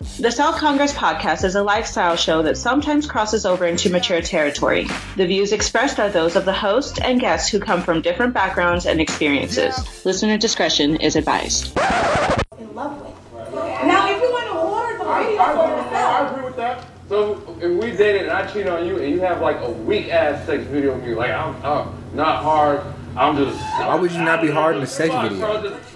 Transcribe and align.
The 0.00 0.30
South 0.30 0.54
Congress 0.58 0.92
podcast 0.92 1.42
is 1.42 1.56
a 1.56 1.62
lifestyle 1.64 2.14
show 2.14 2.40
that 2.42 2.56
sometimes 2.56 3.04
crosses 3.04 3.44
over 3.44 3.66
into 3.66 3.90
mature 3.90 4.20
territory. 4.20 4.86
The 5.16 5.26
views 5.26 5.52
expressed 5.52 5.98
are 5.98 6.08
those 6.08 6.36
of 6.36 6.44
the 6.44 6.52
host 6.52 7.00
and 7.02 7.18
guests 7.18 7.50
who 7.50 7.58
come 7.58 7.82
from 7.82 8.00
different 8.00 8.32
backgrounds 8.32 8.86
and 8.86 9.00
experiences. 9.00 9.74
Listener 10.04 10.38
discretion 10.38 10.96
is 11.00 11.16
advised. 11.16 11.76
in 11.76 12.74
love 12.76 13.00
with. 13.00 13.54
Now, 13.84 14.08
if 14.08 14.22
you 14.22 14.30
want 14.30 14.46
to 14.46 14.52
order 14.52 14.98
the 14.98 15.04
radio 15.04 15.40
I 15.40 15.54
for 15.54 15.64
agree 15.64 15.82
with 15.82 15.90
that. 15.90 16.22
I 16.22 16.28
agree 16.30 16.44
with 16.44 16.56
that. 16.56 16.84
So 17.08 17.58
if 17.60 17.82
we 17.82 17.90
dated 17.96 18.22
and 18.22 18.30
I 18.30 18.46
cheat 18.46 18.68
on 18.68 18.86
you 18.86 18.98
and 18.98 19.10
you 19.12 19.18
have 19.22 19.40
like 19.40 19.60
a 19.62 19.70
weak 19.70 20.10
ass 20.10 20.46
sex 20.46 20.62
video 20.64 20.92
of 20.92 21.02
me, 21.02 21.16
like 21.16 21.32
I'm, 21.32 21.60
I'm 21.64 21.92
not 22.14 22.44
hard, 22.44 22.82
I'm 23.16 23.36
just. 23.36 23.58
Why 23.58 23.96
would 23.96 24.12
you 24.12 24.18
not 24.22 24.42
be 24.42 24.50
hard 24.50 24.76
in 24.76 24.82
a 24.82 24.86
sex 24.86 25.12
video? 25.12 25.44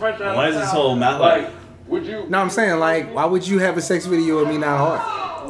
Why 0.01 0.49
is 0.49 0.57
this 0.57 0.71
whole 0.71 0.97
mouth 0.97 1.21
like? 1.21 1.62
Would 1.93 2.07
you? 2.07 2.25
No, 2.27 2.39
I'm 2.39 2.49
saying 2.49 2.81
like, 2.81 3.15
why 3.15 3.27
would 3.27 3.47
you 3.47 3.59
have 3.59 3.77
a 3.77 3.83
sex 3.83 4.07
video 4.07 4.39
of 4.39 4.49
me 4.49 4.57
not 4.57 4.79
hard? 4.79 5.01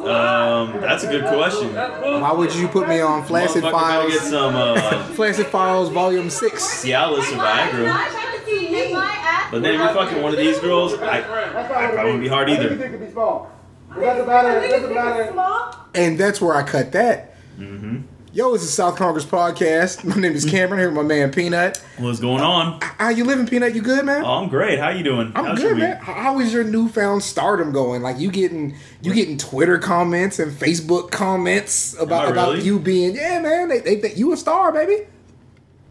Um, 0.03 0.81
that's 0.81 1.05
a 1.05 1.07
good 1.07 1.25
question. 1.25 1.73
Why 1.73 2.33
would 2.33 2.53
you 2.53 2.67
put 2.67 2.89
me 2.89 2.99
on 2.99 3.23
Flaccid 3.23 3.63
Motherfucker 3.63 3.71
better 3.71 4.09
get 4.09 4.19
Files? 4.19 4.29
some 4.29 4.55
uh, 4.55 5.03
Flaccid 5.15 5.47
Files 5.47 5.87
Volume 5.89 6.29
Six. 6.29 6.83
Cialis 6.83 7.19
or 7.19 7.37
Viagra. 7.37 9.51
But 9.51 9.61
then 9.63 9.75
if 9.75 9.79
you're 9.79 9.93
fucking 9.93 10.21
one 10.21 10.33
of 10.33 10.39
these 10.39 10.59
girls, 10.59 10.95
I, 10.95 11.19
I 11.19 11.21
probably 11.21 12.03
wouldn't 12.03 12.21
be 12.23 12.27
hard 12.27 12.49
either. 12.49 12.67
Anything 12.71 12.91
could 12.91 13.05
be 13.05 13.11
small. 13.11 13.49
It 13.95 14.01
doesn't 14.01 14.27
matter. 14.27 14.67
Doesn't 14.67 14.93
matter. 14.93 15.31
small. 15.31 15.75
And 15.95 16.17
that's 16.17 16.41
where 16.41 16.55
I 16.55 16.63
cut 16.63 16.91
that. 16.91 17.35
Mm-hmm. 17.57 18.01
Yo, 18.35 18.51
it's 18.55 18.63
the 18.63 18.71
South 18.71 18.95
Congress 18.95 19.25
podcast. 19.25 20.03
My 20.03 20.15
name 20.15 20.33
is 20.33 20.43
Cameron. 20.43 20.79
Here 20.79 20.89
with 20.89 20.95
my 20.95 21.03
man 21.03 21.31
Peanut. 21.31 21.77
What's 21.99 22.19
going 22.19 22.41
on? 22.41 22.81
How 22.81 23.09
you 23.09 23.25
living, 23.25 23.45
Peanut? 23.45 23.75
You 23.75 23.83
good, 23.83 24.03
man? 24.05 24.25
Oh, 24.25 24.41
I'm 24.41 24.49
great. 24.49 24.79
How 24.79 24.89
you 24.89 25.03
doing? 25.03 25.31
I'm 25.35 25.45
How's 25.45 25.59
good, 25.59 25.77
man. 25.77 25.97
How 25.97 26.39
is 26.39 26.51
your 26.51 26.63
newfound 26.63 27.21
stardom 27.21 27.71
going? 27.71 28.01
Like 28.01 28.17
you 28.17 28.31
getting 28.31 28.75
you 29.03 29.13
getting 29.13 29.37
Twitter 29.37 29.77
comments 29.77 30.39
and 30.39 30.51
Facebook 30.51 31.11
comments 31.11 31.95
about 31.99 32.31
about 32.31 32.53
really? 32.53 32.65
you 32.65 32.79
being 32.79 33.13
yeah, 33.13 33.39
man. 33.39 33.69
They 33.69 33.81
they 33.81 33.97
think 33.97 34.17
you 34.17 34.33
a 34.33 34.37
star, 34.37 34.71
baby. 34.71 35.05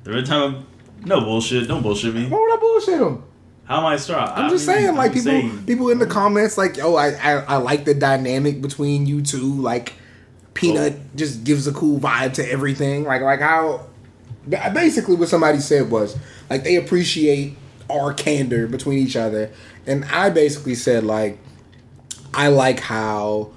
Every 0.04 0.24
time, 0.24 0.66
no 1.04 1.20
bullshit. 1.20 1.68
Don't 1.68 1.84
bullshit 1.84 2.12
me. 2.12 2.26
Why 2.26 2.40
would 2.40 2.54
I 2.54 2.56
bullshit 2.56 2.98
them? 2.98 3.22
How 3.66 3.78
am 3.78 3.86
I 3.86 3.96
star? 3.98 4.18
I'm 4.18 4.50
just 4.50 4.66
saying, 4.66 4.96
like 4.96 5.14
people 5.14 5.48
people 5.64 5.90
in 5.90 6.00
the 6.00 6.08
comments, 6.08 6.58
like, 6.58 6.76
yo, 6.76 6.96
I, 6.96 7.10
I 7.10 7.32
I 7.44 7.56
like 7.58 7.84
the 7.84 7.94
dynamic 7.94 8.60
between 8.60 9.06
you 9.06 9.22
two. 9.22 9.62
Like, 9.62 9.92
Peanut 10.54 10.94
oh. 10.96 11.00
just 11.16 11.44
gives 11.44 11.66
a 11.66 11.72
cool 11.72 11.98
vibe 11.98 12.34
to 12.34 12.50
everything. 12.50 13.04
Like 13.04 13.22
like 13.22 13.40
how 13.40 13.86
basically 14.48 15.14
what 15.16 15.28
somebody 15.28 15.60
said 15.60 15.90
was 15.90 16.16
like 16.50 16.64
they 16.64 16.76
appreciate 16.76 17.56
our 17.90 18.12
candor 18.12 18.66
between 18.66 18.98
each 18.98 19.16
other, 19.16 19.50
and 19.86 20.04
I 20.06 20.30
basically 20.30 20.74
said 20.74 21.04
like 21.04 21.38
I 22.34 22.48
like 22.48 22.80
how 22.80 23.52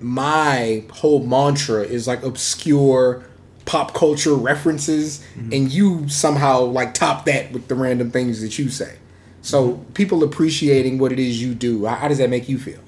my 0.00 0.84
whole 0.92 1.24
mantra 1.24 1.82
is 1.82 2.06
like 2.06 2.22
obscure 2.22 3.24
pop 3.66 3.94
culture 3.94 4.34
references 4.34 5.24
mm-hmm. 5.36 5.52
and 5.52 5.72
you 5.72 6.08
somehow 6.08 6.60
like 6.62 6.94
top 6.94 7.26
that 7.26 7.52
with 7.52 7.68
the 7.68 7.74
random 7.74 8.10
things 8.10 8.40
that 8.40 8.58
you 8.58 8.68
say. 8.68 8.96
So 9.42 9.72
mm-hmm. 9.72 9.92
people 9.92 10.24
appreciating 10.24 10.98
what 10.98 11.12
it 11.12 11.18
is 11.18 11.40
you 11.40 11.54
do. 11.54 11.84
How, 11.84 11.96
how 11.96 12.08
does 12.08 12.18
that 12.18 12.30
make 12.30 12.48
you 12.48 12.58
feel 12.58 12.80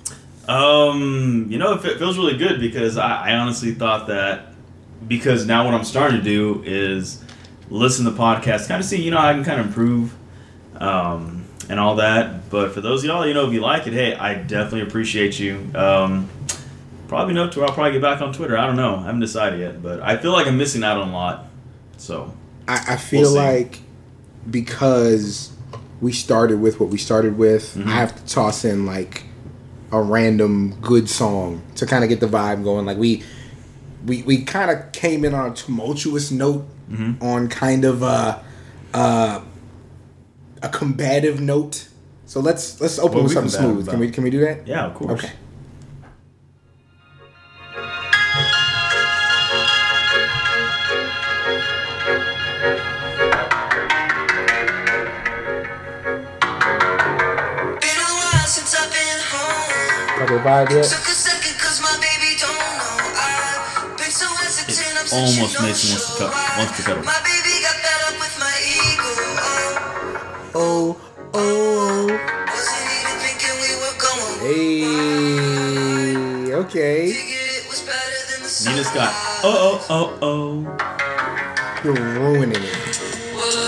Um, 0.48 1.46
you 1.48 1.58
know, 1.58 1.74
it 1.74 1.98
feels 1.98 2.18
really 2.18 2.36
good 2.36 2.60
because 2.60 2.96
I, 2.96 3.30
I 3.30 3.34
honestly 3.34 3.72
thought 3.74 4.08
that 4.08 4.46
because 5.06 5.46
now 5.46 5.64
what 5.64 5.74
I'm 5.74 5.84
starting 5.84 6.18
to 6.18 6.24
do 6.24 6.62
is 6.64 7.22
listen 7.70 8.04
to 8.06 8.10
podcasts, 8.10 8.68
kind 8.68 8.80
of 8.80 8.84
see, 8.86 9.00
you 9.02 9.10
know, 9.10 9.18
I 9.18 9.32
can 9.32 9.44
kind 9.44 9.60
of 9.60 9.66
improve 9.66 10.14
um, 10.76 11.44
and 11.68 11.78
all 11.78 11.96
that. 11.96 12.50
But 12.50 12.72
for 12.72 12.80
those 12.80 13.02
of 13.04 13.08
y'all, 13.08 13.26
you 13.26 13.34
know, 13.34 13.46
if 13.46 13.52
you 13.52 13.60
like 13.60 13.86
it, 13.86 13.92
hey, 13.92 14.14
I 14.14 14.34
definitely 14.34 14.82
appreciate 14.82 15.38
you. 15.38 15.64
Um, 15.74 16.28
probably 17.08 17.34
enough 17.34 17.52
to 17.52 17.60
where 17.60 17.68
I'll 17.68 17.74
probably 17.74 17.92
get 17.92 18.02
back 18.02 18.20
on 18.20 18.32
Twitter. 18.32 18.56
I 18.58 18.66
don't 18.66 18.76
know. 18.76 18.96
I 18.96 19.02
haven't 19.04 19.20
decided 19.20 19.60
yet, 19.60 19.82
but 19.82 20.00
I 20.02 20.16
feel 20.16 20.32
like 20.32 20.46
I'm 20.46 20.58
missing 20.58 20.82
out 20.82 20.98
on 20.98 21.08
a 21.10 21.12
lot. 21.12 21.46
So, 21.98 22.32
i, 22.66 22.84
I 22.94 22.96
feel 22.96 23.22
We'll 23.22 23.34
like 23.34 23.80
because 24.50 25.52
we 26.00 26.12
started 26.12 26.60
with 26.60 26.80
what 26.80 26.88
we 26.88 26.98
started 26.98 27.38
with 27.38 27.74
Mm-hmm. 27.76 27.88
i 27.88 27.92
have 27.92 28.16
to 28.16 28.24
toss 28.32 28.64
in 28.64 28.84
like 28.86 29.22
a 29.92 30.00
random 30.02 30.74
good 30.80 31.08
song 31.08 31.62
to 31.76 31.86
kind 31.86 32.02
of 32.02 32.08
get 32.08 32.20
the 32.20 32.26
vibe 32.26 32.64
going. 32.64 32.86
Like 32.86 32.96
we 32.98 33.22
we, 34.06 34.22
we 34.22 34.42
kind 34.42 34.70
of 34.70 34.90
came 34.92 35.24
in 35.24 35.32
on 35.34 35.52
a 35.52 35.54
tumultuous 35.54 36.30
note 36.30 36.64
Mm-hmm. 36.90 37.24
on 37.24 37.48
kind 37.48 37.86
of 37.86 38.02
a, 38.02 38.44
uh, 38.92 39.40
a 40.62 40.68
combative 40.68 41.40
note. 41.40 41.88
So 42.26 42.40
let's 42.40 42.80
let's 42.82 42.98
open 42.98 43.18
What 43.18 43.24
with 43.24 43.32
something 43.32 43.50
smooth. 43.50 43.88
Can 43.88 43.98
we 43.98 44.10
can 44.10 44.24
we 44.24 44.30
do 44.30 44.40
that? 44.40 44.66
Yeah, 44.66 44.86
of 44.86 44.94
course. 44.94 45.12
okay 45.24 45.32
hesitant. 64.42 64.98
I'm 65.00 65.06
such 65.06 65.16
almost 65.16 65.58
a 65.58 65.60
makes 65.62 65.82
me 65.84 65.90
wants 65.92 66.06
to 66.12 66.18
cut- 66.18 66.28
no-show. 66.28 66.58
wants 66.58 66.74
to 66.76 66.82
cut 66.82 66.96
it. 66.98 67.04
My 67.04 67.18
baby 67.24 67.54
got 67.64 67.76
fed 67.80 68.14
with 68.20 68.36
my 68.38 68.54
ego. 68.60 69.12
oh 70.54 70.54
oh 70.54 70.96
oh. 71.34 72.06
Wasn't 72.52 73.20
thinking 73.24 73.56
we 73.64 73.72
were 73.80 73.96
going. 73.96 74.36
hey 74.44 76.52
okay 76.54 77.00
Figured 77.12 77.50
it 77.56 77.64
was 77.68 77.80
better 77.82 78.20
than 78.32 78.40
the 78.42 78.48
sun. 78.48 78.72
Nina 78.74 78.84
Scott. 78.84 79.12
Oh, 79.44 79.80
oh, 79.88 79.90
oh, 79.90 80.18
oh. 80.22 80.64
you're 81.84 81.94
ruining 81.94 82.62
it 82.62 82.78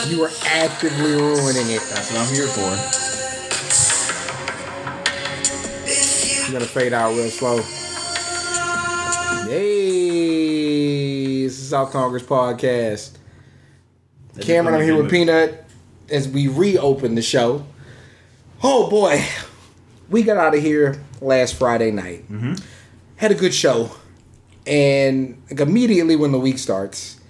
you 0.08 0.22
are 0.22 0.30
actively 0.44 1.12
ruining 1.12 1.70
it 1.70 1.80
That's 1.88 2.10
what 2.12 2.20
I'm 2.20 2.28
here 2.34 2.46
for. 2.46 2.76
Gonna 6.54 6.64
fade 6.66 6.92
out 6.92 7.12
real 7.16 7.28
slow. 7.30 7.60
Hey, 10.04 11.42
it's 11.44 11.58
the 11.58 11.64
South 11.64 11.90
Congress 11.90 12.22
podcast. 12.22 13.16
Cameron, 14.40 14.76
I'm 14.76 14.82
here 14.82 14.96
with. 15.02 15.10
Peanut 15.10 15.64
as 16.08 16.28
we 16.28 16.46
reopen 16.48 17.16
the 17.16 17.22
show. 17.22 17.66
Oh 18.62 18.88
boy, 18.88 19.24
we 20.08 20.22
got 20.22 20.36
out 20.36 20.54
of 20.54 20.62
here 20.62 21.02
last 21.20 21.56
Friday 21.56 21.90
night. 21.90 22.30
Mm-hmm. 22.30 22.54
Had 23.16 23.32
a 23.32 23.34
good 23.34 23.52
show, 23.52 23.90
and 24.64 25.42
like 25.50 25.58
immediately 25.60 26.14
when 26.14 26.30
the 26.30 26.38
week 26.40 26.58
starts, 26.58 27.20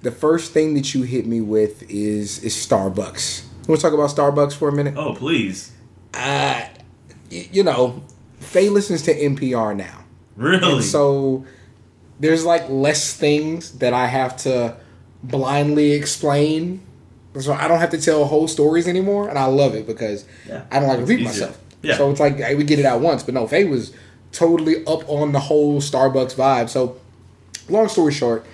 the 0.00 0.10
first 0.10 0.52
thing 0.52 0.72
that 0.74 0.94
you 0.94 1.02
hit 1.02 1.26
me 1.26 1.42
with 1.42 1.82
is 1.90 2.42
is 2.42 2.54
Starbucks. 2.54 3.42
You 3.42 3.72
want 3.74 3.80
to 3.82 3.90
talk 3.90 3.92
about 3.92 4.08
Starbucks 4.10 4.54
for 4.54 4.70
a 4.70 4.72
minute? 4.72 4.94
Oh, 4.96 5.14
please. 5.14 5.70
uh, 6.14 6.62
y- 7.30 7.48
you 7.52 7.62
know, 7.62 8.02
Faye 8.40 8.68
listens 8.68 9.02
to 9.02 9.14
NPR 9.14 9.76
now. 9.76 10.04
Really? 10.36 10.72
And 10.72 10.84
so 10.84 11.44
there's 12.18 12.44
like 12.44 12.68
less 12.68 13.14
things 13.14 13.78
that 13.78 13.92
I 13.92 14.06
have 14.06 14.36
to 14.38 14.76
blindly 15.22 15.92
explain. 15.92 16.80
So 17.38 17.52
I 17.52 17.68
don't 17.68 17.78
have 17.78 17.90
to 17.90 18.00
tell 18.00 18.24
whole 18.24 18.48
stories 18.48 18.88
anymore. 18.88 19.28
And 19.28 19.38
I 19.38 19.44
love 19.46 19.74
it 19.74 19.86
because 19.86 20.24
Yeah. 20.48 20.64
I 20.70 20.80
don't 20.80 20.88
like 20.88 21.00
repeat 21.00 21.22
myself. 21.24 21.58
Yeah. 21.82 21.96
So 21.96 22.10
it's 22.10 22.20
like 22.20 22.36
hey, 22.36 22.54
we 22.54 22.64
get 22.64 22.78
it 22.78 22.84
out 22.84 23.00
once. 23.00 23.22
But 23.22 23.34
no, 23.34 23.46
Faye 23.46 23.64
was 23.64 23.92
totally 24.32 24.84
up 24.86 25.08
on 25.08 25.32
the 25.32 25.40
whole 25.40 25.80
Starbucks 25.80 26.34
vibe. 26.34 26.68
So 26.68 26.96
long 27.68 27.88
story 27.88 28.12
short, 28.12 28.44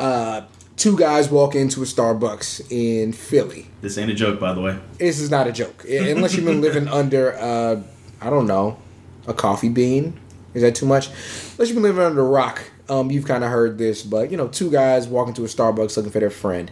uh, 0.00 0.42
two 0.76 0.96
guys 0.96 1.30
walk 1.30 1.54
into 1.54 1.82
a 1.82 1.86
Starbucks 1.86 2.70
in 2.70 3.12
Philly 3.12 3.68
this 3.82 3.98
ain't 3.98 4.10
a 4.10 4.14
joke, 4.14 4.38
by 4.40 4.54
the 4.54 4.60
way. 4.60 4.78
this 4.98 5.18
is 5.18 5.30
not 5.30 5.46
a 5.48 5.52
joke. 5.52 5.84
Unless 5.88 6.34
you've 6.36 6.44
been 6.46 6.60
living 6.60 6.86
under, 6.88 7.34
uh, 7.36 7.82
I 8.20 8.30
don't 8.30 8.46
know, 8.46 8.78
a 9.26 9.34
coffee 9.34 9.68
bean. 9.68 10.18
Is 10.54 10.62
that 10.62 10.74
too 10.74 10.86
much? 10.86 11.08
Unless 11.08 11.68
you've 11.68 11.74
been 11.74 11.82
living 11.82 12.02
under 12.02 12.20
a 12.20 12.28
rock, 12.28 12.62
um, 12.88 13.10
you've 13.10 13.26
kind 13.26 13.42
of 13.42 13.50
heard 13.50 13.78
this. 13.78 14.02
But 14.02 14.30
you 14.30 14.36
know, 14.36 14.48
two 14.48 14.70
guys 14.70 15.08
walk 15.08 15.28
into 15.28 15.42
a 15.42 15.46
Starbucks 15.46 15.96
looking 15.96 16.12
for 16.12 16.20
their 16.20 16.30
friend. 16.30 16.70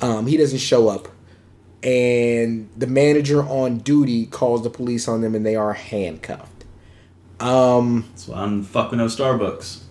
Um, 0.00 0.26
he 0.26 0.36
doesn't 0.36 0.58
show 0.58 0.88
up, 0.88 1.08
and 1.82 2.68
the 2.76 2.86
manager 2.86 3.42
on 3.42 3.78
duty 3.78 4.26
calls 4.26 4.62
the 4.62 4.70
police 4.70 5.06
on 5.08 5.20
them, 5.20 5.34
and 5.34 5.44
they 5.44 5.56
are 5.56 5.72
handcuffed. 5.74 6.64
Um, 7.38 8.10
So 8.16 8.34
I'm 8.34 8.62
fucking 8.64 8.98
no 8.98 9.06
Starbucks. 9.06 9.82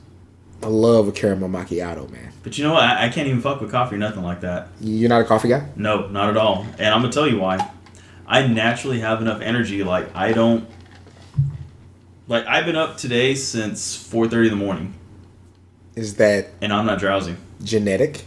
I 0.62 0.68
love 0.68 1.08
a 1.08 1.12
caramel 1.12 1.48
macchiato, 1.50 2.10
man. 2.12 2.34
But 2.44 2.58
you 2.58 2.66
know 2.66 2.74
what? 2.74 2.84
I, 2.84 3.06
I 3.06 3.10
can't 3.10 3.28
even 3.28 3.42
fuck 3.42 3.62
with 3.62 3.72
coffee 3.72 3.96
or 3.96 4.00
nothing 4.00 4.24
like 4.24 4.42
that. 4.42 4.68
You're 4.82 5.10
not 5.10 5.22
a 5.22 5.26
coffee 5.26 5.48
guy. 5.50 5.68
No, 5.76 6.08
not 6.08 6.30
at 6.30 6.38
all. 6.38 6.66
And 6.78 6.88
I'm 6.94 7.02
gonna 7.02 7.14
tell 7.14 7.28
you 7.28 7.40
why. 7.40 7.72
I 8.28 8.46
naturally 8.46 9.00
have 9.00 9.22
enough 9.22 9.42
energy. 9.42 9.84
Like 9.84 10.14
I 10.16 10.34
don't. 10.34 10.68
Like 12.30 12.46
I've 12.48 12.66
been 12.66 12.76
up 12.78 12.96
today 12.98 13.34
since 13.36 13.98
4:30 13.98 14.46
in 14.46 14.50
the 14.52 14.56
morning, 14.56 14.94
Is 15.96 16.16
that 16.16 16.50
and 16.62 16.72
I'm 16.72 16.86
not 16.86 17.00
drowsy. 17.00 17.36
genetic? 17.64 18.24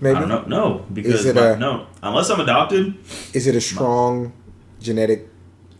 Maybe. 0.00 0.16
I 0.16 0.20
don't 0.20 0.28
know. 0.30 0.44
No, 0.46 0.84
because 0.92 1.20
Is 1.20 1.26
it 1.26 1.34
my- 1.34 1.48
a- 1.48 1.56
no, 1.58 1.86
unless 2.02 2.30
I'm 2.30 2.40
adopted. 2.40 2.94
Is 3.34 3.46
it 3.46 3.54
a 3.56 3.60
strong 3.60 4.32
genetically 4.80 5.26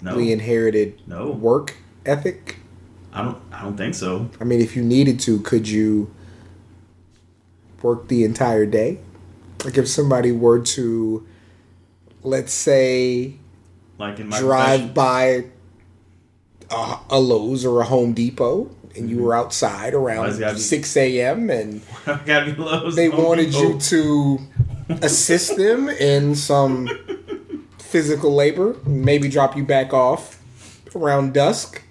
No, 0.03 0.19
inherited 0.19 1.01
No. 1.07 1.31
work 1.31 1.75
ethic? 2.05 2.57
I 3.15 3.23
don't. 3.23 3.39
I 3.53 3.63
don't 3.63 3.77
think 3.77 3.95
so. 3.95 4.29
I 4.41 4.45
mean, 4.45 4.61
if 4.61 4.77
you 4.77 4.83
needed 4.83 5.21
to, 5.21 5.39
could 5.41 5.69
you 5.69 6.11
work 7.83 8.09
the 8.09 8.25
entire 8.25 8.67
day? 8.67 8.99
Like 9.65 9.79
if 9.79 9.89
somebody 9.89 10.33
were 10.33 10.59
to, 10.77 11.25
let's 12.23 12.53
say, 12.53 13.35
Like 13.99 14.19
in 14.21 14.29
my 14.29 14.39
drive 14.41 14.93
profession. 14.95 14.95
by 14.95 15.45
a, 16.71 16.99
a 17.11 17.21
Lowe's 17.21 17.65
or 17.65 17.81
a 17.81 17.85
Home 17.85 18.13
Depot, 18.13 18.71
and 18.97 19.09
you 19.11 19.23
were 19.23 19.35
outside 19.35 19.95
around 19.95 20.39
be- 20.39 20.59
six 20.59 20.97
a.m. 20.97 21.51
and 21.51 21.83
they 22.97 23.09
wanted 23.09 23.55
you 23.55 23.79
to 23.79 24.39
assist 25.03 25.57
them 25.57 25.89
in 25.89 26.35
some 26.35 26.89
physical 27.79 28.35
labor, 28.35 28.77
maybe 28.87 29.29
drop 29.29 29.57
you 29.57 29.65
back 29.65 29.93
off 29.93 30.41
around 30.95 31.35
dusk. 31.35 31.83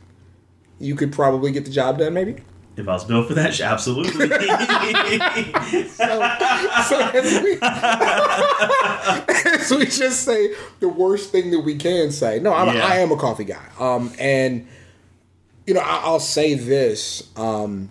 You 0.80 0.96
could 0.96 1.12
probably 1.12 1.52
get 1.52 1.66
the 1.66 1.72
job 1.72 1.98
done, 2.00 2.14
maybe. 2.14 2.38
If 2.80 2.88
I 2.88 2.94
was 2.94 3.04
built 3.04 3.28
for 3.28 3.34
that, 3.36 3.60
absolutely. 3.60 4.28
So 6.00 7.00
as 7.02 7.44
we, 7.44 7.58
as 9.62 9.72
we 9.72 9.86
just 9.86 10.24
say 10.24 10.54
the 10.80 10.90
worst 10.90 11.32
thing 11.32 11.52
that 11.52 11.60
we 11.60 11.76
can 11.76 12.12
say. 12.12 12.40
No, 12.40 12.54
I'm, 12.54 12.76
Yeah. 12.76 12.86
I 12.86 12.96
am 12.98 13.12
a 13.12 13.18
coffee 13.18 13.44
guy. 13.44 13.64
Um, 13.80 14.12
and 14.18 14.68
you 15.68 15.74
know, 15.74 15.82
I, 15.82 16.02
I'll 16.04 16.20
say 16.20 16.54
this: 16.56 17.30
um, 17.36 17.90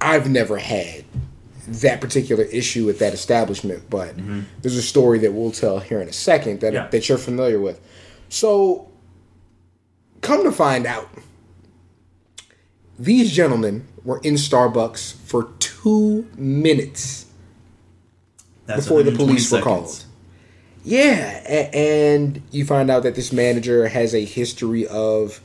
I've 0.00 0.28
never 0.30 0.58
had 0.58 1.04
that 1.68 2.00
particular 2.00 2.44
issue 2.44 2.84
with 2.86 2.98
that 2.98 3.14
establishment, 3.14 3.84
but 3.90 4.14
there's 4.62 4.76
a 4.76 4.82
story 4.82 5.18
that 5.20 5.32
we'll 5.32 5.52
tell 5.52 5.78
here 5.78 6.00
in 6.00 6.08
a 6.08 6.12
second 6.12 6.60
that 6.60 6.72
Yeah. 6.72 6.88
that 6.88 7.08
you're 7.08 7.18
familiar 7.18 7.60
with. 7.60 7.80
So, 8.28 8.88
come 10.20 10.42
to 10.44 10.52
find 10.52 10.86
out, 10.86 11.08
these 12.98 13.32
gentlemen 13.32 13.86
were 14.04 14.20
in 14.22 14.34
Starbucks 14.34 15.14
for 15.14 15.48
two 15.58 16.26
minutes 16.36 17.26
That's 18.66 18.82
before 18.84 19.02
the 19.02 19.10
120 19.10 19.26
police 19.26 19.50
were 19.52 19.58
seconds. 19.58 19.64
called. 19.64 20.04
Yeah, 20.84 21.42
a- 21.46 21.74
and 21.74 22.42
you 22.50 22.64
find 22.64 22.90
out 22.90 23.02
that 23.04 23.14
this 23.14 23.32
manager 23.32 23.88
has 23.88 24.14
a 24.14 24.24
history 24.24 24.86
of 24.86 25.40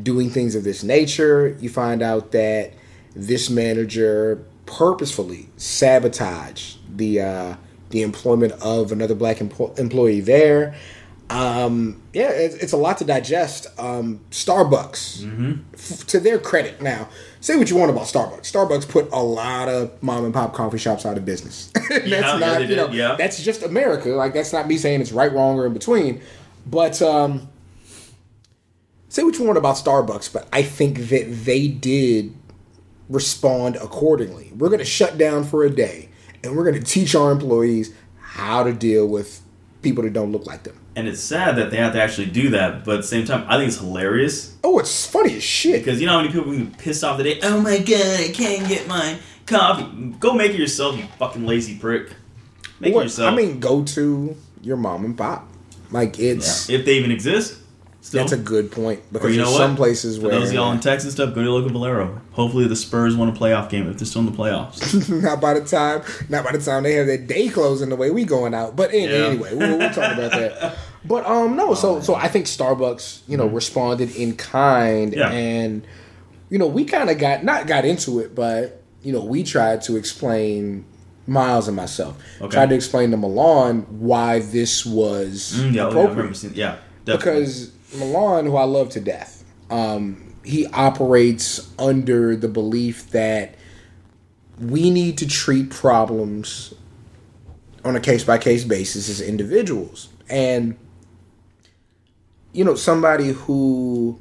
doing 0.00 0.30
things 0.30 0.54
of 0.54 0.62
this 0.64 0.82
nature. 0.84 1.56
You 1.60 1.68
find 1.68 2.00
out 2.02 2.30
that 2.32 2.72
this 3.16 3.50
manager 3.50 4.44
purposefully 4.66 5.48
sabotaged 5.56 6.78
the 6.96 7.20
uh, 7.20 7.56
the 7.90 8.02
employment 8.02 8.52
of 8.62 8.92
another 8.92 9.14
black 9.14 9.38
empo- 9.38 9.76
employee 9.78 10.20
there. 10.20 10.74
Um, 11.30 12.00
yeah, 12.14 12.30
it's, 12.30 12.54
it's 12.54 12.72
a 12.72 12.76
lot 12.76 12.98
to 12.98 13.04
digest. 13.04 13.66
Um, 13.78 14.20
Starbucks, 14.30 15.62
f- 15.74 16.06
to 16.06 16.20
their 16.20 16.38
credit, 16.38 16.80
now 16.80 17.08
say 17.40 17.56
what 17.56 17.70
you 17.70 17.76
want 17.76 17.90
about 17.90 18.04
Starbucks. 18.04 18.50
Starbucks 18.50 18.88
put 18.88 19.12
a 19.12 19.22
lot 19.22 19.68
of 19.68 20.02
mom 20.02 20.24
and 20.24 20.32
pop 20.32 20.54
coffee 20.54 20.78
shops 20.78 21.04
out 21.04 21.16
of 21.16 21.24
business. 21.24 21.70
that's 21.88 22.06
yeah, 22.06 22.38
not, 22.38 22.58
they 22.58 22.66
you 22.66 22.76
know, 22.76 22.88
yeah. 22.88 23.16
that's 23.16 23.42
just 23.42 23.62
America. 23.62 24.10
Like 24.10 24.32
that's 24.32 24.52
not 24.52 24.66
me 24.66 24.78
saying 24.78 25.00
it's 25.00 25.12
right, 25.12 25.32
wrong, 25.32 25.58
or 25.58 25.66
in 25.66 25.74
between. 25.74 26.22
But 26.66 27.00
um, 27.02 27.48
say 29.08 29.22
what 29.22 29.38
you 29.38 29.44
want 29.44 29.58
about 29.58 29.76
Starbucks, 29.76 30.32
but 30.32 30.48
I 30.52 30.62
think 30.62 31.08
that 31.08 31.44
they 31.44 31.68
did 31.68 32.34
respond 33.08 33.76
accordingly. 33.76 34.52
We're 34.56 34.68
going 34.68 34.80
to 34.80 34.84
shut 34.84 35.18
down 35.18 35.44
for 35.44 35.64
a 35.64 35.70
day, 35.70 36.08
and 36.42 36.56
we're 36.56 36.64
going 36.64 36.82
to 36.82 36.86
teach 36.86 37.14
our 37.14 37.30
employees 37.30 37.94
how 38.20 38.62
to 38.64 38.72
deal 38.72 39.06
with 39.06 39.40
people 39.82 40.04
that 40.04 40.12
don't 40.12 40.32
look 40.32 40.46
like 40.46 40.64
them. 40.64 40.78
And 40.98 41.06
it's 41.06 41.20
sad 41.20 41.54
that 41.56 41.70
they 41.70 41.76
have 41.76 41.92
to 41.92 42.02
actually 42.02 42.26
do 42.26 42.50
that, 42.50 42.84
but 42.84 42.94
at 42.96 43.02
the 43.02 43.06
same 43.06 43.24
time, 43.24 43.44
I 43.48 43.56
think 43.56 43.68
it's 43.68 43.78
hilarious 43.78 44.56
Oh, 44.64 44.80
it's 44.80 45.06
funny 45.06 45.36
as 45.36 45.44
shit. 45.44 45.84
because 45.84 46.00
you 46.00 46.06
know 46.06 46.12
how 46.14 46.18
many 46.22 46.32
people 46.32 46.50
can 46.52 46.64
be 46.66 46.74
pissed 46.76 47.04
off 47.04 47.18
today. 47.18 47.38
Oh 47.44 47.60
my 47.60 47.78
god, 47.78 48.20
I 48.20 48.30
can't 48.34 48.66
get 48.68 48.88
my 48.88 49.16
coffee. 49.46 49.86
Go 50.18 50.32
make 50.34 50.50
it 50.52 50.58
yourself, 50.58 50.96
you 50.98 51.04
fucking 51.18 51.46
lazy 51.46 51.76
prick. 51.78 52.10
Make 52.80 52.94
it 52.94 52.96
yourself. 53.02 53.32
I 53.32 53.36
mean, 53.36 53.60
go 53.60 53.84
to 53.84 54.36
your 54.60 54.76
mom 54.76 55.04
and 55.04 55.16
pop. 55.16 55.48
Like 55.92 56.18
it's 56.18 56.68
if 56.68 56.84
they 56.84 56.94
even 56.94 57.12
exist. 57.12 57.60
Still. 58.00 58.20
that's 58.20 58.32
a 58.32 58.38
good 58.38 58.70
point 58.72 59.02
because 59.12 59.26
Or 59.28 59.30
you 59.30 59.38
know 59.38 59.44
there's 59.46 59.58
what? 59.58 59.66
some 59.66 59.76
places 59.76 60.16
For 60.16 60.28
where 60.28 60.30
those 60.38 60.48
of 60.50 60.54
y'all 60.54 60.70
in 60.72 60.78
Texas 60.80 61.12
stuff, 61.14 61.34
go 61.34 61.42
to 61.42 61.50
local 61.52 61.68
Valero. 61.70 62.20
Hopefully 62.32 62.66
the 62.66 62.76
Spurs 62.76 63.16
won 63.16 63.28
a 63.28 63.32
playoff 63.32 63.68
game 63.68 63.86
if 63.90 63.98
they're 63.98 64.06
still 64.06 64.20
in 64.20 64.26
the 64.26 64.32
playoffs. 64.38 65.08
not 65.22 65.40
by 65.40 65.52
the 65.54 65.60
time 65.66 66.02
not 66.28 66.44
by 66.44 66.52
the 66.52 66.58
time 66.64 66.84
they 66.84 66.94
have 66.94 67.06
their 67.06 67.18
day 67.18 67.48
closing 67.48 67.88
the 67.90 67.96
way 67.96 68.10
we 68.10 68.24
going 68.24 68.54
out. 68.54 68.76
But 68.76 68.90
any, 68.94 69.08
Yeah. 69.12 69.26
anyway, 69.26 69.54
we'll, 69.54 69.78
we'll 69.78 69.88
talk 69.90 70.12
about 70.16 70.30
that. 70.30 70.78
But 71.04 71.24
um, 71.26 71.56
no. 71.56 71.74
So 71.74 72.00
so 72.00 72.14
I 72.14 72.28
think 72.28 72.46
Starbucks, 72.46 73.20
you 73.28 73.36
know, 73.36 73.46
responded 73.46 74.14
in 74.16 74.36
kind, 74.36 75.12
Mm-hmm. 75.12 75.18
Yeah. 75.20 75.30
and 75.30 75.86
you 76.50 76.58
know, 76.58 76.66
we 76.66 76.84
kind 76.84 77.10
of 77.10 77.18
got 77.18 77.44
not 77.44 77.66
got 77.66 77.84
into 77.84 78.20
it, 78.20 78.34
but 78.34 78.82
you 79.02 79.12
know, 79.12 79.22
we 79.24 79.42
tried 79.44 79.82
to 79.82 79.96
explain 79.96 80.84
Miles 81.26 81.68
and 81.68 81.76
myself 81.76 82.16
Okay. 82.40 82.50
tried 82.54 82.70
to 82.70 82.74
explain 82.74 83.10
to 83.12 83.16
Milan 83.16 83.82
why 84.00 84.40
this 84.40 84.84
was 84.86 85.52
Mm, 85.56 85.74
yeah, 85.74 85.84
oh, 85.86 85.90
yeah, 85.94 86.00
appropriate. 86.10 86.42
Yeah, 86.56 86.76
definitely. 87.04 87.40
because 87.40 87.72
Milan, 87.98 88.46
who 88.46 88.56
I 88.56 88.64
love 88.64 88.88
to 88.90 89.00
death, 89.00 89.44
um, 89.70 90.34
he 90.42 90.66
operates 90.68 91.70
under 91.78 92.34
the 92.34 92.48
belief 92.48 93.10
that 93.10 93.54
we 94.58 94.90
need 94.90 95.18
to 95.18 95.26
treat 95.28 95.70
problems 95.70 96.74
on 97.84 97.94
a 97.94 98.00
case 98.00 98.24
by 98.24 98.38
case 98.38 98.64
basis 98.64 99.08
as 99.08 99.20
individuals. 99.20 100.08
And, 100.28 100.76
you 102.52 102.64
know, 102.64 102.74
somebody 102.74 103.28
who 103.32 104.18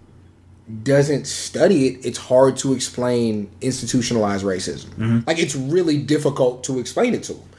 doesn't 0.83 1.25
study 1.27 1.87
it, 1.87 2.05
it's 2.05 2.17
hard 2.17 2.57
to 2.57 2.73
explain 2.73 3.49
institutionalized 3.61 4.43
racism. 4.45 5.25
Like, 5.25 5.39
it's 5.39 5.55
really 5.55 5.97
difficult 5.97 6.63
to 6.65 6.79
explain 6.79 7.13
it 7.13 7.23
to 7.23 7.33
them. 7.33 7.49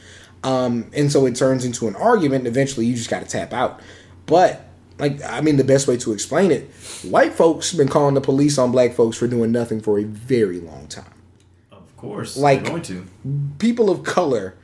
Um, 0.45 0.91
and 0.95 1.11
so 1.11 1.27
it 1.27 1.35
turns 1.35 1.65
into 1.65 1.89
an 1.89 1.97
argument, 1.97 2.41
and 2.41 2.47
eventually 2.49 2.87
you 2.87 2.95
just 2.95 3.11
got 3.11 3.21
to 3.23 3.29
tap 3.29 3.53
out. 3.53 3.81
But, 4.27 4.65
like, 4.99 5.23
I 5.25 5.41
mean, 5.41 5.57
the 5.57 5.65
best 5.65 5.89
way 5.89 5.97
to 5.97 6.13
explain 6.13 6.51
it, 6.51 6.71
white 7.03 7.33
folks 7.33 7.73
been 7.73 7.89
calling 7.89 8.15
the 8.15 8.21
police 8.21 8.59
on 8.59 8.71
black 8.73 8.93
folks 8.93 9.17
for 9.17 9.27
doing 9.27 9.53
nothing 9.53 9.81
for 9.81 9.99
a 9.99 10.05
very 10.05 10.61
long 10.61 10.87
time 10.87 11.13
of 11.73 11.97
course, 11.97 12.37
like- 12.37 12.65
going 12.65 12.83
to. 12.83 13.07
people 13.59 13.91
of 13.91 14.05
color 14.05 14.55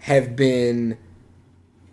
have 0.00 0.34
been 0.36 0.98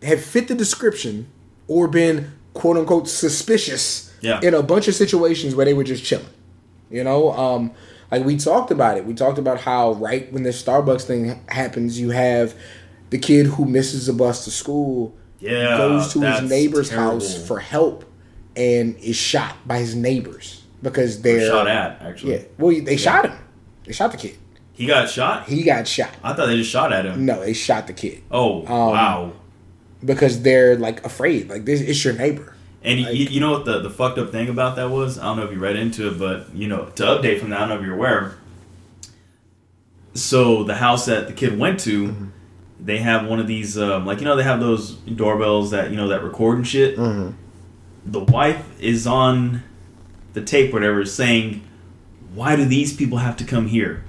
have 0.03 0.21
fit 0.21 0.47
the 0.47 0.55
description 0.55 1.27
or 1.67 1.87
been 1.87 2.31
quote 2.59 2.77
unquote 2.77 3.07
suspicious 3.07 4.11
Yeah. 4.21 4.39
in 4.41 4.53
a 4.53 4.61
bunch 4.61 4.87
of 4.87 4.95
situations 4.95 5.55
where 5.55 5.65
they 5.65 5.73
were 5.73 5.83
just 5.83 6.03
chilling. 6.03 6.25
You 6.91 7.03
know, 7.03 7.31
um, 7.31 7.71
like 8.11 8.25
we 8.25 8.35
talked 8.37 8.71
about 8.71 8.97
it. 8.97 9.05
We 9.05 9.13
talked 9.13 9.37
about 9.37 9.59
how 9.61 9.93
right 9.93 10.31
when 10.33 10.43
this 10.43 10.61
Starbucks 10.61 11.03
thing 11.03 11.41
happens, 11.47 11.99
you 11.99 12.09
have 12.09 12.53
the 13.11 13.17
kid 13.17 13.45
who 13.47 13.65
misses 13.65 14.09
a 14.09 14.13
bus 14.13 14.43
to 14.45 14.51
school, 14.51 15.15
Yeah, 15.39 15.77
goes 15.77 16.11
to 16.13 16.21
his 16.21 16.49
neighbor's 16.49 16.89
terrible. 16.89 17.11
house 17.19 17.47
for 17.47 17.59
help, 17.59 18.05
and 18.55 18.95
is 18.97 19.15
shot 19.15 19.55
by 19.65 19.77
his 19.79 19.95
neighbors 19.95 20.63
because 20.81 21.21
they're 21.21 21.47
shot 21.47 21.67
at 21.67 22.01
actually. 22.01 22.33
Yeah, 22.33 22.41
well, 22.57 22.75
they 22.83 22.97
shot 22.97 23.25
him. 23.25 23.37
They 23.85 23.93
shot 23.93 24.11
the 24.11 24.17
kid. 24.17 24.37
He 24.73 24.85
got 24.85 25.09
shot. 25.09 25.47
He 25.47 25.63
got 25.63 25.87
shot. 25.87 26.09
I 26.23 26.33
thought 26.33 26.47
they 26.47 26.55
just 26.57 26.69
shot 26.71 26.91
at 26.93 27.05
him. 27.05 27.25
No, 27.25 27.39
they 27.41 27.53
shot 27.53 27.85
the 27.87 27.93
kid 27.93 28.21
Oh 28.31 28.61
Um, 28.61 28.67
wow! 28.67 29.31
Because 30.03 30.41
they're 30.41 30.75
like 30.77 31.05
afraid. 31.05 31.49
Like 31.49 31.65
this, 31.65 31.81
it's 31.81 32.03
your 32.03 32.13
neighbor. 32.13 32.55
And 32.81 32.99
you, 32.99 33.07
you 33.25 33.39
know 33.41 33.51
what 33.51 33.65
the, 33.65 33.79
the 33.81 33.89
fucked 33.89 34.17
up 34.17 34.31
thing 34.31 34.47
about 34.47 34.77
that 34.77 34.89
was? 34.89 35.19
I 35.19 35.23
don't 35.23 35.37
know 35.37 35.43
if 35.43 35.51
you 35.51 35.59
read 35.59 35.75
into 35.75 36.07
it, 36.07 36.17
but 36.17 36.53
you 36.55 36.67
know 36.67 36.85
to 36.95 37.03
update 37.03 37.39
from 37.39 37.49
that, 37.49 37.57
I 37.57 37.59
don't 37.61 37.69
know 37.69 37.75
if 37.79 37.85
you're 37.85 37.95
aware. 37.95 38.37
So 40.13 40.63
the 40.63 40.75
house 40.75 41.05
that 41.05 41.27
the 41.27 41.33
kid 41.33 41.57
went 41.57 41.79
to, 41.81 42.07
Mm-hmm. 42.07 42.25
they 42.85 42.97
have 42.99 43.27
one 43.27 43.39
of 43.39 43.47
these 43.47 43.77
um, 43.77 44.05
like 44.05 44.19
you 44.19 44.25
know 44.25 44.35
they 44.35 44.43
have 44.43 44.59
those 44.59 44.93
doorbells 44.95 45.71
that 45.71 45.91
you 45.91 45.97
know 45.97 46.07
that 46.07 46.23
record 46.23 46.57
and 46.57 46.67
shit. 46.67 46.97
Mm-hmm. 46.97 47.35
The 48.05 48.19
wife 48.21 48.65
is 48.79 49.05
on 49.05 49.63
the 50.33 50.41
tape, 50.41 50.71
whatever, 50.73 51.05
saying, 51.05 51.61
"Why 52.33 52.55
do 52.55 52.65
these 52.65 52.95
people 52.95 53.17
have 53.19 53.35
to 53.37 53.43
come 53.43 53.67
here? 53.67 54.03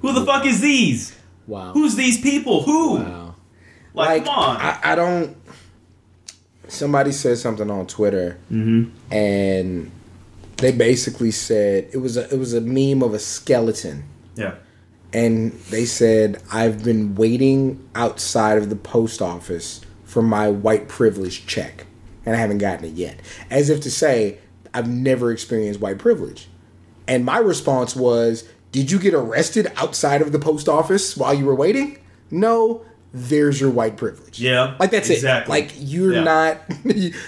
Who 0.00 0.12
the 0.12 0.24
fuck 0.24 0.44
is 0.46 0.60
these? 0.60 1.14
Wow. 1.46 1.72
Who's 1.72 1.94
these 1.96 2.18
people? 2.20 2.62
Who? 2.62 2.96
wow. 3.00 3.23
Like, 3.94 4.08
Like 4.08 4.24
come 4.26 4.34
on." 4.38 4.56
I, 4.56 4.78
I 4.82 4.94
don't. 4.94 5.36
Somebody 6.68 7.12
said 7.12 7.38
something 7.38 7.70
on 7.70 7.86
Twitter, 7.86 8.38
mm-hmm. 8.50 8.90
and 9.14 9.90
they 10.56 10.72
basically 10.72 11.30
said 11.30 11.88
it 11.92 11.98
was 11.98 12.16
a 12.16 12.32
it 12.32 12.38
was 12.38 12.54
a 12.54 12.60
meme 12.60 13.02
of 13.02 13.14
a 13.14 13.18
skeleton, 13.18 14.04
Yeah. 14.34 14.54
and 15.12 15.52
they 15.70 15.84
said 15.84 16.42
I've 16.50 16.82
been 16.82 17.14
waiting 17.14 17.86
outside 17.94 18.58
of 18.58 18.70
the 18.70 18.76
post 18.76 19.20
office 19.20 19.82
for 20.04 20.22
my 20.22 20.48
white 20.48 20.88
privilege 20.88 21.46
check, 21.46 21.86
and 22.24 22.34
I 22.34 22.38
haven't 22.38 22.58
gotten 22.58 22.86
it 22.86 22.94
yet, 22.94 23.20
as 23.50 23.68
if 23.68 23.80
to 23.82 23.90
say 23.90 24.38
I've 24.72 24.88
never 24.88 25.30
experienced 25.30 25.80
white 25.80 25.98
privilege. 25.98 26.48
And 27.06 27.24
my 27.24 27.38
response 27.38 27.94
was, 27.94 28.48
Did 28.72 28.90
you 28.90 28.98
get 28.98 29.12
arrested 29.12 29.70
outside 29.76 30.22
of 30.22 30.32
the 30.32 30.38
post 30.38 30.68
office 30.68 31.16
while 31.16 31.34
you 31.34 31.44
were 31.44 31.54
waiting? 31.54 31.98
No, 32.30 32.84
there's 33.16 33.60
your 33.60 33.70
white 33.70 33.96
privilege. 33.96 34.40
Yeah, 34.40 34.74
Like 34.80 34.90
that's 34.90 35.08
exactly. 35.08 35.56
it. 35.56 35.62
Like 35.62 35.72
you're 35.78 36.14
Yeah. 36.14 36.24
not 36.24 36.58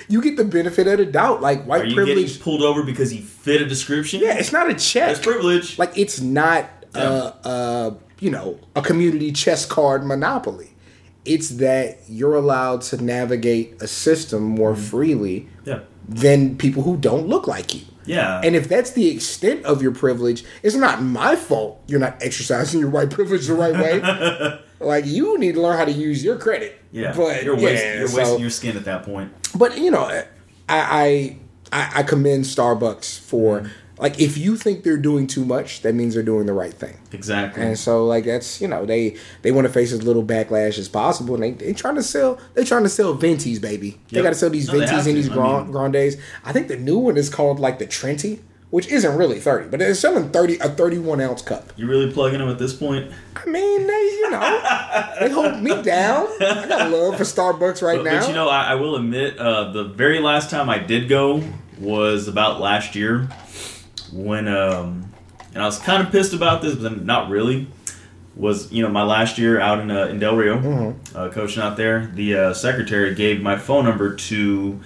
you 0.08 0.20
get 0.20 0.36
the 0.36 0.44
benefit 0.44 0.88
of 0.88 0.98
the 0.98 1.06
doubt. 1.06 1.40
Like 1.40 1.60
Are 1.60 1.62
white 1.62 1.86
you 1.86 1.94
privilege 1.94 2.26
getting 2.26 2.42
pulled 2.42 2.62
over 2.62 2.82
because 2.82 3.14
you 3.14 3.22
fit 3.22 3.62
a 3.62 3.66
description? 3.66 4.20
Yeah, 4.20 4.36
it's 4.36 4.52
not 4.52 4.68
a 4.68 4.74
check. 4.74 5.06
That's 5.14 5.20
privilege. 5.20 5.78
Like 5.78 5.96
it's 5.96 6.20
not 6.20 6.68
Yeah. 6.94 7.02
uh 7.02 7.32
uh 7.44 7.90
you 8.18 8.30
know, 8.30 8.58
a 8.74 8.82
community 8.82 9.30
chess 9.30 9.64
card 9.64 10.04
monopoly. 10.04 10.70
It's 11.24 11.50
that 11.50 11.98
you're 12.08 12.34
allowed 12.34 12.80
to 12.82 13.02
navigate 13.02 13.80
a 13.80 13.86
system 13.86 14.42
more 14.42 14.72
Mm-hmm. 14.72 14.82
freely 14.82 15.48
yeah, 15.64 15.80
than 16.08 16.56
people 16.56 16.82
who 16.82 16.96
don't 16.96 17.26
look 17.28 17.46
like 17.46 17.74
you. 17.74 17.82
yeah. 18.06 18.40
And 18.42 18.56
if 18.56 18.68
that's 18.68 18.90
the 18.92 19.08
extent 19.08 19.64
of 19.64 19.82
your 19.82 19.92
privilege, 19.92 20.44
it's 20.64 20.74
not 20.76 21.00
my 21.02 21.36
fault 21.36 21.80
you're 21.86 22.00
not 22.00 22.16
exercising 22.20 22.80
your 22.80 22.90
white 22.90 23.10
privilege 23.10 23.46
the 23.46 23.54
right 23.54 23.74
way. 23.74 24.60
like 24.80 25.06
you 25.06 25.38
need 25.38 25.54
to 25.54 25.60
learn 25.62 25.76
how 25.78 25.84
to 25.84 25.92
use 25.92 26.22
your 26.24 26.36
credit. 26.38 26.80
yeah, 26.92 27.12
but 27.16 27.42
you're, 27.44 27.58
yeah, 27.58 27.98
you're 27.98 28.08
so- 28.08 28.16
wasting 28.18 28.40
your 28.40 28.50
skin 28.50 28.76
at 28.76 28.84
that 28.84 29.04
point. 29.04 29.32
but 29.56 29.78
you 29.78 29.90
know, 29.90 30.02
I 30.04 30.24
I 30.68 31.36
I, 31.72 32.02
commend 32.02 32.44
Starbucks 32.44 33.18
for 33.20 33.60
Mm-hmm. 33.60 33.68
like 34.02 34.20
if 34.20 34.36
you 34.38 34.56
think 34.56 34.84
they're 34.84 34.96
doing 34.96 35.26
too 35.26 35.44
much, 35.44 35.82
that 35.82 35.94
means 35.94 36.14
they're 36.14 36.22
doing 36.22 36.46
the 36.46 36.52
right 36.52 36.72
thing. 36.72 36.96
Exactly. 37.12 37.62
And 37.62 37.78
so 37.78 38.04
like 38.06 38.24
that's 38.24 38.60
you 38.60 38.68
know 38.68 38.84
they 38.86 39.16
they 39.42 39.50
want 39.52 39.66
to 39.66 39.72
face 39.72 39.92
as 39.92 40.02
little 40.02 40.22
backlash 40.24 40.78
as 40.78 40.88
possible, 40.88 41.34
and 41.34 41.42
they 41.42 41.50
they 41.52 41.72
trying 41.72 41.94
to 41.96 42.02
sell 42.02 42.38
they 42.54 42.64
trying 42.64 42.82
to 42.84 42.88
sell 42.88 43.16
Ventis, 43.16 43.60
baby. 43.60 43.98
They 44.10 44.22
got 44.22 44.30
to 44.30 44.36
sell 44.36 44.50
these 44.50 44.68
No, 44.68 44.74
Ventis 44.78 45.06
and 45.06 45.16
these 45.16 45.30
I 45.30 45.34
mean- 45.62 45.70
Grandes. 45.72 46.16
I 46.44 46.52
think 46.52 46.68
the 46.68 46.76
new 46.76 46.98
one 46.98 47.16
is 47.16 47.28
called 47.30 47.58
like 47.58 47.78
the 47.78 47.86
Trenti, 47.86 48.40
which 48.70 48.88
isn't 48.88 49.16
really 49.16 49.38
thirty, 49.40 49.68
but 49.68 49.78
they're 49.80 49.94
selling 49.94 50.30
thirty 50.30 50.56
a 50.58 50.68
thirty 50.68 50.98
one 50.98 51.20
ounce 51.20 51.42
cup. 51.42 51.72
you 51.76 51.86
really 51.86 52.12
plugging 52.12 52.38
them 52.40 52.48
at 52.48 52.58
this 52.58 52.72
point? 52.74 53.10
I 53.36 53.46
mean, 53.48 53.86
they 53.86 53.92
you 53.92 54.30
know 54.30 55.10
they 55.20 55.30
hold 55.30 55.62
me 55.62 55.82
down. 55.82 56.26
I 56.40 56.66
got 56.68 56.90
love 56.90 57.16
for 57.16 57.24
Starbucks 57.24 57.80
right 57.82 57.98
But, 57.98 58.04
now. 58.04 58.20
but 58.20 58.28
you 58.28 58.34
know, 58.34 58.48
I, 58.48 58.72
I 58.72 58.74
will 58.74 58.96
admit, 58.96 59.38
uh, 59.38 59.70
the 59.72 59.84
very 59.84 60.18
last 60.20 60.50
time 60.50 60.68
I 60.68 60.78
did 60.78 61.08
go 61.08 61.42
was 61.78 62.26
about 62.28 62.60
last 62.60 62.94
year 62.96 63.28
when, 64.12 64.48
um, 64.48 65.12
and 65.54 65.62
I 65.62 65.66
was 65.66 65.78
kind 65.78 66.02
of 66.04 66.10
pissed 66.12 66.32
about 66.32 66.62
this, 66.62 66.74
but 66.74 67.04
not 67.04 67.28
really. 67.30 67.68
Was 68.34 68.70
you 68.70 68.82
know 68.82 68.90
my 68.90 69.02
last 69.02 69.38
year 69.38 69.58
out 69.60 69.78
in 69.78 69.90
uh, 69.90 70.06
in 70.08 70.18
Del 70.18 70.36
Rio, 70.36 70.58
Mm-hmm. 70.58 71.16
uh, 71.16 71.28
coaching 71.30 71.62
out 71.62 71.78
there. 71.78 72.06
The 72.12 72.34
uh, 72.36 72.52
secretary 72.52 73.14
gave 73.14 73.40
my 73.40 73.56
phone 73.56 73.84
number 73.86 74.14
to 74.14 74.78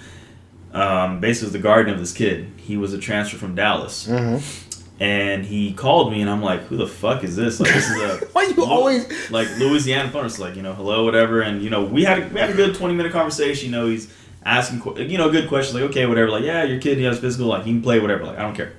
um, 0.73 1.19
basically 1.19 1.51
the 1.51 1.59
guardian 1.59 1.93
of 1.93 1.99
this 1.99 2.13
kid. 2.13 2.47
He 2.57 2.77
was 2.77 2.93
a 2.93 2.97
transfer 2.97 3.37
from 3.37 3.55
Dallas, 3.55 4.07
Mm-hmm. 4.07 5.01
and 5.03 5.45
he 5.45 5.73
called 5.73 6.11
me, 6.11 6.21
and 6.21 6.29
I'm 6.29 6.41
like, 6.41 6.61
"Who 6.63 6.77
the 6.77 6.87
fuck 6.87 7.23
is 7.23 7.35
this? 7.35 7.59
Like, 7.59 7.73
this 7.73 7.89
is 7.89 8.01
a 8.01 8.17
Why 8.33 8.43
you 8.55 8.63
always 8.65 9.31
like 9.31 9.47
Louisiana 9.57 10.09
phone. 10.11 10.25
It's 10.25 10.39
like 10.39 10.55
you 10.55 10.61
know, 10.61 10.73
hello, 10.73 11.03
whatever, 11.05 11.41
and 11.41 11.61
you 11.61 11.69
know, 11.69 11.83
we 11.83 12.03
had 12.03 12.19
a, 12.23 12.27
we 12.29 12.39
had 12.39 12.49
a 12.49 12.53
good 12.53 12.75
twenty 12.75 12.93
minute 12.95 13.11
conversation. 13.11 13.65
You 13.67 13.71
know, 13.71 13.87
he's 13.87 14.13
asking 14.43 14.81
you 15.09 15.17
know 15.17 15.29
good 15.29 15.47
questions 15.47 15.75
like 15.79 15.89
okay, 15.91 16.05
whatever. 16.05 16.31
Like 16.31 16.43
yeah, 16.43 16.63
your 16.63 16.79
kid 16.79 16.97
he 16.97 17.03
has 17.03 17.19
physical, 17.19 17.47
like 17.47 17.63
he 17.65 17.71
can 17.71 17.81
play 17.81 17.99
whatever. 17.99 18.23
Like 18.25 18.37
I 18.39 18.41
don't 18.43 18.55
care. 18.55 18.73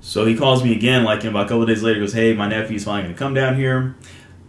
So 0.00 0.24
he 0.24 0.36
calls 0.36 0.64
me 0.64 0.72
again, 0.72 1.04
like 1.04 1.22
about 1.24 1.46
a 1.46 1.48
couple 1.48 1.62
of 1.62 1.68
days 1.68 1.82
later. 1.82 1.96
He 1.96 2.00
goes, 2.00 2.12
hey, 2.12 2.32
my 2.34 2.48
nephew's 2.48 2.84
finally 2.84 3.02
gonna 3.08 3.18
come 3.18 3.34
down 3.34 3.56
here. 3.56 3.94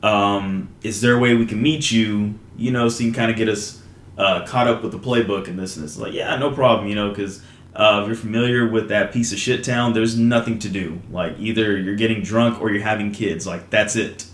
Um, 0.03 0.69
is 0.83 1.01
there 1.01 1.15
a 1.15 1.19
way 1.19 1.33
we 1.33 1.45
can 1.45 1.61
meet 1.61 1.91
you? 1.91 2.35
You 2.57 2.71
know, 2.71 2.89
so 2.89 3.03
you 3.03 3.11
can 3.11 3.17
kind 3.19 3.31
of 3.31 3.37
get 3.37 3.49
us 3.49 3.81
uh, 4.17 4.45
caught 4.45 4.67
up 4.67 4.83
with 4.83 4.91
the 4.91 4.99
playbook 4.99 5.47
and 5.47 5.57
this 5.57 5.75
and 5.77 5.85
this. 5.85 5.97
Like 5.97 6.13
yeah, 6.13 6.35
no 6.37 6.51
problem. 6.51 6.87
You 6.87 6.95
know, 6.95 7.09
because. 7.09 7.41
Uh, 7.75 7.99
if 8.01 8.07
you're 8.07 8.15
familiar 8.15 8.67
with 8.67 8.89
that 8.89 9.13
piece 9.13 9.31
of 9.31 9.37
shit 9.37 9.63
town, 9.63 9.93
there's 9.93 10.17
nothing 10.17 10.57
to 10.57 10.67
do. 10.67 10.99
Like 11.11 11.35
either 11.37 11.77
you're 11.77 11.95
getting 11.95 12.23
drunk 12.23 12.59
or 12.59 12.71
you're 12.71 12.81
having 12.81 13.11
kids. 13.11 13.45
Like 13.45 13.69
that's 13.69 13.95
it. 13.95 14.25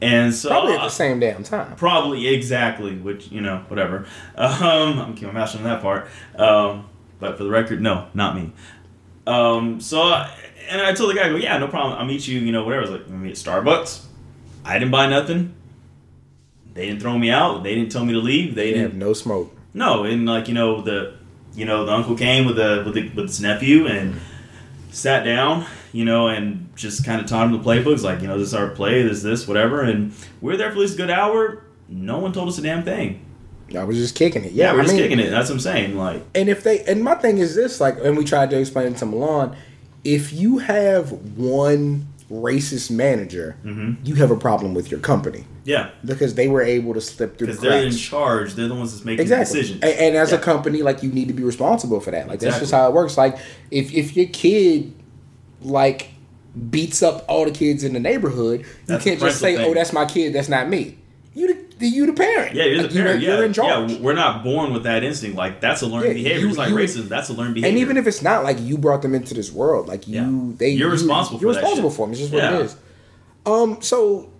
And 0.00 0.34
so 0.34 0.48
probably 0.48 0.72
at 0.72 0.80
uh, 0.80 0.84
the 0.84 0.88
same 0.90 1.20
damn 1.20 1.42
time. 1.42 1.76
Probably 1.76 2.26
exactly, 2.28 2.96
which 2.96 3.30
you 3.30 3.42
know, 3.42 3.64
whatever. 3.68 4.06
Um, 4.36 4.98
I'm 4.98 5.12
keeping 5.12 5.34
my 5.34 5.40
mouth 5.40 5.54
on 5.56 5.64
that 5.64 5.82
part. 5.82 6.08
Um, 6.36 6.88
but 7.20 7.36
for 7.36 7.44
the 7.44 7.50
record, 7.50 7.82
no, 7.82 8.06
not 8.14 8.34
me. 8.34 8.52
Um, 9.26 9.78
so, 9.82 10.00
I- 10.00 10.32
and 10.70 10.80
I 10.80 10.94
told 10.94 11.10
the 11.10 11.14
guy, 11.14 11.26
I 11.26 11.28
go, 11.28 11.36
yeah, 11.36 11.58
no 11.58 11.68
problem. 11.68 11.98
I'll 11.98 12.06
meet 12.06 12.26
you. 12.26 12.38
You 12.40 12.52
know, 12.52 12.64
whatever. 12.64 12.86
I 12.86 12.90
was 12.90 13.00
like, 13.00 13.08
meet 13.10 13.30
at 13.32 13.36
Starbucks. 13.36 14.06
I 14.64 14.78
didn't 14.78 14.90
buy 14.92 15.06
nothing. 15.08 15.54
They 16.78 16.86
didn't 16.86 17.00
throw 17.02 17.18
me 17.18 17.28
out. 17.28 17.64
They 17.64 17.74
didn't 17.74 17.90
tell 17.90 18.04
me 18.04 18.12
to 18.12 18.20
leave. 18.20 18.54
They 18.54 18.68
didn't. 18.68 18.82
have 18.82 18.94
no 18.94 19.12
smoke. 19.12 19.52
No, 19.74 20.04
and 20.04 20.24
like 20.26 20.46
you 20.46 20.54
know 20.54 20.80
the, 20.80 21.14
you 21.56 21.64
know 21.64 21.84
the 21.84 21.90
uncle 21.92 22.14
came 22.16 22.46
with 22.46 22.54
the 22.54 22.82
with, 22.86 22.94
the, 22.94 23.08
with 23.16 23.26
his 23.26 23.40
nephew 23.40 23.88
and 23.88 24.20
sat 24.92 25.24
down, 25.24 25.66
you 25.92 26.04
know, 26.04 26.28
and 26.28 26.70
just 26.76 27.04
kind 27.04 27.20
of 27.20 27.26
taught 27.26 27.46
him 27.48 27.52
the 27.52 27.58
playbooks. 27.58 28.04
Like 28.04 28.20
you 28.20 28.28
know, 28.28 28.38
this 28.38 28.46
is 28.46 28.54
our 28.54 28.68
play, 28.68 29.02
this 29.02 29.24
this 29.24 29.48
whatever, 29.48 29.80
and 29.82 30.12
we 30.40 30.52
were 30.52 30.56
there 30.56 30.68
for 30.68 30.76
at 30.76 30.78
least 30.78 30.94
a 30.94 30.98
good 30.98 31.10
hour. 31.10 31.64
No 31.88 32.20
one 32.20 32.32
told 32.32 32.48
us 32.48 32.58
a 32.58 32.62
damn 32.62 32.84
thing. 32.84 33.24
I 33.76 33.82
was 33.82 33.96
just 33.96 34.14
kicking 34.14 34.44
it. 34.44 34.52
Yeah, 34.52 34.66
Yeah, 34.66 34.72
we're 34.74 34.78
I 34.78 34.82
just 34.84 34.94
mean, 34.94 35.02
kicking 35.02 35.18
it. 35.18 35.30
That's 35.30 35.48
what 35.48 35.56
I'm 35.56 35.60
saying. 35.60 35.96
Like, 35.98 36.22
And 36.36 36.48
if 36.48 36.62
they 36.62 36.84
and 36.84 37.02
my 37.02 37.16
thing 37.16 37.38
is 37.38 37.56
this, 37.56 37.80
like, 37.80 37.96
and 38.04 38.16
we 38.16 38.24
tried 38.24 38.50
to 38.50 38.58
explain 38.60 38.92
it 38.92 38.98
to 38.98 39.06
Milan, 39.06 39.56
if 40.04 40.32
you 40.32 40.58
have 40.58 41.10
one 41.36 42.06
racist 42.30 42.90
manager, 42.90 43.56
Mm-hmm. 43.64 44.04
you 44.04 44.14
have 44.16 44.30
a 44.30 44.36
problem 44.36 44.74
with 44.74 44.90
your 44.90 45.00
company 45.00 45.44
yeah, 45.64 45.90
because 46.04 46.34
they 46.34 46.48
were 46.48 46.62
able 46.62 46.92
to 46.94 47.00
slip 47.00 47.38
through 47.38 47.46
the 47.48 47.52
because 47.54 47.62
they're 47.62 47.82
in 47.86 47.92
charge. 47.92 48.54
They're 48.54 48.68
the 48.68 48.74
ones 48.74 48.92
that's 48.92 49.04
making 49.04 49.20
Exactly, 49.22 49.52
the 49.54 49.60
decisions. 49.62 49.82
and, 49.82 49.92
and 49.92 50.16
as 50.16 50.32
a 50.32 50.38
company, 50.38 50.82
like 50.82 51.02
you 51.02 51.10
need 51.10 51.28
to 51.28 51.34
be 51.34 51.42
responsible 51.42 52.00
for 52.00 52.10
that. 52.10 52.28
Like 52.28 52.40
that's 52.40 52.58
just 52.58 52.72
how 52.72 52.86
it 52.88 52.92
works. 52.92 53.16
Like 53.16 53.38
if 53.70 53.92
if 53.94 54.16
your 54.16 54.26
kid 54.26 54.94
like 55.62 56.08
beats 56.70 57.02
up 57.02 57.24
all 57.28 57.44
the 57.44 57.50
kids 57.50 57.84
in 57.84 57.92
the 57.94 58.00
neighborhood, 58.00 58.66
you 58.88 58.98
can't 58.98 59.20
just 59.20 59.40
say, 59.40 59.52
parental 59.54 59.70
"Oh, 59.70 59.74
that's 59.74 59.92
my 59.92 60.04
kid. 60.04 60.32
That's 60.34 60.48
not 60.48 60.68
me." 60.68 60.97
You 61.80 61.90
the 61.90 61.96
you 61.96 62.06
the 62.06 62.12
parent. 62.12 62.54
Yeah, 62.54 62.64
you're 62.64 62.82
Like, 62.82 62.90
the 62.90 62.98
parent. 62.98 63.20
You're, 63.22 63.30
yeah, 63.30 63.36
you're 63.38 63.46
in 63.46 63.52
charge. 63.52 63.90
Yeah, 63.92 63.98
we're 64.00 64.14
not 64.14 64.42
born 64.44 64.72
with 64.72 64.82
that 64.84 65.02
instinct. 65.04 65.36
Like 65.36 65.60
that's 65.60 65.82
a 65.82 65.86
learned 65.86 66.06
Yeah, 66.06 66.12
behavior. 66.14 66.38
you- 66.40 66.48
It's 66.48 66.58
like 66.58 66.70
you- 66.70 66.76
racism. 66.76 67.08
That's 67.08 67.28
a 67.28 67.32
learned 67.34 67.54
behavior. 67.54 67.68
And 67.70 67.78
even 67.78 67.96
if 67.96 68.06
it's 68.06 68.22
not 68.22 68.44
like 68.44 68.58
you 68.60 68.76
brought 68.78 69.02
them 69.02 69.14
into 69.14 69.34
this 69.34 69.52
world, 69.52 69.88
like 69.88 70.06
you, 70.08 70.14
Yeah. 70.14 70.54
they 70.56 70.70
You're 70.70 70.88
you- 70.88 70.92
responsible 70.92 71.40
You're 71.40 71.50
for 71.50 71.54
that 71.54 71.60
responsible 71.62 71.90
for 71.90 72.06
them. 72.06 72.12
It's 72.12 72.20
just 72.20 72.32
what 72.32 72.44
it 72.44 72.60
is. 72.62 72.76
Um. 73.46 73.78
So 73.80 74.30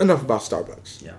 enough 0.00 0.22
about 0.22 0.40
Starbucks. 0.42 1.02
yeah. 1.02 1.12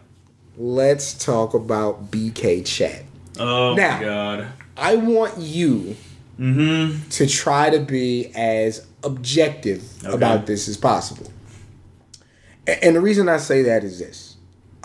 Let's 0.58 1.14
talk 1.14 1.54
about 1.54 2.10
BK 2.12 2.62
Chat. 2.66 3.04
Oh 3.40 3.74
Now- 3.76 3.98
my 3.98 4.04
god. 4.04 4.48
I 4.78 4.96
want 4.96 5.38
you 5.40 5.96
Mm-hmm. 6.40 7.08
to 7.12 7.28
try 7.28 7.70
to 7.70 7.80
be 7.80 8.30
as 8.36 8.86
objective 9.06 9.84
Okay. 10.04 10.14
about 10.14 10.46
this 10.48 10.68
as 10.68 10.76
possible. 10.76 11.32
And 12.68 12.96
the 12.96 13.00
reason 13.00 13.30
I 13.30 13.38
say 13.38 13.62
that 13.64 13.84
is 13.84 14.00
this. 14.00 14.25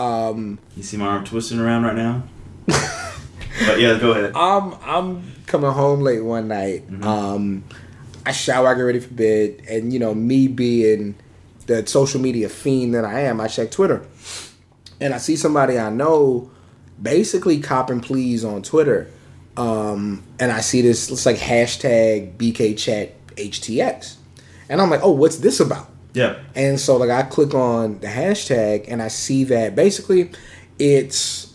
Um, 0.00 0.58
You 0.76 0.82
see 0.82 0.96
my 0.96 1.06
arm 1.06 1.24
twisting 1.24 1.58
around 1.60 1.84
right 1.84 1.94
now. 1.96 2.22
but 2.66 3.78
yeah, 3.78 3.98
go 3.98 4.12
ahead. 4.12 4.32
I'm 4.34 4.74
I'm 4.82 5.32
coming 5.46 5.70
home 5.70 6.00
late 6.00 6.24
one 6.24 6.48
night. 6.48 6.90
Mm-hmm. 6.90 7.04
Um, 7.04 7.64
I 8.24 8.32
shower, 8.32 8.68
I 8.68 8.74
get 8.74 8.82
ready 8.82 9.00
for 9.00 9.12
bed, 9.12 9.62
and 9.68 9.92
you 9.92 9.98
know 9.98 10.14
me 10.14 10.48
being 10.48 11.16
the 11.66 11.86
social 11.86 12.20
media 12.20 12.48
fiend 12.48 12.94
that 12.94 13.04
I 13.04 13.20
am, 13.20 13.40
I 13.40 13.48
check 13.48 13.70
Twitter, 13.70 14.06
and 15.00 15.12
I 15.14 15.18
see 15.18 15.36
somebody 15.36 15.78
I 15.78 15.90
know 15.90 16.50
basically 17.00 17.60
copping 17.60 18.00
pleas 18.00 18.44
on 18.44 18.62
Twitter, 18.62 19.10
um, 19.56 20.22
and 20.38 20.50
I 20.50 20.60
see 20.60 20.80
this 20.80 21.10
looks 21.10 21.26
like 21.26 21.36
hashtag 21.36 22.36
BK 22.36 22.76
Chat 22.78 23.14
HTX, 23.36 24.16
and 24.68 24.80
I'm 24.80 24.88
like, 24.90 25.00
oh, 25.02 25.12
what's 25.12 25.38
this 25.38 25.60
about? 25.60 25.88
Yeah. 26.12 26.38
And 26.54 26.78
so 26.80 26.96
like 26.96 27.10
I 27.10 27.22
click 27.22 27.54
on 27.54 28.00
the 28.00 28.06
hashtag 28.08 28.86
and 28.88 29.00
I 29.02 29.08
see 29.08 29.44
that 29.44 29.74
basically 29.76 30.30
it's 30.78 31.54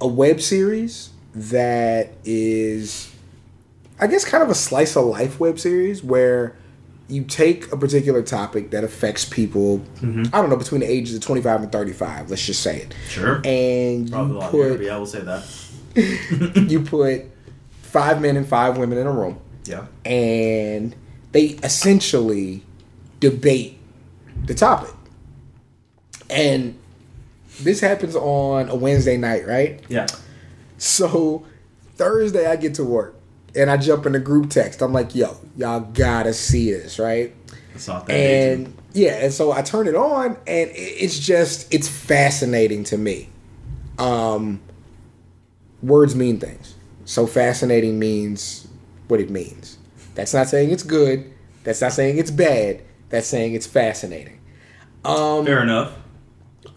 a 0.00 0.06
web 0.06 0.40
series 0.40 1.10
that 1.34 2.10
is 2.24 3.12
I 4.00 4.06
guess 4.06 4.24
kind 4.24 4.42
of 4.44 4.50
a 4.50 4.54
slice 4.54 4.96
of 4.96 5.06
life 5.06 5.40
web 5.40 5.58
series 5.58 6.02
where 6.04 6.54
you 7.08 7.24
take 7.24 7.72
a 7.72 7.76
particular 7.76 8.22
topic 8.22 8.70
that 8.70 8.84
affects 8.84 9.24
people 9.24 9.78
mm-hmm. 10.00 10.24
I 10.32 10.40
don't 10.40 10.50
know 10.50 10.56
between 10.56 10.82
the 10.82 10.86
ages 10.90 11.16
of 11.16 11.22
25 11.22 11.62
and 11.64 11.72
35 11.72 12.30
let's 12.30 12.44
just 12.46 12.62
say 12.62 12.82
it 12.82 12.94
Sure. 13.08 13.40
and 13.44 14.10
Probably 14.10 14.34
you 14.36 14.76
put 14.76 14.80
yeah, 14.84 14.94
I 14.94 14.98
will 14.98 15.06
say 15.06 15.20
that. 15.22 15.44
you 16.70 16.82
put 16.82 17.24
five 17.82 18.20
men 18.20 18.36
and 18.36 18.46
five 18.46 18.76
women 18.78 18.98
in 18.98 19.06
a 19.06 19.12
room 19.12 19.40
Yeah. 19.64 19.86
and 20.04 20.94
they 21.32 21.46
essentially 21.62 22.62
debate 23.20 23.77
the 24.44 24.54
topic. 24.54 24.94
And 26.30 26.78
this 27.60 27.80
happens 27.80 28.14
on 28.16 28.68
a 28.68 28.74
Wednesday 28.74 29.16
night, 29.16 29.46
right? 29.46 29.82
Yeah. 29.88 30.06
So 30.78 31.44
Thursday 31.96 32.46
I 32.46 32.56
get 32.56 32.74
to 32.74 32.84
work 32.84 33.16
and 33.56 33.70
I 33.70 33.76
jump 33.76 34.06
in 34.06 34.12
the 34.12 34.20
group 34.20 34.50
text. 34.50 34.82
I'm 34.82 34.92
like, 34.92 35.14
yo, 35.14 35.36
y'all 35.56 35.80
gotta 35.80 36.32
see 36.32 36.72
this, 36.72 36.98
right? 36.98 37.34
It's 37.74 37.88
not 37.88 38.06
that. 38.06 38.12
And 38.12 38.76
yeah, 38.92 39.24
and 39.24 39.32
so 39.32 39.52
I 39.52 39.62
turn 39.62 39.86
it 39.86 39.94
on 39.94 40.36
and 40.46 40.70
it's 40.74 41.18
just 41.18 41.72
it's 41.72 41.88
fascinating 41.88 42.84
to 42.84 42.98
me. 42.98 43.28
Um 43.98 44.60
words 45.82 46.14
mean 46.14 46.38
things. 46.38 46.74
So 47.04 47.26
fascinating 47.26 47.98
means 47.98 48.68
what 49.08 49.20
it 49.20 49.30
means. 49.30 49.78
That's 50.14 50.34
not 50.34 50.48
saying 50.48 50.70
it's 50.70 50.82
good. 50.82 51.32
That's 51.64 51.80
not 51.80 51.92
saying 51.92 52.18
it's 52.18 52.30
bad. 52.30 52.82
That's 53.10 53.26
saying 53.26 53.54
it's 53.54 53.66
fascinating. 53.66 54.40
Um 55.04 55.44
Fair 55.44 55.62
enough. 55.62 55.92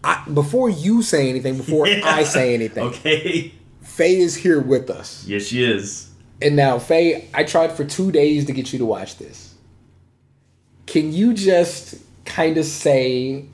I, 0.03 0.23
before 0.33 0.69
you 0.69 1.01
say 1.03 1.29
anything, 1.29 1.57
before 1.57 1.85
I 2.03 2.23
say 2.23 2.53
anything, 2.53 2.83
Okay. 2.83 3.53
Faye 3.81 4.19
is 4.19 4.35
here 4.35 4.59
with 4.59 4.89
us. 4.89 5.25
Yes, 5.27 5.43
she 5.43 5.63
is. 5.63 6.09
And 6.41 6.55
now, 6.55 6.79
Faye, 6.79 7.27
I 7.33 7.43
tried 7.43 7.71
for 7.71 7.83
two 7.83 8.11
days 8.11 8.45
to 8.45 8.53
get 8.53 8.71
you 8.73 8.79
to 8.79 8.85
watch 8.85 9.17
this. 9.17 9.53
Can 10.87 11.13
you 11.13 11.33
just 11.33 11.95
kind 12.25 12.57
of 12.57 12.65
say 12.65 13.45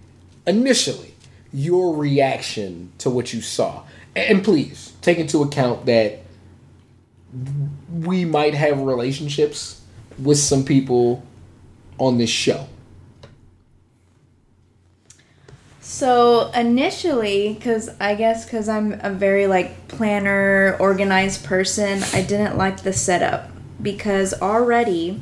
initially 0.45 1.15
your 1.51 1.95
reaction 1.95 2.91
to 2.99 3.09
what 3.09 3.33
you 3.33 3.41
saw? 3.41 3.83
And 4.15 4.43
please 4.43 4.93
take 5.01 5.17
into 5.17 5.41
account 5.43 5.85
that 5.85 6.19
we 7.91 8.25
might 8.25 8.53
have 8.53 8.79
relationships 8.79 9.81
with 10.17 10.37
some 10.37 10.63
people 10.63 11.23
on 11.97 12.17
this 12.17 12.29
show. 12.29 12.67
So 15.81 16.51
initially, 16.51 17.53
because 17.53 17.89
I 17.99 18.15
guess 18.15 18.45
because 18.45 18.67
I'm 18.67 18.99
a 19.01 19.09
very 19.09 19.47
like 19.47 19.87
planner, 19.87 20.75
organized 20.79 21.45
person, 21.45 22.03
I 22.13 22.21
didn't 22.21 22.57
like 22.57 22.83
the 22.83 22.93
setup 22.93 23.49
because 23.81 24.33
already 24.41 25.21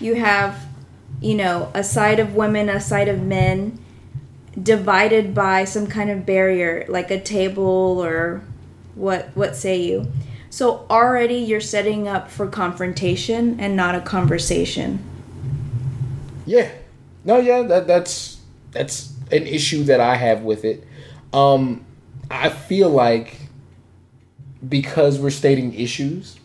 you 0.00 0.14
have, 0.14 0.66
you 1.20 1.34
know, 1.34 1.70
a 1.74 1.82
side 1.82 2.20
of 2.20 2.34
women, 2.34 2.68
a 2.68 2.80
side 2.80 3.08
of 3.08 3.20
men, 3.20 3.78
divided 4.62 5.34
by 5.34 5.64
some 5.64 5.88
kind 5.88 6.10
of 6.10 6.24
barrier, 6.24 6.86
like 6.88 7.10
a 7.10 7.20
table 7.20 8.02
or 8.02 8.40
what 8.94 9.30
what 9.34 9.56
say 9.56 9.82
you. 9.82 10.10
So 10.48 10.86
already 10.88 11.36
you're 11.36 11.60
setting 11.60 12.08
up 12.08 12.30
for 12.30 12.46
confrontation 12.46 13.58
and 13.60 13.76
not 13.76 13.94
a 13.94 14.00
conversation. 14.00 15.04
Yeah. 16.48 16.70
No, 17.24 17.36
yeah, 17.38 17.62
that 17.62 17.86
that's 17.86 18.38
that's 18.72 19.12
an 19.30 19.46
issue 19.46 19.84
that 19.84 20.00
I 20.00 20.14
have 20.16 20.42
with 20.42 20.64
it. 20.64 20.84
Um 21.32 21.84
I 22.30 22.48
feel 22.48 22.88
like 22.90 23.36
because 24.66 25.18
we're 25.18 25.30
stating 25.30 25.74
issues, 25.74 26.38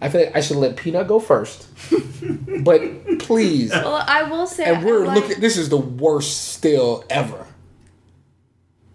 I 0.00 0.08
feel 0.08 0.24
like 0.24 0.36
I 0.36 0.40
should 0.40 0.56
let 0.58 0.76
Peanut 0.76 1.08
go 1.08 1.18
first. 1.18 1.66
but 2.64 2.80
please, 3.20 3.70
Well, 3.70 4.04
I 4.06 4.22
will 4.24 4.46
say, 4.46 4.64
and 4.64 4.84
we're 4.84 5.06
like- 5.06 5.16
looking 5.22 5.40
this 5.40 5.56
is 5.56 5.68
the 5.68 5.76
worst 5.76 6.52
still 6.52 7.04
ever. 7.10 7.46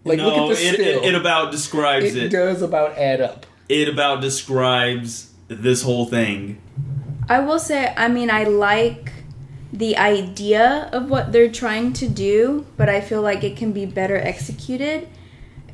Like 0.04 0.18
no, 0.18 0.28
look 0.28 0.50
at 0.52 0.56
the 0.58 0.66
it, 0.68 0.74
still. 0.74 1.02
it, 1.02 1.08
it 1.08 1.14
about 1.14 1.50
describes 1.50 2.14
it 2.14 2.24
it. 2.24 2.28
does 2.28 2.60
about 2.62 2.96
add 2.98 3.20
up. 3.22 3.46
It 3.70 3.88
about 3.88 4.20
describes 4.20 5.30
this 5.48 5.80
whole 5.82 6.04
thing. 6.04 6.60
I 7.28 7.40
will 7.40 7.58
say, 7.58 7.92
I 7.96 8.08
mean, 8.08 8.30
I 8.30 8.44
like 8.44 9.13
the 9.74 9.96
idea 9.96 10.88
of 10.92 11.10
what 11.10 11.32
they're 11.32 11.50
trying 11.50 11.92
to 11.94 12.08
do, 12.08 12.64
but 12.76 12.88
I 12.88 13.00
feel 13.00 13.20
like 13.22 13.42
it 13.42 13.56
can 13.56 13.72
be 13.72 13.84
better 13.84 14.16
executed, 14.16 15.08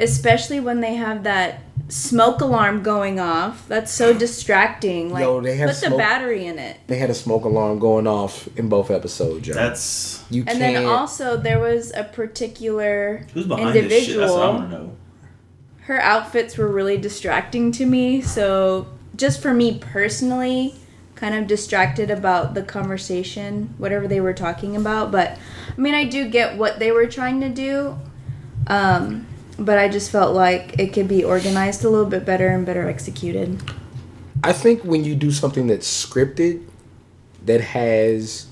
especially 0.01 0.59
when 0.59 0.81
they 0.81 0.95
have 0.95 1.23
that 1.25 1.61
smoke 1.91 2.41
alarm 2.41 2.83
going 2.83 3.21
off. 3.21 3.69
That's 3.69 3.93
so 3.93 4.15
distracting. 4.17 5.11
Like, 5.13 5.23
Yo, 5.23 5.43
they 5.43 5.57
have 5.57 5.69
put 5.79 5.91
the 5.91 5.97
battery 5.99 6.47
in 6.47 6.59
it. 6.59 6.79
They 6.87 6.97
had 6.97 7.11
a 7.11 7.15
smoke 7.15 7.45
alarm 7.45 7.79
going 7.79 8.07
off 8.07 8.49
in 8.57 8.71
both 8.71 8.91
episodes, 8.91 9.47
Joe. 9.47 9.53
That's 9.53 10.25
you 10.31 10.45
And 10.47 10.59
can't 10.59 10.61
then 10.61 10.87
also, 10.87 11.37
there 11.37 11.59
was 11.59 11.93
a 11.95 12.05
particular 12.05 13.27
who's 13.35 13.47
behind 13.47 13.75
this 13.75 14.07
shit. 14.07 14.17
That's 14.17 14.33
what 14.33 14.43
I 14.43 14.49
individual. 14.49 14.55
want 14.55 14.71
to 14.71 14.79
know. 14.79 14.97
her 15.83 16.01
outfits 16.01 16.57
were 16.57 16.69
really 16.69 16.97
distracting 16.97 17.71
to 17.73 17.85
me. 17.85 18.23
So, 18.23 18.87
just 19.17 19.43
for 19.43 19.53
me 19.53 19.79
personally, 19.79 20.75
kind 21.21 21.35
of 21.35 21.47
distracted 21.47 22.11
about 22.11 22.55
the 22.55 22.63
conversation, 22.63 23.75
whatever 23.77 24.09
they 24.09 24.21
were 24.21 24.33
talking 24.33 24.75
about. 24.75 25.13
But 25.13 25.37
I 25.77 25.81
mean, 25.81 25.95
I 25.95 26.05
do 26.05 26.29
get 26.29 26.57
what 26.57 26.79
they 26.79 26.91
were 26.91 27.07
trying 27.07 27.41
to 27.43 27.49
do. 27.51 27.99
Um, 28.67 29.27
but 29.59 29.79
I 29.79 29.89
just 29.89 30.11
felt 30.11 30.35
like 30.35 30.79
it 30.79 30.93
could 30.95 31.09
be 31.09 31.23
organized 31.23 31.85
a 31.85 31.91
little 31.91 32.07
bit 32.09 32.25
better 32.25 32.49
and 32.49 32.65
better 32.65 32.89
executed. 32.89 33.61
I 34.43 34.55
think 34.55 34.83
when 34.83 35.05
you 35.05 35.15
do 35.15 35.31
something 35.31 35.67
that's 35.67 35.87
scripted, 36.07 36.65
that 37.45 37.61
has 37.61 38.47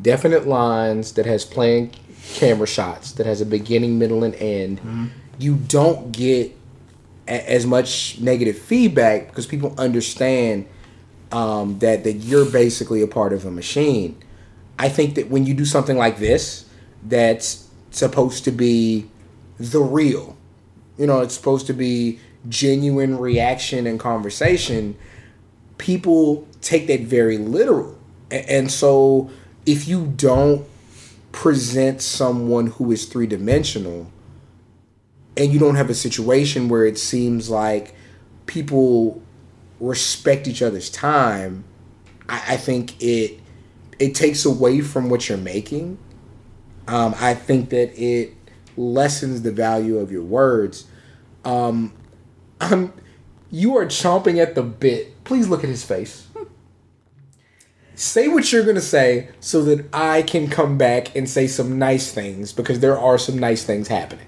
definite 0.00 0.46
lines, 0.46 1.12
that 1.12 1.26
has 1.26 1.44
playing 1.44 1.92
camera 2.34 2.66
shots, 2.66 3.12
that 3.12 3.26
has 3.26 3.42
a 3.42 3.46
beginning, 3.46 3.98
middle, 3.98 4.24
and 4.24 4.34
end, 4.36 5.10
you 5.38 5.56
don't 5.56 6.10
get 6.12 6.56
a- 7.28 7.50
as 7.52 7.66
much 7.66 8.18
negative 8.20 8.56
feedback 8.56 9.28
because 9.28 9.46
people 9.46 9.74
understand 9.76 10.64
um, 11.32 11.78
that 11.80 12.04
that 12.04 12.14
you're 12.14 12.50
basically 12.50 13.02
a 13.02 13.06
part 13.06 13.32
of 13.32 13.44
a 13.44 13.50
machine. 13.50 14.22
I 14.78 14.88
think 14.88 15.14
that 15.14 15.30
when 15.30 15.46
you 15.46 15.54
do 15.54 15.64
something 15.64 15.96
like 15.96 16.18
this, 16.18 16.68
that's 17.02 17.68
supposed 17.90 18.44
to 18.44 18.50
be 18.50 19.08
the 19.58 19.80
real. 19.80 20.36
You 20.98 21.06
know, 21.06 21.20
it's 21.20 21.34
supposed 21.34 21.66
to 21.68 21.72
be 21.72 22.18
genuine 22.48 23.18
reaction 23.18 23.86
and 23.86 23.98
conversation. 23.98 24.96
People 25.78 26.46
take 26.60 26.86
that 26.88 27.00
very 27.00 27.38
literal. 27.38 27.98
And 28.30 28.70
so 28.70 29.30
if 29.66 29.86
you 29.88 30.12
don't 30.16 30.66
present 31.32 32.00
someone 32.00 32.68
who 32.68 32.92
is 32.92 33.06
three 33.06 33.26
dimensional 33.26 34.10
and 35.36 35.52
you 35.52 35.58
don't 35.58 35.74
have 35.74 35.90
a 35.90 35.94
situation 35.94 36.68
where 36.68 36.84
it 36.84 36.98
seems 36.98 37.50
like 37.50 37.94
people 38.46 39.20
respect 39.84 40.48
each 40.48 40.62
other's 40.62 40.90
time, 40.90 41.64
I, 42.28 42.54
I 42.54 42.56
think 42.56 43.00
it 43.02 43.40
it 43.98 44.14
takes 44.14 44.44
away 44.44 44.80
from 44.80 45.08
what 45.08 45.28
you're 45.28 45.38
making. 45.38 45.98
Um, 46.88 47.14
I 47.18 47.34
think 47.34 47.70
that 47.70 47.98
it 48.00 48.34
lessens 48.76 49.42
the 49.42 49.52
value 49.52 49.98
of 49.98 50.10
your 50.10 50.24
words. 50.24 50.86
Um, 51.44 51.92
I'm, 52.60 52.92
you 53.50 53.76
are 53.76 53.86
chomping 53.86 54.42
at 54.42 54.54
the 54.54 54.62
bit. 54.62 55.22
Please 55.24 55.48
look 55.48 55.62
at 55.62 55.70
his 55.70 55.84
face. 55.84 56.26
say 57.94 58.26
what 58.26 58.50
you're 58.50 58.64
gonna 58.64 58.80
say 58.80 59.28
so 59.38 59.62
that 59.62 59.86
I 59.92 60.22
can 60.22 60.48
come 60.48 60.76
back 60.76 61.14
and 61.14 61.28
say 61.28 61.46
some 61.46 61.78
nice 61.78 62.12
things 62.12 62.52
because 62.52 62.80
there 62.80 62.98
are 62.98 63.16
some 63.16 63.38
nice 63.38 63.62
things 63.62 63.88
happening. 63.88 64.26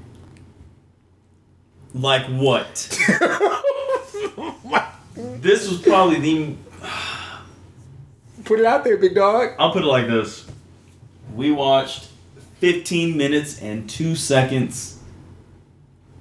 Like 1.93 2.27
what? 2.27 2.99
this 5.47 5.69
was 5.69 5.81
probably 5.81 6.19
the. 6.21 6.57
Put 8.45 8.61
it 8.61 8.67
out 8.67 8.85
there, 8.85 8.97
big 8.97 9.15
dog. 9.15 9.51
I'll 9.59 9.73
put 9.73 9.83
it 9.83 9.87
like 9.87 10.07
this: 10.07 10.47
We 11.35 11.51
watched 11.51 12.09
15 12.61 13.17
minutes 13.17 13.61
and 13.61 13.89
two 13.89 14.15
seconds 14.15 14.99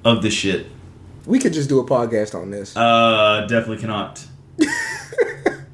of 0.03 0.21
the 0.21 0.29
shit. 0.31 0.67
We 1.25 1.39
could 1.39 1.53
just 1.53 1.69
do 1.69 1.79
a 1.79 1.85
podcast 1.85 2.33
on 2.39 2.51
this. 2.51 2.75
Uh, 2.75 3.45
definitely 3.49 3.77
cannot. 3.77 4.25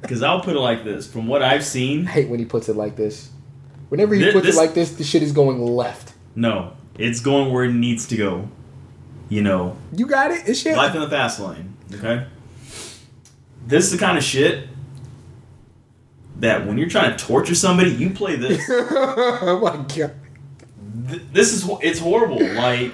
Because 0.02 0.20
I'll 0.24 0.40
put 0.40 0.56
it 0.56 0.60
like 0.60 0.84
this: 0.84 1.06
From 1.10 1.26
what 1.26 1.42
I've 1.42 1.64
seen, 1.64 2.06
I 2.06 2.10
hate 2.10 2.28
when 2.28 2.38
he 2.38 2.44
puts 2.44 2.68
it 2.68 2.76
like 2.76 2.96
this. 2.96 3.30
Whenever 3.88 4.14
he 4.14 4.22
Thi- 4.24 4.32
puts 4.32 4.46
this- 4.46 4.56
it 4.56 4.58
like 4.58 4.74
this, 4.74 4.90
the 4.96 5.04
shit 5.04 5.22
is 5.22 5.32
going 5.32 5.64
left. 5.64 6.12
no, 6.34 6.72
it's 6.98 7.20
going 7.20 7.50
where 7.52 7.64
it 7.64 7.72
needs 7.72 8.06
to 8.08 8.16
go. 8.16 8.48
You 9.30 9.40
know, 9.42 9.76
You 9.96 10.06
got 10.06 10.30
it? 10.32 10.42
It's 10.46 10.60
shit. 10.60 10.76
life 10.76 10.94
in 10.94 11.00
the 11.00 11.08
fast 11.08 11.40
lane. 11.40 11.74
Okay. 11.94 12.26
This 13.66 13.84
is 13.86 13.92
the 13.92 13.98
kind 13.98 14.18
of 14.18 14.24
shit 14.24 14.68
that 16.36 16.66
when 16.66 16.76
you're 16.78 16.88
trying 16.88 17.16
to 17.16 17.24
torture 17.24 17.54
somebody, 17.54 17.90
you 17.90 18.10
play 18.10 18.36
this. 18.36 18.62
oh 18.70 19.60
my 19.62 19.76
god. 19.76 20.14
Th- 21.08 21.22
this 21.32 21.52
is 21.52 21.68
it's 21.80 21.98
horrible. 22.00 22.42
Like, 22.54 22.92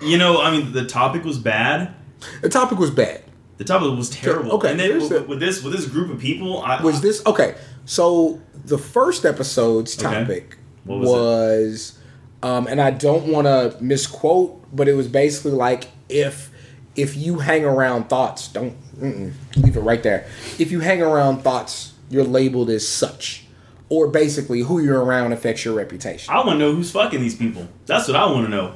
you 0.00 0.18
know, 0.18 0.40
I 0.40 0.50
mean, 0.50 0.72
the 0.72 0.86
topic 0.86 1.24
was 1.24 1.38
bad. 1.38 1.94
The 2.42 2.48
topic 2.48 2.78
was 2.78 2.90
bad. 2.90 3.22
The 3.58 3.64
topic 3.64 3.96
was 3.96 4.10
terrible. 4.10 4.52
Okay, 4.52 4.70
and 4.70 4.80
then 4.80 4.98
with, 4.98 5.08
the- 5.08 5.22
with 5.22 5.40
this 5.40 5.62
with 5.62 5.72
this 5.74 5.86
group 5.86 6.10
of 6.10 6.20
people, 6.20 6.62
I, 6.62 6.82
Was 6.82 7.00
this 7.00 7.24
okay? 7.26 7.54
So 7.84 8.40
the 8.64 8.78
first 8.78 9.24
episode's 9.24 9.96
topic 9.96 10.58
What 10.84 10.98
was, 11.00 11.08
was 11.10 11.98
um, 12.42 12.66
and 12.66 12.80
I 12.80 12.90
don't 12.90 13.26
want 13.26 13.46
to 13.46 13.76
misquote, 13.82 14.64
but 14.74 14.88
it 14.88 14.94
was 14.94 15.08
basically 15.08 15.52
like 15.52 15.88
if 16.08 16.50
if 16.96 17.16
you 17.16 17.38
hang 17.38 17.64
around 17.64 18.08
thoughts, 18.08 18.48
don't 18.48 18.76
leave 19.00 19.76
it 19.76 19.80
right 19.80 20.02
there. 20.02 20.26
If 20.58 20.70
you 20.70 20.80
hang 20.80 21.02
around 21.02 21.42
thoughts, 21.42 21.92
you're 22.08 22.24
labeled 22.24 22.70
as 22.70 22.86
such, 22.86 23.44
or 23.88 24.08
basically 24.08 24.60
who 24.60 24.80
you're 24.80 25.04
around 25.04 25.32
affects 25.32 25.64
your 25.64 25.74
reputation. 25.74 26.32
I 26.32 26.38
want 26.38 26.50
to 26.50 26.58
know 26.58 26.72
who's 26.74 26.90
fucking 26.90 27.20
these 27.20 27.36
people. 27.36 27.68
That's 27.86 28.08
what 28.08 28.16
I 28.16 28.26
want 28.26 28.46
to 28.46 28.50
know. 28.50 28.74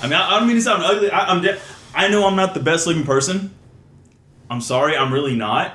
I 0.00 0.04
mean, 0.04 0.14
I, 0.14 0.36
I 0.36 0.38
don't 0.38 0.48
mean 0.48 0.56
to 0.56 0.62
sound 0.62 0.82
ugly. 0.82 1.10
I, 1.10 1.26
I'm 1.26 1.42
de- 1.42 1.58
I 1.94 2.08
know 2.08 2.26
I'm 2.26 2.36
not 2.36 2.54
the 2.54 2.60
best 2.60 2.86
looking 2.86 3.04
person. 3.04 3.54
I'm 4.50 4.60
sorry, 4.60 4.96
I'm 4.96 5.12
really 5.12 5.36
not. 5.36 5.74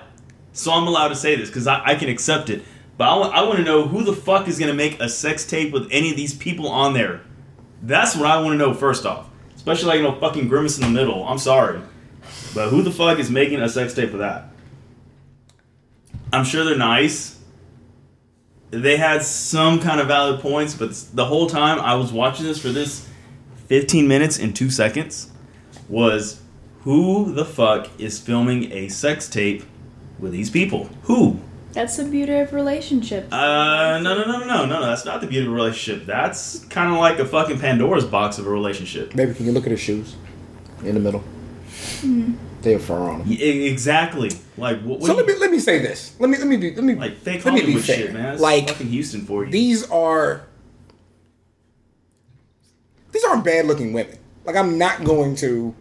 So 0.53 0.71
I'm 0.71 0.87
allowed 0.87 1.09
to 1.09 1.15
say 1.15 1.35
this 1.35 1.49
because 1.49 1.67
I, 1.67 1.81
I 1.85 1.95
can 1.95 2.09
accept 2.09 2.49
it. 2.49 2.63
But 2.97 3.05
I 3.09 3.27
I 3.27 3.43
want 3.43 3.57
to 3.59 3.63
know 3.63 3.87
who 3.87 4.03
the 4.03 4.13
fuck 4.13 4.47
is 4.47 4.57
going 4.57 4.71
to 4.71 4.75
make 4.75 4.99
a 4.99 5.07
sex 5.07 5.45
tape 5.45 5.71
with 5.71 5.87
any 5.91 6.09
of 6.09 6.17
these 6.17 6.33
people 6.33 6.67
on 6.67 6.93
there. 6.93 7.21
That's 7.83 8.15
what 8.15 8.25
I 8.25 8.41
want 8.41 8.53
to 8.53 8.57
know 8.57 8.73
first 8.73 9.05
off. 9.05 9.29
Especially 9.67 9.87
like, 9.87 9.97
you 9.97 10.03
know, 10.03 10.19
fucking 10.19 10.47
Grimace 10.47 10.77
in 10.77 10.83
the 10.83 10.89
middle. 10.89 11.27
I'm 11.27 11.37
sorry. 11.37 11.81
But 12.53 12.69
who 12.69 12.81
the 12.81 12.91
fuck 12.91 13.19
is 13.19 13.29
making 13.29 13.61
a 13.61 13.69
sex 13.69 13.93
tape 13.93 14.11
with 14.11 14.21
that? 14.21 14.45
I'm 16.31 16.45
sure 16.45 16.63
they're 16.63 16.77
nice 16.77 17.37
they 18.71 18.97
had 18.97 19.23
some 19.23 19.79
kind 19.79 19.99
of 19.99 20.07
valid 20.07 20.41
points, 20.41 20.73
but 20.73 20.91
the 21.13 21.25
whole 21.25 21.47
time 21.47 21.79
I 21.79 21.95
was 21.95 22.11
watching 22.11 22.45
this 22.45 22.61
for 22.61 22.69
this 22.69 23.07
15 23.67 24.07
minutes 24.07 24.39
and 24.39 24.55
2 24.55 24.69
seconds 24.69 25.31
was 25.87 26.41
who 26.81 27.33
the 27.33 27.45
fuck 27.45 27.89
is 27.97 28.19
filming 28.19 28.71
a 28.71 28.89
sex 28.89 29.29
tape 29.29 29.63
with 30.19 30.31
these 30.31 30.49
people? 30.49 30.89
Who? 31.03 31.39
That's 31.77 31.95
the 31.97 32.05
beauty 32.05 32.33
of 32.33 32.53
relationships. 32.53 33.31
Uh, 33.31 33.99
no, 34.01 34.17
no, 34.17 34.25
no, 34.25 34.39
no, 34.39 34.45
no, 34.47 34.65
no, 34.65 34.79
no. 34.79 34.81
That's 34.87 35.05
not 35.05 35.21
the 35.21 35.27
beauty 35.27 35.45
of 35.45 35.51
a 35.51 35.55
relationship. 35.55 36.07
That's 36.07 36.65
kind 36.65 36.91
of 36.91 36.97
like 36.97 37.19
a 37.19 37.25
fucking 37.25 37.59
Pandora's 37.59 38.03
box 38.03 38.39
of 38.39 38.47
a 38.47 38.49
relationship. 38.49 39.13
Baby, 39.15 39.35
can 39.35 39.45
you 39.45 39.51
look 39.51 39.65
at 39.65 39.69
his 39.69 39.79
shoes 39.79 40.15
in 40.83 40.95
the 40.95 40.99
middle? 40.99 41.23
They 42.63 42.71
have 42.71 42.83
fur 42.83 42.95
on 42.95 43.19
them. 43.19 43.29
Y- 43.29 43.35
e- 43.39 43.67
exactly. 43.67 44.31
Like 44.57 44.81
what? 44.81 45.01
what 45.01 45.05
So 45.05 45.13
do 45.13 45.17
let 45.17 45.27
me 45.27 45.35
let 45.35 45.51
me 45.51 45.59
say 45.59 45.77
this. 45.77 46.15
Let 46.19 46.31
me 46.31 46.39
let 46.39 46.47
me 46.47 46.57
be 46.57 46.73
let 46.73 46.83
me 46.83 46.95
like 46.95 47.17
fake 47.17 47.45
let 47.45 47.53
me 47.53 47.59
be 47.59 47.65
Hollywood 47.67 47.85
fair. 47.85 47.95
shit, 47.97 48.13
man. 48.13 48.33
It's 48.33 48.41
Like 48.41 48.69
fucking 48.69 48.87
Houston 48.87 49.21
for 49.21 49.45
you. 49.45 49.51
these 49.51 49.87
are 49.91 50.47
these 53.11 53.23
aren't 53.23 53.43
bad 53.45 53.67
looking 53.67 53.93
women. 53.93 54.17
Like 54.45 54.55
I'm 54.55 54.79
not 54.79 55.03
going 55.03 55.35
to. 55.35 55.75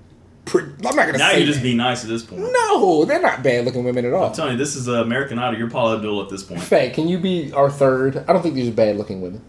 Pre- 0.47 0.63
I'm 0.63 0.77
not 0.81 0.95
going 0.95 1.13
to 1.13 1.19
now 1.19 1.31
say 1.31 1.39
you're 1.39 1.47
just 1.47 1.59
that. 1.59 1.63
being 1.65 1.77
nice 1.77 2.03
at 2.05 2.09
this 2.09 2.23
point. 2.25 2.41
No, 2.41 3.05
they're 3.05 3.21
not 3.21 3.43
bad 3.43 3.65
looking 3.65 3.85
women 3.85 4.05
at 4.05 4.15
all. 4.15 4.29
I'm 4.29 4.33
telling 4.33 4.53
you, 4.53 4.59
this 4.59 4.77
is 4.77 4.89
uh, 4.89 5.03
American 5.03 5.39
Idol. 5.39 5.59
You're 5.59 5.69
Paula 5.69 5.97
Abdul 5.97 6.23
at 6.23 6.29
this 6.31 6.43
point. 6.45 6.63
Faye, 6.63 6.91
can 6.91 7.09
you 7.09 7.19
be 7.19 7.53
our 7.53 7.69
third? 7.69 8.17
I 8.29 8.33
don't 8.33 8.43
think 8.43 8.55
these 8.55 8.69
are 8.69 8.73
bad 8.73 8.97
looking 8.97 9.21
women. 9.21 9.43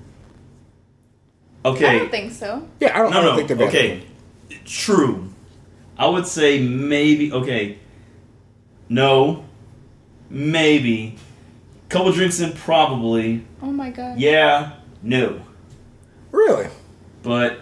Okay. 1.64 1.86
I 1.88 2.00
don't 2.00 2.12
think 2.12 2.32
so. 2.34 2.68
Yeah, 2.80 2.96
I 2.98 3.04
don't, 3.04 3.14
I 3.14 3.16
No, 3.16 3.22
don't 3.22 3.32
no. 3.32 3.36
think 3.36 3.48
they're 3.48 3.58
bad. 3.58 3.68
Okay. 3.70 4.04
True. 4.66 5.30
I 5.98 6.08
would 6.08 6.26
say 6.28 6.60
maybe. 6.68 7.32
Okay. 7.32 7.78
No. 8.90 9.46
Maybe. 10.30 11.16
Couple 11.90 12.12
drinks 12.12 12.40
in, 12.40 12.54
probably. 12.54 13.46
Oh 13.62 13.72
my 13.72 13.92
god. 13.92 14.18
Yeah. 14.20 14.74
No. 15.04 15.42
Really? 16.32 16.68
But. 17.24 17.60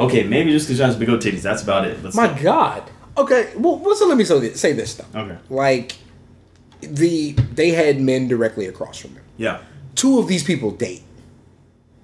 Okay, 0.00 0.24
maybe 0.24 0.50
just 0.52 0.66
because 0.66 0.78
she 0.78 0.82
has 0.82 0.96
big 0.96 1.08
old 1.08 1.20
titties. 1.20 1.42
That's 1.42 1.62
about 1.62 1.86
it. 1.86 2.02
Let's 2.02 2.16
My 2.16 2.28
go. 2.28 2.42
God. 2.42 2.90
Okay. 3.16 3.52
Well, 3.56 3.76
well, 3.78 3.94
so 3.94 4.06
let 4.06 4.16
me 4.16 4.24
say 4.24 4.38
this, 4.40 4.60
say 4.60 4.72
though. 4.72 5.04
Okay. 5.20 5.38
Like 5.48 5.96
the 6.80 7.32
they 7.32 7.70
had 7.70 8.00
men 8.00 8.28
directly 8.28 8.66
across 8.66 8.98
from 8.98 9.14
them. 9.14 9.24
Yeah. 9.36 9.60
Two 9.94 10.18
of 10.18 10.28
these 10.28 10.42
people 10.44 10.70
date. 10.70 11.02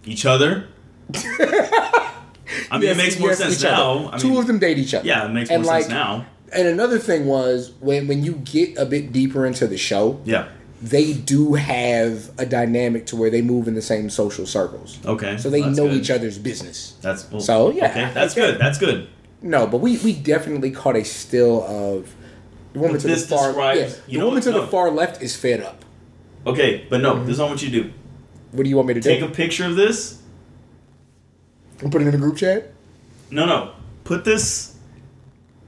Each 0.04 0.26
other. 0.26 0.68
I 1.14 2.78
mean, 2.78 2.90
it 2.90 2.96
makes 2.96 3.18
more 3.18 3.30
yes, 3.30 3.38
sense 3.38 3.62
now. 3.62 4.10
I 4.12 4.18
Two 4.18 4.38
of 4.38 4.46
them 4.46 4.58
date 4.58 4.78
each 4.78 4.94
other. 4.94 5.06
Yeah, 5.06 5.26
it 5.26 5.30
makes 5.30 5.50
And, 5.50 5.62
more 5.62 5.72
sense 5.80 5.88
now. 5.88 6.26
And 6.52 6.68
another 6.68 6.98
thing 6.98 7.26
was 7.26 7.72
when 7.80 8.06
when 8.06 8.24
you 8.24 8.34
get 8.34 8.76
a 8.78 8.84
bit 8.86 9.12
deeper 9.12 9.46
into 9.46 9.66
the 9.66 9.76
show, 9.76 10.20
Yeah. 10.24 10.48
They 10.82 11.12
do 11.14 11.54
have 11.54 12.30
a 12.38 12.44
dynamic 12.46 13.06
to 13.06 13.16
where 13.16 13.30
they 13.30 13.42
move 13.42 13.66
in 13.68 13.74
the 13.74 13.82
same 13.82 14.10
social 14.10 14.46
circles. 14.46 14.98
Okay. 15.04 15.36
So 15.38 15.48
they 15.50 15.62
know 15.62 15.88
good. 15.88 15.94
each 15.94 16.10
other's 16.10 16.38
business. 16.38 16.94
That's 17.00 17.30
well, 17.30 17.40
So, 17.40 17.70
yeah, 17.70 17.90
Okay, 17.90 18.10
that's 18.12 18.34
good. 18.34 18.54
it. 18.54 18.58
That's 18.58 18.78
good. 18.78 19.08
No, 19.42 19.66
but 19.66 19.78
we 19.78 19.96
we 19.98 20.12
definitely 20.12 20.70
caught 20.70 20.96
a 20.96 21.04
still 21.04 21.62
of 21.62 22.14
the 22.72 22.80
woman 22.80 22.96
But 22.96 23.02
to 23.02 23.06
the 23.08 23.14
this 23.14 23.26
far 23.28 23.48
describes- 23.48 23.80
yeah, 23.80 24.02
you 24.06 24.18
the 24.18 24.24
woman 24.26 24.36
what? 24.38 24.44
to 24.44 24.50
No. 24.52 24.60
the 24.62 24.66
far 24.66 24.90
left 24.90 25.22
is 25.22 25.34
fed 25.36 25.60
up. 25.62 25.84
Okay, 26.46 26.84
but 26.90 27.00
no, 27.00 27.14
Mm-hmm. 27.14 27.26
this 27.26 27.32
is 27.34 27.38
not 27.38 27.50
what 27.50 27.62
you 27.62 27.70
do. 27.70 27.90
What 28.52 28.64
do 28.64 28.68
you 28.70 28.76
want 28.76 28.88
me 28.88 28.94
to 28.94 29.00
Take 29.00 29.20
do? 29.20 29.26
Take 29.26 29.34
a 29.34 29.36
picture 29.36 29.64
of 29.66 29.76
this. 29.76 30.18
and 31.80 31.90
put 31.92 32.00
it 32.02 32.06
in 32.06 32.12
the 32.12 32.18
group 32.18 32.36
chat? 32.36 32.72
No, 33.30 33.44
no. 33.44 33.72
Put 34.04 34.24
this 34.24 34.76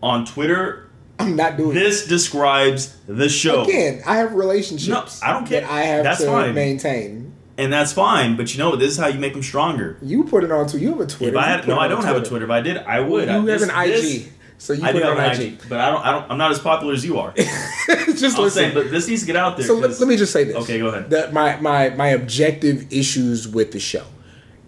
on 0.03 0.25
Twitter. 0.25 0.88
I'm 1.19 1.35
not 1.37 1.57
doing 1.57 1.77
it. 1.77 1.81
This 1.81 2.07
describes 2.07 2.97
the 3.07 3.29
show. 3.29 3.65
Again, 3.65 4.03
I 4.07 4.17
have 4.19 4.35
relationships. 4.35 5.21
No, 5.23 5.29
I 5.29 5.33
don't 5.33 5.47
care. 5.47 5.63
That 5.63 5.71
I 5.71 5.81
have 5.83 6.05
That's 6.05 6.21
to 6.21 6.27
fine. 6.27 6.55
maintain. 6.55 7.33
And 7.57 7.73
that's 7.73 7.93
fine, 7.93 8.37
but 8.37 8.53
you 8.55 8.59
know? 8.61 8.77
This 8.77 8.93
is 8.93 8.99
how 8.99 9.09
you 9.09 9.19
make 9.19 9.33
them 9.33 9.43
stronger. 9.43 9.99
You 10.01 10.23
put 10.25 10.45
it 10.45 10.53
on 10.53 10.65
Twitter. 10.69 10.79
You 10.79 10.91
have 10.91 11.01
a 11.01 11.07
Twitter. 11.07 11.33
If 11.37 11.39
I 11.43 11.47
had, 11.49 11.67
no, 11.67 11.77
I 11.79 11.89
don't 11.89 12.05
have 12.05 12.17
a 12.17 12.25
Twitter. 12.25 12.45
If 12.45 12.51
I 12.53 12.61
did, 12.61 12.77
I 12.79 13.01
would. 13.01 13.25
You 13.25 13.31
I- 13.31 13.35
have 13.35 13.47
this- 13.47 13.63
an 13.63 13.71
IG, 13.71 13.91
this- 13.91 14.29
so 14.59 14.73
you 14.73 14.85
I 14.85 14.93
put 14.93 14.99
do 15.03 15.05
it 15.05 15.11
on 15.11 15.19
an 15.19 15.31
IG. 15.33 15.41
IG, 15.55 15.59
but 15.69 15.81
I 15.81 15.91
don't. 15.91 16.07
I 16.07 16.13
don't. 16.13 16.31
I'm 16.31 16.39
not 16.39 16.53
as 16.53 16.61
popular 16.61 16.93
as 16.93 17.05
you 17.05 17.19
are. 17.19 17.33
Just 17.37 18.37
I'm 18.37 18.43
listen. 18.45 18.51
saying, 18.51 18.75
but 18.75 18.91
this 18.91 19.09
needs 19.09 19.23
to 19.23 19.27
get 19.27 19.35
out 19.37 19.57
there. 19.57 19.67
so 19.67 19.75
let, 19.75 19.99
let 19.99 20.09
me 20.09 20.17
just 20.17 20.33
say 20.33 20.45
this. 20.45 20.57
Okay, 20.57 20.79
go 20.79 20.89
ahead. 20.89 21.11
That 21.11 21.33
my 21.33 21.57
my 21.61 21.91
my 21.91 22.09
objective 22.09 22.93
issues 22.93 23.47
with 23.49 23.73
the 23.73 23.81
show. 23.81 24.05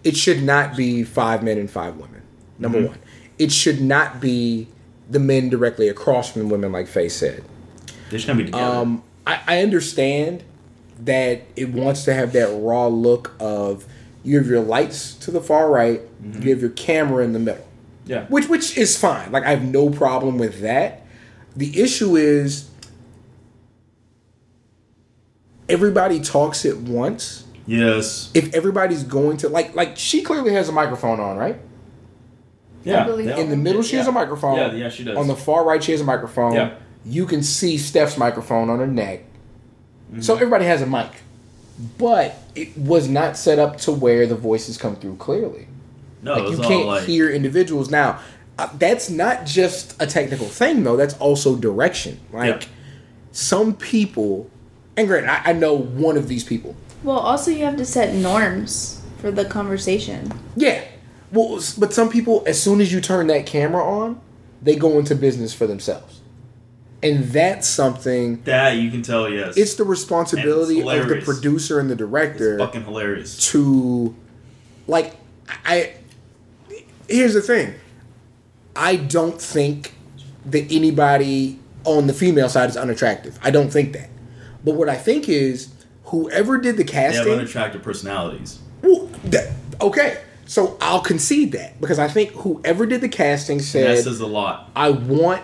It 0.03 0.15
should 0.17 0.43
not 0.43 0.75
be 0.75 1.03
five 1.03 1.43
men 1.43 1.57
and 1.57 1.69
five 1.69 1.95
women. 1.95 2.21
Number 2.59 2.79
Mm-hmm. 2.79 2.87
one, 2.87 2.99
it 3.39 3.51
should 3.51 3.81
not 3.81 4.19
be 4.21 4.67
the 5.11 5.19
men 5.19 5.49
directly 5.49 5.87
across 5.89 6.31
from 6.31 6.43
the 6.43 6.47
women, 6.47 6.71
like 6.71 6.87
Faye 6.87 7.09
said. 7.09 7.43
They're 8.09 8.17
just 8.17 8.27
gonna 8.27 8.39
be 8.39 8.45
together. 8.45 8.63
Um, 8.63 9.03
I, 9.27 9.41
I 9.45 9.61
understand 9.61 10.43
that 10.99 11.41
it 11.55 11.69
wants 11.69 12.05
to 12.05 12.13
have 12.13 12.33
that 12.33 12.47
raw 12.61 12.87
look 12.87 13.33
of 13.39 13.85
you 14.23 14.37
have 14.37 14.47
your 14.47 14.61
lights 14.61 15.13
to 15.15 15.31
the 15.31 15.41
far 15.41 15.69
right, 15.69 16.01
Mm-hmm. 16.21 16.43
you 16.43 16.49
have 16.51 16.61
your 16.61 16.69
camera 16.69 17.23
in 17.23 17.33
the 17.33 17.39
middle, 17.39 17.67
yeah. 18.05 18.25
which 18.27 18.47
which 18.47 18.77
is 18.77 18.95
fine. 18.97 19.31
Like 19.31 19.43
I 19.43 19.49
have 19.49 19.63
no 19.63 19.89
problem 19.89 20.37
with 20.37 20.61
that. 20.61 21.05
The 21.55 21.81
issue 21.81 22.15
is 22.15 22.69
everybody 25.67 26.19
talks 26.19 26.65
at 26.65 26.77
once. 26.77 27.45
Yes. 27.65 28.29
If 28.33 28.53
everybody's 28.53 29.03
going 29.03 29.37
to 29.37 29.49
like 29.49 29.75
like 29.75 29.97
she 29.97 30.21
clearly 30.21 30.53
has 30.53 30.69
a 30.69 30.71
microphone 30.71 31.19
on, 31.19 31.37
right? 31.37 31.57
Yeah. 32.83 33.03
believe 33.05 33.27
they 33.27 33.35
so. 33.35 33.41
In 33.41 33.49
the 33.49 33.57
middle, 33.57 33.81
she 33.83 33.95
has 33.97 34.07
a 34.07 34.11
microphone. 34.11 34.57
Yeah, 34.57 34.71
yeah, 34.73 34.89
she 34.89 35.03
does. 35.03 35.17
On 35.17 35.27
the 35.27 35.35
far 35.35 35.63
right, 35.65 35.83
she 35.83 35.91
has 35.91 36.01
a 36.01 36.05
microphone. 36.05 36.53
Yeah. 36.53 36.75
You 37.05 37.25
can 37.25 37.41
see 37.43 37.77
Steph's 37.77 38.17
microphone 38.17 38.69
on 38.69 38.79
her 38.79 38.87
neck. 38.87 39.23
Mm-hmm. 40.11 40.21
So 40.21 40.35
everybody 40.35 40.65
has 40.65 40.81
a 40.81 40.85
mic. 40.85 41.09
But 41.97 42.35
it 42.53 42.77
was 42.77 43.07
not 43.09 43.37
set 43.37 43.57
up 43.57 43.77
to 43.79 43.91
where 43.91 44.27
the 44.27 44.35
voices 44.35 44.77
come 44.77 44.95
through 44.95 45.15
clearly. 45.15 45.67
no, 46.21 46.33
like 46.35 46.43
it's 46.51 46.57
you 46.61 46.67
can't 46.67 46.85
like 46.85 47.03
hear 47.03 47.29
individuals. 47.29 47.89
Now, 47.89 48.19
uh, 48.59 48.67
that's 48.77 49.09
not 49.09 49.45
just 49.45 49.99
a 50.01 50.05
technical 50.05 50.45
thing, 50.47 50.83
though. 50.83 50.95
That's 50.95 51.15
also 51.15 51.55
direction. 51.55 52.19
Like 52.31 52.61
Yeah. 52.63 52.67
some 53.31 53.73
people, 53.73 54.49
and 54.95 55.07
granted, 55.07 55.29
I, 55.31 55.51
I 55.51 55.53
know 55.53 55.73
one 55.73 56.17
of 56.17 56.27
these 56.27 56.43
people. 56.43 56.75
Well, 57.03 57.17
also 57.17 57.49
you 57.49 57.65
have 57.65 57.77
to 57.77 57.85
set 57.85 58.13
norms 58.13 59.01
for 59.17 59.31
the 59.31 59.45
conversation. 59.45 60.31
Yeah. 60.55 60.83
Well, 61.31 61.61
but 61.77 61.93
some 61.93 62.09
people, 62.09 62.43
as 62.45 62.61
soon 62.61 62.81
as 62.81 62.91
you 62.91 62.99
turn 63.01 63.27
that 63.27 63.45
camera 63.45 63.83
on, 63.83 64.19
they 64.61 64.75
go 64.75 64.99
into 64.99 65.15
business 65.15 65.53
for 65.53 65.65
themselves. 65.67 66.19
And 67.03 67.23
that's 67.25 67.67
something. 67.67 68.43
that. 68.43 68.71
You 68.77 68.91
can 68.91 69.01
tell. 69.01 69.27
Yes. 69.27 69.57
It's 69.57 69.73
the 69.75 69.83
responsibility 69.83 70.81
of 70.81 71.07
the 71.07 71.21
producer 71.21 71.79
and 71.79 71.89
the 71.89 71.95
director 71.95 72.53
It's 72.55 72.63
fucking 72.63 72.83
hilarious. 72.83 73.51
to, 73.51 74.15
like, 74.87 75.15
I. 75.65 75.93
Here's 77.07 77.33
the 77.33 77.41
thing. 77.41 77.73
I 78.75 78.95
don't 78.97 79.41
think 79.41 79.95
that 80.45 80.71
anybody 80.71 81.59
on 81.85 82.07
the 82.07 82.13
female 82.13 82.49
side 82.49 82.69
is 82.69 82.77
unattractive. 82.77 83.37
I 83.41 83.51
don't 83.51 83.69
think 83.71 83.93
that. 83.93 84.09
But 84.63 84.75
what 84.75 84.87
I 84.87 84.95
think 84.95 85.27
is 85.27 85.73
whoever 86.05 86.57
did 86.59 86.77
the 86.77 86.83
They 86.83 86.93
have 86.93 87.13
casting. 87.15 87.33
unattractive 87.33 87.81
personalities. 87.81 88.59
Well, 88.83 89.07
that, 89.25 89.51
okay, 89.81 90.21
so 90.51 90.75
I'll 90.81 90.99
concede 90.99 91.53
that 91.53 91.79
because 91.79 91.97
I 91.97 92.09
think 92.09 92.31
whoever 92.31 92.85
did 92.85 92.99
the 92.99 93.07
casting 93.07 93.59
And 93.59 93.61
that 93.61 93.65
said, 93.65 94.03
says 94.03 94.19
a 94.19 94.27
lot. 94.27 94.69
"I 94.75 94.89
want 94.89 95.41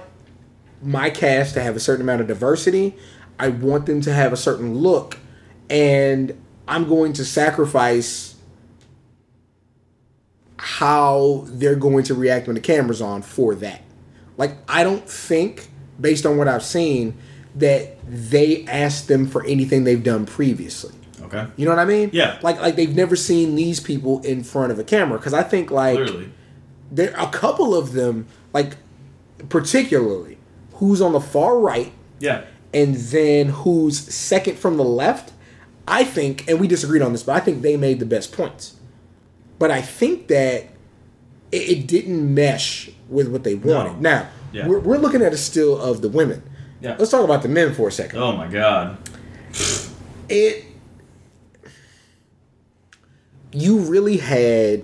my 0.83 1.09
cast 1.09 1.53
to 1.53 1.63
have 1.63 1.77
a 1.77 1.79
certain 1.79 2.01
amount 2.01 2.19
of 2.19 2.27
diversity. 2.27 2.93
I 3.39 3.47
want 3.47 3.85
them 3.85 4.01
to 4.01 4.11
have 4.11 4.33
a 4.33 4.35
certain 4.35 4.75
look, 4.75 5.17
and 5.69 6.37
I'm 6.67 6.89
going 6.89 7.13
to 7.13 7.23
sacrifice 7.23 8.35
how 10.57 11.45
they're 11.47 11.77
going 11.77 12.03
to 12.03 12.13
react 12.13 12.47
when 12.47 12.55
the 12.55 12.61
camera's 12.61 13.01
on 13.01 13.21
for 13.21 13.55
that." 13.55 13.83
Like, 14.35 14.57
I 14.67 14.83
don't 14.83 15.09
think, 15.09 15.69
based 16.01 16.25
on 16.25 16.35
what 16.35 16.49
I've 16.49 16.65
seen, 16.65 17.15
that 17.55 17.95
they 18.05 18.65
asked 18.65 19.07
them 19.07 19.25
for 19.25 19.45
anything 19.45 19.85
they've 19.85 20.03
done 20.03 20.25
previously. 20.25 20.96
Okay. 21.27 21.45
You 21.55 21.65
know 21.65 21.71
what 21.71 21.79
I 21.79 21.85
mean? 21.85 22.09
Yeah. 22.13 22.39
Like 22.41 22.59
like 22.61 22.75
they've 22.75 22.95
never 22.95 23.15
seen 23.15 23.55
these 23.55 23.79
people 23.79 24.21
in 24.23 24.43
front 24.43 24.71
of 24.71 24.79
a 24.79 24.83
camera 24.83 25.17
because 25.19 25.33
I 25.33 25.43
think 25.43 25.71
like 25.71 25.95
Clearly. 25.97 26.31
there 26.91 27.13
a 27.17 27.27
couple 27.27 27.75
of 27.75 27.93
them 27.93 28.27
like 28.53 28.75
particularly 29.49 30.37
who's 30.73 31.01
on 31.01 31.11
the 31.13 31.19
far 31.21 31.57
right 31.59 31.91
Yeah. 32.19 32.43
and 32.73 32.95
then 32.95 33.49
who's 33.49 33.99
second 34.13 34.57
from 34.57 34.77
the 34.77 34.83
left. 34.83 35.33
I 35.89 36.03
think, 36.03 36.49
and 36.49 36.59
we 36.59 36.67
disagreed 36.67 37.01
on 37.01 37.13
this, 37.13 37.23
but 37.23 37.35
I 37.35 37.39
think 37.39 37.61
they 37.61 37.77
made 37.77 37.99
the 37.99 38.05
best 38.05 38.33
points. 38.33 38.75
But 39.57 39.71
I 39.71 39.81
think 39.81 40.27
that 40.27 40.63
it, 41.49 41.69
it 41.69 41.87
didn't 41.87 42.33
mesh 42.33 42.89
with 43.07 43.29
what 43.29 43.45
they 43.45 43.55
wanted. 43.55 44.01
Now 44.01 44.27
Yeah. 44.51 44.67
we're, 44.67 44.79
we're 44.79 44.97
looking 44.97 45.21
at 45.21 45.31
a 45.31 45.37
still 45.37 45.79
of 45.81 46.01
the 46.01 46.09
women. 46.09 46.43
Yeah. 46.81 46.97
Let's 46.99 47.09
talk 47.11 47.23
about 47.23 47.41
the 47.41 47.47
men 47.47 47.73
for 47.73 47.87
a 47.87 47.91
second. 47.91 48.19
Oh 48.19 48.33
my 48.35 48.47
god. 48.47 48.97
it 50.29 50.65
you 53.51 53.79
really 53.79 54.17
had 54.17 54.83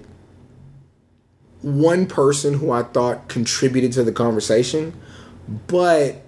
one 1.62 2.06
person 2.06 2.56
who 2.56 2.72
I 2.72 2.84
thought 2.84 3.28
contributed 3.28 3.94
to 3.94 4.04
the 4.04 4.12
conversation, 4.12 4.94
but 5.68 6.22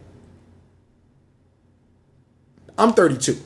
I'm 2.78 2.93
32. 2.93 3.38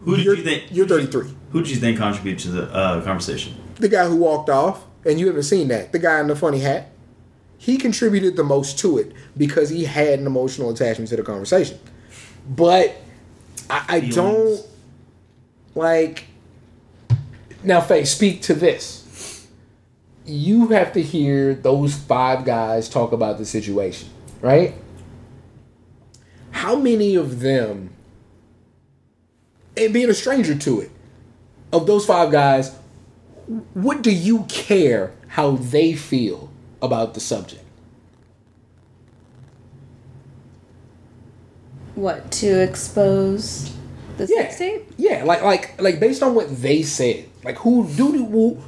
Who 0.00 0.16
did 0.16 0.24
you're, 0.24 0.36
you 0.36 0.42
think? 0.42 0.64
You're 0.70 0.86
33. 0.86 1.34
Who 1.50 1.62
did 1.62 1.70
you 1.70 1.76
think 1.76 1.98
contributed 1.98 2.38
to 2.44 2.50
the 2.50 2.72
uh, 2.72 3.02
conversation? 3.02 3.56
The 3.76 3.88
guy 3.88 4.06
who 4.06 4.16
walked 4.16 4.48
off 4.48 4.84
and 5.04 5.18
you 5.18 5.26
haven't 5.26 5.44
seen 5.44 5.68
that, 5.68 5.92
the 5.92 5.98
guy 5.98 6.20
in 6.20 6.26
the 6.26 6.36
funny 6.36 6.60
hat, 6.60 6.90
he 7.58 7.78
contributed 7.78 8.36
the 8.36 8.44
most 8.44 8.78
to 8.80 8.98
it 8.98 9.12
because 9.36 9.70
he 9.70 9.84
had 9.84 10.18
an 10.18 10.26
emotional 10.26 10.70
attachment 10.70 11.08
to 11.10 11.16
the 11.16 11.22
conversation. 11.22 11.78
But 12.48 12.96
I, 13.68 13.84
I 13.88 14.00
don't 14.00 14.60
like. 15.74 16.24
Now, 17.62 17.80
Faye, 17.80 18.04
speak 18.04 18.42
to 18.42 18.54
this. 18.54 19.46
You 20.24 20.68
have 20.68 20.92
to 20.94 21.02
hear 21.02 21.54
those 21.54 21.94
five 21.94 22.44
guys 22.44 22.88
talk 22.88 23.12
about 23.12 23.38
the 23.38 23.44
situation, 23.44 24.08
right? 24.40 24.74
How 26.50 26.76
many 26.76 27.14
of 27.14 27.40
them, 27.40 27.90
and 29.76 29.92
being 29.92 30.10
a 30.10 30.14
stranger 30.14 30.54
to 30.56 30.80
it, 30.80 30.90
of 31.72 31.86
those 31.86 32.04
five 32.06 32.32
guys, 32.32 32.74
what 33.74 34.02
do 34.02 34.10
you 34.12 34.44
care 34.48 35.12
how 35.28 35.52
they 35.52 35.94
feel 35.94 36.50
about 36.82 37.14
the 37.14 37.20
subject? 37.20 37.62
What 41.94 42.30
to 42.32 42.62
expose 42.62 43.72
the 44.18 44.26
Yeah, 44.26 44.42
sex 44.42 44.58
tape? 44.58 44.86
yeah, 44.98 45.24
like 45.24 45.42
like 45.42 45.80
like 45.80 45.98
based 46.00 46.22
on 46.22 46.34
what 46.34 46.60
they 46.60 46.82
said, 46.82 47.26
like 47.46 47.58
who 47.58 47.88
do 47.88 48.10
who, 48.10 48.60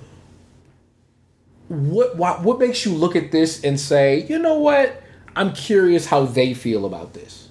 what 1.66 2.16
what 2.16 2.42
what 2.42 2.60
makes 2.60 2.86
you 2.86 2.94
look 2.94 3.16
at 3.16 3.32
this 3.32 3.64
and 3.64 3.78
say, 3.78 4.24
you 4.28 4.38
know 4.38 4.54
what, 4.54 5.02
I'm 5.34 5.52
curious 5.52 6.06
how 6.06 6.24
they 6.24 6.54
feel 6.54 6.86
about 6.86 7.12
this. 7.12 7.48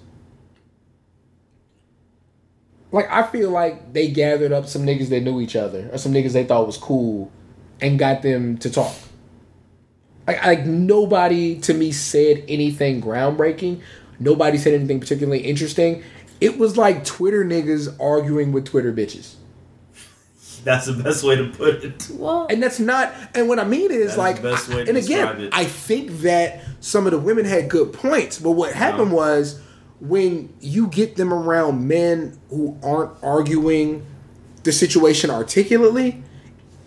Like 2.93 3.11
I 3.11 3.23
feel 3.23 3.51
like 3.51 3.91
they 3.91 4.07
gathered 4.07 4.53
up 4.53 4.67
some 4.67 4.85
niggas 4.85 5.09
that 5.09 5.19
knew 5.19 5.41
each 5.41 5.57
other 5.57 5.89
or 5.91 5.97
some 5.97 6.13
niggas 6.13 6.31
they 6.31 6.45
thought 6.45 6.65
was 6.65 6.77
cool, 6.77 7.29
and 7.81 7.99
got 7.99 8.21
them 8.21 8.57
to 8.59 8.69
talk. 8.69 8.95
Like, 10.25 10.41
like 10.45 10.65
nobody 10.65 11.59
to 11.59 11.73
me 11.73 11.91
said 11.91 12.45
anything 12.47 13.01
groundbreaking. 13.01 13.81
Nobody 14.17 14.57
said 14.57 14.73
anything 14.73 15.01
particularly 15.01 15.41
interesting. 15.41 16.03
It 16.39 16.57
was 16.57 16.77
like 16.77 17.03
Twitter 17.03 17.43
niggas 17.43 17.97
arguing 17.99 18.53
with 18.53 18.65
Twitter 18.65 18.93
bitches. 18.93 19.35
That's 20.63 20.85
the 20.87 20.93
best 20.93 21.23
way 21.23 21.35
to 21.35 21.49
put 21.49 21.83
it. 21.83 22.09
Well, 22.11 22.47
And 22.49 22.61
that's 22.61 22.79
not 22.79 23.13
and 23.35 23.47
what 23.47 23.59
I 23.59 23.63
mean 23.63 23.91
is, 23.91 23.97
That 24.07 24.11
is 24.11 24.17
like 24.17 24.35
the 24.41 24.51
best 24.51 24.67
way 24.69 24.83
to 24.83 24.89
and 24.89 24.97
again, 24.97 25.41
it. 25.41 25.49
I 25.53 25.65
think 25.65 26.11
that 26.21 26.61
some 26.81 27.05
of 27.05 27.11
the 27.11 27.19
women 27.19 27.45
had 27.45 27.69
good 27.69 27.93
points, 27.93 28.39
but 28.39 28.51
what 28.51 28.73
happened 28.73 29.11
was 29.11 29.59
when 29.99 30.53
you 30.61 30.87
get 30.87 31.15
them 31.15 31.33
around 31.33 31.87
men 31.87 32.37
who 32.49 32.77
aren't 32.83 33.11
arguing 33.23 34.05
the 34.63 34.71
situation 34.71 35.29
articulately, 35.29 36.21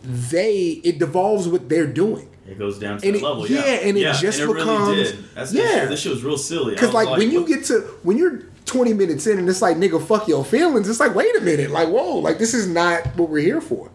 they 0.03 0.81
it 0.85 0.99
devolves 0.99 1.49
what 1.49 1.69
they're 1.69 1.87
doing. 1.87 2.29
It 2.49 2.59
goes 2.59 2.79
down 2.79 2.99
to 3.01 3.07
And 3.07 3.15
that 3.17 3.21
it- 3.21 3.25
level. 3.25 3.47
yeah, 3.47 3.59
Yeah, 3.65 3.73
and 3.89 3.97
it 3.99 4.15
just 4.17 4.41
really 4.41 4.55
becomes- 4.55 4.95
did. 5.13 5.25
That's, 5.35 5.53
yeah. 5.53 5.63
This 5.63 5.73
shit, 5.75 5.89
this 5.91 6.01
shit 6.01 6.13
was 6.13 6.25
real 6.25 6.39
silly. 6.39 6.73
Because 6.75 6.89
was 6.89 6.95
like, 7.07 7.17
when 7.19 7.31
you 7.31 7.47
get 7.47 7.65
to 7.67 7.81
when 8.03 8.19
you're 8.19 8.43
20 8.67 8.93
minutes 8.93 9.27
in 9.27 9.39
and 9.39 9.49
it's 9.49 9.63
like 9.63 9.77
nigga 9.77 10.05
fuck 10.05 10.29
your 10.29 10.45
feelings, 10.45 10.89
it's 10.89 11.01
like 11.01 11.15
wait 11.15 11.37
a 11.37 11.41
minute, 11.41 11.71
like 11.71 11.89
whoa, 11.89 12.19
like 12.19 12.39
this 12.39 12.55
is 12.55 12.69
not 12.69 13.07
what 13.17 13.29
we're 13.29 13.41
here 13.41 13.61
for. 13.61 13.91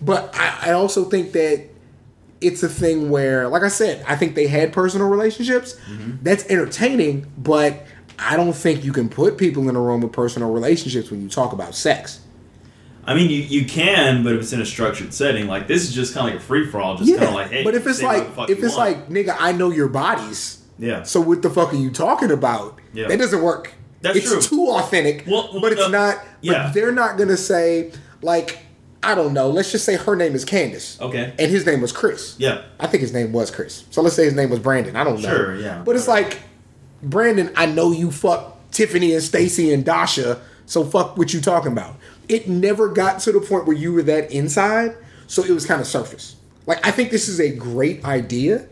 But 0.00 0.34
I, 0.34 0.70
I 0.70 0.72
also 0.72 1.04
think 1.04 1.32
that 1.32 1.64
it's 2.40 2.62
a 2.62 2.68
thing 2.68 3.10
where, 3.10 3.48
like 3.48 3.62
I 3.62 3.68
said, 3.68 4.04
I 4.06 4.16
think 4.16 4.34
they 4.34 4.46
had 4.46 4.72
personal 4.72 5.08
relationships. 5.08 5.74
Mm-hmm. 5.90 6.18
That's 6.22 6.46
entertaining, 6.48 7.30
but 7.36 7.84
I 8.18 8.36
don't 8.36 8.52
think 8.52 8.84
you 8.84 8.92
can 8.92 9.08
put 9.08 9.38
people 9.38 9.68
in 9.68 9.76
a 9.76 9.80
room 9.80 10.00
with 10.00 10.12
personal 10.12 10.52
relationships 10.52 11.10
when 11.10 11.22
you 11.22 11.28
talk 11.28 11.52
about 11.52 11.74
sex. 11.74 12.20
I 13.04 13.14
mean, 13.14 13.30
you, 13.30 13.38
you 13.38 13.64
can, 13.64 14.22
but 14.22 14.34
if 14.34 14.42
it's 14.42 14.52
in 14.52 14.60
a 14.60 14.66
structured 14.66 15.14
setting, 15.14 15.46
like 15.46 15.66
this 15.66 15.84
is 15.84 15.94
just 15.94 16.14
kind 16.14 16.28
of 16.28 16.34
like 16.34 16.42
a 16.42 16.44
free 16.44 16.66
for 16.70 16.80
all, 16.80 16.96
just 16.96 17.10
kind 17.10 17.28
of 17.28 17.34
like, 17.34 17.50
hey. 17.50 17.64
but 17.64 17.74
if 17.74 17.86
it's 17.86 18.02
like 18.02 18.28
if 18.50 18.62
it's 18.62 18.76
want. 18.76 18.98
like 18.98 19.08
nigga, 19.08 19.34
I 19.38 19.52
know 19.52 19.70
your 19.70 19.88
bodies. 19.88 20.62
yeah, 20.78 21.04
So 21.04 21.20
what 21.20 21.40
the 21.40 21.48
fuck 21.48 21.72
are 21.72 21.76
you 21.76 21.90
talking 21.90 22.30
about? 22.30 22.78
Yeah. 22.92 23.08
That 23.08 23.18
doesn't 23.18 23.42
work. 23.42 23.72
That's 24.00 24.16
it's 24.16 24.28
true. 24.28 24.40
too 24.40 24.66
authentic. 24.70 25.24
Well, 25.26 25.58
but 25.60 25.72
it's 25.72 25.80
no, 25.80 25.88
not. 25.88 26.24
yeah. 26.40 26.64
But 26.64 26.74
they're 26.74 26.92
not 26.92 27.18
gonna 27.18 27.36
say 27.36 27.92
like 28.22 28.60
I 29.02 29.14
don't 29.14 29.32
know. 29.32 29.48
Let's 29.48 29.70
just 29.70 29.84
say 29.84 29.96
her 29.96 30.16
name 30.16 30.34
is 30.34 30.44
Candace. 30.44 31.00
Okay. 31.00 31.32
And 31.38 31.50
his 31.50 31.64
name 31.66 31.80
was 31.80 31.92
Chris. 31.92 32.34
yeah, 32.38 32.62
I 32.80 32.86
think 32.88 33.00
his 33.00 33.12
name 33.12 33.32
was 33.32 33.50
Chris. 33.50 33.84
So 33.90 34.02
let's 34.02 34.16
say 34.16 34.24
his 34.24 34.34
name 34.34 34.50
was 34.50 34.58
Brandon. 34.58 34.96
I 34.96 35.04
don't 35.04 35.20
know. 35.22 35.28
Sure, 35.28 35.56
yeah. 35.56 35.82
But 35.84 35.96
it's 35.96 36.08
like 36.08 36.38
Brandon. 37.02 37.52
I 37.56 37.66
know 37.66 37.92
you 37.92 38.10
fuck 38.10 38.70
Tiffany 38.70 39.14
and 39.14 39.22
Stacy 39.22 39.72
and 39.72 39.84
Dasha. 39.84 40.40
So 40.66 40.84
fuck 40.84 41.16
what 41.16 41.32
you 41.32 41.40
talking 41.40 41.72
about. 41.72 41.96
It 42.28 42.48
never 42.48 42.88
got 42.88 43.20
to 43.20 43.32
the 43.32 43.40
point 43.40 43.66
where 43.66 43.76
you 43.76 43.92
were 43.92 44.02
that 44.02 44.30
inside. 44.32 44.96
So 45.28 45.42
it 45.42 45.50
was 45.50 45.64
kind 45.64 45.80
of 45.80 45.86
surface. 45.86 46.36
Like 46.66 46.84
I 46.86 46.90
think 46.90 47.10
this 47.10 47.28
is 47.28 47.40
a 47.40 47.50
great 47.54 48.04
idea, 48.04 48.66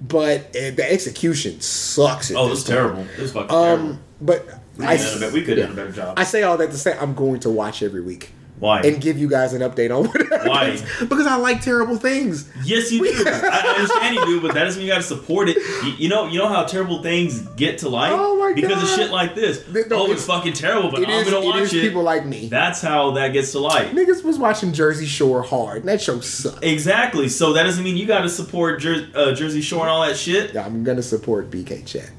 but 0.00 0.40
uh, 0.56 0.70
the 0.74 0.86
execution 0.90 1.60
sucks. 1.60 2.32
Oh, 2.32 2.46
it 2.46 2.48
this 2.48 2.50
was 2.50 2.64
point. 2.64 2.76
terrible. 2.76 3.02
It 3.02 3.22
was 3.22 3.32
fucking 3.32 3.48
terrible. 3.48 3.86
Um, 3.90 4.00
but 4.20 4.48
We 4.78 4.84
I, 4.86 4.96
could 4.96 5.06
have 5.06 5.12
done 5.12 5.16
a 5.16 5.20
better- 5.20 5.32
we 5.34 5.42
could 5.44 5.58
have 5.58 5.68
done 5.68 5.78
a 5.78 5.80
better 5.82 5.92
job. 5.96 6.18
I 6.18 6.24
say 6.24 6.42
all 6.42 6.56
that 6.58 6.70
to 6.70 6.78
say 6.78 6.96
I'm 6.98 7.14
going 7.14 7.40
to 7.40 7.50
watch 7.50 7.82
every 7.82 8.02
week 8.02 8.30
Why? 8.58 8.80
and 8.82 9.00
give 9.00 9.16
you 9.18 9.28
guys 9.28 9.52
an 9.54 9.62
update 9.62 9.90
on 9.96 10.06
what 10.06 10.46
Why? 10.46 10.78
because 11.00 11.26
I 11.26 11.36
like 11.36 11.60
terrible 11.62 11.96
things. 11.96 12.50
Yes, 12.64 12.92
you 12.92 13.02
do. 13.04 13.24
I, 13.26 13.74
understand 13.76 14.14
you 14.16 14.26
do, 14.26 14.40
but 14.40 14.54
that 14.54 14.64
doesn't 14.64 14.78
mean 14.78 14.86
you 14.88 14.92
got 14.92 14.98
to 14.98 15.02
support 15.04 15.48
it. 15.48 15.56
You, 15.84 15.92
you 15.98 16.08
know, 16.10 16.26
you 16.26 16.38
know 16.38 16.48
how 16.48 16.64
terrible 16.64 17.02
things 17.02 17.40
get 17.56 17.78
to 17.78 17.88
light 17.88 18.12
Oh 18.12 18.36
my 18.38 18.52
because 18.54 18.82
of 18.82 18.88
shit 18.90 19.10
like 19.10 19.34
this. 19.34 19.64
Th- 19.64 19.86
no, 19.88 19.96
oh, 20.00 20.04
it's- 20.04 20.18
it's, 20.18 20.26
fucking 20.26 20.52
terrible, 20.52 20.90
but 20.90 21.00
It 21.00 21.08
I'm 21.08 21.24
is, 21.26 21.30
gonna 21.30 21.44
watch 21.46 21.60
is 21.62 21.74
it. 21.74 21.80
people 21.80 22.02
like 22.02 22.26
me. 22.26 22.48
That's 22.48 22.80
how 22.82 23.12
that 23.12 23.28
gets 23.28 23.52
to 23.52 23.58
light. 23.60 23.92
Niggas 23.92 24.24
was 24.24 24.38
watching 24.38 24.72
Jersey 24.72 25.06
Shore 25.06 25.42
hard. 25.42 25.78
and 25.78 25.88
That 25.88 26.00
show 26.02 26.20
sucked. 26.20 26.62
Exactly. 26.64 27.28
So 27.30 27.52
that 27.54 27.62
doesn't 27.64 27.82
mean 27.84 27.96
you 27.96 28.06
got 28.06 28.22
to 28.22 28.28
support 28.28 28.80
Jer- 28.80 29.08
uh, 29.14 29.32
Jersey 29.32 29.60
Shore 29.62 29.80
and 29.82 29.90
all 29.90 30.06
that 30.06 30.16
shit. 30.16 30.52
Yeah, 30.54 30.64
I'm 30.66 30.84
gonna 30.84 31.02
support 31.02 31.50
BK 31.50 31.84
Chat. 31.86 32.10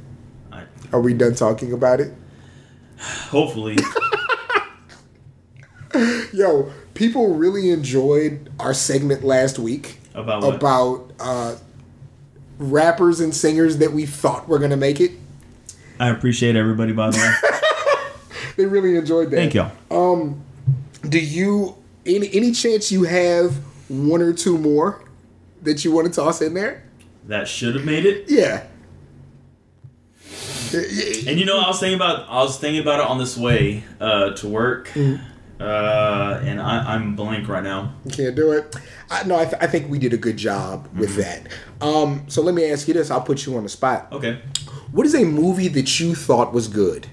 I- 0.52 0.64
Are 0.92 1.02
we 1.02 1.14
done 1.14 1.36
talking 1.36 1.72
about 1.74 2.00
it? 2.00 2.14
Hopefully, 3.00 3.78
Yo, 6.34 6.72
people 6.94 7.36
really 7.36 7.70
enjoyed 7.70 8.52
our 8.60 8.74
segment 8.74 9.24
last 9.24 9.58
week 9.58 10.00
about 10.14 10.44
what? 10.44 10.56
about 10.56 11.12
uh, 11.20 11.56
rappers 12.58 13.20
and 13.20 13.34
singers 13.36 13.78
that 13.78 13.92
we 13.94 14.06
thought 14.06 14.48
were 14.48 14.60
gonna 14.60 14.78
make 14.78 15.00
it. 15.00 15.12
I 16.00 16.10
appreciate 16.10 16.56
everybody. 16.56 16.92
By 16.92 17.10
the 17.12 17.18
way, 17.18 17.34
They 18.58 18.66
really 18.66 18.96
enjoyed 18.98 19.30
that. 19.32 19.38
thank 19.38 19.54
y'all. 19.54 19.72
Do 21.08 21.20
you 21.20 21.76
any 22.06 22.30
any 22.34 22.52
chance 22.52 22.92
you 22.92 23.04
have 23.04 23.56
one 23.88 24.22
or 24.22 24.34
two 24.34 24.58
more 24.58 25.04
that 25.62 25.86
you 25.86 25.92
want 25.92 26.08
to 26.08 26.14
toss 26.14 26.42
in 26.42 26.54
there? 26.54 26.84
That 27.28 27.48
should 27.48 27.76
have 27.76 27.86
made 27.86 28.06
it. 28.06 28.26
Yeah. 28.30 28.66
And 30.74 31.40
you 31.40 31.46
know, 31.46 31.60
I 31.60 31.68
was 31.68 31.80
thinking 31.80 31.96
about 31.96 32.28
I 32.30 32.38
was 32.44 32.58
thinking 32.58 32.82
about 32.82 33.00
it 33.00 33.08
on 33.08 33.18
this 33.18 33.38
way 33.38 33.84
uh, 34.00 34.32
to 34.32 34.48
work, 34.48 34.90
Mm-hmm. 34.90 35.24
uh, 35.62 36.40
and 36.44 36.60
I, 36.62 36.94
I'm 36.96 37.16
blank 37.16 37.48
right 37.48 37.64
now. 37.64 37.94
You 38.06 38.12
can't 38.12 38.36
do 38.36 38.52
it. 38.52 38.76
I, 39.10 39.24
no, 39.24 39.38
I, 39.40 39.46
th- 39.46 39.62
I 39.62 39.68
think 39.68 39.90
we 39.90 40.00
did 40.00 40.14
a 40.14 40.18
good 40.18 40.38
job 40.38 40.88
with 40.98 41.16
that. 41.16 41.48
Um, 41.82 42.26
so 42.28 42.42
let 42.42 42.54
me 42.56 42.70
ask 42.72 42.88
you 42.88 42.94
this: 42.94 43.10
I'll 43.12 43.22
put 43.22 43.46
you 43.46 43.56
on 43.58 43.64
the 43.64 43.70
spot. 43.70 44.08
Okay. 44.12 44.40
What 44.92 45.06
is 45.06 45.16
a 45.16 45.24
movie 45.26 45.68
that 45.70 46.00
you 46.00 46.16
thought 46.16 46.54
was 46.54 46.68
good 46.68 47.08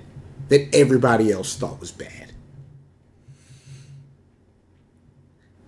that 0.49 0.75
everybody 0.75 1.31
else 1.33 1.55
thought 1.57 1.81
was 1.81 1.90
bad? 1.90 2.33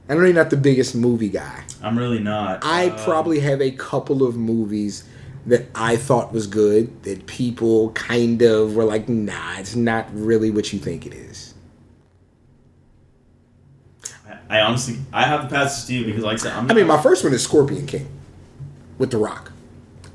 I 0.09 0.15
know 0.15 0.23
you're 0.23 0.35
not 0.35 0.51
the 0.51 0.57
biggest 0.57 0.95
movie 0.95 1.29
guy. 1.31 1.65
I'm 1.83 1.99
really 1.99 2.21
not. 2.21 2.65
I 2.65 2.91
Uh, 2.91 3.05
probably 3.05 3.41
have 3.41 3.61
a 3.61 3.73
couple 3.73 4.23
of 4.23 4.37
movies 4.37 5.03
that 5.47 5.67
I 5.75 5.97
thought 5.97 6.33
was 6.33 6.47
good 6.47 7.03
that 7.05 7.27
people 7.27 7.91
kind 7.93 8.43
of 8.43 8.75
were 8.77 8.85
like, 8.85 9.09
nah, 9.09 9.59
it's 9.59 9.77
not 9.77 10.07
really 10.13 10.51
what 10.51 10.73
you 10.73 10.79
think 10.79 11.07
it 11.07 11.15
is. 11.15 11.55
I 14.49 14.61
honestly, 14.61 14.99
I 15.13 15.25
have 15.25 15.43
to 15.43 15.49
pass 15.49 15.75
to 15.77 15.81
Steve 15.83 16.07
because, 16.07 16.23
like 16.23 16.35
I 16.35 16.37
said, 16.37 16.53
I'm. 16.53 16.71
I 16.71 16.75
mean, 16.75 16.87
my 16.87 17.01
first 17.03 17.25
one 17.25 17.33
is 17.33 17.43
Scorpion 17.43 17.87
King 17.87 18.07
with 18.99 19.11
The 19.11 19.19
Rock. 19.19 19.53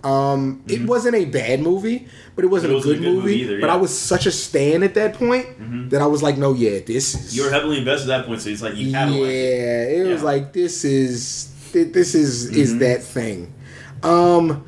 Um, 0.04 0.64
It 0.68 0.82
wasn't 0.88 1.16
a 1.16 1.26
bad 1.26 1.60
movie, 1.62 2.08
but 2.36 2.44
it 2.44 2.48
wasn't, 2.48 2.74
Mm-hmm. 2.74 2.88
It 2.88 2.88
wasn't 2.88 2.96
a 2.96 3.00
good, 3.06 3.16
movie. 3.16 3.36
either, 3.42 3.60
But. 3.62 3.70
I 3.70 3.76
was 3.76 3.96
such 3.98 4.26
a 4.26 4.32
stan 4.32 4.84
at 4.84 4.94
that 4.96 5.14
point 5.16 5.90
that 5.92 6.02
I 6.02 6.06
was 6.08 6.24
like, 6.24 6.38
no, 6.38 6.54
yeah, 6.54 6.80
this 6.80 7.14
is. 7.14 7.36
you 7.36 7.44
were 7.44 7.52
heavily 7.52 7.78
invested 7.80 8.10
at 8.10 8.20
that 8.22 8.26
point, 8.28 8.42
so 8.42 8.50
it's 8.50 8.62
like 8.62 8.76
you 8.76 8.88
yeah, 8.88 9.00
had 9.06 9.14
to 9.14 9.20
like 9.20 9.30
it. 9.30 9.34
it 9.34 10.00
was 10.04 10.08
Yeah. 10.10 10.16
Mm-hmm. 10.16 10.26
like 10.26 10.54
this 10.54 10.84
is 10.86 11.54
this 11.74 12.16
is 12.16 12.46
is 12.50 12.80
that 12.80 13.04
thing. 13.04 13.54
Um, 14.02 14.66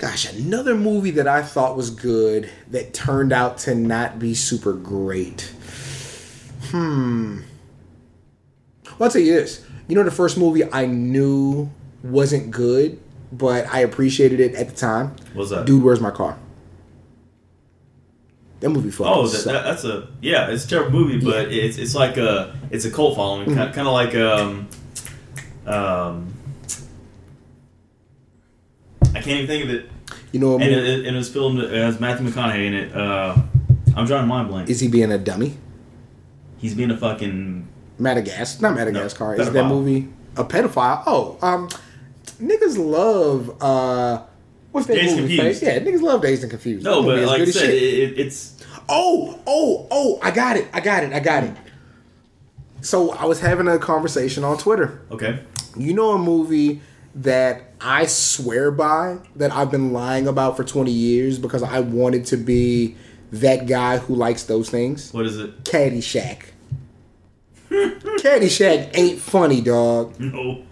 gosh, 0.00 0.32
another 0.32 0.74
movie 0.74 1.10
that 1.12 1.28
I 1.28 1.42
thought 1.42 1.76
was 1.76 1.90
good 1.90 2.50
that 2.70 2.92
turned 2.94 3.32
out 3.32 3.58
to 3.58 3.74
not 3.74 4.18
be 4.18 4.34
super 4.34 4.72
great. 4.72 5.52
Hmm. 6.70 7.40
Well, 8.98 9.06
I'll 9.06 9.10
tell 9.10 9.20
you 9.20 9.34
this. 9.34 9.64
You 9.88 9.94
know, 9.96 10.02
the 10.02 10.10
first 10.10 10.38
movie 10.38 10.62
I 10.72 10.86
knew 10.86 11.70
wasn't 12.02 12.50
good, 12.50 12.98
but 13.30 13.66
I 13.72 13.80
appreciated 13.80 14.40
it 14.40 14.54
at 14.54 14.68
the 14.70 14.74
time. 14.74 15.14
What's 15.34 15.50
that? 15.50 15.66
Dude, 15.66 15.82
where's 15.82 16.00
my 16.00 16.10
car? 16.10 16.38
That 18.60 18.70
movie 18.70 18.90
fucking 18.90 19.12
Oh, 19.12 19.26
that, 19.26 19.44
that, 19.44 19.64
that's 19.64 19.84
a 19.84 20.08
yeah. 20.20 20.50
It's 20.50 20.64
a 20.66 20.68
terrible 20.68 21.00
movie, 21.00 21.24
but 21.24 21.50
it's 21.50 21.78
it's 21.78 21.94
like 21.94 22.16
a 22.18 22.54
it's 22.70 22.84
a 22.84 22.90
cult 22.90 23.16
following, 23.16 23.48
Mm-hmm. 23.48 23.58
kind, 23.58 23.74
kind 23.74 23.88
of 23.88 23.94
like 23.94 24.14
um 24.14 24.68
um 25.66 26.34
I 29.20 29.22
can't 29.22 29.36
even 29.40 29.46
think 29.46 29.64
of 29.64 29.70
it. 29.70 29.90
You 30.32 30.40
know 30.40 30.52
what 30.52 30.62
And 30.62 30.70
movie? 30.74 30.90
it, 30.92 31.06
it 31.06 31.16
was 31.16 31.28
filmed. 31.28 31.60
as 31.62 32.00
Matthew 32.00 32.28
McConaughey 32.28 32.66
in 32.66 32.74
it. 32.74 32.94
Uh, 32.94 33.36
I'm 33.96 34.06
drawing 34.06 34.28
mind 34.28 34.48
blank. 34.48 34.68
Is 34.70 34.80
he 34.80 34.88
being 34.88 35.10
a 35.12 35.18
dummy? 35.18 35.56
He's 36.58 36.74
being 36.74 36.90
a 36.90 36.96
fucking. 36.96 37.68
Madagascar, 37.98 38.62
not 38.62 38.74
Madagascar. 38.76 39.36
No, 39.36 39.42
is 39.42 39.52
that 39.52 39.66
movie 39.66 40.08
a 40.36 40.44
pedophile? 40.44 41.02
Oh, 41.06 41.36
um, 41.42 41.68
niggas 42.40 42.78
love 42.78 43.60
uh, 43.62 44.22
what's 44.72 44.86
that 44.86 44.94
Dazed 44.94 45.16
movie? 45.18 45.36
Confused. 45.36 45.62
Yeah, 45.62 45.78
niggas 45.80 46.00
love 46.00 46.22
Dazed 46.22 46.42
and 46.42 46.50
Confused. 46.50 46.84
No, 46.84 47.02
but 47.02 47.18
like 47.24 47.42
I 47.42 47.44
said, 47.46 47.68
it, 47.70 47.74
it, 47.82 48.18
it's 48.20 48.64
Oh, 48.88 49.38
oh, 49.46 49.86
oh! 49.90 50.18
I 50.22 50.30
got 50.30 50.56
it! 50.56 50.66
I 50.72 50.80
got 50.80 51.04
it! 51.04 51.12
I 51.12 51.20
got 51.20 51.44
it! 51.44 51.54
So 52.80 53.10
I 53.12 53.26
was 53.26 53.40
having 53.40 53.68
a 53.68 53.78
conversation 53.78 54.44
on 54.44 54.56
Twitter. 54.58 55.02
okay. 55.10 55.40
You 55.76 55.92
know 55.94 56.10
a 56.12 56.18
movie 56.18 56.80
that 57.16 57.69
I 57.80 58.06
swear 58.06 58.70
by 58.70 59.18
that 59.36 59.52
I've 59.52 59.70
been 59.70 59.92
lying 59.92 60.26
about 60.26 60.56
for 60.56 60.64
20 60.64 60.90
years 60.90 61.38
because 61.38 61.62
I 61.62 61.80
wanted 61.80 62.26
to 62.26 62.36
be 62.36 62.96
that 63.32 63.66
guy 63.66 63.98
who 63.98 64.14
likes 64.14 64.44
those 64.44 64.68
things? 64.70 65.12
What 65.12 65.26
is 65.26 65.38
it? 65.38 65.64
Caddyshack. 65.64 66.42
Caddyshack 67.70 68.90
ain't 68.94 69.20
funny, 69.20 69.60
dog. 69.60 70.18
No. 70.18 70.64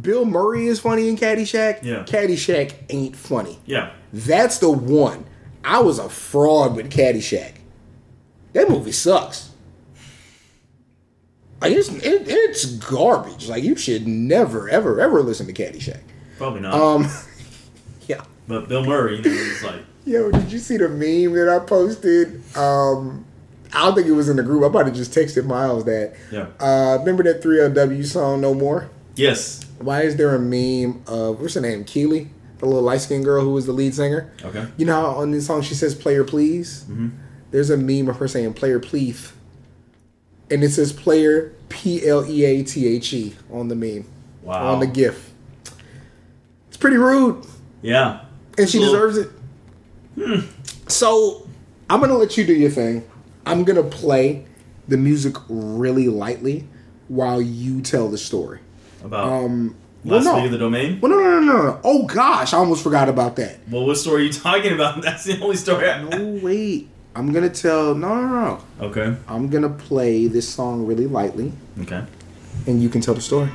Bill 0.00 0.24
Murray 0.24 0.66
is 0.66 0.80
funny 0.80 1.08
in 1.08 1.16
Caddyshack. 1.16 1.82
Yeah. 1.82 2.04
Caddyshack 2.04 2.74
ain't 2.90 3.16
funny. 3.16 3.58
Yeah. 3.66 3.92
That's 4.12 4.58
the 4.58 4.70
one. 4.70 5.24
I 5.64 5.80
was 5.80 5.98
a 5.98 6.08
fraud 6.08 6.76
with 6.76 6.90
Caddyshack. 6.90 7.54
That 8.52 8.68
movie 8.68 8.92
sucks. 8.92 9.50
Like 11.60 11.72
it's 11.72 11.88
it, 11.88 12.24
it's 12.26 12.64
garbage. 12.64 13.48
Like 13.48 13.62
you 13.62 13.76
should 13.76 14.06
never 14.06 14.68
ever 14.68 15.00
ever 15.00 15.22
listen 15.22 15.46
to 15.46 15.52
Caddyshack. 15.52 16.00
Probably 16.42 16.60
not. 16.60 16.74
Um, 16.74 17.06
yeah. 18.08 18.22
but 18.48 18.68
Bill 18.68 18.84
Murray, 18.84 19.16
you 19.18 19.22
know, 19.22 19.30
he's 19.30 19.62
like, 19.62 19.82
Yo, 20.04 20.30
did 20.32 20.50
you 20.50 20.58
see 20.58 20.76
the 20.76 20.88
meme 20.88 21.32
that 21.34 21.48
I 21.48 21.64
posted? 21.64 22.42
Um, 22.56 23.24
I 23.72 23.84
don't 23.84 23.94
think 23.94 24.08
it 24.08 24.12
was 24.12 24.28
in 24.28 24.36
the 24.36 24.42
group. 24.42 24.64
I 24.64 24.66
about 24.66 24.86
to 24.86 24.90
just 24.90 25.12
texted 25.12 25.46
Miles 25.46 25.84
that. 25.84 26.14
yeah. 26.32 26.48
Uh, 26.58 26.98
remember 26.98 27.22
that 27.22 27.42
3LW 27.42 28.04
song 28.04 28.40
No 28.40 28.52
More? 28.54 28.90
Yes. 29.14 29.64
Why 29.78 30.02
is 30.02 30.16
there 30.16 30.34
a 30.34 30.38
meme 30.40 31.02
of 31.06 31.40
what's 31.40 31.54
her 31.54 31.60
name? 31.60 31.84
Kiely, 31.84 32.28
the 32.58 32.66
little 32.66 32.82
light 32.82 33.00
skinned 33.00 33.24
girl 33.24 33.42
who 33.44 33.52
was 33.52 33.66
the 33.66 33.72
lead 33.72 33.94
singer. 33.94 34.32
Okay. 34.44 34.66
You 34.76 34.86
know 34.86 34.94
how 34.94 35.06
on 35.20 35.30
this 35.30 35.46
song 35.46 35.62
she 35.62 35.74
says 35.74 35.94
"Player 35.94 36.24
Please." 36.24 36.82
Mm-hmm. 36.84 37.08
There's 37.52 37.70
a 37.70 37.76
meme 37.76 38.08
of 38.08 38.16
her 38.16 38.26
saying 38.28 38.54
"Player 38.54 38.78
Please," 38.80 39.32
and 40.50 40.62
it 40.64 40.70
says 40.70 40.92
"Player 40.92 41.52
P 41.68 42.06
L 42.06 42.24
E 42.28 42.44
A 42.44 42.62
T 42.64 42.86
H 42.86 43.12
E" 43.12 43.34
on 43.50 43.68
the 43.68 43.74
meme 43.74 44.06
Wow. 44.42 44.72
on 44.72 44.80
the 44.80 44.86
GIF. 44.86 45.31
Pretty 46.82 46.96
rude, 46.96 47.36
Yeah. 47.80 48.22
and 48.58 48.68
she 48.68 48.80
Little- 48.80 48.94
deserves 48.94 49.16
it. 49.18 50.42
So 50.88 51.46
I'm 51.88 52.00
gonna 52.00 52.18
let 52.18 52.36
you 52.36 52.44
do 52.44 52.52
your 52.52 52.70
thing. 52.70 53.04
I'm 53.46 53.62
gonna 53.62 53.84
play 53.84 54.44
the 54.88 54.96
music 54.96 55.36
really 55.48 56.08
lightly 56.08 56.66
while 57.06 57.40
you 57.40 57.80
tell 57.82 58.08
the 58.08 58.18
story. 58.18 58.58
About 59.04 59.28
Um, 59.44 59.76
well, 60.04 60.16
last 60.16 60.24
no. 60.24 60.34
week 60.36 60.46
of 60.46 60.50
the 60.50 60.58
domain. 60.58 60.98
Well, 61.00 61.12
no, 61.12 61.18
no, 61.18 61.40
no, 61.40 61.56
no, 61.56 61.62
no. 61.62 61.78
Oh 61.84 62.02
gosh, 62.04 62.52
I 62.52 62.58
almost 62.58 62.82
forgot 62.82 63.08
about 63.08 63.36
that. 63.36 63.60
Well, 63.70 63.86
what 63.86 63.96
story 63.96 64.22
are 64.22 64.24
you 64.24 64.32
talking 64.48 64.72
about? 64.72 65.02
That's 65.02 65.22
the 65.22 65.40
only 65.40 65.54
story. 65.56 65.88
I 65.88 66.02
Oh 66.12 66.40
wait, 66.42 66.88
I'm 67.14 67.32
gonna 67.32 67.48
tell. 67.48 67.94
No, 67.94 68.12
no, 68.14 68.26
no. 68.26 68.58
Okay. 68.88 69.14
I'm 69.28 69.48
gonna 69.48 69.68
play 69.70 70.26
this 70.26 70.48
song 70.48 70.84
really 70.84 71.06
lightly, 71.06 71.52
Okay. 71.82 72.02
and 72.66 72.82
you 72.82 72.88
can 72.88 73.00
tell 73.00 73.14
the 73.14 73.20
story. 73.20 73.50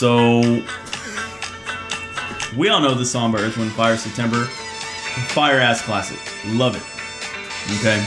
So 0.00 0.40
we 2.56 2.70
all 2.70 2.80
know 2.80 2.94
this 2.94 3.10
song 3.10 3.32
by 3.32 3.40
Earth, 3.40 3.58
Wind, 3.58 3.70
Fire, 3.72 3.98
September. 3.98 4.46
Fire 5.34 5.60
ass 5.60 5.82
classic. 5.82 6.18
Love 6.46 6.74
it. 6.74 6.82
Okay. 7.80 7.98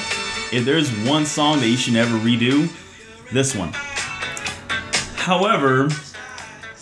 If 0.51 0.65
there's 0.65 0.89
one 1.07 1.23
song 1.23 1.59
that 1.59 1.67
you 1.67 1.77
should 1.77 1.93
never 1.93 2.17
redo, 2.17 2.67
this 3.31 3.55
one. 3.55 3.73
However, 5.17 5.87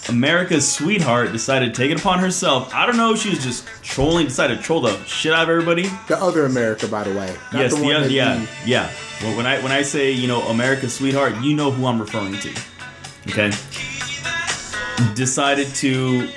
America's 0.07 0.71
sweetheart 0.71 1.33
decided 1.33 1.75
to 1.75 1.81
take 1.81 1.91
it 1.91 1.99
upon 1.99 2.19
herself. 2.19 2.73
I 2.73 2.85
don't 2.85 2.95
know 2.95 3.11
if 3.11 3.19
she 3.19 3.31
was 3.31 3.43
just 3.43 3.67
trolling, 3.83 4.27
decided 4.27 4.59
to 4.59 4.63
troll 4.63 4.79
the 4.79 4.97
shit 5.03 5.33
out 5.33 5.43
of 5.43 5.49
everybody. 5.49 5.89
The 6.07 6.21
other 6.21 6.45
America, 6.45 6.87
by 6.87 7.03
the 7.03 7.09
way. 7.09 7.35
Not 7.51 7.63
yes, 7.63 7.73
the 7.73 7.81
the 7.81 7.83
one 7.83 7.95
other, 7.97 8.07
yeah, 8.07 8.45
yeah. 8.65 8.89
Well, 9.21 9.35
when 9.35 9.45
I 9.45 9.61
when 9.61 9.73
I 9.73 9.81
say 9.81 10.13
you 10.13 10.29
know 10.29 10.43
America's 10.43 10.93
sweetheart, 10.93 11.35
you 11.41 11.53
know 11.53 11.69
who 11.69 11.85
I'm 11.85 11.99
referring 11.99 12.37
to. 12.37 12.49
Okay. 13.27 13.51
Decided 15.15 15.67
to 15.75 16.29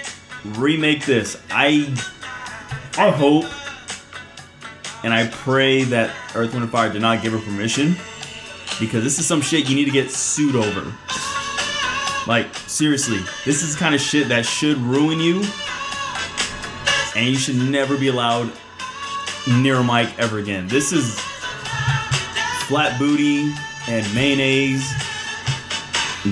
remake 0.44 1.06
this. 1.06 1.40
I 1.50 1.94
I 2.96 3.10
hope 3.10 3.46
and 5.04 5.12
I 5.12 5.26
pray 5.28 5.84
that 5.84 6.10
Earth, 6.34 6.52
Wind, 6.52 6.64
and 6.64 6.72
Fire 6.72 6.90
did 6.92 7.02
not 7.02 7.22
give 7.22 7.32
her 7.32 7.38
permission 7.38 7.96
because 8.80 9.04
this 9.04 9.18
is 9.18 9.26
some 9.26 9.42
shit 9.42 9.68
you 9.68 9.76
need 9.76 9.84
to 9.84 9.90
get 9.90 10.10
sued 10.10 10.56
over. 10.56 10.92
Like 12.26 12.54
seriously, 12.54 13.20
this 13.44 13.62
is 13.62 13.76
kind 13.76 13.94
of 13.94 14.00
shit 14.00 14.28
that 14.28 14.46
should 14.46 14.78
ruin 14.78 15.20
you, 15.20 15.44
and 17.14 17.26
you 17.26 17.36
should 17.36 17.56
never 17.56 17.98
be 17.98 18.08
allowed 18.08 18.50
near 19.60 19.76
a 19.76 19.84
mic 19.84 20.18
ever 20.18 20.38
again. 20.38 20.66
This 20.68 20.90
is 20.90 21.18
flat 22.66 22.98
booty 22.98 23.52
and 23.88 24.14
mayonnaise, 24.14 24.90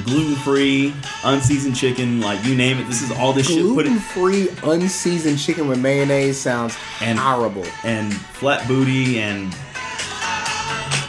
gluten 0.00 0.35
free, 0.37 0.94
unseasoned 1.24 1.76
chicken, 1.76 2.20
like 2.20 2.42
you 2.44 2.55
name 2.55 2.78
it. 2.78 2.87
This 2.87 3.02
is 3.02 3.11
all 3.12 3.33
this 3.33 3.46
shit. 3.48 3.59
Put 3.74 3.87
it 3.87 3.90
Gluten-free, 3.90 4.48
unseasoned 4.64 5.38
chicken 5.38 5.68
with 5.68 5.78
mayonnaise 5.81 6.40
sounds 6.40 6.74
And- 7.00 7.18
horrible. 7.18 7.66
and 7.85 8.12
flat 8.14 8.66
booty 8.66 9.20
and 9.20 9.55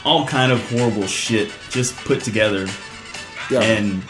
all 0.05 0.25
kind 0.27 0.51
of 0.51 0.59
horrible 0.69 1.07
shit 1.07 1.51
just 1.69 1.95
put 1.97 2.21
together. 2.21 2.67
Yeah. 3.49 3.61
And 3.61 4.03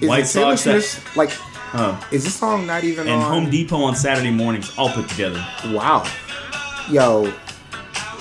is 0.00 0.08
White 0.08 0.26
Sox 0.26 0.62
that- 0.64 0.98
like, 1.16 1.30
uh, 1.72 2.00
is 2.12 2.24
this 2.24 2.34
song 2.34 2.66
not 2.66 2.84
even 2.84 3.08
and 3.08 3.20
on? 3.22 3.30
Home 3.32 3.50
Depot 3.50 3.82
on 3.82 3.96
Saturday 3.96 4.30
mornings 4.30 4.70
all 4.78 4.90
put 4.90 5.08
together. 5.08 5.44
Wow. 5.66 6.04
Yo, 6.90 7.32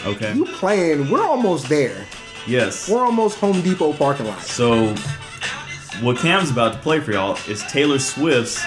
Okay. 0.05 0.33
you 0.33 0.45
playing? 0.45 1.09
We're 1.11 1.23
almost 1.25 1.69
there. 1.69 2.05
Yes. 2.47 2.89
We're 2.89 3.03
almost 3.05 3.37
Home 3.39 3.61
Depot 3.61 3.93
parking 3.93 4.25
lot. 4.27 4.41
So, 4.43 4.93
what 6.01 6.17
Cam's 6.17 6.51
about 6.51 6.73
to 6.73 6.79
play 6.79 6.99
for 6.99 7.11
y'all 7.11 7.37
is 7.47 7.63
Taylor 7.63 7.99
Swift's 7.99 8.63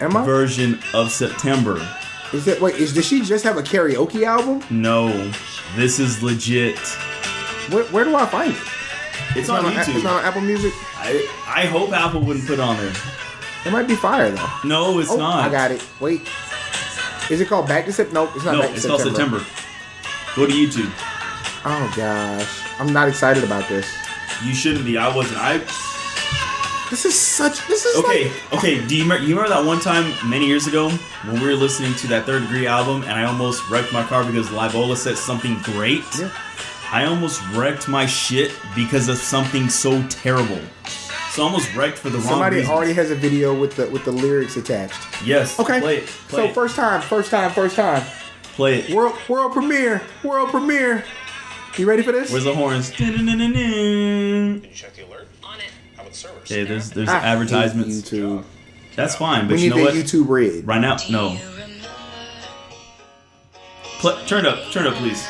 Am 0.00 0.16
I? 0.16 0.24
version 0.24 0.78
of 0.94 1.10
September. 1.10 1.86
Is 2.32 2.44
that 2.46 2.60
Wait, 2.60 2.74
is 2.76 2.92
does 2.92 3.06
she 3.06 3.22
just 3.22 3.44
have 3.44 3.56
a 3.56 3.62
karaoke 3.62 4.24
album? 4.24 4.62
No, 4.70 5.30
this 5.76 5.98
is 5.98 6.22
legit. 6.22 6.78
Where, 7.70 7.84
where 7.84 8.04
do 8.04 8.14
I 8.16 8.26
find 8.26 8.52
it? 8.52 8.58
It's 9.36 9.48
on 9.48 9.62
not 9.62 9.72
YouTube. 9.72 9.94
It's 9.96 10.04
not 10.04 10.20
on 10.20 10.24
Apple 10.24 10.40
Music. 10.40 10.72
I, 10.96 11.28
I 11.46 11.66
hope 11.66 11.92
Apple 11.92 12.20
wouldn't 12.22 12.46
put 12.46 12.54
it 12.54 12.60
on 12.60 12.76
there. 12.76 12.92
It 13.64 13.70
might 13.70 13.86
be 13.88 13.96
fire 13.96 14.30
though. 14.30 14.48
No, 14.64 14.98
it's 14.98 15.10
oh, 15.10 15.16
not. 15.16 15.44
I 15.44 15.50
got 15.50 15.70
it. 15.70 15.86
Wait. 16.00 16.22
Is 17.30 17.40
it 17.40 17.48
called 17.48 17.66
Back 17.66 17.84
to 17.86 17.92
September? 17.92 18.20
Nope, 18.26 18.36
it's 18.36 18.44
not 18.44 18.52
No, 18.52 18.60
Back 18.60 18.68
to 18.70 18.74
it's 18.74 18.82
September. 18.82 19.38
called 19.38 19.46
September. 19.46 19.46
Go 20.36 20.46
to 20.46 20.52
YouTube. 20.52 20.92
Oh 21.64 21.92
gosh, 21.96 22.62
I'm 22.78 22.92
not 22.92 23.08
excited 23.08 23.42
about 23.42 23.68
this. 23.68 23.86
You 24.44 24.54
shouldn't 24.54 24.84
be. 24.84 24.98
I 24.98 25.14
wasn't. 25.14 25.38
I 25.40 25.58
This 26.90 27.04
is 27.04 27.18
such. 27.18 27.66
This 27.66 27.84
is 27.84 27.96
okay. 28.04 28.30
Like, 28.30 28.54
Okay. 28.54 28.86
Do 28.86 28.96
you, 28.96 29.02
remember, 29.02 29.24
you 29.24 29.36
remember 29.36 29.54
that 29.54 29.66
one 29.66 29.80
time 29.80 30.12
many 30.28 30.46
years 30.46 30.66
ago 30.66 30.90
when 31.24 31.40
we 31.40 31.48
were 31.48 31.54
listening 31.54 31.94
to 31.94 32.06
that 32.08 32.26
Third 32.26 32.42
Degree 32.42 32.66
album 32.66 33.02
and 33.02 33.12
I 33.12 33.24
almost 33.24 33.68
wrecked 33.70 33.92
my 33.92 34.02
car 34.04 34.24
because 34.24 34.48
Libola 34.48 34.96
said 34.96 35.16
something 35.16 35.58
great? 35.62 36.04
Yeah. 36.18 36.30
I 36.92 37.04
almost 37.06 37.42
wrecked 37.48 37.88
my 37.88 38.06
shit 38.06 38.52
because 38.76 39.08
of 39.08 39.16
something 39.16 39.68
so 39.68 40.02
terrible. 40.08 40.60
So 41.30 41.42
I 41.42 41.46
almost 41.46 41.74
wrecked 41.74 41.98
for 41.98 42.10
the 42.10 42.18
wrong 42.18 42.28
somebody 42.28 42.64
already 42.64 42.92
has 42.94 43.10
a 43.10 43.16
video 43.16 43.58
with 43.58 43.76
the 43.76 43.90
with 43.90 44.04
the 44.04 44.12
lyrics 44.12 44.56
attached. 44.56 45.00
yes. 45.24 45.58
Okay. 45.58 45.80
Play 45.80 45.96
it. 45.98 46.06
Play 46.06 46.44
so 46.44 46.48
it. 46.48 46.54
first 46.54 46.76
time, 46.76 47.02
first 47.02 47.30
time, 47.30 47.50
first 47.50 47.76
time. 47.76 48.02
play 48.54 48.80
it. 48.80 48.94
World 48.94 49.16
world 49.28 49.52
premiere, 49.52 50.02
world 50.22 50.50
premiere. 50.50 51.04
You 51.76 51.86
ready 51.86 52.02
for 52.02 52.12
this? 52.12 52.30
Where's 52.32 52.44
the 52.44 52.54
horns? 52.54 52.90
Did 52.90 53.18
you 53.18 54.60
check 54.74 54.94
the 54.94 55.04
alert? 55.06 55.28
On 55.44 55.58
it. 55.58 55.66
How 55.94 56.02
about 56.02 56.12
the 56.12 56.16
servers? 56.18 56.38
Okay, 56.50 56.64
there's 56.64 56.90
there's 56.90 57.08
I 57.08 57.18
advertisements. 57.18 58.00
YouTube. 58.00 58.44
That's 58.94 59.14
fine, 59.16 59.46
but 59.46 59.56
We 59.56 59.64
you 59.64 59.70
need 59.70 59.76
know 59.76 59.84
that 59.84 59.94
what? 59.94 60.04
YouTube 60.04 60.28
red. 60.28 60.66
Right 60.66 60.80
now, 60.80 60.96
no. 61.10 61.38
Pl- 63.98 64.16
turn 64.26 64.46
up, 64.46 64.70
turn 64.70 64.86
up, 64.86 64.94
please. 64.94 65.22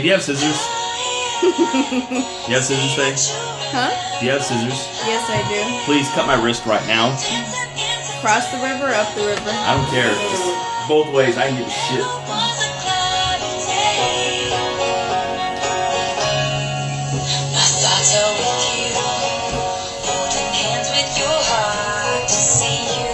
Faye, 0.00 0.02
do 0.02 0.06
you 0.08 0.12
have 0.14 0.22
scissors? 0.22 0.56
You 2.48 2.54
have 2.56 2.64
scissors, 2.64 2.94
Faye? 2.96 3.12
Huh? 3.72 3.92
Do 4.20 4.26
you 4.26 4.32
have 4.32 4.42
scissors? 4.42 4.80
Yes, 5.04 5.28
I 5.28 5.44
do. 5.48 5.84
Please 5.84 6.08
cut 6.16 6.26
my 6.26 6.42
wrist 6.42 6.64
right 6.64 6.84
now. 6.86 7.12
Cross 8.20 8.50
the 8.50 8.58
river, 8.64 8.88
up 8.94 9.14
the 9.14 9.26
river. 9.26 9.50
I 9.52 9.76
don't 9.76 9.88
care. 9.92 10.08
Just 10.08 10.88
both 10.88 11.12
ways. 11.14 11.36
I 11.36 11.48
can 11.48 11.58
give 11.58 11.66
a 11.66 11.70
shit. 11.70 13.10
My 17.52 17.66
thoughts 17.82 18.16
are 18.16 18.32
with 18.40 18.60
you, 18.72 18.88
holding 20.08 20.50
hands 20.56 20.88
with 20.88 21.10
your 21.20 21.38
heart 21.52 22.24
to 22.28 22.34
see 22.34 22.80
you. 22.96 23.12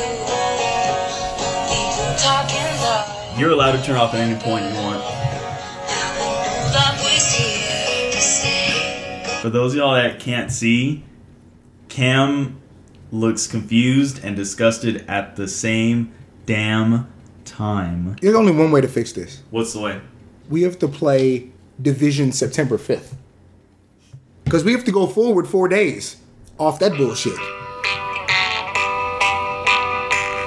People 1.67 2.15
talking 2.19 2.63
love, 2.83 3.39
You're 3.39 3.51
allowed 3.51 3.73
to 3.73 3.83
turn 3.83 3.97
off 3.97 4.15
at 4.15 4.21
any 4.21 4.39
point 4.39 4.65
you 4.65 4.75
want. 4.81 4.96
For 9.47 9.51
those 9.51 9.75
of 9.75 9.79
y'all 9.79 9.95
that 9.95 10.19
can't 10.19 10.51
see, 10.51 11.05
Cam 11.89 12.61
looks 13.13 13.47
confused 13.47 14.25
and 14.25 14.35
disgusted 14.35 15.05
at 15.07 15.37
the 15.37 15.47
same 15.47 16.13
damn 16.47 17.07
time. 17.45 18.17
There's 18.21 18.35
only 18.35 18.51
one 18.51 18.73
way 18.73 18.81
to 18.81 18.89
fix 18.89 19.13
this. 19.13 19.45
What's 19.51 19.73
the 19.73 19.83
way? 19.83 20.01
We 20.51 20.63
have 20.63 20.81
to 20.81 20.89
play 20.89 21.53
Division 21.81 22.33
September 22.33 22.77
5th. 22.77 23.15
Because 24.43 24.65
we 24.65 24.73
have 24.73 24.83
to 24.83 24.91
go 24.91 25.07
forward 25.07 25.47
four 25.47 25.69
days 25.69 26.17
off 26.59 26.81
that 26.81 26.97
bullshit. 26.97 27.39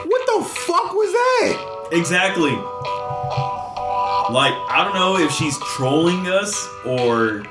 What 0.10 0.26
the 0.26 0.44
fuck 0.44 0.94
was 0.94 1.14
that? 1.14 1.88
Exactly. 1.94 2.52
Like, 4.30 4.56
I 4.70 4.84
don't 4.84 4.94
know 4.94 5.16
if 5.16 5.32
she's 5.32 5.58
trolling 5.78 6.28
us 6.28 6.68
or 6.86 7.46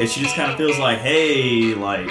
if 0.00 0.10
she 0.10 0.20
just 0.20 0.36
kind 0.36 0.50
of 0.50 0.56
feels 0.56 0.78
like, 0.78 0.98
hey, 0.98 1.74
like, 1.74 2.10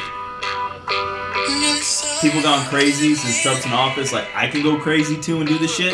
people 2.22 2.42
gone 2.42 2.66
crazy 2.68 3.16
since 3.16 3.42
Trump's 3.42 3.66
in 3.66 3.72
office. 3.72 4.12
Like, 4.12 4.28
I 4.36 4.48
can 4.48 4.62
go 4.62 4.78
crazy 4.78 5.20
too 5.20 5.38
and 5.40 5.48
do 5.48 5.58
this 5.58 5.76
shit. 5.76 5.94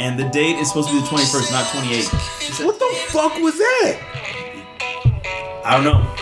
And 0.00 0.18
the 0.18 0.28
date 0.32 0.56
is 0.56 0.68
supposed 0.68 0.88
to 0.90 0.94
be 0.94 1.00
the 1.00 1.06
21st, 1.06 1.52
not 1.52 1.64
28th. 1.66 2.52
Said, 2.52 2.66
What 2.66 2.78
the 2.78 2.94
fuck 3.08 3.34
was 3.38 3.58
that? 3.58 4.00
I 5.64 5.74
don't 5.74 5.84
know. 5.84 6.14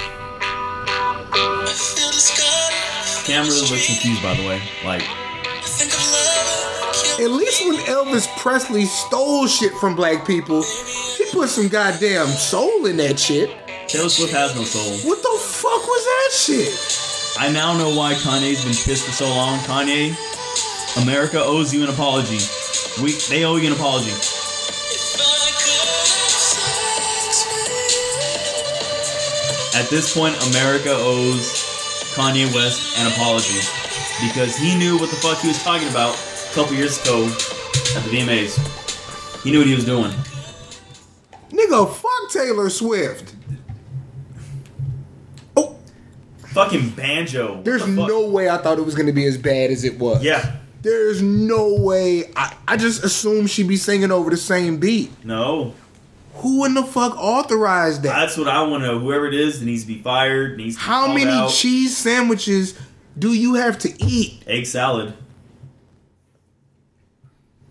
Cam 3.26 3.44
really 3.44 3.60
looks 3.60 3.86
confused, 3.86 4.22
by 4.22 4.34
the 4.34 4.46
way. 4.46 4.62
Like, 4.84 5.02
At 7.18 7.30
least 7.30 7.66
when 7.66 7.76
Elvis 7.86 8.28
Presley 8.38 8.84
stole 8.84 9.46
shit 9.46 9.72
from 9.74 9.96
black 9.96 10.26
people, 10.26 10.62
put 11.36 11.48
some 11.50 11.68
goddamn 11.68 12.28
soul 12.28 12.86
in 12.86 12.96
that 12.96 13.20
shit. 13.20 13.50
Taylor 13.88 14.08
Swift 14.08 14.32
has 14.32 14.56
no 14.56 14.64
soul. 14.64 14.96
What 15.08 15.22
the 15.22 15.38
fuck 15.38 15.86
was 15.86 16.04
that 16.04 16.30
shit? 16.32 17.36
I 17.38 17.52
now 17.52 17.76
know 17.76 17.94
why 17.94 18.14
Kanye's 18.14 18.64
been 18.64 18.72
pissed 18.72 19.04
for 19.04 19.12
so 19.12 19.28
long. 19.28 19.58
Kanye, 19.60 20.16
America 21.02 21.38
owes 21.38 21.74
you 21.74 21.84
an 21.84 21.90
apology. 21.90 22.40
We 23.02 23.12
they 23.28 23.44
owe 23.44 23.56
you 23.56 23.66
an 23.66 23.74
apology. 23.74 24.16
At 29.76 29.90
this 29.90 30.16
point, 30.16 30.34
America 30.48 30.96
owes 30.96 31.52
Kanye 32.16 32.48
West 32.54 32.98
an 32.98 33.12
apology 33.12 33.60
because 34.24 34.56
he 34.56 34.74
knew 34.74 34.98
what 34.98 35.10
the 35.10 35.16
fuck 35.16 35.38
he 35.40 35.48
was 35.48 35.62
talking 35.62 35.88
about 35.90 36.16
a 36.16 36.54
couple 36.54 36.74
years 36.74 36.96
ago 37.02 37.26
at 37.94 38.02
the 38.04 38.10
VMAs. 38.10 38.56
He 39.44 39.50
knew 39.50 39.58
what 39.58 39.68
he 39.68 39.74
was 39.74 39.84
doing. 39.84 40.14
Nigga, 41.50 41.92
fuck 41.94 42.30
Taylor 42.32 42.68
Swift. 42.70 43.34
Oh, 45.56 45.76
Fucking 46.48 46.90
banjo. 46.90 47.54
What 47.56 47.64
there's 47.64 47.84
the 47.84 47.94
fuck? 47.96 48.08
no 48.08 48.28
way 48.28 48.48
I 48.48 48.58
thought 48.58 48.78
it 48.78 48.84
was 48.84 48.94
gonna 48.94 49.12
be 49.12 49.26
as 49.26 49.38
bad 49.38 49.70
as 49.70 49.84
it 49.84 49.98
was. 49.98 50.22
Yeah. 50.22 50.56
There's 50.82 51.20
no 51.22 51.74
way. 51.74 52.30
I, 52.36 52.54
I 52.68 52.76
just 52.76 53.02
assumed 53.02 53.50
she'd 53.50 53.66
be 53.68 53.76
singing 53.76 54.12
over 54.12 54.30
the 54.30 54.36
same 54.36 54.78
beat. 54.78 55.10
No. 55.24 55.74
Who 56.34 56.64
in 56.64 56.74
the 56.74 56.84
fuck 56.84 57.16
authorized 57.16 58.02
that? 58.02 58.10
That's 58.14 58.36
what 58.36 58.46
I 58.46 58.62
want 58.62 58.82
to 58.84 58.88
know. 58.88 58.98
Whoever 58.98 59.26
it 59.26 59.34
is 59.34 59.58
that 59.60 59.66
needs 59.66 59.82
to 59.82 59.88
be 59.88 60.00
fired. 60.02 60.56
Needs 60.58 60.76
to 60.76 60.82
How 60.82 61.08
many 61.12 61.30
out. 61.30 61.50
cheese 61.50 61.96
sandwiches 61.96 62.78
do 63.18 63.32
you 63.32 63.54
have 63.54 63.78
to 63.80 64.04
eat? 64.04 64.42
egg 64.46 64.66
salad? 64.66 65.14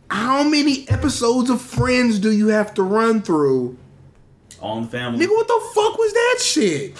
How 0.09 0.43
many 0.43 0.87
episodes 0.89 1.49
of 1.49 1.61
Friends 1.61 2.19
do 2.19 2.31
you 2.31 2.47
have 2.47 2.73
to 2.75 2.83
run 2.83 3.21
through? 3.21 3.77
All 4.61 4.77
in 4.77 4.83
the 4.83 4.89
family. 4.89 5.25
Nigga, 5.25 5.31
what 5.31 5.47
the 5.47 5.61
fuck 5.73 5.97
was 5.97 6.13
that 6.13 6.39
shit? 6.41 6.95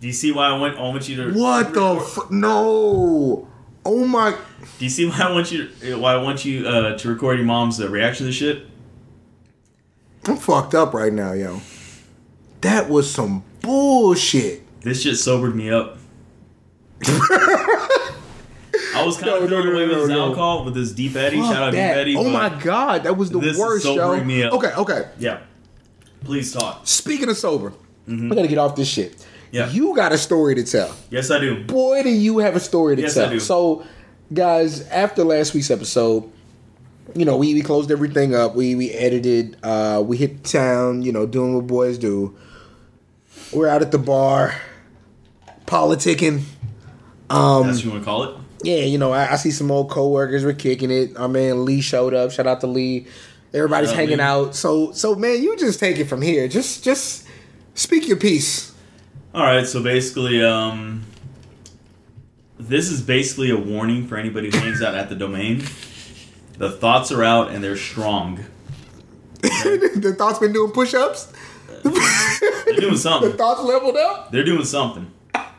Do 0.00 0.06
you 0.06 0.12
see 0.12 0.32
why 0.32 0.48
I 0.48 0.58
want? 0.58 0.76
I 0.76 0.82
want 0.82 1.08
you 1.08 1.16
to. 1.16 1.38
What 1.38 1.72
the 1.72 2.00
fuck? 2.00 2.30
No. 2.30 3.48
Oh 3.84 4.06
my. 4.06 4.36
Do 4.78 4.84
you 4.84 4.90
see 4.90 5.08
why 5.08 5.18
I 5.20 5.30
want 5.32 5.52
you? 5.52 5.68
To, 5.68 5.98
why 5.98 6.14
I 6.14 6.16
want 6.18 6.44
you 6.44 6.66
uh, 6.66 6.98
to 6.98 7.08
record 7.08 7.38
your 7.38 7.46
mom's 7.46 7.80
uh, 7.80 7.88
reaction 7.88 8.24
to 8.24 8.28
this 8.28 8.34
shit? 8.34 8.66
I'm 10.24 10.36
fucked 10.36 10.74
up 10.74 10.92
right 10.92 11.12
now, 11.12 11.32
yo. 11.32 11.60
That 12.62 12.88
was 12.88 13.10
some 13.10 13.44
bullshit. 13.60 14.62
This 14.80 15.02
shit 15.02 15.16
sobered 15.16 15.54
me 15.54 15.70
up. 15.70 15.98
I 19.02 19.04
was 19.06 19.16
kind 19.16 19.26
No, 19.26 19.36
of 19.36 19.42
no, 19.42 19.48
feeling 19.48 19.66
no, 19.66 19.72
away 19.72 19.82
with 19.88 19.92
no, 19.96 20.00
his 20.00 20.08
no. 20.10 20.24
alcohol 20.24 20.64
with 20.64 20.74
this 20.74 20.92
deep 20.92 21.14
Eddy. 21.16 21.38
Fuck 21.40 21.52
Shout 21.52 21.62
out 21.62 21.72
that. 21.72 21.88
deep 21.94 21.96
Eddy. 22.00 22.16
Oh 22.16 22.28
my 22.30 22.48
god, 22.62 23.04
that 23.04 23.16
was 23.16 23.30
the 23.30 23.38
this 23.40 23.54
is 23.54 23.58
worst, 23.58 23.84
yo. 23.84 23.96
sobering 23.96 24.26
me 24.26 24.42
up. 24.42 24.52
Okay, 24.54 24.72
okay. 24.74 25.08
Yeah. 25.18 25.40
Please 26.24 26.52
talk. 26.52 26.80
Speaking 26.86 27.28
of 27.28 27.36
sober, 27.36 27.72
we 28.06 28.28
gotta 28.28 28.48
get 28.48 28.58
off 28.58 28.74
this 28.76 28.88
shit. 28.88 29.12
Mm-hmm. 29.12 29.22
Yeah. 29.52 29.70
You 29.70 29.94
got 29.94 30.12
a 30.12 30.18
story 30.18 30.54
to 30.56 30.64
tell. 30.64 30.94
Yes, 31.10 31.30
I 31.30 31.38
do. 31.38 31.64
Boy, 31.64 32.02
do 32.02 32.08
you 32.10 32.38
have 32.38 32.56
a 32.56 32.60
story 32.60 32.96
to 32.96 33.02
Yes, 33.02 33.14
tell. 33.14 33.28
I 33.28 33.32
do. 33.32 33.40
So, 33.40 33.84
guys, 34.34 34.82
after 34.88 35.22
last 35.24 35.54
week's 35.54 35.70
episode, 35.70 36.30
you 37.14 37.24
know, 37.24 37.36
we, 37.36 37.54
we 37.54 37.62
closed 37.62 37.90
everything 37.92 38.34
up. 38.34 38.56
We 38.56 38.74
we 38.74 38.90
edited. 38.90 39.56
Uh, 39.62 40.02
we 40.04 40.16
hit 40.16 40.42
town. 40.44 41.02
You 41.02 41.12
know, 41.12 41.26
doing 41.26 41.54
what 41.54 41.66
boys 41.68 41.96
do. 41.96 42.36
We're 43.52 43.68
out 43.68 43.82
at 43.82 43.92
the 43.92 43.98
bar, 43.98 44.60
politicking. 45.66 46.42
Um, 47.30 47.66
That's 47.66 47.78
what 47.78 47.84
you 47.84 47.90
want 47.92 48.02
to 48.02 48.04
call 48.04 48.22
it. 48.24 48.36
Yeah, 48.62 48.80
you 48.82 48.98
know, 48.98 49.12
I, 49.12 49.32
I 49.32 49.36
see 49.36 49.50
some 49.50 49.70
old 49.70 49.90
coworkers. 49.90 50.44
We're 50.44 50.52
kicking 50.54 50.90
it. 50.90 51.16
Our 51.16 51.28
man 51.28 51.64
Lee 51.64 51.80
showed 51.80 52.14
up. 52.14 52.30
Shout 52.30 52.46
out 52.46 52.60
to 52.62 52.66
Lee. 52.66 53.06
Everybody's 53.54 53.90
Shout 53.90 53.98
hanging 53.98 54.20
out. 54.20 54.54
So, 54.54 54.92
so 54.92 55.14
man, 55.14 55.42
you 55.42 55.56
just 55.56 55.78
take 55.80 55.98
it 55.98 56.06
from 56.06 56.22
here. 56.22 56.48
Just, 56.48 56.84
just 56.84 57.26
speak 57.74 58.08
your 58.08 58.16
piece. 58.16 58.74
All 59.34 59.42
right. 59.42 59.66
So 59.66 59.82
basically, 59.82 60.42
um, 60.44 61.04
this 62.58 62.90
is 62.90 63.02
basically 63.02 63.50
a 63.50 63.56
warning 63.56 64.06
for 64.08 64.16
anybody 64.16 64.50
who 64.50 64.58
hangs 64.58 64.82
out 64.82 64.94
at 64.94 65.08
the 65.08 65.14
domain. 65.14 65.62
The 66.58 66.70
thoughts 66.70 67.12
are 67.12 67.22
out 67.22 67.50
and 67.50 67.62
they're 67.62 67.76
strong. 67.76 68.44
the 69.42 70.14
thoughts 70.16 70.38
been 70.38 70.52
doing 70.52 70.72
push-ups. 70.72 71.32
They're 71.82 72.76
doing 72.80 72.96
something. 72.96 73.30
The 73.32 73.36
thoughts 73.36 73.62
leveled 73.62 73.96
up. 73.96 74.32
They're 74.32 74.44
doing 74.44 74.64
something. 74.64 75.10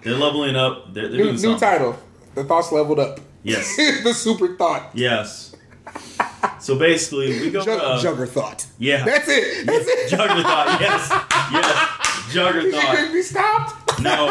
They're 0.02 0.16
leveling 0.16 0.56
up. 0.56 0.94
They're, 0.94 1.08
they're 1.08 1.18
New, 1.18 1.24
doing 1.24 1.36
new 1.36 1.42
something. 1.42 1.60
title. 1.60 2.00
The 2.38 2.44
thoughts 2.44 2.72
leveled 2.72 3.00
up. 3.00 3.20
Yes. 3.42 3.76
the 4.04 4.14
super 4.14 4.56
thought. 4.56 4.92
Yes. 4.94 5.56
So 6.60 6.78
basically, 6.78 7.30
we 7.40 7.50
go. 7.50 7.66
Jug, 7.66 7.80
uh, 7.80 8.00
jugger 8.00 8.30
thought. 8.30 8.68
Yeah. 8.78 9.04
That's 9.04 9.28
it. 9.28 9.66
That's 9.66 9.88
it. 9.88 10.10
Juggerthought. 10.10 10.80
Yes. 10.80 11.10
Yes. 11.52 12.36
You 12.36 12.42
couldn't 12.42 12.72
Juggerthought. 12.72 13.14
be 13.14 13.22
stopped. 13.24 14.02
No. 14.04 14.28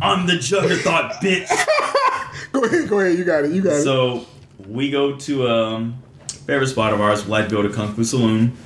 I'm 0.00 0.28
the 0.28 0.34
Juggerthought, 0.34 1.14
bitch. 1.14 1.48
Go 2.52 2.62
ahead. 2.62 2.88
Go 2.88 3.00
ahead. 3.00 3.18
You 3.18 3.24
got 3.24 3.46
it. 3.46 3.50
You 3.50 3.62
got 3.62 3.72
it. 3.72 3.82
So 3.82 4.24
we 4.68 4.88
go 4.88 5.16
to 5.16 5.48
um 5.48 6.00
favorite 6.46 6.68
spot 6.68 6.92
of 6.92 7.00
ours. 7.00 7.24
We 7.24 7.32
like 7.32 7.48
to 7.48 7.54
go 7.56 7.62
to 7.62 7.68
Kung 7.70 7.94
Fu 7.94 8.04
Saloon. 8.04 8.56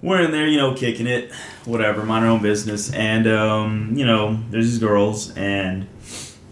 We're 0.00 0.22
in 0.22 0.30
there, 0.30 0.46
you 0.46 0.56
know, 0.56 0.72
kicking 0.72 1.06
it, 1.06 1.32
whatever, 1.66 2.02
mind 2.06 2.24
our 2.24 2.30
own 2.30 2.40
business, 2.40 2.90
and 2.90 3.26
um, 3.28 3.92
you 3.94 4.06
know, 4.06 4.42
there's 4.48 4.64
these 4.64 4.78
girls, 4.78 5.36
and 5.36 5.86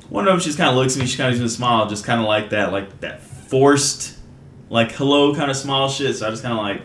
one 0.08 0.26
of 0.26 0.32
them, 0.32 0.40
she 0.40 0.46
just 0.46 0.58
kind 0.58 0.70
of 0.70 0.76
looks 0.76 0.96
at 0.96 1.00
me, 1.00 1.06
she 1.06 1.16
kind 1.16 1.28
of 1.28 1.32
gives 1.34 1.40
me 1.40 1.46
a 1.46 1.50
smile, 1.56 1.88
just 1.88 2.04
kind 2.04 2.20
of 2.20 2.26
like 2.26 2.50
that, 2.50 2.72
like 2.72 3.00
that 3.00 3.22
forced, 3.22 4.16
like 4.70 4.92
hello 4.92 5.34
kind 5.34 5.50
of 5.50 5.56
smile 5.56 5.88
shit. 5.88 6.16
So 6.16 6.26
I 6.26 6.30
just 6.30 6.42
kind 6.42 6.52
of 6.56 6.62
like 6.62 6.82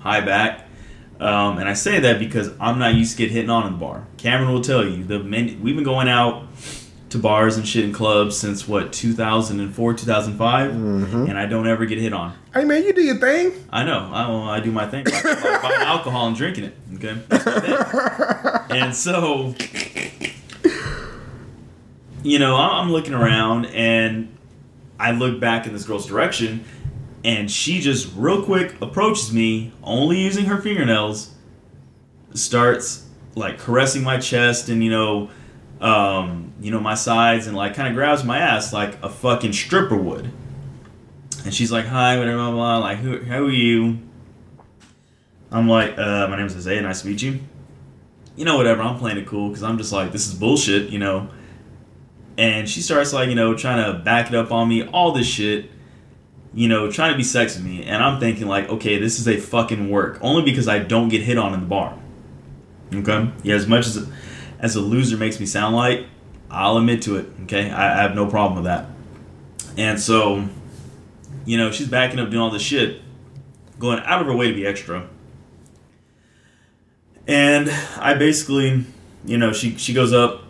hi 0.00 0.20
back, 0.20 0.66
um, 1.20 1.58
and 1.58 1.68
I 1.68 1.74
say 1.74 2.00
that 2.00 2.18
because 2.18 2.50
I'm 2.60 2.78
not 2.78 2.94
used 2.94 3.12
to 3.12 3.18
get 3.18 3.30
hitting 3.30 3.50
on 3.50 3.66
in 3.66 3.72
the 3.74 3.78
bar. 3.78 4.06
Cameron 4.16 4.52
will 4.52 4.60
tell 4.62 4.84
you 4.86 5.04
the 5.04 5.18
men, 5.20 5.60
we've 5.62 5.74
been 5.74 5.84
going 5.84 6.08
out 6.08 6.46
to 7.10 7.18
bars 7.18 7.58
and 7.58 7.68
shit 7.68 7.84
in 7.84 7.92
clubs 7.92 8.38
since 8.38 8.66
what 8.66 8.90
2004 8.90 9.92
2005 9.92 10.70
and 10.70 11.38
i 11.38 11.44
don't 11.44 11.66
ever 11.68 11.84
get 11.84 11.98
hit 11.98 12.14
on 12.14 12.34
hey 12.54 12.64
man, 12.64 12.82
you 12.84 12.94
do 12.94 13.02
your 13.02 13.16
thing. 13.18 13.52
i 13.70 13.84
know 13.84 14.08
i, 14.14 14.26
well, 14.26 14.48
I 14.48 14.60
do 14.60 14.72
my 14.72 14.86
thing 14.88 15.04
by, 15.04 15.10
by 15.22 15.58
buying 15.62 15.80
alcohol 15.82 16.28
and 16.28 16.34
drinking 16.34 16.64
it 16.64 16.74
okay 16.94 17.18
That's 17.28 17.44
my 17.44 17.60
thing. 17.60 18.76
and 18.82 18.96
so 18.96 19.54
you 22.22 22.38
know 22.38 22.56
i'm 22.56 22.90
looking 22.90 23.14
around 23.14 23.66
and 23.66 24.36
i 24.98 25.10
look 25.10 25.40
back 25.40 25.66
in 25.66 25.72
this 25.72 25.84
girl's 25.84 26.06
direction 26.06 26.64
and 27.24 27.50
she 27.50 27.80
just 27.80 28.12
real 28.16 28.42
quick 28.42 28.80
approaches 28.80 29.32
me, 29.32 29.72
only 29.82 30.20
using 30.20 30.46
her 30.46 30.58
fingernails, 30.58 31.32
starts 32.34 33.06
like 33.34 33.58
caressing 33.58 34.02
my 34.02 34.18
chest 34.18 34.68
and 34.68 34.82
you 34.82 34.90
know, 34.90 35.30
um, 35.80 36.52
you 36.60 36.70
know 36.70 36.80
my 36.80 36.94
sides, 36.94 37.46
and 37.46 37.56
like 37.56 37.74
kind 37.74 37.88
of 37.88 37.94
grabs 37.94 38.24
my 38.24 38.38
ass 38.38 38.72
like 38.72 39.00
a 39.02 39.08
fucking 39.08 39.52
stripper 39.52 39.96
would. 39.96 40.30
And 41.44 41.54
she's 41.54 41.72
like, 41.72 41.86
"Hi, 41.86 42.18
whatever, 42.18 42.38
blah 42.38 42.50
blah." 42.50 42.78
Like, 42.78 42.98
who, 42.98 43.18
who 43.18 43.46
are 43.46 43.50
you? 43.50 43.98
I'm 45.50 45.68
like, 45.68 45.98
uh, 45.98 46.28
"My 46.28 46.36
name 46.36 46.46
is 46.46 46.56
Isaiah. 46.56 46.82
Nice 46.82 47.02
to 47.02 47.08
meet 47.08 47.22
you." 47.22 47.40
You 48.36 48.44
know, 48.44 48.56
whatever. 48.56 48.82
I'm 48.82 48.98
playing 48.98 49.18
it 49.18 49.26
cool 49.26 49.48
because 49.48 49.62
I'm 49.62 49.78
just 49.78 49.92
like, 49.92 50.12
"This 50.12 50.26
is 50.26 50.34
bullshit," 50.34 50.90
you 50.90 50.98
know. 50.98 51.28
And 52.38 52.68
she 52.68 52.80
starts 52.80 53.12
like, 53.12 53.28
you 53.28 53.34
know, 53.34 53.54
trying 53.54 53.92
to 53.92 53.98
back 53.98 54.28
it 54.28 54.34
up 54.34 54.50
on 54.52 54.68
me, 54.68 54.86
all 54.86 55.12
this 55.12 55.26
shit 55.26 55.70
you 56.54 56.68
know, 56.68 56.90
trying 56.90 57.12
to 57.12 57.16
be 57.16 57.24
sex 57.24 57.56
with 57.56 57.64
me, 57.64 57.84
and 57.84 58.02
I'm 58.02 58.20
thinking 58.20 58.46
like, 58.46 58.68
okay, 58.68 58.98
this 58.98 59.18
is 59.18 59.26
a 59.26 59.38
fucking 59.38 59.88
work, 59.88 60.18
only 60.20 60.42
because 60.42 60.68
I 60.68 60.80
don't 60.80 61.08
get 61.08 61.22
hit 61.22 61.38
on 61.38 61.54
in 61.54 61.60
the 61.60 61.66
bar. 61.66 61.98
Okay, 62.94 63.30
yeah, 63.42 63.54
as 63.54 63.66
much 63.66 63.86
as 63.86 64.08
as 64.58 64.76
a 64.76 64.80
loser 64.80 65.16
makes 65.16 65.40
me 65.40 65.46
sound 65.46 65.74
like, 65.74 66.06
I'll 66.50 66.76
admit 66.76 67.02
to 67.02 67.16
it. 67.16 67.26
Okay, 67.44 67.70
I, 67.70 67.98
I 67.98 68.02
have 68.02 68.14
no 68.14 68.26
problem 68.26 68.56
with 68.56 68.64
that. 68.64 68.86
And 69.78 69.98
so, 69.98 70.46
you 71.46 71.56
know, 71.56 71.70
she's 71.70 71.88
backing 71.88 72.20
up 72.20 72.30
doing 72.30 72.42
all 72.42 72.50
this 72.50 72.62
shit, 72.62 73.00
going 73.78 74.00
out 74.00 74.20
of 74.20 74.26
her 74.26 74.36
way 74.36 74.48
to 74.48 74.54
be 74.54 74.66
extra. 74.66 75.08
And 77.26 77.70
I 77.96 78.12
basically, 78.14 78.84
you 79.24 79.38
know, 79.38 79.54
she 79.54 79.78
she 79.78 79.94
goes 79.94 80.12
up, 80.12 80.42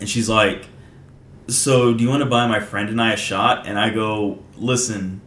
and 0.00 0.08
she's 0.08 0.28
like, 0.28 0.66
so 1.50 1.94
do 1.94 2.02
you 2.02 2.10
want 2.10 2.22
to 2.22 2.28
buy 2.28 2.46
my 2.46 2.60
friend 2.60 2.88
and 2.88 3.00
I 3.00 3.12
a 3.12 3.16
shot? 3.16 3.66
And 3.66 3.78
I 3.78 3.90
go, 3.90 4.38
listen, 4.56 5.20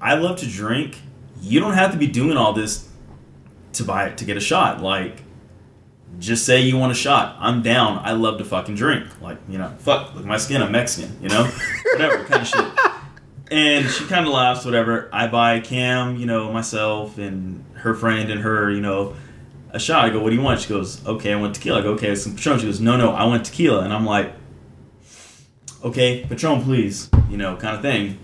I 0.00 0.14
love 0.14 0.38
to 0.40 0.46
drink. 0.46 1.00
You 1.40 1.60
don't 1.60 1.74
have 1.74 1.92
to 1.92 1.98
be 1.98 2.06
doing 2.06 2.36
all 2.36 2.52
this 2.52 2.88
to 3.74 3.84
buy 3.84 4.06
it 4.06 4.18
to 4.18 4.24
get 4.24 4.36
a 4.36 4.40
shot. 4.40 4.82
Like, 4.82 5.22
just 6.18 6.46
say 6.46 6.60
you 6.60 6.76
want 6.76 6.92
a 6.92 6.94
shot. 6.94 7.36
I'm 7.38 7.62
down. 7.62 8.00
I 8.02 8.12
love 8.12 8.38
to 8.38 8.44
fucking 8.44 8.74
drink. 8.74 9.06
Like, 9.20 9.38
you 9.48 9.58
know, 9.58 9.72
fuck, 9.78 10.14
look 10.14 10.22
at 10.22 10.28
my 10.28 10.38
skin. 10.38 10.62
I'm 10.62 10.72
Mexican. 10.72 11.16
You 11.22 11.28
know, 11.28 11.44
whatever 11.92 12.24
kind 12.24 12.42
of 12.42 12.48
shit. 12.48 12.64
And 13.50 13.88
she 13.88 14.04
kind 14.06 14.26
of 14.26 14.32
laughs. 14.32 14.64
Whatever. 14.64 15.08
I 15.12 15.26
buy 15.28 15.60
Cam, 15.60 16.16
you 16.16 16.26
know, 16.26 16.52
myself 16.52 17.18
and 17.18 17.64
her 17.74 17.94
friend 17.94 18.30
and 18.30 18.40
her, 18.40 18.70
you 18.70 18.80
know, 18.80 19.14
a 19.70 19.78
shot. 19.78 20.04
I 20.04 20.10
go, 20.10 20.20
what 20.20 20.30
do 20.30 20.36
you 20.36 20.42
want? 20.42 20.60
She 20.60 20.68
goes, 20.68 21.06
okay, 21.06 21.32
I 21.32 21.36
want 21.36 21.54
tequila. 21.54 21.80
I 21.80 21.82
go, 21.82 21.90
okay, 21.92 22.14
some 22.14 22.34
Patron. 22.34 22.58
She 22.58 22.66
goes, 22.66 22.80
no, 22.80 22.96
no, 22.96 23.10
I 23.10 23.24
want 23.24 23.44
tequila. 23.44 23.82
And 23.82 23.92
I'm 23.92 24.06
like, 24.06 24.32
okay, 25.84 26.24
Patron, 26.28 26.62
please, 26.62 27.10
you 27.30 27.36
know, 27.36 27.56
kind 27.56 27.76
of 27.76 27.82
thing. 27.82 28.18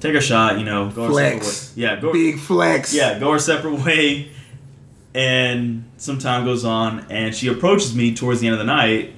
Take 0.00 0.14
a 0.14 0.20
shot, 0.20 0.58
you 0.58 0.64
know, 0.64 0.90
go 0.90 1.08
Flex. 1.08 1.74
way. 1.74 1.82
Yeah, 1.82 2.00
go. 2.00 2.12
Big 2.12 2.38
flex. 2.38 2.94
Yeah, 2.94 3.18
go 3.18 3.30
our 3.30 3.38
separate 3.38 3.84
way. 3.84 4.30
And 5.14 5.90
some 5.96 6.18
time 6.18 6.44
goes 6.44 6.64
on, 6.64 7.06
and 7.10 7.34
she 7.34 7.48
approaches 7.48 7.94
me 7.94 8.14
towards 8.14 8.40
the 8.40 8.48
end 8.48 8.52
of 8.54 8.58
the 8.58 8.66
night, 8.66 9.14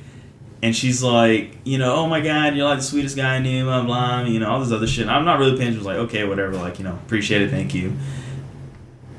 and 0.63 0.75
she's 0.75 1.03
like, 1.03 1.57
you 1.65 1.79
know, 1.79 1.97
oh 1.97 2.07
my 2.07 2.21
god, 2.21 2.55
you're 2.55 2.69
like 2.69 2.79
the 2.79 2.85
sweetest 2.85 3.17
guy 3.17 3.35
I 3.35 3.39
knew, 3.41 3.65
blah 3.65 3.83
blah, 3.83 4.23
you 4.23 4.39
know, 4.39 4.49
all 4.49 4.61
this 4.61 4.71
other 4.71 4.87
shit. 4.87 5.03
And 5.03 5.11
I'm 5.11 5.25
not 5.25 5.41
really 5.41 5.59
paying. 5.59 5.73
She 5.73 5.79
was 5.79 5.87
like, 5.87 5.97
okay, 5.97 6.25
whatever, 6.25 6.53
like 6.55 6.79
you 6.79 6.85
know, 6.85 6.95
appreciate 6.95 7.43
it, 7.43 7.51
thank 7.51 7.75
you. 7.75 7.97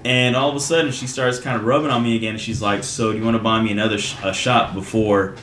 And 0.06 0.36
all 0.38 0.50
of 0.50 0.56
a 0.56 0.60
sudden, 0.62 0.94
she 0.94 1.08
starts 1.08 1.40
kind 1.40 1.58
of 1.58 1.66
rubbing 1.66 1.92
on 1.92 2.02
me 2.02 2.16
again. 2.16 2.32
And 2.36 2.42
she's 2.42 2.62
like, 2.62 2.86
"So, 2.86 3.12
do 3.12 3.18
you 3.18 3.26
want 3.26 3.36
to 3.36 3.44
buy 3.44 3.62
me 3.62 3.72
another 3.72 3.98
sh- 3.98 4.16
a 4.24 4.34
shot 4.34 4.74
before 4.74 5.36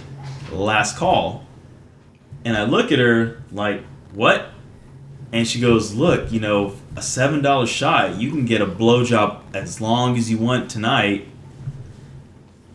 last 0.50 0.96
call?" 0.96 1.45
And 2.46 2.56
I 2.56 2.62
look 2.64 2.92
at 2.92 2.98
her 3.00 3.42
like, 3.50 3.82
"What?" 4.14 4.46
And 5.32 5.46
she 5.46 5.60
goes, 5.60 5.92
"Look, 5.94 6.30
you 6.30 6.38
know, 6.40 6.74
a 6.94 7.02
seven 7.02 7.42
dollar 7.42 7.66
shot, 7.66 8.14
you 8.20 8.30
can 8.30 8.46
get 8.46 8.60
a 8.60 8.66
blowjob 8.66 9.40
as 9.52 9.80
long 9.80 10.16
as 10.16 10.30
you 10.30 10.38
want 10.38 10.70
tonight." 10.70 11.26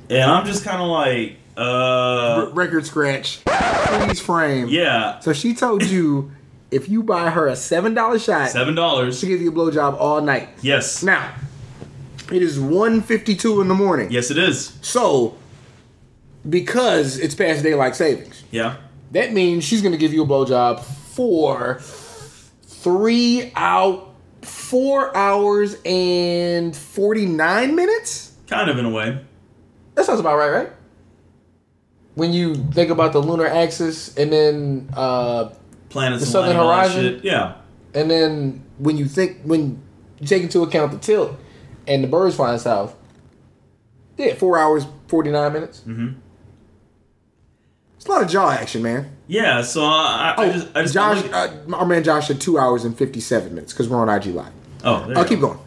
And 0.10 0.24
I'm 0.30 0.46
just 0.46 0.66
kind 0.66 0.82
of 0.82 0.90
like, 0.90 1.38
uh, 1.58 1.62
R- 1.62 2.50
record 2.50 2.86
scratch. 2.86 3.38
Freeze 3.38 4.20
frame. 4.20 4.68
yeah, 4.68 5.20
So 5.20 5.32
she 5.32 5.54
told 5.54 5.84
you 5.86 6.32
if 6.72 6.90
you 6.90 7.02
buy 7.02 7.30
her 7.30 7.48
a 7.48 7.56
seven 7.56 7.94
dollar 7.94 8.20
shot, 8.20 8.50
seven 8.50 8.76
dollars. 8.76 9.20
she 9.20 9.28
gives 9.28 9.42
you 9.42 9.52
a 9.52 9.54
blowjob 9.54 9.96
all 10.00 10.20
night. 10.22 10.50
Yes, 10.62 11.02
Now, 11.02 11.34
it 12.32 12.42
is 12.42 12.58
1.52 12.60 13.62
in 13.62 13.68
the 13.70 13.74
morning. 13.74 14.12
yes, 14.12 14.32
it 14.32 14.38
is. 14.38 14.74
So, 14.82 15.36
because 16.50 17.18
it's 17.18 17.36
past 17.36 17.64
daylight 17.64 17.96
savings, 17.96 18.44
Yeah, 18.52 18.76
that 19.12 19.34
means 19.34 19.64
she's 19.64 19.82
going 19.82 19.92
to 19.94 19.98
give 19.98 20.14
you 20.14 20.24
a 20.24 20.26
blowjob 20.28 20.80
for 20.82 21.80
three 22.64 23.52
out, 23.56 24.14
four 24.42 25.16
hours 25.16 25.78
and 25.86 26.76
49 26.76 27.76
minutes? 27.76 28.30
kind 28.48 28.70
of 28.70 28.78
in 28.78 28.86
a 28.86 28.90
way. 28.90 29.18
That 29.96 30.06
sounds 30.06 30.20
about 30.20 30.38
right, 30.38 30.50
right? 30.50 30.70
When 32.16 32.34
you 32.34 32.56
think 32.56 32.90
about 32.90 33.14
the 33.14 33.20
lunar 33.20 33.48
axis 33.48 34.16
and 34.18 34.32
then 34.32 34.90
uh, 34.94 35.50
Planets, 35.90 36.22
The 36.24 36.30
Southern 36.30 36.56
Horizon? 36.58 37.02
shit. 37.16 37.24
Yeah, 37.24 37.56
And 37.94 38.12
then 38.12 38.64
when 38.78 38.98
you 38.98 39.06
think 39.06 39.38
when 39.44 39.82
you 40.20 40.28
take 40.28 40.44
into 40.44 40.64
account 40.64 40.92
the 40.92 40.98
tilt 40.98 41.38
and 41.88 42.04
the 42.04 42.08
birds 42.08 42.36
flying 42.36 42.60
south, 42.60 42.96
yeah, 44.18 44.34
four 44.36 44.58
hours 44.58 44.86
forty 45.08 45.32
nine 45.32 45.54
minutes. 45.54 45.82
Mhm. 45.88 46.16
It's 48.02 48.10
a 48.10 48.12
lot 48.12 48.24
of 48.24 48.30
jaw 48.30 48.50
action, 48.50 48.82
man. 48.82 49.12
yeah. 49.28 49.62
So 49.62 49.84
I, 49.84 50.34
I 50.36 50.36
Oh, 50.38 50.52
just, 50.52 50.68
I 50.76 50.82
just 50.82 50.94
Josh, 50.96 51.22
look- 51.22 51.34
uh, 51.34 51.76
our 51.76 51.86
man 51.86 52.04
Josh 52.04 52.30
had 52.30 52.42
two 52.42 52.58
hours 52.58 52.84
and 52.84 52.98
fifty 52.98 53.20
seven 53.20 53.54
minutes 53.54 53.74
because 53.74 53.88
we're 53.88 53.98
on 54.00 54.10
IG 54.10 54.34
live. 54.34 54.52
oh, 54.84 55.14
I'll 55.16 55.24
keep 55.24 55.40
go. 55.40 55.50
going. 55.50 55.60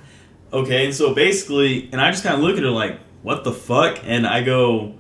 Okay, 0.53 0.87
and 0.87 0.95
so 0.95 1.15
basically, 1.15 1.89
and 1.93 2.01
I 2.01 2.11
just 2.11 2.23
kind 2.25 2.35
of 2.37 2.41
look 2.43 2.57
at 2.57 2.63
her 2.65 2.71
like, 2.71 2.99
what 3.23 3.45
the 3.45 3.53
fuck? 3.53 4.01
And 4.05 4.27
I 4.27 4.43
go, 4.43 4.95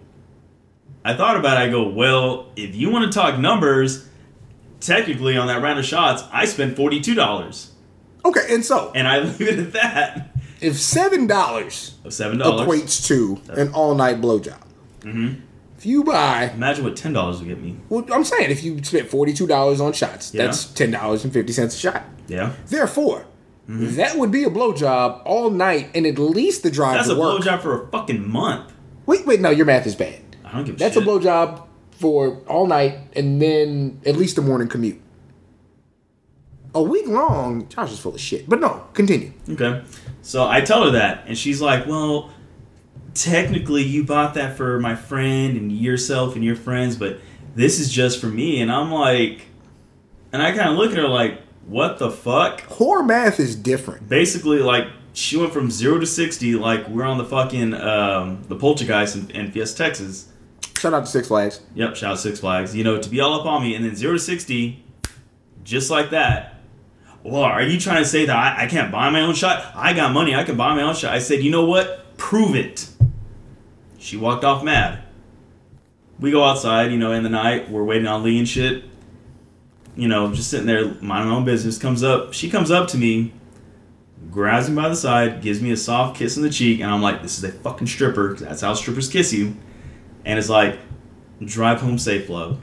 I 1.04 1.14
thought 1.14 1.36
about 1.36 1.60
it. 1.60 1.68
I 1.68 1.70
go, 1.70 1.88
well, 1.88 2.50
if 2.56 2.74
you 2.76 2.90
want 2.90 3.12
to 3.12 3.16
talk 3.18 3.38
numbers, 3.38 4.08
technically 4.80 5.36
on 5.36 5.48
that 5.48 5.60
round 5.62 5.78
of 5.80 5.84
shots, 5.84 6.22
I 6.32 6.44
spent 6.44 6.76
forty 6.76 7.00
two 7.00 7.14
dollars, 7.14 7.72
Okay, 8.24 8.42
and 8.50 8.64
so 8.64 8.92
and 8.94 9.08
I 9.08 9.18
leave 9.24 9.40
it 9.42 9.58
at 9.58 9.72
that 9.72 10.36
if 10.60 10.78
seven 10.78 11.26
dollars 11.26 11.96
seven 12.08 12.38
dollars. 12.38 12.66
equates 12.68 13.06
to 13.08 13.40
an 13.60 13.72
all 13.74 13.96
night 13.96 14.20
blowjob, 14.20 14.62
Mhm. 15.00 15.40
If 15.84 15.90
you 15.90 16.02
buy, 16.02 16.50
Imagine 16.54 16.84
what 16.84 16.96
ten 16.96 17.12
dollars 17.12 17.40
would 17.40 17.48
get 17.48 17.60
me. 17.60 17.76
well, 17.90 18.06
I'm 18.10 18.24
saying 18.24 18.50
if 18.50 18.64
you 18.64 18.82
spent 18.82 19.06
forty 19.08 19.34
two 19.34 19.46
dollars 19.46 19.80
on 19.82 19.92
shots, 19.92 20.32
Yeah. 20.32 20.46
that's 20.46 20.64
ten 20.64 20.90
dollars 20.90 21.24
and 21.24 21.32
fifty 21.32 21.52
cents 21.52 21.74
a 21.76 21.78
shot. 21.78 22.02
Yeah, 22.26 22.52
Therefore, 22.68 23.26
Mm-hmm. 23.68 23.96
that 23.96 24.16
would 24.18 24.30
be 24.30 24.44
a 24.44 24.50
blowjob 24.50 25.22
all 25.24 25.48
night 25.50 25.90
and 25.94 26.06
at 26.06 26.18
least 26.18 26.62
the 26.62 26.70
drive 26.70 26.96
that's 26.96 27.08
a 27.08 27.18
work. 27.18 27.40
blowjob 27.42 27.60
for 27.62 27.82
a 27.82 27.88
fucking 27.88 28.26
month. 28.30 28.72
Wait, 29.06 29.26
wait, 29.26 29.40
no, 29.40 29.48
your 29.50 29.64
math 29.66 29.86
is 29.86 29.94
bad. 29.94 30.20
I 30.44 30.52
don't 30.52 30.64
give 30.64 30.74
a 30.74 30.78
That's 30.78 30.94
shit. 30.94 31.02
a 31.02 31.06
blowjob 31.06 31.62
for 31.92 32.40
all 32.46 32.66
night 32.66 32.98
and 33.16 33.40
then 33.40 34.00
at 34.04 34.16
least 34.16 34.36
the 34.36 34.42
morning 34.42 34.68
commute. 34.68 35.00
A 36.74 36.82
week 36.82 37.06
long, 37.06 37.66
Josh 37.68 37.92
is 37.92 37.98
full 37.98 38.14
of 38.14 38.20
shit. 38.20 38.48
But 38.48 38.60
no, 38.60 38.84
continue. 38.94 39.32
Okay. 39.48 39.82
So 40.22 40.46
I 40.46 40.60
tell 40.60 40.84
her 40.84 40.90
that, 40.90 41.24
and 41.26 41.38
she's 41.38 41.60
like, 41.62 41.86
well, 41.86 42.30
technically 43.14 43.82
you 43.82 44.04
bought 44.04 44.34
that 44.34 44.56
for 44.56 44.78
my 44.80 44.94
friend 44.94 45.56
and 45.56 45.72
yourself 45.72 46.34
and 46.34 46.44
your 46.44 46.56
friends, 46.56 46.96
but 46.96 47.18
this 47.54 47.78
is 47.80 47.90
just 47.90 48.20
for 48.20 48.26
me. 48.26 48.60
And 48.60 48.70
I'm 48.70 48.90
like, 48.90 49.46
and 50.32 50.42
I 50.42 50.54
kind 50.56 50.70
of 50.70 50.76
look 50.76 50.90
at 50.90 50.98
her 50.98 51.08
like, 51.08 51.40
what 51.66 51.98
the 51.98 52.10
fuck? 52.10 52.62
Whore 52.62 53.06
math 53.06 53.40
is 53.40 53.56
different. 53.56 54.08
Basically, 54.08 54.58
like, 54.58 54.88
she 55.12 55.36
went 55.36 55.52
from 55.52 55.70
zero 55.70 55.98
to 55.98 56.06
60, 56.06 56.56
like, 56.56 56.88
we're 56.88 57.04
on 57.04 57.18
the 57.18 57.24
fucking, 57.24 57.72
um, 57.74 58.42
the 58.48 58.56
Poltergeist 58.56 59.16
in, 59.16 59.30
in 59.30 59.52
Fiesta, 59.52 59.78
Texas. 59.78 60.28
Shout 60.76 60.92
out 60.92 61.06
to 61.06 61.06
Six 61.06 61.28
Flags. 61.28 61.60
Yep, 61.74 61.96
shout 61.96 62.12
out 62.12 62.18
Six 62.18 62.40
Flags. 62.40 62.74
You 62.76 62.84
know, 62.84 63.00
to 63.00 63.08
be 63.08 63.20
all 63.20 63.40
up 63.40 63.46
on 63.46 63.62
me, 63.62 63.74
and 63.74 63.84
then 63.84 63.94
zero 63.94 64.14
to 64.14 64.18
60, 64.18 64.84
just 65.62 65.90
like 65.90 66.10
that. 66.10 66.60
Well, 67.22 67.42
are 67.42 67.62
you 67.62 67.80
trying 67.80 68.02
to 68.02 68.08
say 68.08 68.26
that 68.26 68.36
I, 68.36 68.64
I 68.64 68.66
can't 68.66 68.92
buy 68.92 69.08
my 69.08 69.20
own 69.20 69.34
shot? 69.34 69.72
I 69.74 69.94
got 69.94 70.12
money, 70.12 70.34
I 70.34 70.44
can 70.44 70.56
buy 70.56 70.74
my 70.74 70.82
own 70.82 70.94
shot. 70.94 71.14
I 71.14 71.20
said, 71.20 71.42
you 71.42 71.50
know 71.50 71.64
what? 71.64 72.16
Prove 72.18 72.54
it. 72.54 72.86
She 74.04 74.18
walked 74.18 74.44
off 74.44 74.62
mad. 74.62 75.02
We 76.20 76.30
go 76.30 76.44
outside, 76.44 76.92
you 76.92 76.98
know, 76.98 77.12
in 77.12 77.22
the 77.22 77.30
night, 77.30 77.70
we're 77.70 77.82
waiting 77.82 78.06
on 78.06 78.22
Lee 78.22 78.38
and 78.38 78.46
shit. 78.46 78.84
You 79.96 80.08
know, 80.08 80.30
just 80.34 80.50
sitting 80.50 80.66
there, 80.66 80.84
minding 81.00 81.30
my 81.30 81.36
own 81.36 81.46
business. 81.46 81.78
Comes 81.78 82.02
up, 82.02 82.34
she 82.34 82.50
comes 82.50 82.70
up 82.70 82.86
to 82.88 82.98
me, 82.98 83.32
grabs 84.30 84.68
me 84.68 84.76
by 84.76 84.90
the 84.90 84.94
side, 84.94 85.40
gives 85.40 85.62
me 85.62 85.70
a 85.70 85.76
soft 85.76 86.18
kiss 86.18 86.36
on 86.36 86.42
the 86.42 86.50
cheek, 86.50 86.80
and 86.80 86.90
I'm 86.90 87.00
like, 87.00 87.22
this 87.22 87.38
is 87.38 87.44
a 87.44 87.52
fucking 87.52 87.86
stripper, 87.86 88.34
that's 88.34 88.60
how 88.60 88.74
strippers 88.74 89.08
kiss 89.08 89.32
you. 89.32 89.56
And 90.26 90.38
it's 90.38 90.50
like, 90.50 90.78
drive 91.42 91.80
home 91.80 91.96
safe, 91.96 92.28
love. 92.28 92.60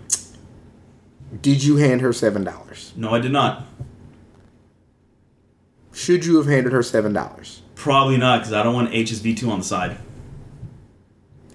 Did 1.42 1.64
you 1.64 1.78
hand 1.78 2.02
her 2.02 2.14
seven 2.14 2.44
dollars? 2.44 2.94
No, 2.96 3.16
I 3.16 3.20
did 3.20 3.32
not. 3.32 3.66
Should 5.92 6.24
you 6.24 6.38
have 6.38 6.46
handed 6.46 6.72
her 6.72 6.84
seven 6.84 7.14
dollars? 7.14 7.64
Probably 7.74 8.18
not, 8.18 8.42
because 8.42 8.54
I 8.54 8.62
don't 8.62 8.76
want 8.76 8.92
HSV2 8.92 9.50
on 9.50 9.60
the 9.60 9.66
side. 9.66 9.98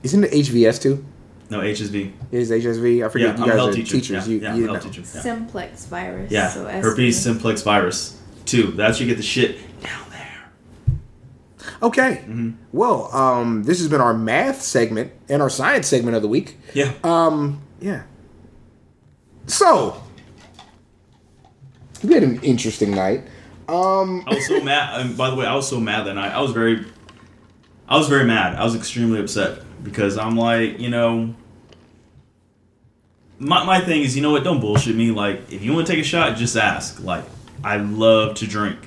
Isn't 0.06 0.22
it 0.22 0.30
HVS 0.30 0.80
too? 0.80 1.04
No, 1.50 1.58
HSV. 1.60 2.12
It 2.30 2.38
is 2.38 2.50
HSV? 2.52 2.84
I 2.84 2.98
Yeah, 2.98 3.08
forget 3.08 3.30
I'm 3.30 3.38
you 3.38 3.42
a 3.42 3.46
guys 3.48 3.56
health 3.56 3.70
are 3.70 3.74
teacher. 3.74 3.92
teachers. 3.96 4.28
Yeah, 4.28 4.34
you 4.34 4.40
yeah, 4.40 4.54
you 4.54 4.62
I'm 4.64 4.68
a 4.68 4.72
health 4.74 4.84
know. 4.84 4.90
teacher. 4.92 5.00
Yeah, 5.16 5.20
Simplex 5.22 5.84
virus. 5.86 6.30
yeah. 6.30 6.48
So 6.50 6.64
herpes 6.68 7.20
simplex 7.20 7.62
virus. 7.62 8.20
Two. 8.44 8.70
That's 8.70 8.98
where 9.00 9.08
you 9.08 9.12
get 9.12 9.16
the 9.16 9.24
shit 9.24 9.58
down 9.82 10.06
there. 10.10 10.96
Okay. 11.82 12.24
Well, 12.72 13.12
um, 13.14 13.64
this 13.64 13.80
has 13.80 13.88
been 13.88 14.00
our 14.00 14.14
math 14.14 14.62
segment 14.62 15.10
and 15.28 15.42
our 15.42 15.50
science 15.50 15.88
segment 15.88 16.14
of 16.14 16.22
the 16.22 16.28
week. 16.28 16.56
Yeah. 16.72 16.92
Um, 17.02 17.60
yeah. 17.80 18.04
So, 19.48 20.00
we 22.04 22.14
had 22.14 22.22
an 22.22 22.40
interesting 22.44 22.92
night. 22.92 23.24
Um, 23.68 24.22
I 24.28 24.34
was 24.36 24.46
so 24.46 24.60
mad. 24.60 25.00
And 25.00 25.16
by 25.18 25.30
the 25.30 25.34
way, 25.36 25.46
I 25.46 25.56
was 25.56 25.68
so 25.68 25.80
mad 25.80 26.06
that 26.06 26.14
night. 26.14 26.32
I 26.32 26.40
was 26.40 26.52
very, 26.52 26.84
I 27.88 27.96
was 27.98 28.08
very 28.08 28.24
mad. 28.24 28.54
I 28.56 28.62
was 28.62 28.76
extremely 28.76 29.18
upset 29.18 29.62
because 29.86 30.18
I'm 30.18 30.36
like, 30.36 30.78
you 30.78 30.90
know, 30.90 31.34
my 33.38 33.64
my 33.64 33.80
thing 33.80 34.02
is, 34.02 34.16
you 34.16 34.22
know 34.22 34.32
what? 34.32 34.44
Don't 34.44 34.60
bullshit 34.60 34.96
me. 34.96 35.10
Like, 35.10 35.52
if 35.52 35.62
you 35.62 35.72
want 35.72 35.86
to 35.86 35.92
take 35.92 36.00
a 36.02 36.06
shot, 36.06 36.36
just 36.36 36.56
ask. 36.56 37.02
Like, 37.02 37.24
I 37.64 37.76
love 37.76 38.34
to 38.36 38.46
drink. 38.46 38.78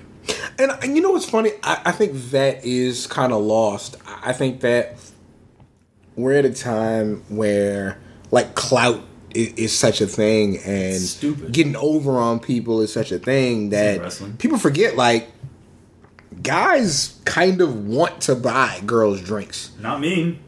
and, 0.60 0.72
and 0.84 0.95
you 0.95 1.02
know 1.02 1.12
what's 1.12 1.30
funny? 1.30 1.52
I, 1.64 1.82
I 1.86 1.91
think 1.91 2.14
that 2.32 2.64
is 2.66 3.08
kind 3.08 3.32
of 3.34 3.41
lost. 3.41 3.95
I 4.06 4.34
think 4.34 4.62
that 4.62 4.97
we're 6.16 6.34
at 6.34 6.45
a 6.45 6.54
time 6.54 7.24
where 7.30 8.00
like 8.32 8.54
clout 8.56 9.02
is, 9.34 9.54
is 9.54 9.78
such 9.78 10.02
a 10.02 10.08
thing, 10.08 10.58
and 10.58 10.95
Stupid. 11.02 11.52
getting 11.54 11.76
over 11.76 12.12
on 12.18 12.39
people 12.39 12.82
is 12.82 12.91
such 12.91 13.12
a 13.12 13.20
thing 13.20 13.70
that 13.70 14.22
people 14.39 14.58
forget. 14.58 14.95
Like, 14.95 15.30
guys 16.41 17.20
kind 17.26 17.62
of 17.62 17.88
want 17.88 18.22
to 18.22 18.36
buy 18.36 18.82
girls 18.86 19.22
drinks. 19.22 19.72
Not 19.80 20.02
me. 20.02 20.39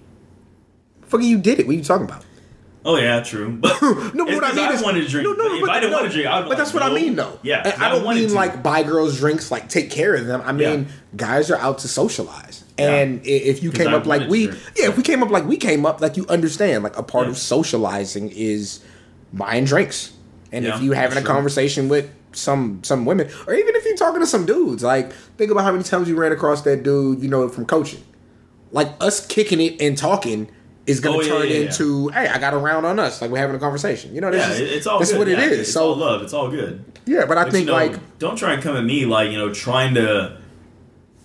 Fucking, 1.12 1.28
you 1.28 1.38
did 1.38 1.60
it. 1.60 1.68
What 1.68 1.74
are 1.74 1.78
you 1.78 1.84
talking 1.84 2.06
about? 2.06 2.26
Oh 2.84 2.98
yeah, 2.98 3.22
true. 3.22 3.58
But 3.62 3.80
No, 3.82 4.26
but 4.26 4.34
what 4.34 4.44
I 4.44 4.54
mean 4.54 4.66
I 4.66 4.72
is, 4.74 4.82
wanted 4.82 5.02
to 5.04 5.08
drink. 5.08 5.28
No, 5.28 5.34
no, 5.34 5.50
But 5.50 5.64
if 5.64 5.70
I 5.70 5.80
didn't 5.80 5.92
no, 5.92 5.98
want 6.00 6.08
to 6.10 6.14
drink, 6.18 6.28
I'd 6.28 6.42
but 6.42 6.50
like, 6.50 6.58
that's 6.58 6.74
what 6.74 6.82
I 6.82 6.92
mean, 6.92 7.16
though. 7.16 7.38
Yeah, 7.44 7.62
And 7.74 7.84
I 7.84 7.90
don't 7.90 8.04
mean 8.16 8.30
to. 8.30 8.34
like 8.34 8.64
buy 8.64 8.82
girls 8.82 9.20
drinks, 9.20 9.52
like 9.52 9.70
take 9.70 9.92
care 9.92 10.16
of 10.16 10.26
them. 10.26 10.42
I 10.44 10.52
mean, 10.52 10.86
Yeah. 10.88 10.92
guys 11.16 11.52
are 11.52 11.58
out 11.58 11.78
to 11.80 11.88
socialize. 11.88 12.64
And 12.80 13.20
i- 13.20 13.28
if 13.30 13.62
you 13.62 13.72
came 13.72 13.90
I 13.90 13.94
up 13.98 14.08
like 14.08 14.28
we, 14.28 14.48
yeah, 14.48 14.88
if 14.90 14.98
we 14.98 15.04
came 15.04 15.22
up 15.22 15.30
like 15.30 15.46
we 15.46 15.58
came 15.58 15.86
up, 15.86 16.02
like 16.02 16.18
you 16.18 16.26
understand, 16.28 16.84
like 16.84 16.98
a 16.98 17.04
part 17.04 17.26
Yeah. 17.28 17.32
of 17.34 17.38
socializing 17.38 18.32
is 18.34 18.80
buying 19.32 19.66
drinks. 19.66 20.14
And 20.52 20.66
Yeah, 20.66 20.76
if 20.76 20.82
you 20.82 20.94
having 20.94 21.18
a 21.20 21.22
true. 21.22 21.30
conversation 21.30 21.88
with 21.88 22.10
some 22.34 22.80
some 22.82 23.06
women, 23.06 23.28
or 23.46 23.54
even 23.54 23.76
if 23.76 23.86
you're 23.86 23.96
talking 23.96 24.22
to 24.22 24.26
some 24.26 24.46
dudes, 24.48 24.82
like 24.84 25.12
think 25.38 25.52
about 25.52 25.66
how 25.66 25.72
many 25.72 25.84
times 25.84 26.10
you 26.10 26.16
ran 26.16 26.32
across 26.32 26.64
that 26.64 26.82
dude 26.82 27.22
you 27.22 27.28
know 27.30 27.48
from 27.48 27.66
coaching. 27.66 28.02
Like 28.72 28.90
us 29.00 29.24
kicking 29.28 29.62
it 29.62 29.80
and 29.80 29.96
talking 29.98 30.50
is 30.88 31.00
going 31.00 31.20
Oh, 31.20 31.22
to 31.22 31.28
yeah, 31.28 31.34
turn 31.34 31.48
yeah, 31.48 31.54
yeah. 31.56 31.66
into, 31.68 32.08
hey, 32.10 32.28
I 32.28 32.38
got 32.40 32.54
a 32.54 32.58
round 32.58 32.86
on 32.86 32.98
us, 33.00 33.22
like 33.22 33.30
we're 33.32 33.38
having 33.38 33.56
a 33.56 33.60
conversation. 33.60 34.16
You 34.16 34.22
know, 34.22 34.32
this 34.32 34.46
Yeah, 34.48 34.54
is, 34.66 34.72
it's 34.78 34.88
all. 34.88 35.00
That's 35.00 35.12
good. 35.12 35.20
what 35.20 35.28
it 35.28 35.38
Yeah, 35.38 35.46
is. 35.46 35.60
It's 35.60 35.74
so 35.74 35.90
all 35.90 35.96
love. 35.96 36.22
It's 36.24 36.34
all 36.34 36.50
good. 36.50 36.84
yeah, 37.06 37.26
but 37.26 37.38
I 37.38 37.44
But, 37.44 37.52
think 37.54 37.66
you 37.68 37.72
know, 37.72 37.78
like 37.78 38.18
don't 38.20 38.36
try 38.36 38.54
and 38.54 38.64
come 38.64 38.76
at 38.76 38.84
me 38.84 39.06
like 39.06 39.32
you 39.32 39.38
know 39.38 39.54
trying 39.54 39.94
to 39.96 40.38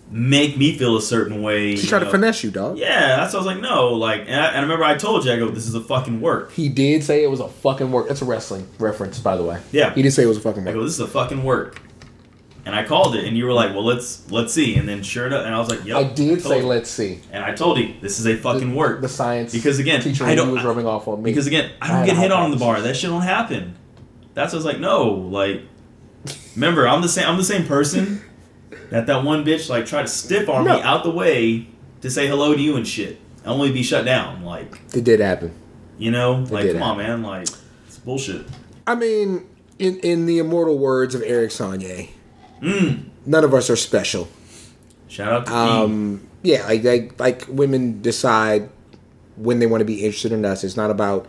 make 0.09 0.55
me 0.57 0.77
feel 0.77 0.95
a 0.95 1.01
certain 1.01 1.41
way. 1.41 1.75
she 1.75 1.85
tried 1.87 1.99
to 1.99 2.05
know. 2.05 2.11
finesse 2.11 2.43
you, 2.43 2.49
dog. 2.51 2.77
Yeah, 2.77 3.17
that's 3.17 3.33
what 3.33 3.39
I 3.41 3.45
was 3.45 3.55
like. 3.55 3.59
No, 3.61 3.89
like, 3.93 4.21
and 4.21 4.35
I, 4.35 4.47
and 4.49 4.57
I 4.57 4.61
remember 4.61 4.85
I 4.85 4.95
told 4.95 5.25
you, 5.25 5.33
I 5.33 5.37
go, 5.37 5.49
"This 5.49 5.67
is 5.67 5.75
a 5.75 5.81
fucking 5.81 6.21
work." 6.21 6.51
He 6.53 6.69
did 6.69 7.03
say 7.03 7.23
it 7.23 7.27
was 7.29 7.39
a 7.41 7.47
fucking 7.49 7.91
work. 7.91 8.07
That's 8.07 8.21
a 8.21 8.25
wrestling 8.25 8.67
reference, 8.79 9.19
by 9.19 9.35
the 9.35 9.43
way. 9.43 9.59
Yeah. 9.71 9.93
he 9.93 10.01
did 10.03 10.11
say 10.11 10.23
it 10.23 10.27
was 10.27 10.37
a 10.37 10.41
fucking 10.41 10.65
I 10.67 10.71
go, 10.71 10.77
work. 10.77 10.85
"This 10.85 10.93
is 10.93 10.99
a 11.01 11.07
fucking 11.07 11.43
work," 11.43 11.81
and 12.67 12.75
I 12.75 12.83
called 12.83 13.15
it, 13.15 13.23
and 13.25 13.37
you 13.37 13.45
were 13.45 13.53
like, 13.53 13.73
"Well, 13.73 13.85
let's 13.85 14.29
let's 14.29 14.53
see," 14.53 14.75
and 14.75 14.87
then 14.87 15.01
sure 15.01 15.27
enough, 15.27 15.45
and 15.45 15.55
I 15.55 15.59
was 15.59 15.69
like, 15.69 15.85
"Yep." 15.85 15.95
I 15.95 16.03
did 16.03 16.41
say, 16.41 16.59
you. 16.59 16.65
let's 16.67 16.89
see. 16.89 17.21
and 17.31 17.41
I 17.43 17.53
told 17.55 17.77
you, 17.79 17.93
"This 18.01 18.19
is 18.19 18.27
a 18.27 18.35
fucking 18.35 18.75
work." 18.75 18.99
The 19.01 19.07
science 19.09 19.53
Because 19.53 19.79
again, 19.79 20.01
teacher 20.01 20.25
I 20.25 20.35
don't- 20.35 20.51
was 20.51 20.63
rubbing 20.65 20.85
off 20.85 21.07
on 21.07 21.23
me 21.23 21.31
Because 21.31 21.47
again, 21.47 21.71
I 21.81 21.85
I 21.85 21.87
don't 21.87 21.97
had 21.99 22.05
get 22.07 22.17
hit 22.17 22.31
on 22.33 22.45
in 22.45 22.51
the 22.51 22.57
bar. 22.57 22.81
That 22.81 22.95
shit 22.97 23.09
don't 23.09 23.21
happen. 23.21 23.75
That's 24.33 24.51
what 24.53 24.57
I 24.57 24.59
was 24.59 24.65
like, 24.65 24.79
no, 24.79 25.03
like, 25.09 25.61
remember, 26.55 26.87
I'm 26.87 27.01
the 27.01 27.09
same. 27.09 27.27
I'm 27.27 27.37
the 27.37 27.43
same 27.43 27.65
person 27.65 28.21
that 28.91 29.07
that 29.07 29.23
one 29.23 29.43
bitch 29.45 29.69
like 29.69 29.85
tried 29.85 30.03
to 30.03 30.07
stiff 30.11 30.49
arm 30.49 30.65
No. 30.65 30.75
me 30.75 30.81
out 30.81 31.03
the 31.03 31.09
way 31.11 31.67
to 32.01 32.09
say 32.09 32.27
hello 32.27 32.53
to 32.53 32.61
you 32.61 32.75
and 32.75 32.87
shit. 32.87 33.19
I 33.45 33.49
only 33.49 33.71
be 33.71 33.81
shut 33.81 34.03
down. 34.05 34.43
Like, 34.43 34.79
it 34.93 35.03
did 35.05 35.19
happen. 35.21 35.51
you 35.97 36.11
know, 36.11 36.45
like, 36.51 36.63
did 36.65 36.73
come 36.73 36.83
on, 36.83 36.97
man, 36.97 37.23
like, 37.23 37.47
it's 37.87 37.97
bullshit. 37.97 38.45
I 38.85 38.93
mean, 38.95 39.45
in 39.79 39.97
in 39.99 40.25
the 40.25 40.37
immortal 40.39 40.77
words 40.77 41.15
of 41.15 41.21
Eric 41.25 41.51
Sagne, 41.51 42.09
Mm. 42.61 43.05
none 43.25 43.43
of 43.43 43.53
us 43.53 43.69
are 43.69 43.75
special. 43.75 44.27
Shout 45.07 45.31
out 45.31 45.45
to 45.47 45.55
um, 45.55 46.27
yeah, 46.43 46.65
like, 46.65 46.83
like 46.83 47.19
like 47.19 47.45
women 47.49 48.01
decide 48.01 48.69
when 49.35 49.59
they 49.59 49.67
want 49.67 49.81
to 49.81 49.85
be 49.85 50.03
interested 50.05 50.31
in 50.31 50.43
us. 50.45 50.63
It's 50.63 50.75
not 50.77 50.89
about 50.91 51.27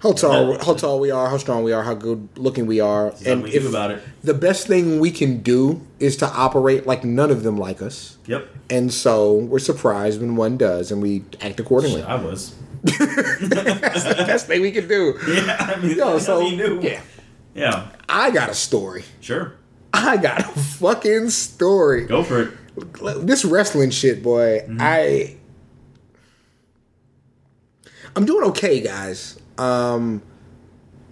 how 0.00 0.12
tall 0.12 0.58
how 0.64 0.74
tall 0.74 1.00
we 1.00 1.10
are, 1.10 1.28
how 1.28 1.38
strong 1.38 1.64
we 1.64 1.72
are, 1.72 1.82
how 1.82 1.94
good 1.94 2.28
looking 2.36 2.66
we 2.66 2.78
are, 2.80 3.12
and 3.26 3.42
we 3.42 3.56
about 3.66 3.90
it. 3.90 4.02
the 4.22 4.34
best 4.34 4.66
thing 4.66 5.00
we 5.00 5.10
can 5.10 5.40
do 5.42 5.80
is 5.98 6.16
to 6.18 6.26
operate 6.26 6.86
like 6.86 7.04
none 7.04 7.30
of 7.30 7.42
them 7.42 7.56
like 7.56 7.80
us. 7.82 8.18
Yep, 8.26 8.48
And 8.70 8.92
so 8.92 9.34
we're 9.34 9.58
surprised 9.58 10.20
when 10.20 10.36
one 10.36 10.56
does, 10.56 10.90
and 10.92 11.02
we 11.02 11.24
act 11.40 11.58
accordingly. 11.60 12.02
I 12.02 12.14
was. 12.16 12.54
That's 12.84 14.04
the 14.04 14.24
best 14.26 14.46
thing 14.46 14.60
we 14.62 14.70
can 14.70 14.86
do. 14.88 15.18
Yeah, 15.28 15.56
I 15.58 15.80
mean, 15.80 15.96
Yo, 15.96 16.18
so 16.18 16.40
how 16.40 16.46
you 16.48 16.56
knew. 16.56 16.80
yeah, 16.82 17.00
yeah, 17.54 17.88
I 18.08 18.30
got 18.30 18.48
a 18.50 18.54
story. 18.54 19.04
sure, 19.20 19.54
I 19.94 20.16
got 20.16 20.40
a 20.40 20.44
fucking 20.44 21.30
story. 21.30 22.04
go 22.06 22.22
for 22.24 22.42
it. 22.42 23.26
This 23.26 23.44
wrestling 23.44 23.90
shit, 23.90 24.22
boy. 24.22 24.60
Mm-hmm. 24.60 24.78
I 24.80 25.36
I'm 28.16 28.24
doing 28.24 28.44
okay, 28.50 28.80
guys. 28.80 29.38
Um, 29.58 30.22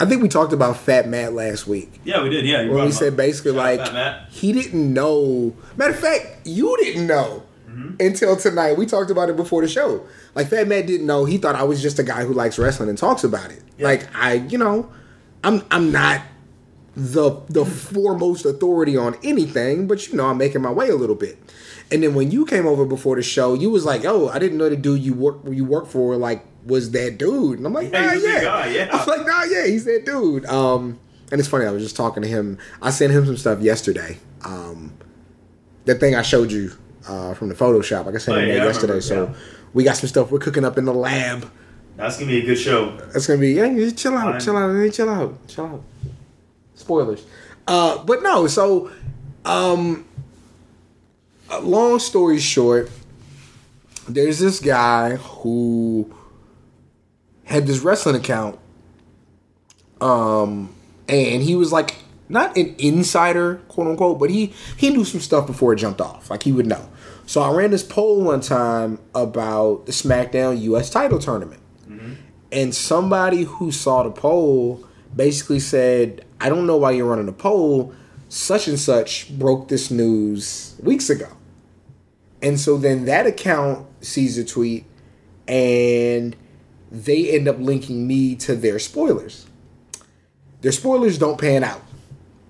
I 0.00 0.04
think 0.06 0.22
we 0.22 0.28
talked 0.28 0.52
about 0.52 0.76
Fat 0.76 1.08
Matt 1.08 1.32
last 1.32 1.66
week. 1.66 2.00
Yeah, 2.04 2.22
we 2.22 2.30
did. 2.30 2.44
Yeah, 2.44 2.68
when 2.68 2.84
we 2.86 2.92
said 2.92 3.16
basically 3.16 3.52
Shout 3.54 3.92
like 3.94 4.28
he 4.30 4.52
didn't 4.52 4.92
know. 4.92 5.54
Matter 5.76 5.92
of 5.92 5.98
fact, 6.00 6.46
you 6.46 6.76
didn't 6.82 7.06
know 7.06 7.44
Mm-hmm. 7.68 7.94
until 8.06 8.36
tonight. 8.36 8.76
We 8.76 8.84
talked 8.84 9.10
about 9.10 9.30
it 9.30 9.36
before 9.36 9.62
the 9.62 9.68
show. 9.68 10.04
Like 10.34 10.48
Fat 10.48 10.68
Matt 10.68 10.86
didn't 10.86 11.06
know. 11.06 11.24
He 11.24 11.38
thought 11.38 11.54
I 11.54 11.62
was 11.62 11.80
just 11.80 11.98
a 11.98 12.02
guy 12.02 12.22
who 12.22 12.34
likes 12.34 12.58
wrestling 12.58 12.90
and 12.90 12.98
talks 12.98 13.24
about 13.24 13.50
it. 13.50 13.62
Yeah. 13.78 13.86
Like 13.86 14.14
I, 14.14 14.34
you 14.34 14.58
know, 14.58 14.92
I'm 15.42 15.62
I'm 15.70 15.90
not 15.90 16.20
the 16.94 17.40
the 17.48 17.64
foremost 17.64 18.44
authority 18.44 18.96
on 18.96 19.16
anything, 19.22 19.86
but 19.86 20.08
you 20.08 20.16
know, 20.16 20.26
I'm 20.26 20.38
making 20.38 20.60
my 20.62 20.70
way 20.72 20.88
a 20.88 20.96
little 20.96 21.14
bit. 21.16 21.38
And 21.90 22.02
then 22.02 22.14
when 22.14 22.30
you 22.30 22.46
came 22.46 22.66
over 22.66 22.84
before 22.86 23.16
the 23.16 23.22
show, 23.22 23.54
you 23.54 23.70
was 23.70 23.84
like, 23.84 24.04
"Oh, 24.04 24.28
I 24.28 24.38
didn't 24.38 24.58
know 24.58 24.68
the 24.68 24.76
dude 24.76 25.00
you 25.00 25.14
work 25.14 25.38
you 25.48 25.64
work 25.64 25.86
for 25.86 26.16
like 26.16 26.44
was 26.66 26.90
that 26.92 27.18
dude." 27.18 27.58
And 27.58 27.66
I'm 27.66 27.72
like, 27.72 27.90
Yeah, 27.92 28.06
"Nah, 28.06 28.12
yeah." 28.12 28.40
guy, 28.42 28.66
yeah. 28.68 28.88
I 28.92 28.96
was 28.96 29.06
like, 29.06 29.26
"Nah, 29.26 29.44
yeah, 29.44 29.66
he's 29.66 29.84
that 29.86 30.04
dude." 30.04 30.44
Um, 30.46 30.98
and 31.30 31.38
it's 31.40 31.48
funny. 31.48 31.64
I 31.66 31.70
was 31.70 31.82
just 31.82 31.96
talking 31.96 32.22
to 32.22 32.28
him. 32.28 32.58
I 32.80 32.90
sent 32.90 33.12
him 33.12 33.24
some 33.26 33.36
stuff 33.36 33.60
yesterday. 33.60 34.18
Um, 34.44 34.92
that 35.86 35.98
thing 36.00 36.14
I 36.14 36.22
showed 36.22 36.52
you 36.52 36.72
uh, 37.08 37.34
from 37.34 37.48
the 37.48 37.54
Photoshop. 37.54 38.06
Like 38.06 38.14
I 38.14 38.18
sent 38.18 38.36
Oh, 38.36 38.40
him 38.40 38.48
yeah, 38.48 38.54
that 38.58 38.64
yesterday. 38.66 38.94
remember, 38.94 39.00
so 39.02 39.24
yeah. 39.26 39.34
we 39.72 39.84
got 39.84 39.96
some 39.96 40.08
stuff 40.08 40.30
we're 40.30 40.38
cooking 40.38 40.64
up 40.64 40.76
in 40.78 40.84
the 40.84 40.94
lab. 40.94 41.50
That's 41.96 42.16
gonna 42.18 42.30
be 42.30 42.38
a 42.42 42.44
good 42.46 42.56
show. 42.58 42.96
That's 43.12 43.26
gonna 43.26 43.38
be 43.40 43.52
yeah, 43.52 43.68
just 43.74 43.98
chill 43.98 44.16
out, 44.16 44.40
chill 44.40 44.56
out, 44.56 44.92
chill 44.92 45.08
out, 45.10 45.46
chill 45.48 45.66
out. 45.66 45.82
Spoilers. 46.82 47.24
Uh, 47.66 48.02
but 48.04 48.22
no, 48.22 48.46
so 48.46 48.90
um, 49.44 50.04
uh, 51.50 51.60
long 51.60 51.98
story 51.98 52.38
short, 52.38 52.90
there's 54.08 54.40
this 54.40 54.58
guy 54.58 55.16
who 55.16 56.12
had 57.44 57.66
this 57.66 57.80
wrestling 57.80 58.16
account, 58.16 58.58
um, 60.00 60.74
and 61.08 61.42
he 61.42 61.54
was 61.54 61.72
like 61.72 61.94
not 62.28 62.56
an 62.56 62.74
insider, 62.78 63.56
quote 63.68 63.86
unquote, 63.86 64.18
but 64.18 64.28
he 64.28 64.52
he 64.76 64.90
knew 64.90 65.04
some 65.04 65.20
stuff 65.20 65.46
before 65.46 65.72
it 65.72 65.76
jumped 65.76 66.00
off. 66.00 66.30
Like 66.30 66.42
he 66.42 66.50
would 66.50 66.66
know. 66.66 66.88
So 67.26 67.40
I 67.42 67.52
ran 67.54 67.70
this 67.70 67.84
poll 67.84 68.20
one 68.20 68.40
time 68.40 68.98
about 69.14 69.86
the 69.86 69.92
SmackDown 69.92 70.60
U.S. 70.62 70.90
title 70.90 71.20
tournament 71.20 71.62
and 72.52 72.74
somebody 72.74 73.44
who 73.44 73.72
saw 73.72 74.02
the 74.02 74.10
poll 74.10 74.84
basically 75.16 75.58
said, 75.58 76.24
"I 76.42 76.48
don't 76.48 76.66
know 76.66 76.76
why 76.76 76.90
you're 76.92 77.06
running 77.08 77.28
a 77.28 77.32
poll. 77.32 77.94
Such 78.28 78.66
and 78.66 78.78
such 78.78 79.30
broke 79.38 79.68
this 79.68 79.90
news 79.90 80.74
weeks 80.82 81.08
ago." 81.10 81.28
And 82.40 82.58
so 82.58 82.76
then 82.76 83.04
that 83.04 83.26
account 83.26 83.86
sees 84.00 84.36
a 84.38 84.44
tweet, 84.44 84.84
and 85.46 86.34
they 86.90 87.30
end 87.30 87.46
up 87.48 87.58
linking 87.58 88.06
me 88.06 88.34
to 88.36 88.54
their 88.56 88.78
spoilers. 88.78 89.46
Their 90.60 90.72
spoilers 90.72 91.18
don't 91.18 91.38
pan 91.40 91.64
out, 91.64 91.82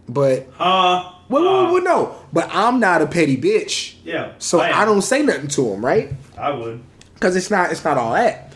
but 0.09 0.49
Uh, 0.59 1.13
well, 1.29 1.45
well, 1.45 1.73
well, 1.75 1.83
no. 1.83 2.15
But 2.33 2.49
I'm 2.53 2.79
not 2.81 3.01
a 3.03 3.07
petty 3.07 3.37
bitch, 3.37 3.95
yeah. 4.05 4.33
so 4.39 4.61
am. 4.61 4.75
I 4.75 4.85
don't 4.85 5.03
say 5.03 5.23
nothing 5.23 5.49
to 5.49 5.63
them, 5.71 5.85
right? 5.85 6.13
I 6.39 6.51
would. 6.51 6.83
because 7.15 7.37
it's 7.37 7.51
not 7.51 7.71
it's 7.71 7.85
not 7.85 7.97
all 7.97 8.13
that. 8.15 8.53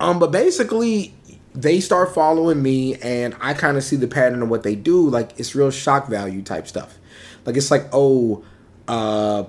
Um, 0.00 0.18
but 0.18 0.30
basically, 0.32 1.14
they 1.54 1.80
start 1.80 2.14
following 2.14 2.62
me, 2.62 2.96
and 2.96 3.36
I 3.40 3.54
kind 3.54 3.76
of 3.76 3.84
see 3.84 3.96
the 3.96 4.08
pattern 4.08 4.42
of 4.42 4.48
what 4.48 4.62
they 4.62 4.74
do. 4.74 5.08
Like 5.08 5.38
it's 5.38 5.54
real 5.54 5.70
shock 5.70 6.08
value 6.08 6.42
type 6.42 6.66
stuff. 6.66 6.98
Like 7.46 7.56
it's 7.56 7.70
like, 7.70 7.86
oh, 7.92 8.44
uh, 8.88 9.44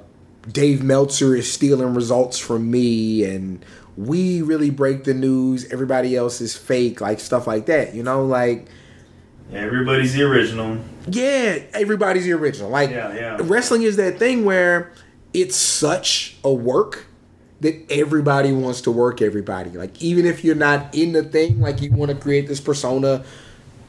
Dave 0.51 0.84
Meltzer 0.84 1.36
is 1.36 1.51
stealing 1.51 1.93
results 1.93 2.38
from 2.38 2.70
me, 2.70 3.24
and 3.24 3.66
we 3.97 4.41
really 4.41 4.70
break 4.70 5.03
the 5.06 5.14
news. 5.14 5.72
Everybody 5.72 6.16
else 6.16 6.41
is 6.41 6.56
fake, 6.56 7.01
like 7.01 7.20
stuff 7.20 7.47
like 7.47 7.66
that. 7.66 7.95
You 7.95 8.03
know, 8.03 8.26
like 8.26 8.68
Everybody's 9.53 10.14
the 10.14 10.24
original. 10.24 10.80
Yeah, 11.08 11.60
everybody's 11.74 12.26
the 12.26 12.34
original. 12.34 12.70
Like 12.70 12.89
Yeah, 12.89 13.14
yeah. 13.14 13.38
wrestling 13.41 13.84
is 13.84 13.95
that 13.97 14.18
thing 14.18 14.43
where 14.43 14.91
it's 15.34 15.56
such 15.56 16.38
a 16.43 16.51
work 16.51 17.06
that 17.66 17.91
everybody 17.91 18.51
wants 18.51 18.82
to 18.82 18.91
work 18.91 19.22
everybody. 19.22 19.70
Like 19.72 20.01
even 20.01 20.26
if 20.26 20.43
you're 20.43 20.55
not 20.55 20.95
in 20.95 21.11
the 21.13 21.24
thing, 21.24 21.59
like 21.61 21.82
you 21.82 21.91
want 21.91 22.11
to 22.11 22.18
create 22.18 22.47
this 22.47 22.59
persona 22.61 23.24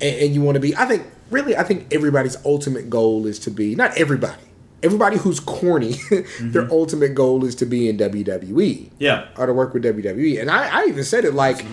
and, 0.01 0.17
and 0.21 0.35
you 0.35 0.43
want 0.43 0.57
to 0.57 0.61
be. 0.61 0.75
I 0.77 0.87
think 0.87 1.07
really, 1.31 1.57
I 1.57 1.63
think 1.63 1.87
everybody's 1.93 2.37
ultimate 2.45 2.91
goal 2.91 3.27
is 3.27 3.39
to 3.41 3.51
be 3.51 3.75
not 3.75 3.97
everybody. 3.97 4.43
Everybody 4.83 5.17
who's 5.17 5.41
corny, 5.41 5.95
their 6.41 6.71
ultimate 6.71 7.15
goal 7.15 7.45
is 7.45 7.55
to 7.57 7.67
be 7.67 7.89
in 7.89 7.97
WWE 7.97 8.91
Yeah. 8.99 9.29
or 9.37 9.47
to 9.47 9.53
work 9.53 9.73
with 9.73 9.83
WWE. 9.85 10.41
And 10.41 10.51
I, 10.51 10.83
I 10.83 10.85
even 10.87 11.03
said 11.03 11.25
it 11.25 11.33
like. 11.35 11.65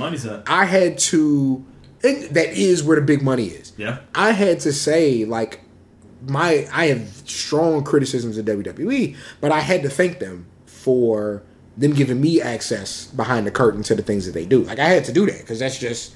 I 0.47 0.65
had 0.65 0.97
to. 0.99 1.63
And 2.03 2.23
that 2.35 2.49
is 2.57 2.81
where 2.83 2.95
the 2.99 3.05
big 3.05 3.21
money 3.21 3.45
is. 3.47 3.73
Yeah. 3.77 3.99
I 4.15 4.31
had 4.31 4.59
to 4.61 4.73
say 4.73 5.25
like 5.25 5.61
my 6.27 6.67
I 6.73 6.87
have 6.87 7.07
strong 7.25 7.83
criticisms 7.83 8.37
of 8.37 8.45
WWE, 8.45 9.15
but 9.41 9.51
I 9.51 9.59
had 9.59 9.83
to 9.83 9.89
thank 9.89 10.19
them 10.19 10.45
for 10.65 11.43
them 11.77 11.93
giving 11.93 12.21
me 12.21 12.41
access 12.41 13.07
behind 13.07 13.47
the 13.47 13.51
curtain 13.51 13.83
to 13.83 13.95
the 13.95 14.03
things 14.03 14.25
that 14.25 14.33
they 14.33 14.45
do. 14.45 14.63
Like 14.63 14.79
I 14.79 14.85
had 14.85 15.05
to 15.05 15.11
do 15.11 15.25
that 15.25 15.39
because 15.39 15.59
that's 15.59 15.77
just 15.79 16.13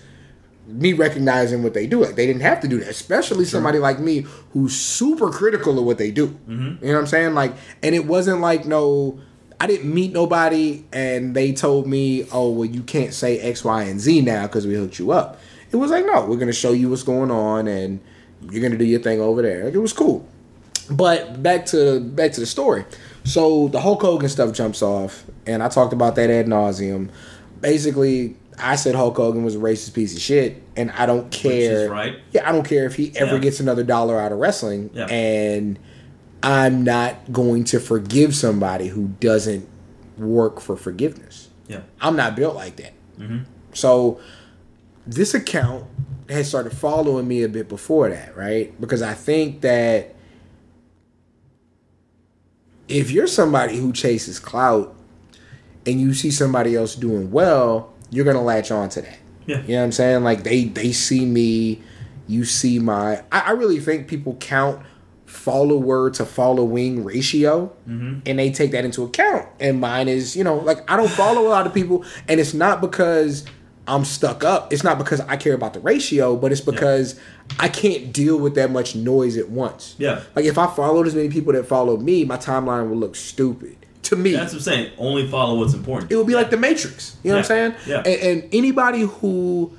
me 0.68 0.94
recognizing 0.94 1.64
what 1.64 1.74
they 1.74 1.88
do. 1.88 2.04
Like 2.04 2.16
they 2.16 2.28
didn't 2.28 2.42
have 2.42 2.60
to 2.62 2.68
do 2.68 2.80
that, 2.80 2.90
especially 2.90 3.46
somebody 3.46 3.80
like 3.80 4.00
me 4.00 4.26
who's 4.52 4.76
super 4.76 5.30
critical 5.32 5.80
of 5.80 5.86
what 5.86 5.98
they 5.98 6.12
do. 6.12 6.28
Mm-hmm. 6.28 6.86
You 6.86 6.92
know 6.92 6.94
what 6.94 7.00
I'm 7.00 7.08
saying? 7.08 7.34
Like, 7.34 7.54
and 7.82 7.96
it 7.96 8.06
wasn't 8.06 8.42
like 8.42 8.66
no. 8.66 9.20
I 9.60 9.66
didn't 9.66 9.92
meet 9.92 10.14
nobody, 10.14 10.86
and 10.94 11.36
they 11.36 11.52
told 11.52 11.88
me, 11.88 12.28
"Oh, 12.32 12.52
well, 12.52 12.66
you 12.66 12.84
can't 12.84 13.12
say 13.12 13.40
X, 13.40 13.64
Y, 13.64 13.84
and 13.84 14.00
Z 14.00 14.22
now 14.22 14.44
because 14.44 14.68
we 14.68 14.76
hooked 14.76 15.00
you 15.00 15.12
up." 15.12 15.40
It 15.72 15.78
was 15.78 15.90
like, 15.90 16.06
"No, 16.06 16.26
we're 16.28 16.38
gonna 16.38 16.54
show 16.54 16.74
you 16.74 16.92
what's 16.92 17.02
going 17.02 17.32
on, 17.32 17.68
and 17.68 18.00
you're 18.52 18.62
gonna 18.62 18.78
do 18.78 18.86
your 18.86 19.00
thing 19.00 19.20
over 19.20 19.42
there." 19.42 19.66
Like, 19.66 19.74
it 19.74 19.80
was 19.80 19.94
cool. 19.94 20.28
But 20.92 21.42
back 21.42 21.66
to 21.68 22.00
back 22.00 22.34
to 22.34 22.40
the 22.40 22.46
story. 22.46 22.86
So 23.28 23.68
the 23.68 23.82
Hulk 23.82 24.02
Hogan 24.02 24.30
stuff 24.30 24.54
jumps 24.54 24.82
off, 24.82 25.26
and 25.46 25.62
I 25.62 25.68
talked 25.68 25.92
about 25.94 26.16
that 26.16 26.30
ad 26.30 26.48
nauseum. 26.48 27.10
Basically, 27.60 28.36
I 28.58 28.76
said 28.78 28.96
Hulk 28.96 29.18
Hogan 29.18 29.44
was 29.44 29.56
a 29.56 29.60
racist 29.60 29.94
piece 29.94 30.16
of 30.16 30.22
shit, 30.22 30.62
and 30.78 30.92
I 30.92 31.06
don't 31.06 31.30
care. 31.30 31.90
right. 31.90 32.16
Yeah, 32.32 32.48
I 32.48 32.54
don't 32.54 32.66
care 32.68 32.86
if 32.86 32.96
he 32.96 33.12
ever 33.18 33.36
Yeah. 33.36 33.42
gets 33.42 33.60
another 33.60 33.84
dollar 33.84 34.18
out 34.20 34.32
of 34.32 34.40
wrestling, 34.40 34.90
Yeah. 34.94 35.08
and 35.08 35.78
I'm 36.42 36.84
not 36.84 37.32
going 37.34 37.66
to 37.66 37.80
forgive 37.80 38.34
somebody 38.36 38.88
who 38.88 39.10
doesn't 39.20 39.68
work 40.18 40.62
for 40.62 40.78
forgiveness. 40.78 41.50
Yeah. 41.68 41.82
I'm 42.00 42.16
not 42.16 42.36
built 42.36 42.56
like 42.56 42.78
that. 42.78 42.94
Mm-hmm. 43.20 43.40
So 43.74 44.20
this 45.06 45.34
account 45.34 45.84
has 46.30 46.48
started 46.48 46.72
following 46.72 47.28
me 47.28 47.44
a 47.44 47.50
bit 47.50 47.68
before 47.68 48.10
that, 48.10 48.38
right? 48.38 48.80
Because 48.80 49.02
I 49.02 49.14
think 49.14 49.62
that 49.62 50.14
if 52.88 53.12
you're 53.12 53.28
somebody 53.28 53.78
who 53.78 53.92
chases 53.92 54.40
clout 54.40 54.96
and 55.86 56.00
you 56.00 56.14
see 56.14 56.32
somebody 56.32 56.76
else 56.76 56.96
doing 56.96 57.32
well, 57.32 57.94
you're 58.10 58.26
gonna 58.26 58.42
latch 58.42 58.72
on 58.72 58.90
to 58.90 59.02
that. 59.02 59.20
Yeah. 59.46 59.62
You 59.62 59.68
know 59.70 59.78
what 59.80 59.84
I'm 59.86 59.92
saying? 59.92 60.24
Like 60.24 60.44
they 60.44 60.66
they 60.66 60.92
see 60.92 61.26
me, 61.26 61.82
you 62.28 62.46
see 62.46 62.80
my. 62.80 63.24
I, 63.32 63.40
I 63.40 63.52
really 63.52 63.80
think 63.80 64.08
people 64.08 64.36
count 64.36 64.86
follower 65.26 66.10
to 66.10 66.26
following 66.26 67.04
ratio, 67.04 67.74
mm-hmm. 67.88 68.20
and 68.26 68.40
they 68.40 68.52
take 68.52 68.72
that 68.72 68.86
into 68.86 69.04
account. 69.04 69.48
And 69.60 69.80
mine 69.80 70.08
is, 70.08 70.36
you 70.36 70.44
know, 70.44 70.58
like 70.58 70.90
I 70.90 70.98
don't 70.98 71.10
follow 71.12 71.48
a 71.48 71.50
lot 71.50 71.68
of 71.68 71.74
people, 71.74 72.06
and 72.28 72.40
it's 72.40 72.54
not 72.54 72.82
because 72.82 73.46
I'm 73.88 74.04
stuck 74.06 74.44
up. 74.44 74.74
It's 74.74 74.84
not 74.84 74.98
because 74.98 75.22
I 75.22 75.38
care 75.38 75.54
about 75.54 75.74
the 75.74 75.80
ratio, 75.80 76.36
but 76.36 76.52
it's 76.52 76.62
because 76.62 77.20
I 77.60 77.70
can't 77.70 78.12
deal 78.12 78.38
with 78.38 78.56
that 78.56 78.70
much 78.72 78.96
noise 78.96 79.38
at 79.38 79.50
once. 79.50 79.96
Yeah. 79.98 80.22
Like 80.36 80.46
if 80.46 80.58
I 80.58 80.68
followed 80.68 81.08
as 81.08 81.16
many 81.16 81.30
people 81.30 81.54
that 81.54 81.66
followed 81.68 82.02
me, 82.02 82.26
my 82.26 82.38
timeline 82.38 82.90
would 82.90 82.98
look 83.00 83.16
stupid 83.16 83.78
to 84.04 84.16
me 84.16 84.32
That's 84.34 84.54
what 84.54 84.60
I'm 84.60 84.64
saying. 84.64 84.92
Only 84.98 85.28
follow 85.28 85.58
what's 85.60 85.74
important. 85.74 86.12
it 86.12 86.16
would 86.18 86.28
be 86.28 86.36
like 86.36 86.50
the 86.50 86.58
Matrix. 86.58 87.16
You 87.24 87.32
know 87.32 87.38
what 87.38 87.52
I'm 87.52 87.74
saying? 87.74 87.76
Yeah. 87.88 87.98
And, 88.06 88.42
and 88.42 88.50
anybody 88.54 89.02
who 89.02 89.72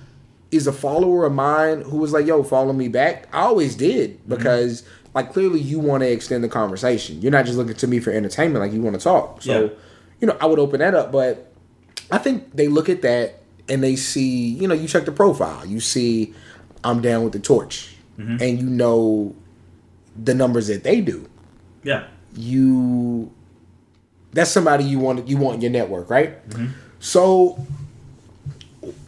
is 0.51 0.67
a 0.67 0.73
follower 0.73 1.27
of 1.27 1.33
mine 1.35 1.83
who 1.83 1.99
was 1.99 2.13
like, 2.15 2.27
"Yo, 2.27 2.43
follow 2.43 2.73
me 2.73 2.89
back," 2.89 3.29
I 3.35 3.41
always 3.43 3.75
did 3.77 4.19
Mm-hmm. 4.21 4.31
because 4.35 4.83
like 5.15 5.33
clearly 5.33 5.61
you 5.61 5.79
want 5.79 6.03
to 6.03 6.11
extend 6.11 6.43
the 6.43 6.49
conversation. 6.49 7.21
You're 7.21 7.33
not 7.33 7.45
just 7.45 7.59
looking 7.59 7.75
to 7.75 7.87
me 7.87 8.01
for 8.01 8.11
entertainment; 8.11 8.63
like 8.65 8.73
you 8.73 8.81
want 8.81 8.97
to 8.97 9.03
talk. 9.03 9.43
So, 9.43 9.65
Yeah. 9.65 9.69
you 10.21 10.27
know, 10.29 10.37
I 10.41 10.47
would 10.47 10.59
open 10.59 10.81
that 10.81 10.95
up, 10.95 11.13
but 11.13 11.53
I 12.11 12.17
think 12.19 12.55
they 12.55 12.69
look 12.69 12.89
at 12.89 13.03
that 13.03 13.41
and 13.69 13.83
they 13.83 13.97
see, 13.97 14.49
you 14.51 14.67
know, 14.69 14.75
you 14.75 14.89
check 14.89 15.05
the 15.05 15.13
profile, 15.13 15.65
you 15.67 15.81
see, 15.81 16.35
I'm 16.85 17.01
down 17.01 17.25
with 17.25 17.33
the 17.33 17.39
torch, 17.41 17.95
Mm-hmm. 18.19 18.43
and 18.43 18.59
you 18.59 18.67
know 18.67 19.35
the 20.21 20.35
numbers 20.35 20.67
that 20.67 20.83
they 20.83 21.01
do 21.01 21.29
Yeah. 21.85 22.05
you 22.35 23.31
that's 24.33 24.51
somebody 24.51 24.83
you 24.85 24.99
want 24.99 25.29
you 25.29 25.37
want 25.37 25.55
in 25.57 25.61
your 25.61 25.71
network, 25.71 26.11
right? 26.11 26.33
So 26.99 27.65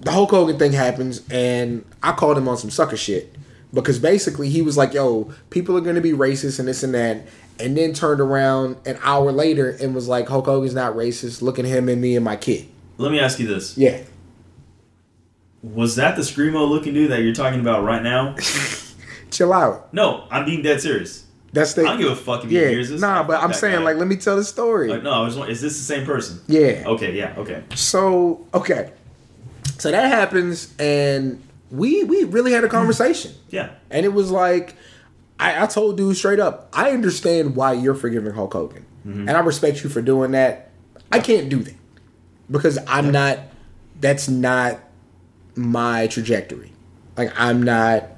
the 0.00 0.11
Hulk 0.12 0.30
Hogan 0.30 0.58
thing 0.58 0.72
happens, 0.72 1.22
and 1.30 1.84
I 2.02 2.12
called 2.12 2.38
him 2.38 2.48
on 2.48 2.56
some 2.56 2.70
sucker 2.70 2.96
shit 2.96 3.34
because 3.74 3.98
basically 3.98 4.48
he 4.48 4.62
was 4.62 4.76
like, 4.76 4.94
"Yo, 4.94 5.32
people 5.50 5.76
are 5.76 5.80
gonna 5.80 6.00
be 6.00 6.12
racist 6.12 6.58
and 6.58 6.68
this 6.68 6.82
and 6.82 6.94
that," 6.94 7.26
and 7.58 7.76
then 7.76 7.92
turned 7.92 8.20
around 8.20 8.76
an 8.86 8.98
hour 9.02 9.32
later 9.32 9.70
and 9.80 9.94
was 9.94 10.08
like, 10.08 10.28
"Hulk 10.28 10.46
Hogan's 10.46 10.74
not 10.74 10.94
racist. 10.94 11.42
Look 11.42 11.58
at 11.58 11.64
him 11.64 11.88
and 11.88 12.00
me 12.00 12.14
and 12.16 12.24
my 12.24 12.36
kid." 12.36 12.66
Let 12.98 13.12
me 13.12 13.18
ask 13.20 13.38
you 13.40 13.46
this: 13.46 13.76
Yeah, 13.76 13.98
Was 15.62 15.96
that 15.96 16.16
the 16.16 16.22
screamo 16.22 16.68
looking 16.68 16.94
dude 16.94 17.11
that 17.11 17.22
you're 17.22 17.34
talking 17.34 17.61
about 17.61 17.84
right 17.84 18.02
now? 18.02 18.34
chill 19.30 19.52
out. 19.52 19.92
No, 19.92 20.26
I'm 20.30 20.44
being 20.44 20.62
dead 20.62 20.80
serious. 20.80 21.26
That's 21.52 21.74
the 21.74 21.82
I 21.82 21.84
don't 21.86 21.98
give 21.98 22.12
a 22.12 22.16
fuck 22.16 22.44
if 22.44 22.50
he 22.50 22.56
hears 22.56 22.90
this. 22.90 23.00
Nah, 23.00 23.24
but 23.24 23.42
I'm 23.42 23.52
saying 23.52 23.78
guy. 23.78 23.84
like, 23.84 23.96
let 23.96 24.06
me 24.06 24.16
tell 24.16 24.36
the 24.36 24.44
story. 24.44 24.88
Like, 24.88 25.02
no, 25.02 25.11
I 25.11 25.20
was. 25.20 25.36
Is 25.36 25.61
this 25.61 25.76
the 25.76 25.84
same 25.84 26.06
person? 26.06 26.40
yeah. 26.46 26.84
Okay. 26.86 27.16
Yeah. 27.16 27.34
Okay. 27.36 27.64
So 27.74 28.46
okay, 28.54 28.92
so 29.78 29.90
that 29.90 30.12
happens, 30.12 30.72
and 30.78 31.42
we 31.70 32.04
we 32.04 32.24
really 32.24 32.52
had 32.52 32.62
a 32.62 32.68
conversation, 32.68 33.32
hmm. 33.32 33.56
Yeah. 33.56 33.70
and 33.90 34.06
it 34.06 34.11
was 34.11 34.30
like 34.30 34.76
I, 35.40 35.64
I 35.64 35.66
told 35.66 35.96
dude 35.96 36.16
straight 36.16 36.38
up, 36.38 36.68
I 36.72 36.90
understand 36.90 37.56
why 37.56 37.72
you're 37.72 37.94
forgiving 37.94 38.32
Hulk 38.32 38.52
Hogan, 38.52 38.86
mm-hmm. 39.06 39.28
and 39.28 39.30
I 39.30 39.40
respect 39.40 39.82
you 39.82 39.90
for 39.90 40.02
doing 40.02 40.32
that. 40.32 40.70
I 41.11 41.18
can't 41.18 41.48
do 41.48 41.62
that 41.64 41.74
because 42.50 42.78
I'm 42.86 43.11
not. 43.11 43.38
That's 44.00 44.28
not 44.28 44.78
my 45.57 46.07
trajectory. 46.07 46.72
Like 47.16 47.32
I'm 47.36 47.62
not, 47.62 48.09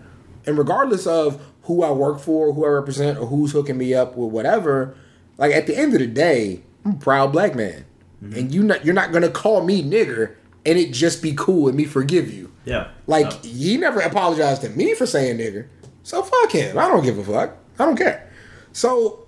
and 0.47 0.59
regardless 0.59 1.07
of 1.07 1.41
who 1.63 1.83
I 1.83 1.91
work 1.91 2.21
for, 2.21 2.53
who 2.53 2.65
I 2.65 2.69
represent, 2.69 3.19
or 3.19 3.27
who's 3.27 3.53
hooking 3.53 3.79
me 3.79 3.95
up 3.95 4.17
with 4.17 4.31
whatever, 4.31 4.97
like 5.39 5.53
at 5.53 5.67
the 5.67 5.77
end 5.77 5.95
of 5.95 6.01
the 6.01 6.07
day, 6.07 6.63
I'm 6.85 6.93
a 6.93 6.97
proud 6.97 7.33
black 7.33 7.55
man, 7.55 7.85
mm-hmm. 8.23 8.39
and 8.39 8.55
you 8.55 8.63
not 8.63 8.85
you're 8.85 8.95
not 8.95 9.13
gonna 9.13 9.31
call 9.31 9.65
me 9.65 9.83
nigger 9.83 10.35
and 10.65 10.79
it 10.79 10.93
just 10.93 11.23
be 11.23 11.35
cool 11.37 11.69
and 11.69 11.77
me 11.77 11.85
forgive 11.85 12.33
you. 12.33 12.53
Yeah. 12.65 12.89
Like 13.07 13.27
No. 13.27 13.51
he 13.51 13.77
never 13.77 14.01
apologized 14.01 14.63
to 14.63 14.69
me 14.71 14.95
for 14.95 15.07
saying 15.07 15.39
nigger, 15.39 15.67
so 16.03 16.23
fuck 16.23 16.53
him. 16.53 16.79
I 16.79 16.89
don't 16.89 17.03
give 17.03 17.19
a 17.19 17.25
fuck. 17.25 17.57
I 17.79 17.85
don't 17.85 17.97
care. 17.97 18.31
So 18.73 19.27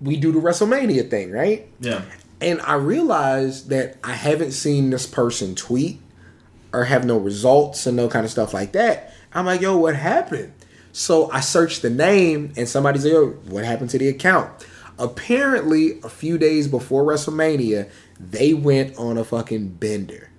we 0.00 0.16
do 0.16 0.32
the 0.32 0.40
WrestleMania 0.40 1.08
thing, 1.08 1.30
right? 1.30 1.68
Yeah. 1.80 2.02
And 2.40 2.60
I 2.60 2.74
realized 2.74 3.70
that 3.70 3.96
I 4.04 4.12
haven't 4.12 4.52
seen 4.52 4.90
this 4.90 5.06
person 5.06 5.54
tweet 5.54 6.00
or 6.72 6.84
have 6.84 7.04
no 7.04 7.16
results 7.18 7.86
and 7.86 7.96
no 7.96 8.08
kind 8.08 8.24
of 8.24 8.30
stuff 8.30 8.52
like 8.54 8.72
that. 8.72 9.12
I'm 9.32 9.46
like, 9.46 9.60
yo, 9.60 9.76
what 9.76 9.96
happened? 9.96 10.52
So 10.92 11.30
I 11.30 11.40
searched 11.40 11.82
the 11.82 11.90
name 11.90 12.52
and 12.56 12.68
somebody's 12.68 13.04
like, 13.04 13.12
yo, 13.12 13.28
what 13.48 13.64
happened 13.64 13.90
to 13.90 13.98
the 13.98 14.08
account? 14.08 14.66
Apparently, 14.98 16.00
a 16.02 16.08
few 16.08 16.38
days 16.38 16.68
before 16.68 17.04
WrestleMania, 17.04 17.90
they 18.18 18.54
went 18.54 18.96
on 18.96 19.18
a 19.18 19.24
fucking 19.24 19.68
bender 19.68 20.30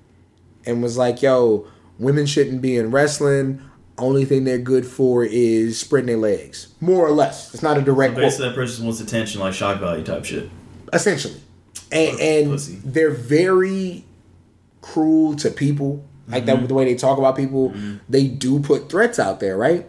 and 0.65 0.81
was 0.81 0.97
like, 0.97 1.21
yo, 1.21 1.67
women 1.99 2.25
shouldn't 2.25 2.61
be 2.61 2.75
in 2.75 2.89
wrestling. 2.89 3.61
Only 3.99 4.25
thing 4.25 4.43
they're 4.43 4.57
good 4.57 4.85
for 4.85 5.23
is 5.23 5.79
spreading 5.79 6.07
their 6.07 6.17
legs. 6.17 6.73
More 6.81 7.05
or 7.05 7.11
less. 7.11 7.53
It's 7.53 7.63
not 7.63 7.77
a 7.77 7.81
direct 7.81 8.13
quote 8.13 8.23
Basically, 8.25 8.49
that 8.49 8.55
person 8.55 8.85
wants 8.85 8.99
attention, 8.99 9.41
like 9.41 9.53
shock 9.53 9.79
value 9.79 10.03
type 10.03 10.25
shit. 10.25 10.49
essentially 10.91 11.41
and, 11.91 12.19
and 12.19 12.59
they're 12.59 13.11
very 13.11 14.05
cruel 14.81 15.35
to 15.37 15.49
people 15.49 16.03
like 16.27 16.45
that 16.45 16.57
mm-hmm. 16.57 16.65
the 16.67 16.73
way 16.73 16.85
they 16.85 16.95
talk 16.95 17.17
about 17.17 17.35
people 17.35 17.69
mm-hmm. 17.69 17.97
they 18.09 18.27
do 18.27 18.59
put 18.59 18.89
threats 18.89 19.19
out 19.19 19.39
there 19.39 19.57
right? 19.57 19.85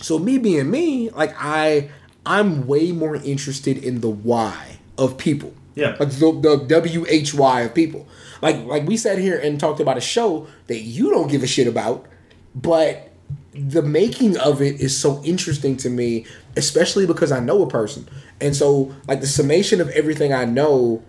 So 0.00 0.18
me 0.18 0.38
being 0.38 0.70
me 0.70 1.10
like 1.10 1.34
i 1.38 1.90
i'm 2.24 2.66
way 2.66 2.92
more 2.92 3.16
interested 3.16 3.78
in 3.78 4.00
the 4.00 4.10
why 4.10 4.78
of 4.98 5.18
people. 5.18 5.54
Yeah. 5.74 5.94
like 6.00 6.08
the, 6.08 6.32
the 6.32 6.56
w-h-y 6.56 7.60
of 7.60 7.74
people. 7.74 8.08
Like 8.40 8.64
like 8.64 8.86
we 8.86 8.96
sat 8.96 9.18
here 9.18 9.38
and 9.38 9.60
talked 9.60 9.80
about 9.80 9.98
a 9.98 10.00
show 10.00 10.46
that 10.68 10.80
you 10.80 11.10
don't 11.10 11.28
give 11.28 11.42
a 11.42 11.46
shit 11.46 11.66
about 11.66 12.06
but 12.54 13.12
the 13.54 13.82
making 13.82 14.36
of 14.38 14.60
it 14.60 14.80
is 14.80 14.96
so 14.96 15.22
interesting 15.24 15.76
to 15.78 15.90
me, 15.90 16.26
especially 16.56 17.06
because 17.06 17.32
I 17.32 17.40
know 17.40 17.62
a 17.62 17.68
person. 17.68 18.08
And 18.40 18.54
so, 18.54 18.94
like, 19.06 19.20
the 19.20 19.26
summation 19.26 19.80
of 19.80 19.88
everything 19.90 20.32
I 20.32 20.44
know, 20.44 21.02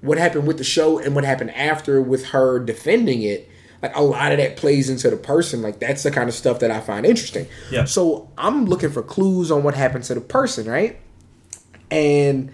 what 0.00 0.18
happened 0.18 0.46
with 0.46 0.58
the 0.58 0.64
show 0.64 0.98
and 0.98 1.14
what 1.14 1.24
happened 1.24 1.54
after 1.54 2.00
with 2.00 2.26
her 2.26 2.58
defending 2.58 3.22
it, 3.22 3.48
like 3.82 3.94
a 3.96 4.02
lot 4.02 4.32
of 4.32 4.38
that 4.38 4.56
plays 4.56 4.88
into 4.88 5.10
the 5.10 5.16
person. 5.16 5.62
Like 5.62 5.78
that's 5.78 6.02
the 6.02 6.10
kind 6.10 6.28
of 6.28 6.34
stuff 6.34 6.60
that 6.60 6.70
I 6.70 6.80
find 6.80 7.06
interesting. 7.06 7.46
Yeah. 7.70 7.84
So 7.84 8.30
I'm 8.38 8.66
looking 8.66 8.90
for 8.90 9.02
clues 9.02 9.50
on 9.50 9.62
what 9.62 9.74
happened 9.74 10.04
to 10.04 10.14
the 10.14 10.20
person, 10.20 10.68
right? 10.68 10.98
And 11.90 12.50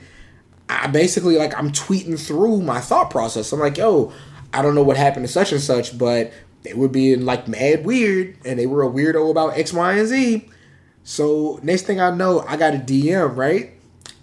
I 0.69 0.89
basically 0.89 1.37
like 1.37 1.57
I'm 1.57 1.73
tweeting 1.73 2.19
through 2.19 2.63
my 2.63 2.81
thought 2.81 3.11
process. 3.11 3.53
I'm 3.53 3.61
like, 3.61 3.77
yo, 3.77 4.13
I 4.53 4.63
don't 4.63 4.75
know 4.75 4.83
what 4.83 4.97
happened 4.97 5.27
to 5.27 5.33
such 5.33 5.53
and 5.53 5.61
such, 5.61 5.97
but 5.97 6.33
they 6.63 6.75
were 6.75 6.89
being 6.89 7.25
like 7.25 7.47
mad 7.47 7.85
weird 7.85 8.37
and 8.45 8.59
they 8.59 8.67
were 8.67 8.83
a 8.83 8.89
weirdo 8.89 9.31
about 9.31 9.57
X, 9.57 9.73
Y, 9.73 9.93
and 9.93 10.09
Z. 10.09 10.49
So 11.05 11.61
next 11.63 11.83
thing 11.83 12.01
I 12.01 12.11
know, 12.11 12.41
I 12.41 12.57
got 12.57 12.75
a 12.75 12.79
DM, 12.79 13.37
right? 13.37 13.73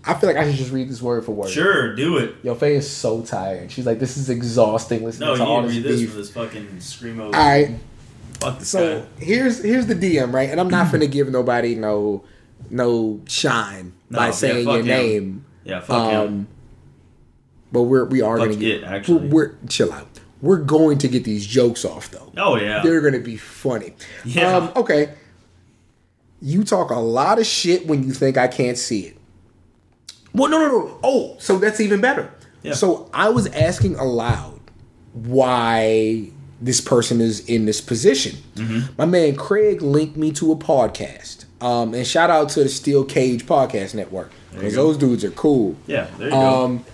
I 0.05 0.13
feel 0.15 0.27
like 0.29 0.37
I 0.37 0.45
should 0.49 0.57
just 0.57 0.71
read 0.71 0.89
this 0.89 1.01
word 1.01 1.23
for 1.25 1.31
word. 1.31 1.49
Sure, 1.49 1.95
do 1.95 2.17
it. 2.17 2.35
Yo, 2.43 2.55
Faye 2.55 2.75
is 2.75 2.89
so 2.89 3.21
tired. 3.21 3.71
She's 3.71 3.85
like, 3.85 3.99
this 3.99 4.17
is 4.17 4.29
exhausting 4.29 5.03
listening 5.03 5.29
No, 5.29 5.35
to 5.37 5.43
all 5.45 5.61
you 5.61 5.67
this 5.67 5.75
read 5.77 5.83
this 5.85 5.99
beef. 6.01 6.09
for 6.11 6.17
this 6.17 6.31
fucking 6.31 6.67
screamo. 6.79 7.25
All 7.25 7.31
right, 7.31 7.71
Fuck 8.41 8.59
this 8.59 8.67
so 8.69 8.99
guy. 9.01 9.05
here's 9.23 9.63
here's 9.63 9.85
the 9.87 9.95
DM, 9.95 10.33
right? 10.33 10.49
And 10.49 10.59
I'm 10.59 10.69
not 10.69 10.91
gonna 10.91 11.07
give 11.07 11.29
nobody 11.29 11.75
no 11.75 12.23
no 12.69 13.21
shine 13.27 13.93
No, 14.09 14.19
by 14.19 14.31
saying 14.31 14.65
fuck 14.65 14.73
your 14.73 14.81
him. 14.81 14.87
name. 14.87 15.45
Yeah, 15.63 15.79
fuck 15.79 16.11
him. 16.11 16.21
Um, 16.21 16.47
but 17.71 17.83
we're 17.83 18.05
we 18.05 18.21
are 18.21 18.37
Fuck 18.37 18.47
gonna 18.49 18.59
get 18.59 18.81
it, 18.81 18.83
actually. 18.83 19.27
We're, 19.29 19.49
we're 19.51 19.67
chill 19.69 19.93
out. 19.93 20.07
We're 20.41 20.57
going 20.59 20.97
to 20.97 21.07
get 21.07 21.23
these 21.23 21.47
jokes 21.47 21.85
off 21.85 22.11
though. 22.11 22.31
Oh 22.37 22.57
yeah. 22.57 22.81
They're 22.83 22.99
gonna 22.99 23.19
be 23.23 23.37
funny. 23.37 23.93
Yeah. 24.25 24.57
Um, 24.57 24.71
okay. 24.75 25.13
You 26.41 26.65
talk 26.65 26.89
a 26.91 26.99
lot 26.99 27.39
of 27.39 27.45
shit 27.45 27.87
when 27.87 28.03
you 28.03 28.11
think 28.11 28.37
I 28.37 28.49
can't 28.49 28.77
see 28.77 29.01
it. 29.05 29.17
Well, 30.33 30.49
no, 30.49 30.59
no, 30.59 30.67
no. 30.67 30.99
Oh, 31.03 31.35
so 31.39 31.57
that's 31.57 31.79
even 31.79 32.01
better. 32.01 32.31
Yeah. 32.63 32.73
So 32.73 33.09
I 33.13 33.29
was 33.29 33.47
asking 33.47 33.95
aloud 33.95 34.59
why 35.13 36.29
this 36.61 36.79
person 36.81 37.21
is 37.21 37.47
in 37.49 37.65
this 37.65 37.81
position. 37.81 38.37
Mm-hmm. 38.55 38.93
My 38.97 39.05
man 39.05 39.35
Craig 39.35 39.81
linked 39.81 40.15
me 40.17 40.31
to 40.33 40.51
a 40.51 40.55
podcast. 40.55 41.45
Um, 41.61 41.93
and 41.93 42.05
shout 42.05 42.29
out 42.29 42.49
to 42.49 42.63
the 42.63 42.69
Steel 42.69 43.03
Cage 43.05 43.45
Podcast 43.45 43.95
Network 43.95 44.31
because 44.53 44.75
those 44.75 44.97
dudes 44.97 45.23
are 45.23 45.31
cool. 45.31 45.75
yeah, 45.87 46.07
there 46.17 46.27
you 46.27 46.33
go. 46.33 46.63
Um, 46.65 46.85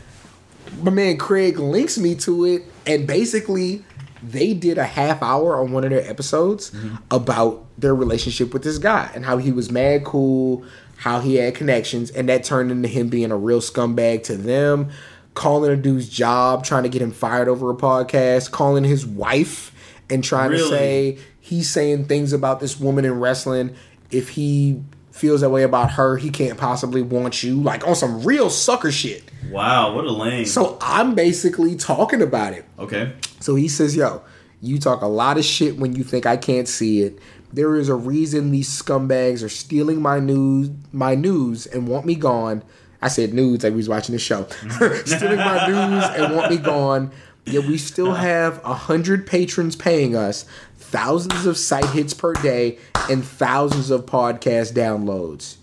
my 0.84 0.92
man 0.92 1.18
Craig 1.18 1.58
links 1.60 1.98
me 1.98 2.14
to 2.16 2.46
it, 2.46 2.64
and 2.86 3.08
basically, 3.08 3.84
they 4.22 4.54
did 4.54 4.78
a 4.78 4.84
half 4.84 5.24
hour 5.24 5.60
on 5.60 5.72
one 5.72 5.84
of 5.84 5.90
their 5.90 6.08
episodes 6.08 6.70
Mm-hmm. 6.72 6.96
about 7.10 7.66
their 7.80 7.96
relationship 7.96 8.54
with 8.54 8.64
this 8.64 8.78
guy 8.78 9.10
and 9.16 9.26
how 9.26 9.38
he 9.38 9.52
was 9.52 9.72
mad 9.72 10.04
cool, 10.04 10.64
how 11.00 11.22
he 11.22 11.36
had 11.36 11.56
connections, 11.56 12.12
and 12.12 12.28
that 12.28 12.44
turned 12.44 12.72
into 12.72 12.90
him 12.90 13.08
being 13.08 13.32
a 13.32 13.38
real 13.38 13.62
scumbag 13.62 14.22
to 14.24 14.36
them, 14.36 14.90
calling 15.34 15.72
a 15.72 15.78
dude's 15.78 16.10
job, 16.10 16.66
trying 16.66 16.84
to 16.84 16.90
get 16.90 17.02
him 17.02 17.12
fired 17.12 17.48
over 17.48 17.72
a 17.72 17.76
podcast, 17.76 18.52
calling 18.52 18.84
his 18.84 19.06
wife, 19.06 19.74
and 20.10 20.26
trying 20.26 20.52
to 20.52 20.60
say 20.68 21.18
he's 21.40 21.70
saying 21.70 22.06
things 22.06 22.34
about 22.34 22.60
this 22.60 22.78
woman 22.78 23.06
in 23.06 23.18
wrestling. 23.18 23.74
If 24.12 24.28
he 24.30 24.84
feels 25.12 25.40
that 25.40 25.52
way 25.52 25.64
about 25.64 25.92
her, 25.92 26.18
he 26.18 26.30
can't 26.30 26.58
possibly 26.58 27.02
want 27.02 27.44
you. 27.44 27.62
Like 27.62 27.88
on 27.88 27.96
some 27.96 28.24
real 28.24 28.50
sucker 28.50 28.92
shit. 28.92 29.24
wow, 29.50 29.96
what 29.96 30.04
a 30.04 30.12
lame. 30.12 30.46
So 30.46 30.78
I'm 30.82 31.16
basically 31.16 31.78
talking 31.78 32.22
about 32.22 32.52
it. 32.52 32.66
okay. 32.78 33.14
So 33.40 33.56
he 33.56 33.70
says, 33.70 33.96
Yo, 33.96 34.22
you 34.62 34.80
talk 34.80 35.02
a 35.02 35.08
lot 35.08 35.38
of 35.38 35.46
shit 35.46 35.78
when 35.78 35.96
you 35.96 36.04
think 36.04 36.26
I 36.26 36.36
can't 36.36 36.68
see 36.68 37.04
it. 37.04 37.20
There 37.52 37.76
is 37.76 37.90
a 37.90 37.96
reason 37.96 38.52
these 38.52 38.70
scumbags 38.70 39.44
are 39.44 39.50
stealing 39.50 40.02
my 40.02 40.20
news 40.20 40.70
my 40.92 41.16
news 41.16 41.66
and 41.66 41.88
want 41.88 42.06
me 42.06 42.16
gone. 42.16 42.64
I 43.02 43.08
said 43.08 43.34
nudes 43.34 43.64
like 43.64 43.72
we 43.72 43.78
was 43.78 43.90
watching 43.90 44.14
the 44.14 44.20
show. 44.20 44.46
stealing 45.06 45.38
my 45.38 45.68
news 45.68 46.04
and 46.04 46.36
want 46.36 46.52
me 46.52 46.58
gone. 46.58 47.12
Yet 47.46 47.66
we 47.66 47.78
still 47.78 48.14
have 48.14 48.64
a 48.64 48.74
hundred 48.74 49.26
patrons 49.26 49.76
paying 49.76 50.16
us, 50.16 50.46
thousands 50.78 51.46
of 51.46 51.58
site 51.58 51.90
hits 51.90 52.14
per 52.14 52.34
day, 52.34 52.78
and 53.10 53.26
thousands 53.26 53.90
of 53.90 54.06
podcast 54.06 54.74
downloads 54.74 55.56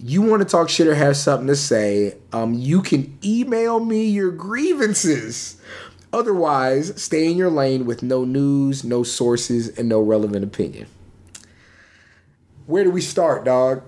you 0.00 0.22
want 0.22 0.42
to 0.42 0.48
talk 0.48 0.68
shit 0.68 0.86
or 0.86 0.94
have 0.94 1.16
something 1.16 1.48
to 1.48 1.56
say, 1.56 2.16
um, 2.32 2.54
you 2.54 2.82
can 2.82 3.18
email 3.24 3.80
me 3.80 4.04
your 4.04 4.30
grievances. 4.30 5.60
Otherwise, 6.12 7.00
stay 7.00 7.30
in 7.30 7.36
your 7.36 7.50
lane 7.50 7.84
with 7.84 8.02
no 8.02 8.24
news, 8.24 8.84
no 8.84 9.02
sources, 9.02 9.68
and 9.76 9.88
no 9.88 10.00
relevant 10.00 10.44
opinion. 10.44 10.86
Where 12.68 12.84
do 12.84 12.90
we 12.90 13.00
start, 13.00 13.44
dog? 13.44 13.82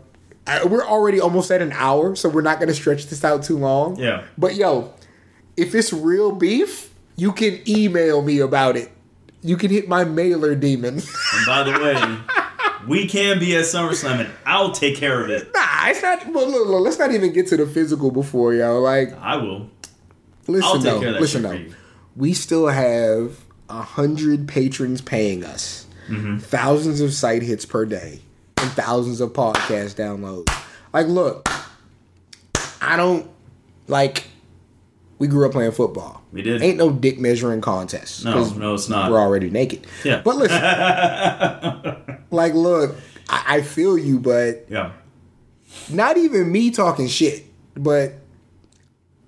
I, 0.46 0.64
we're 0.64 0.84
already 0.84 1.20
almost 1.20 1.50
at 1.52 1.62
an 1.62 1.70
hour, 1.72 2.16
so 2.16 2.28
we're 2.28 2.40
not 2.42 2.58
going 2.58 2.68
to 2.68 2.74
stretch 2.74 3.06
this 3.06 3.22
out 3.24 3.42
too 3.44 3.56
long. 3.58 3.96
Yeah. 3.96 4.24
But 4.36 4.56
yo, 4.56 4.92
if 5.56 5.74
it's 5.74 5.92
real 5.92 6.32
beef, 6.32 6.92
you 7.16 7.30
can 7.32 7.60
email 7.68 8.22
me 8.22 8.38
about 8.40 8.76
it. 8.76 8.90
You 9.42 9.56
can 9.56 9.70
hit 9.70 9.86
my 9.88 10.04
mailer 10.04 10.54
demon. 10.54 11.00
And 11.34 11.46
by 11.46 11.62
the 11.62 11.72
way, 11.78 12.18
we 12.88 13.06
can 13.06 13.38
be 13.38 13.54
at 13.54 13.64
SummerSlam, 13.64 14.20
and 14.20 14.30
I'll 14.46 14.72
take 14.72 14.96
care 14.96 15.22
of 15.22 15.30
it. 15.30 15.50
nah, 15.54 15.88
it's 15.88 16.02
not. 16.02 16.26
Well, 16.32 16.50
look, 16.50 16.66
look, 16.66 16.80
let's 16.82 16.98
not 16.98 17.12
even 17.12 17.32
get 17.32 17.46
to 17.48 17.56
the 17.58 17.66
physical 17.66 18.10
before, 18.10 18.54
yo. 18.54 18.80
Like, 18.80 19.12
I 19.20 19.36
will. 19.36 19.68
Listen 20.48 20.80
though, 20.82 20.98
care 21.00 21.08
of 21.08 21.14
that 21.14 21.20
listen 21.20 21.42
though. 21.42 21.64
We 22.16 22.32
still 22.32 22.66
have 22.68 23.44
a 23.68 23.82
hundred 23.82 24.48
patrons 24.48 25.00
paying 25.02 25.44
us, 25.44 25.86
Mm-hmm. 26.08 26.38
thousands 26.38 27.00
of 27.00 27.12
site 27.14 27.42
hits 27.42 27.64
per 27.64 27.84
day, 27.84 28.20
and 28.60 28.70
thousands 28.72 29.20
of 29.20 29.32
podcast 29.32 29.94
downloads. 29.96 30.48
Like, 30.92 31.06
look, 31.06 31.48
I 32.80 32.96
don't 32.96 33.28
like. 33.88 34.24
We 35.18 35.26
grew 35.28 35.44
up 35.46 35.52
playing 35.52 35.72
football. 35.72 36.22
We 36.32 36.42
did. 36.42 36.62
Ain't 36.62 36.78
no 36.78 36.90
dick 36.90 37.18
measuring 37.18 37.60
contest. 37.60 38.24
No, 38.24 38.48
no, 38.54 38.74
it's 38.74 38.88
not. 38.88 39.10
We're 39.10 39.18
already 39.20 39.50
naked. 39.50 39.86
Yeah. 40.04 40.22
But 40.24 40.36
listen, 40.36 42.16
like, 42.30 42.54
look, 42.54 42.96
I, 43.28 43.56
I 43.56 43.60
feel 43.62 43.98
you, 43.98 44.18
but 44.18 44.64
Yeah. 44.70 44.92
not 45.90 46.16
even 46.16 46.50
me 46.50 46.70
talking 46.70 47.06
shit, 47.06 47.44
but 47.74 48.14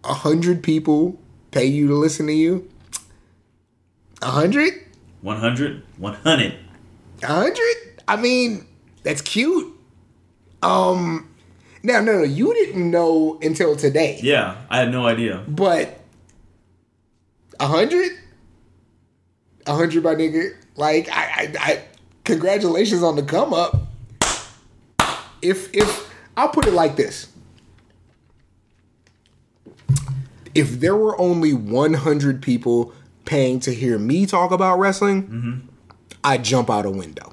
a 0.05 0.15
hundred 0.15 0.63
people 0.63 1.21
pay 1.51 1.67
you 1.67 1.89
to 1.89 1.95
listen 1.95 2.27
to 2.27 2.33
you. 2.33 2.69
A 4.23 4.31
hundred? 4.31 4.73
100, 5.21 5.83
100. 5.99 6.55
A 7.23 7.27
hundred? 7.27 7.77
I 8.09 8.17
mean, 8.17 8.67
that's 9.03 9.21
cute. 9.23 9.73
Um, 10.63 11.29
now, 11.83 12.01
no, 12.01 12.19
no, 12.19 12.23
you 12.23 12.53
didn't 12.55 12.91
know 12.91 13.39
until 13.43 13.75
today, 13.77 14.21
Yeah, 14.23 14.57
I 14.71 14.79
had 14.79 14.93
no 14.93 15.07
idea. 15.07 15.43
but 15.49 15.99
a 17.59 17.67
hundred? 17.67 18.13
A 19.67 19.75
hundred, 19.75 20.03
my 20.05 20.15
nigga. 20.15 20.55
Like, 20.77 21.09
I, 21.11 21.15
I, 21.15 21.55
I, 21.59 21.85
congratulations 22.25 23.03
on 23.03 23.17
the 23.17 23.23
come 23.23 23.53
up. 23.53 23.77
If, 25.43 25.75
if, 25.75 26.13
I'll 26.37 26.49
put 26.49 26.67
it 26.67 26.73
like 26.73 26.97
this. 26.97 27.29
if 30.55 30.81
there 30.81 30.95
were 30.95 31.19
only 31.19 31.55
100 31.55 32.43
people 32.43 32.93
paying 33.25 33.59
to 33.61 33.73
hear 33.73 33.99
me 33.99 34.27
talk 34.27 34.51
about 34.51 34.79
wrestling, 34.79 35.67
I'd 36.23 36.45
jump 36.45 36.69
out 36.69 36.85
a 36.85 36.91
window. 36.91 37.33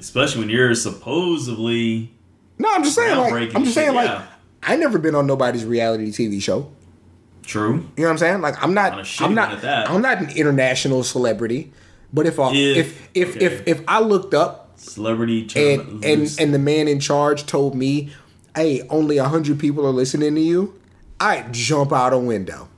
Especially 0.00 0.40
when 0.40 0.50
you're 0.50 0.74
supposedly. 0.74 2.10
No, 2.58 2.68
I'm 2.72 2.82
just 2.82 2.96
saying, 2.96 3.16
like, 3.16 3.32
I'm 3.54 3.64
just 3.64 3.66
shit, 3.66 3.84
saying, 3.84 3.94
like, 3.94 4.08
yeah. 4.08 4.26
I 4.62 4.76
never 4.76 4.98
been 4.98 5.14
on 5.14 5.26
nobody's 5.26 5.64
reality 5.64 6.10
TV 6.10 6.42
show. 6.42 6.70
True. 7.42 7.72
You 7.72 7.78
know 7.78 8.04
what 8.04 8.10
I'm 8.10 8.18
saying? 8.18 8.40
Like, 8.42 8.62
I'm 8.62 8.74
not, 8.74 8.92
On 8.92 8.98
a 9.00 9.02
shitty 9.02 9.24
I'm 9.24 9.34
not, 9.34 9.62
that. 9.62 9.88
I'm 9.90 10.02
not 10.02 10.18
an 10.20 10.30
international 10.36 11.02
celebrity. 11.02 11.72
But 12.12 12.26
if 12.26 12.38
I, 12.38 12.52
If- 12.52 12.76
if 12.86 13.08
if 13.14 13.36
okay. 13.36 13.46
if 13.46 13.68
if 13.68 13.82
I 13.88 14.00
looked 14.00 14.34
up 14.34 14.66
Celebrity 14.76 15.46
and 15.56 16.04
and 16.04 16.36
and 16.40 16.54
the 16.54 16.58
man 16.58 16.88
in 16.88 16.98
charge 17.00 17.44
told 17.46 17.74
me, 17.74 18.10
"Hey, 18.56 18.82
only 18.88 19.18
hundred 19.18 19.58
people 19.58 19.86
are 19.86 19.90
listening 19.92 20.34
to 20.34 20.40
you," 20.40 20.74
I'd 21.20 21.52
jump 21.52 21.92
out 21.92 22.12
a 22.14 22.18
window. 22.18 22.68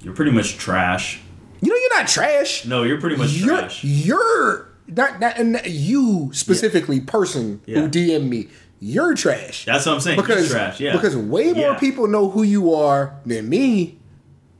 You're 0.00 0.14
pretty 0.14 0.30
much 0.30 0.56
trash. 0.58 1.20
You 1.60 1.70
know, 1.70 1.76
you're 1.76 1.98
not 1.98 2.06
trash. 2.08 2.64
No, 2.66 2.84
you're 2.84 3.00
pretty 3.00 3.16
much 3.16 3.32
you're, 3.32 3.58
trash. 3.58 3.82
You're 3.82 4.67
not, 4.88 5.20
not 5.20 5.38
and 5.38 5.60
you 5.66 6.30
specifically, 6.32 7.00
person 7.00 7.60
Yeah. 7.66 7.80
who 7.82 7.88
DM 7.88 8.28
me. 8.28 8.48
You're 8.80 9.14
trash. 9.14 9.64
That's 9.64 9.86
what 9.86 9.94
I'm 9.96 10.00
saying. 10.00 10.16
because 10.20 10.42
He's 10.42 10.50
trash. 10.50 10.80
Yeah. 10.80 10.92
because 10.92 11.16
way 11.16 11.52
more 11.52 11.72
Yeah. 11.72 11.78
people 11.78 12.06
know 12.06 12.30
who 12.30 12.42
you 12.42 12.72
are 12.74 13.14
than 13.26 13.48
me. 13.48 13.98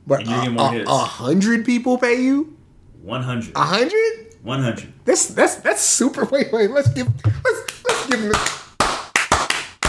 But 0.05 0.25
you're 0.25 0.35
a, 0.39 0.57
a- 0.57 0.83
a 0.83 0.97
hundred 0.97 1.65
people 1.65 1.97
pay 1.97 2.21
you. 2.21 2.55
100. 3.03 3.55
A 3.55 3.59
hundred? 3.63 4.33
100. 4.43 4.93
That's 5.05 5.27
that's 5.27 5.55
that's 5.55 5.81
super. 5.81 6.25
Wait, 6.25 6.51
wait. 6.51 6.69
Let's 6.71 6.89
give 6.89 7.07
let's 7.25 7.83
let's 7.87 8.07
give 8.07 8.19
him. 8.19 8.29
The, 8.29 8.59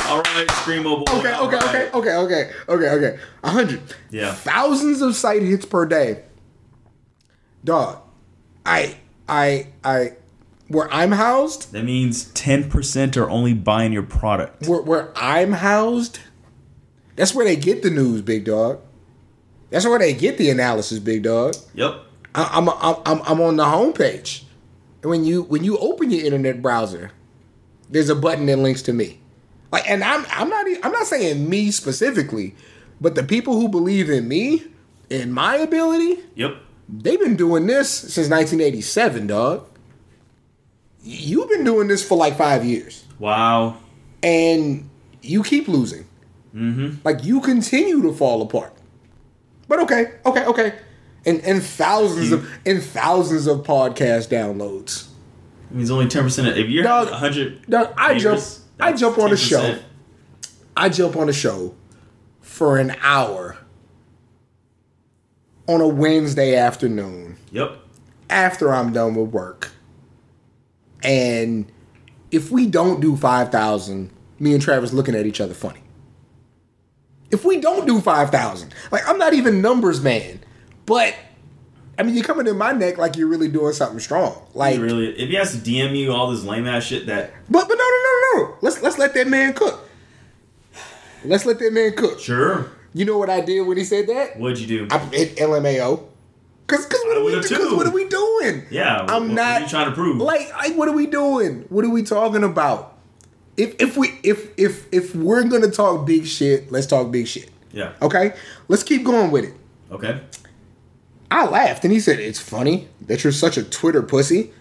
All 0.06 0.22
right, 0.22 0.46
Screamo 0.48 1.04
boy. 1.06 1.12
okay, 1.18 1.34
okay, 1.36 1.56
right. 1.56 1.94
okay, 1.94 1.94
okay, 1.94 2.14
okay, 2.16 2.50
okay, 2.68 2.88
okay. 2.90 3.18
A 3.44 3.50
hundred. 3.50 3.80
Yeah. 4.10 4.32
Thousands 4.34 5.02
of 5.02 5.14
site 5.16 5.42
hits 5.42 5.64
per 5.66 5.86
day. 5.86 6.22
Dog, 7.64 7.98
I 8.66 8.96
I 9.28 9.68
I 9.84 10.12
where 10.70 10.92
I'm 10.92 11.12
housed. 11.12 11.72
That 11.72 11.84
means 11.84 12.32
10% 12.32 13.16
are 13.16 13.28
only 13.28 13.52
buying 13.54 13.92
your 13.92 14.04
product. 14.04 14.66
where, 14.68 14.80
where 14.80 15.12
I'm 15.16 15.52
housed, 15.52 16.20
that's 17.16 17.34
where 17.34 17.44
they 17.44 17.56
get 17.56 17.82
the 17.82 17.90
news, 17.90 18.22
big 18.22 18.44
dog. 18.44 18.80
That's 19.70 19.84
where 19.84 19.98
they 19.98 20.14
get 20.14 20.38
the 20.38 20.48
analysis, 20.50 20.98
big 21.00 21.24
dog. 21.24 21.54
Yep. 21.74 22.02
I, 22.34 22.50
I'm, 22.52 22.68
I'm 22.68 22.96
I'm 23.04 23.22
I'm 23.26 23.40
on 23.40 23.56
the 23.56 23.64
homepage. 23.64 24.44
And 25.02 25.10
when 25.10 25.24
you 25.24 25.42
when 25.42 25.64
you 25.64 25.76
open 25.78 26.10
your 26.10 26.24
internet 26.24 26.62
browser, 26.62 27.10
there's 27.88 28.08
a 28.08 28.14
button 28.14 28.46
that 28.46 28.58
links 28.58 28.82
to 28.82 28.92
me. 28.92 29.20
Like, 29.72 29.88
and 29.88 30.02
I'm 30.04 30.24
I'm 30.30 30.48
not 30.48 30.66
I'm 30.84 30.92
not 30.92 31.06
saying 31.06 31.48
me 31.48 31.70
specifically, 31.72 32.54
but 33.00 33.14
the 33.16 33.22
people 33.22 33.60
who 33.60 33.68
believe 33.68 34.10
in 34.10 34.26
me 34.28 34.64
and 35.10 35.32
my 35.34 35.56
ability, 35.56 36.20
Yep. 36.36 36.56
they've 36.88 37.18
been 37.20 37.36
doing 37.36 37.66
this 37.66 37.90
since 37.90 38.28
1987, 38.28 39.26
dog. 39.26 39.66
You've 41.02 41.48
been 41.48 41.64
doing 41.64 41.88
this 41.88 42.06
for 42.06 42.16
like 42.16 42.36
five 42.36 42.64
years, 42.64 43.04
Wow. 43.18 43.76
and 44.22 44.88
you 45.22 45.42
keep 45.42 45.66
losing. 45.68 46.06
Mm-hmm. 46.54 46.96
Like 47.04 47.24
you 47.24 47.40
continue 47.40 48.02
to 48.02 48.12
fall 48.12 48.42
apart. 48.42 48.72
But 49.68 49.80
okay, 49.80 50.12
okay, 50.26 50.44
okay. 50.46 50.74
And 51.24 51.40
and 51.42 51.62
thousands 51.62 52.32
of 52.32 52.48
and 52.66 52.82
thousands 52.82 53.46
of 53.46 53.58
podcast 53.62 54.28
downloads. 54.28 55.06
It 55.70 55.76
means 55.76 55.90
only 55.90 56.08
ten 56.08 56.22
percent. 56.24 56.48
If 56.58 56.68
you're 56.68 56.86
hundred, 56.86 57.60
I 57.96 58.18
jump- 58.18 58.42
I 58.80 58.92
jump 58.92 59.18
on 59.18 59.30
the 59.30 59.36
show. 59.36 59.78
I 60.76 60.88
jump 60.88 61.16
on 61.16 61.28
a 61.28 61.32
show 61.32 61.74
for 62.40 62.78
an 62.78 62.96
hour 63.02 63.56
on 65.68 65.80
a 65.80 65.86
Wednesday 65.88 66.56
afternoon 66.56 67.36
Yep. 67.52 67.76
after 68.28 68.72
I'm 68.74 68.92
done 68.92 69.14
with 69.14 69.30
work. 69.30 69.72
And 71.02 71.70
if 72.30 72.50
we 72.50 72.66
don't 72.66 73.00
do 73.00 73.16
5,000, 73.16 74.10
me 74.38 74.52
and 74.54 74.62
Travis 74.62 74.92
looking 74.92 75.14
at 75.14 75.26
each 75.26 75.40
other 75.40 75.54
funny. 75.54 75.80
If 77.30 77.44
we 77.44 77.60
don't 77.60 77.86
do 77.86 78.00
5,000, 78.00 78.74
like 78.90 79.08
I'm 79.08 79.18
not 79.18 79.34
even 79.34 79.62
numbers 79.62 80.00
man, 80.00 80.40
but 80.86 81.14
I 81.98 82.02
mean, 82.02 82.14
you're 82.16 82.24
coming 82.24 82.46
in 82.46 82.56
my 82.56 82.72
neck 82.72 82.98
like 82.98 83.16
you're 83.16 83.28
really 83.28 83.48
doing 83.48 83.72
something 83.72 84.00
strong. 84.00 84.32
Like, 84.54 84.74
Like 84.76 84.82
really, 84.82 85.08
if 85.18 85.28
he 85.28 85.34
has 85.36 85.52
to 85.52 85.58
DM 85.58 85.96
you 85.96 86.12
all 86.12 86.30
this 86.30 86.44
lame 86.44 86.66
ass 86.66 86.84
shit, 86.84 87.06
that 87.06 87.30
but 87.48 87.68
but 87.68 87.74
no 87.76 87.84
no 87.84 88.02
no 88.02 88.42
no. 88.42 88.56
Let's 88.62 88.82
let's 88.82 88.98
let 88.98 89.14
that 89.14 89.28
man 89.28 89.52
cook. 89.52 89.88
Let's 91.24 91.44
let 91.44 91.58
that 91.58 91.72
man 91.72 91.94
cook. 91.94 92.18
sure. 92.18 92.70
You 92.92 93.04
know 93.04 93.18
what 93.18 93.30
I 93.30 93.40
did 93.40 93.60
when 93.60 93.76
he 93.76 93.84
said 93.84 94.08
that? 94.08 94.36
What'd 94.36 94.58
you 94.58 94.66
do? 94.66 94.88
I 94.90 94.98
hit 94.98 95.36
LMAO. 95.36 96.08
Cause, 96.70 96.86
cause 96.86 97.00
what 97.04 97.16
I 97.16 97.20
are 97.20 97.24
we? 97.24 97.32
Cause 97.34 97.72
what 97.72 97.86
are 97.86 97.90
we 97.90 98.08
doing? 98.08 98.64
Yeah, 98.70 99.04
I'm 99.08 99.28
what 99.28 99.34
not 99.34 99.46
are 99.46 99.60
you 99.62 99.68
trying 99.68 99.88
to 99.88 99.92
prove? 99.92 100.18
Like, 100.18 100.52
like, 100.54 100.76
what 100.76 100.88
are 100.88 100.94
we 100.94 101.06
doing? 101.06 101.64
What 101.68 101.84
are 101.84 101.90
we 101.90 102.04
talking 102.04 102.44
about? 102.44 102.96
If 103.56 103.74
if 103.80 103.96
we 103.96 104.20
if 104.22 104.56
if 104.56 104.86
if 104.92 105.14
we're 105.16 105.42
gonna 105.44 105.70
talk 105.70 106.06
big 106.06 106.26
shit, 106.26 106.70
let's 106.70 106.86
talk 106.86 107.10
big 107.10 107.26
shit. 107.26 107.50
yeah. 107.72 107.92
Okay, 108.00 108.34
let's 108.68 108.84
keep 108.84 109.04
going 109.04 109.32
with 109.32 109.46
it. 109.46 109.54
Okay. 109.90 110.20
I 111.28 111.46
laughed 111.46 111.84
and 111.84 111.92
he 111.92 111.98
said, 111.98 112.20
"It's 112.20 112.38
funny 112.40 112.88
that 113.06 113.24
you're 113.24 113.32
such 113.32 113.56
a 113.56 113.64
Twitter 113.64 114.02
pussy." 114.02 114.52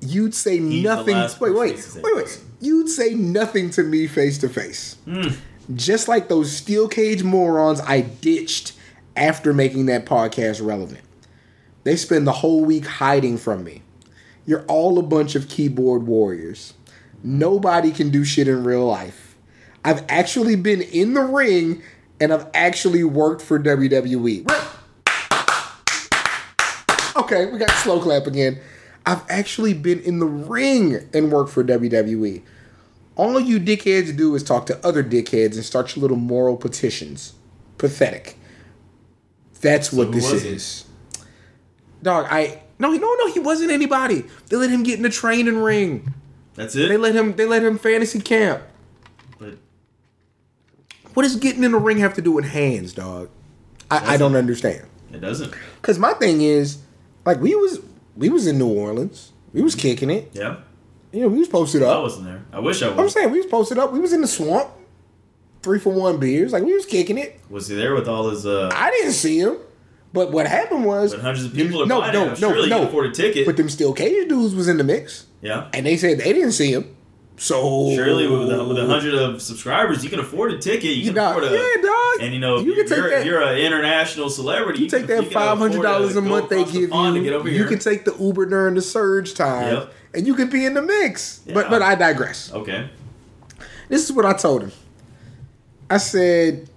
You'd 0.00 0.34
say 0.34 0.58
He's 0.58 0.84
nothing. 0.84 1.16
Wait, 1.16 1.54
wait, 1.54 2.00
wait, 2.02 2.16
wait. 2.16 2.40
You'd 2.60 2.88
say 2.88 3.14
nothing 3.14 3.70
to 3.70 3.82
me 3.82 4.06
face 4.06 4.38
to 4.38 4.48
face. 4.48 4.96
Hmm. 5.06 5.28
Just 5.74 6.06
like 6.06 6.28
those 6.28 6.52
steel 6.52 6.86
cage 6.86 7.24
morons 7.24 7.80
I 7.80 8.02
ditched 8.02 8.74
after 9.16 9.52
making 9.52 9.86
that 9.86 10.04
podcast 10.06 10.64
relevant. 10.64 11.00
They 11.86 11.94
spend 11.94 12.26
the 12.26 12.32
whole 12.32 12.64
week 12.64 12.84
hiding 12.84 13.38
from 13.38 13.62
me. 13.62 13.82
You're 14.44 14.64
all 14.64 14.98
a 14.98 15.04
bunch 15.04 15.36
of 15.36 15.48
keyboard 15.48 16.04
warriors. 16.04 16.74
Nobody 17.22 17.92
can 17.92 18.10
do 18.10 18.24
shit 18.24 18.48
in 18.48 18.64
real 18.64 18.84
life. 18.84 19.36
I've 19.84 20.04
actually 20.08 20.56
been 20.56 20.82
in 20.82 21.14
the 21.14 21.20
ring 21.20 21.84
and 22.20 22.32
I've 22.32 22.48
actually 22.52 23.04
worked 23.04 23.40
for 23.40 23.60
WWE. 23.60 24.50
Okay, 27.14 27.46
we 27.46 27.56
got 27.56 27.70
slow 27.70 28.00
clap 28.00 28.26
again. 28.26 28.58
I've 29.06 29.22
actually 29.28 29.72
been 29.72 30.00
in 30.00 30.18
the 30.18 30.26
ring 30.26 31.08
and 31.14 31.30
worked 31.30 31.52
for 31.52 31.62
WWE. 31.62 32.42
All 33.14 33.38
you 33.38 33.60
dickheads 33.60 34.16
do 34.16 34.34
is 34.34 34.42
talk 34.42 34.66
to 34.66 34.84
other 34.84 35.04
dickheads 35.04 35.54
and 35.54 35.64
start 35.64 35.94
your 35.94 36.02
little 36.02 36.16
moral 36.16 36.56
petitions. 36.56 37.34
Pathetic. 37.78 38.36
That's 39.60 39.92
what 39.92 40.08
who 40.08 40.14
this 40.14 40.32
is. 40.32 40.82
he? 40.82 40.85
Dog, 42.02 42.26
I 42.30 42.62
no 42.78 42.90
no 42.92 43.14
no 43.14 43.32
he 43.32 43.40
wasn't 43.40 43.70
anybody. 43.70 44.24
They 44.48 44.56
let 44.56 44.70
him 44.70 44.82
get 44.82 44.96
in 44.96 45.02
the 45.02 45.10
training 45.10 45.58
ring. 45.58 46.12
That's 46.54 46.74
it. 46.76 46.88
They 46.88 46.96
let 46.96 47.14
him 47.14 47.34
they 47.36 47.46
let 47.46 47.62
him 47.64 47.78
fantasy 47.78 48.20
camp. 48.20 48.62
but 49.38 49.54
What 51.14 51.22
does 51.22 51.36
getting 51.36 51.64
in 51.64 51.72
the 51.72 51.78
ring 51.78 51.98
have 51.98 52.14
to 52.14 52.22
do 52.22 52.32
with 52.32 52.44
hands, 52.46 52.92
dog? 52.92 53.28
I, 53.90 54.14
I 54.14 54.16
don't 54.16 54.34
understand. 54.34 54.84
it 55.12 55.20
doesn't. 55.20 55.54
Cause 55.82 55.98
my 55.98 56.12
thing 56.14 56.40
is, 56.42 56.78
like 57.24 57.40
we 57.40 57.54
was 57.54 57.80
we 58.16 58.28
was 58.28 58.46
in 58.46 58.58
New 58.58 58.68
Orleans. 58.68 59.32
We 59.52 59.62
was 59.62 59.74
kicking 59.74 60.10
it. 60.10 60.30
Yeah. 60.32 60.56
You 61.12 61.22
know, 61.22 61.28
we 61.28 61.38
was 61.38 61.48
posted 61.48 61.82
up. 61.82 61.96
I 61.96 62.00
wasn't 62.00 62.26
there. 62.26 62.44
I 62.52 62.60
wish 62.60 62.82
I 62.82 62.88
was. 62.88 62.98
I'm 62.98 63.08
saying 63.08 63.30
we 63.30 63.38
was 63.38 63.46
posted 63.46 63.78
up. 63.78 63.92
We 63.92 64.00
was 64.00 64.12
in 64.12 64.20
the 64.20 64.26
swamp. 64.26 64.68
Three 65.62 65.78
for 65.78 65.92
one 65.92 66.18
beers. 66.18 66.52
Like 66.52 66.62
we 66.64 66.74
was 66.74 66.84
kicking 66.84 67.16
it. 67.16 67.40
Was 67.48 67.68
he 67.68 67.74
there 67.76 67.94
with 67.94 68.06
all 68.08 68.28
his 68.28 68.44
uh? 68.44 68.70
I 68.72 68.90
didn't 68.90 69.12
see 69.12 69.38
him. 69.38 69.56
But 70.12 70.32
what 70.32 70.46
happened 70.46 70.84
was 70.84 71.12
But 71.14 71.22
hundreds 71.22 71.44
of 71.46 71.52
people 71.54 71.82
are 71.82 71.86
no, 71.86 72.00
buying 72.00 72.12
no, 72.14 72.24
it. 72.32 72.40
no, 72.40 72.52
Surely 72.52 72.64
you 72.64 72.70
no. 72.70 72.86
afford 72.88 73.06
a 73.06 73.10
ticket. 73.12 73.44
But 73.46 73.56
them 73.56 73.68
steel 73.68 73.92
cage 73.92 74.28
dudes 74.28 74.54
was 74.54 74.68
in 74.68 74.78
the 74.78 74.84
mix. 74.84 75.26
yeah. 75.42 75.68
And 75.74 75.84
they 75.86 75.96
said 75.96 76.18
they 76.18 76.32
didn't 76.32 76.52
see 76.52 76.72
him. 76.72 76.92
So 77.38 77.92
Surely 77.94 78.26
with 78.26 78.50
a, 78.50 78.64
with 78.64 78.78
a 78.78 78.86
hundred 78.86 79.12
of 79.14 79.42
subscribers, 79.42 80.02
you 80.02 80.08
can 80.08 80.20
afford 80.20 80.52
a 80.54 80.58
ticket. 80.58 80.96
You 80.96 81.06
can 81.06 81.14
Dog, 81.16 81.36
afford 81.36 81.52
a 81.52 81.54
yeah, 81.54 81.82
dog. 81.82 82.22
And 82.22 82.32
you 82.32 82.40
know, 82.40 82.60
You 82.60 82.70
you 82.74 82.74
can 82.76 82.86
take 82.88 82.98
are 82.98 83.10
that- 83.10 83.26
you're 83.26 83.42
an 83.42 83.58
international 83.58 84.30
celebrity. 84.30 84.84
You 84.84 84.88
take 84.88 85.06
can- 85.06 85.24
that 85.24 85.32
five 85.32 85.58
hundred 85.58 85.82
dollars 85.82 86.16
a 86.16 86.22
month 86.22 86.48
they 86.48 86.64
give 86.64 86.74
you. 86.74 86.86
to 86.88 87.20
get 87.22 87.34
over 87.34 87.46
You 87.48 87.58
here. 87.58 87.66
can 87.66 87.78
take 87.78 88.06
the 88.06 88.14
Uber 88.18 88.46
during 88.46 88.74
the 88.74 88.80
surge 88.80 89.34
time, 89.34 89.74
Yep. 89.74 89.92
and 90.14 90.26
you 90.26 90.34
can 90.34 90.48
be 90.48 90.64
in 90.64 90.72
the 90.72 90.80
mix. 90.80 91.40
But 91.52 91.68
but 91.68 91.82
I 91.82 91.94
digress. 91.94 92.50
Okay. 92.54 92.88
This 93.90 94.02
is 94.04 94.12
what 94.12 94.24
I 94.24 94.32
told 94.32 94.62
him. 94.62 94.72
I 95.90 95.98
said, 95.98 96.70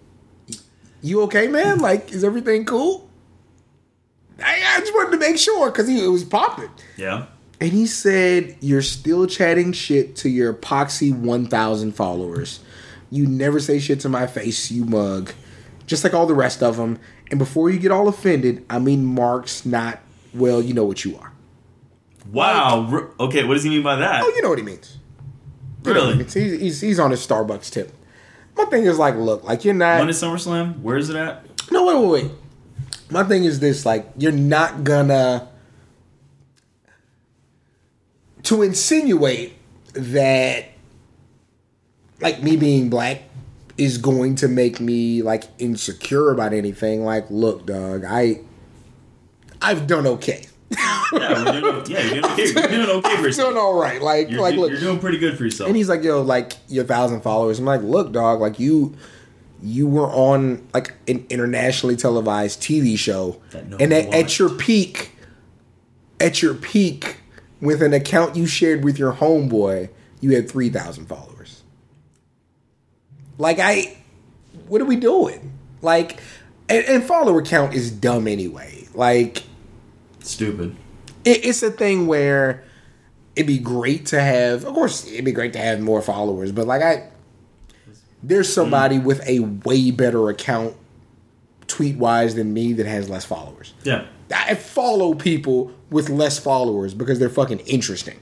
"You 1.02 1.22
okay, 1.24 1.48
man? 1.48 1.80
Like, 1.80 2.12
is 2.12 2.24
everything 2.26 2.66
cool?" 2.66 3.09
I, 4.44 4.76
I 4.76 4.80
just 4.80 4.94
wanted 4.94 5.12
to 5.12 5.18
make 5.18 5.38
sure 5.38 5.72
because 5.72 5.88
he 5.88 6.04
it 6.04 6.08
was 6.10 6.24
popping. 6.24 6.70
Yeah. 6.98 7.26
And 7.62 7.72
he 7.72 7.86
said, 7.88 8.56
You're 8.62 8.82
still 8.82 9.28
chatting 9.28 9.74
shit 9.74 10.16
to 10.18 10.30
your 10.30 10.54
epoxy 10.54 11.14
1,000 11.14 11.92
followers. 11.94 12.62
You 13.12 13.28
never 13.28 13.60
say 13.60 13.80
shit 13.80 14.00
to 14.02 14.10
my 14.10 14.28
face, 14.28 14.72
you 14.72 14.86
mug. 14.86 15.34
Just 15.88 16.04
like 16.04 16.14
all 16.14 16.26
the 16.28 16.36
rest 16.36 16.62
of 16.62 16.78
them. 16.78 17.00
And 17.32 17.40
before 17.40 17.70
you 17.70 17.80
get 17.80 17.92
all 17.92 18.08
offended, 18.08 18.66
I 18.70 18.80
mean, 18.80 19.06
Mark's 19.06 19.66
not, 19.66 20.00
well, 20.34 20.62
you 20.62 20.74
know 20.74 20.86
what 20.86 21.04
you 21.04 21.18
are. 21.18 21.34
Wow. 22.32 22.88
R- 22.92 23.10
Okay. 23.20 23.44
What 23.44 23.56
does 23.56 23.64
he 23.64 23.70
mean 23.70 23.84
by 23.84 23.96
that? 23.96 24.24
Oh, 24.24 24.30
you 24.36 24.42
know 24.42 24.50
what 24.50 24.58
he 24.60 24.64
means. 24.64 24.98
You 25.86 25.94
what 25.94 25.96
he 25.96 26.02
really? 26.04 26.18
means. 26.18 26.34
He's, 26.34 26.60
he's, 26.60 26.82
he's 26.82 27.00
on 27.00 27.12
his 27.12 27.26
Starbucks 27.26 27.72
tip. 27.72 27.92
My 28.58 28.66
thing 28.66 28.84
is 28.86 29.00
like, 29.00 29.16
look, 29.16 29.44
like 29.44 29.64
you're 29.66 29.74
not. 29.74 30.00
When 30.00 30.10
is 30.10 30.22
SummerSlam? 30.22 30.82
Where 30.82 30.98
is 30.98 31.10
it 31.10 31.16
at? 31.16 31.46
No, 31.72 31.86
wait, 31.86 31.98
wait, 32.08 32.24
wait. 32.24 32.32
My 33.10 33.24
thing 33.24 33.44
is 33.44 33.60
this: 33.60 33.86
like, 33.86 34.08
you're 34.18 34.32
not 34.32 34.84
gonna 34.84 35.50
to 38.44 38.62
insinuate 38.62 39.54
that, 39.94 40.66
like, 42.22 42.42
me 42.42 42.56
being 42.56 42.90
black 42.90 43.24
is 43.78 43.98
going 43.98 44.36
to 44.36 44.48
make 44.48 44.80
me 44.80 45.22
like 45.22 45.44
insecure 45.58 46.32
about 46.32 46.54
anything. 46.54 47.04
Like, 47.04 47.26
look, 47.30 47.66
dog, 47.66 48.04
I, 48.06 48.42
I've 49.62 49.88
done 49.88 50.06
okay. 50.06 50.46
Yeah, 51.12 51.44
we're 51.44 51.62
doing, 51.62 51.86
yeah, 51.88 52.02
you're 52.02 52.22
doing 52.22 52.26
okay. 52.26 52.46
You're 52.54 52.86
doing 52.86 52.90
okay 52.90 53.16
for 53.16 53.22
I've 53.32 53.58
all 53.58 53.74
right. 53.74 54.02
Like, 54.02 54.30
You're, 54.30 54.42
like, 54.42 54.56
look, 54.56 54.70
you're 54.72 54.80
doing 54.80 55.00
pretty 55.00 55.18
good 55.18 55.38
for 55.38 55.44
yourself. 55.46 55.68
and 55.68 55.76
he's 55.76 55.90
like, 55.90 56.04
yo, 56.04 56.22
like 56.22 56.54
your 56.68 56.84
thousand 56.84 57.22
followers. 57.22 57.58
I'm 57.58 57.66
like, 57.66 57.82
look, 57.82 58.12
dog, 58.12 58.40
like 58.42 58.60
you 58.60 58.96
you 59.62 59.88
were 59.88 60.08
on 60.08 60.68
like 60.74 60.94
an 61.08 61.26
internationally 61.30 61.96
televised 61.96 62.62
TV 62.62 62.98
show. 62.98 63.42
No 63.54 63.78
and 63.78 63.94
at, 63.94 64.14
at 64.14 64.40
your 64.40 64.50
peak, 64.50 65.12
at 66.20 66.42
your 66.42 66.54
peak, 66.54 67.18
with 67.62 67.82
an 67.82 67.94
account 67.94 68.36
you 68.36 68.46
shared 68.46 68.84
with 68.84 68.98
your 68.98 69.14
homeboy, 69.14 69.90
you 70.22 70.36
had 70.36 70.50
three 70.50 70.70
thousand 70.70 71.08
followers. 71.08 71.64
Like 73.38 73.60
I 73.60 73.98
what 74.68 74.82
are 74.82 74.86
we 74.86 74.96
doing? 74.96 75.54
Like 75.82 76.20
and, 76.68 76.86
and 76.86 77.04
follower 77.04 77.42
count 77.42 77.74
is 77.74 77.92
dumb 77.92 78.28
anyway. 78.28 78.88
Like 78.94 79.44
Stupid. 80.22 80.76
it, 81.26 81.46
it's 81.46 81.64
a 81.64 81.72
thing 81.72 82.08
where 82.08 82.64
it'd 83.36 83.48
be 83.48 83.58
great 83.60 84.08
to 84.08 84.20
have 84.20 84.66
of 84.66 84.74
course 84.74 85.08
it'd 85.08 85.24
be 85.24 85.32
great 85.32 85.54
to 85.54 85.60
have 85.60 85.80
more 85.80 86.02
followers 86.02 86.52
but 86.52 86.68
like 86.68 86.82
i 86.82 87.08
there's 88.24 88.52
somebody 88.52 89.00
with 89.00 89.26
a 89.28 89.40
way 89.40 89.92
better 89.92 90.30
account 90.30 90.76
tweet 91.68 91.98
wise 91.98 92.36
than 92.36 92.54
me 92.54 92.74
that 92.74 92.86
has 92.86 93.10
less 93.10 93.26
followers. 93.26 93.74
Yeah. 93.84 94.06
i 94.34 94.56
follow 94.56 95.14
people 95.14 95.72
with 95.90 96.10
less 96.10 96.38
followers 96.40 96.94
because 96.94 97.20
they're 97.20 97.30
fucking 97.30 97.60
interesting. 97.60 98.20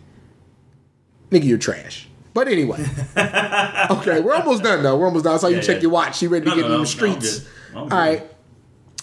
Nigga 1.31 1.45
you're 1.45 1.57
trash. 1.57 2.07
But 2.33 2.47
anyway. 2.47 2.85
Okay 3.89 4.19
we're 4.19 4.35
almost 4.35 4.63
done 4.63 4.83
though. 4.83 4.97
We're 4.97 5.05
almost 5.07 5.23
done. 5.25 5.35
I 5.35 5.37
saw 5.37 5.47
you 5.47 5.55
Yeah, 5.57 5.61
check 5.61 5.81
your 5.81 5.91
watch. 5.91 6.21
You 6.21 6.29
ready 6.29 6.45
to 6.45 6.49
No, 6.51 6.55
get 6.55 6.61
no, 6.61 6.67
in 6.67 6.71
no, 6.73 6.79
the 6.79 6.85
streets. 6.85 7.39
good. 7.73 7.91
right. 7.91 8.23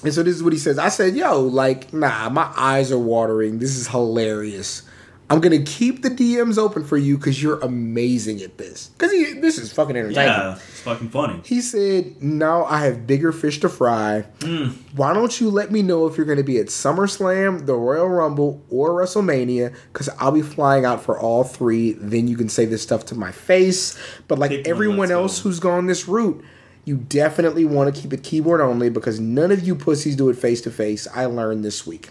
And 0.05 0.12
so 0.12 0.22
this 0.22 0.36
is 0.36 0.42
what 0.42 0.53
he 0.53 0.59
says. 0.59 0.78
I 0.78 0.90
said, 0.90 1.16
yo, 1.16 1.40
like, 1.40 1.92
nah, 1.95 2.28
my 2.28 2.53
eyes 2.57 2.92
are 2.92 2.99
watering. 2.99 3.59
This 3.59 3.76
is 3.76 3.88
hilarious. 3.88 4.82
I'm 5.31 5.41
gonna 5.41 5.62
keep 5.62 6.03
the 6.03 6.11
DMs 6.11 6.59
open 6.59 6.85
for 6.85 6.97
you 6.99 7.16
because 7.16 7.43
you're 7.43 7.59
amazing 7.61 8.43
at 8.43 8.59
this. 8.59 8.89
Because 8.89 9.11
this 9.11 9.57
is 9.59 9.72
fucking 9.72 9.97
entertaining. 9.97 10.29
Yeah, 10.29 10.55
it's 10.55 10.81
fucking 10.81 11.09
funny. 11.09 11.41
He 11.45 11.61
said, 11.62 12.22
Now 12.22 12.64
I 12.64 12.85
have 12.85 13.07
bigger 13.07 13.33
fish 13.33 13.59
to 13.61 13.68
fry. 13.70 14.27
Mm. 14.41 14.75
Why 14.95 15.14
don't 15.14 15.41
you 15.41 15.49
let 15.51 15.72
me 15.72 15.81
know 15.83 16.07
if 16.07 16.16
you're 16.18 16.27
going 16.27 16.39
to 16.39 16.45
be 16.45 16.59
at 16.59 16.66
SummerSlam, 16.66 17.64
the 17.66 17.75
Royal 17.75 18.09
Rumble, 18.09 18.62
or 18.70 18.91
WrestleMania? 18.91 19.75
Because 19.93 20.11
I'll 20.20 20.31
be 20.33 20.43
flying 20.43 20.85
out 20.85 21.03
for 21.03 21.18
all 21.18 21.43
three. 21.43 21.93
Then 21.93 22.29
you 22.29 22.37
can 22.37 22.49
say 22.51 22.66
this 22.66 22.83
stuff 22.83 23.07
to 23.07 23.14
my 23.14 23.33
face. 23.33 23.99
But 24.29 24.39
like 24.39 24.51
Pick 24.51 24.68
everyone 24.68 25.11
else 25.11 25.39
go. 25.41 25.49
who's 25.49 25.59
gone 25.59 25.87
this 25.87 26.07
route, 26.07 26.45
you 26.85 26.99
definitely 26.99 27.64
want 27.64 27.95
to 27.95 28.01
keep 28.01 28.12
it 28.12 28.22
keyboard 28.22 28.61
only 28.61 28.91
because 28.91 29.18
none 29.18 29.51
of 29.51 29.66
you 29.66 29.75
pussies 29.75 30.16
do 30.16 30.29
it 30.29 30.37
face 30.37 30.61
to 30.61 30.70
face. 30.70 31.09
I 31.14 31.25
learned 31.25 31.64
this 31.64 31.87
week. 31.87 32.11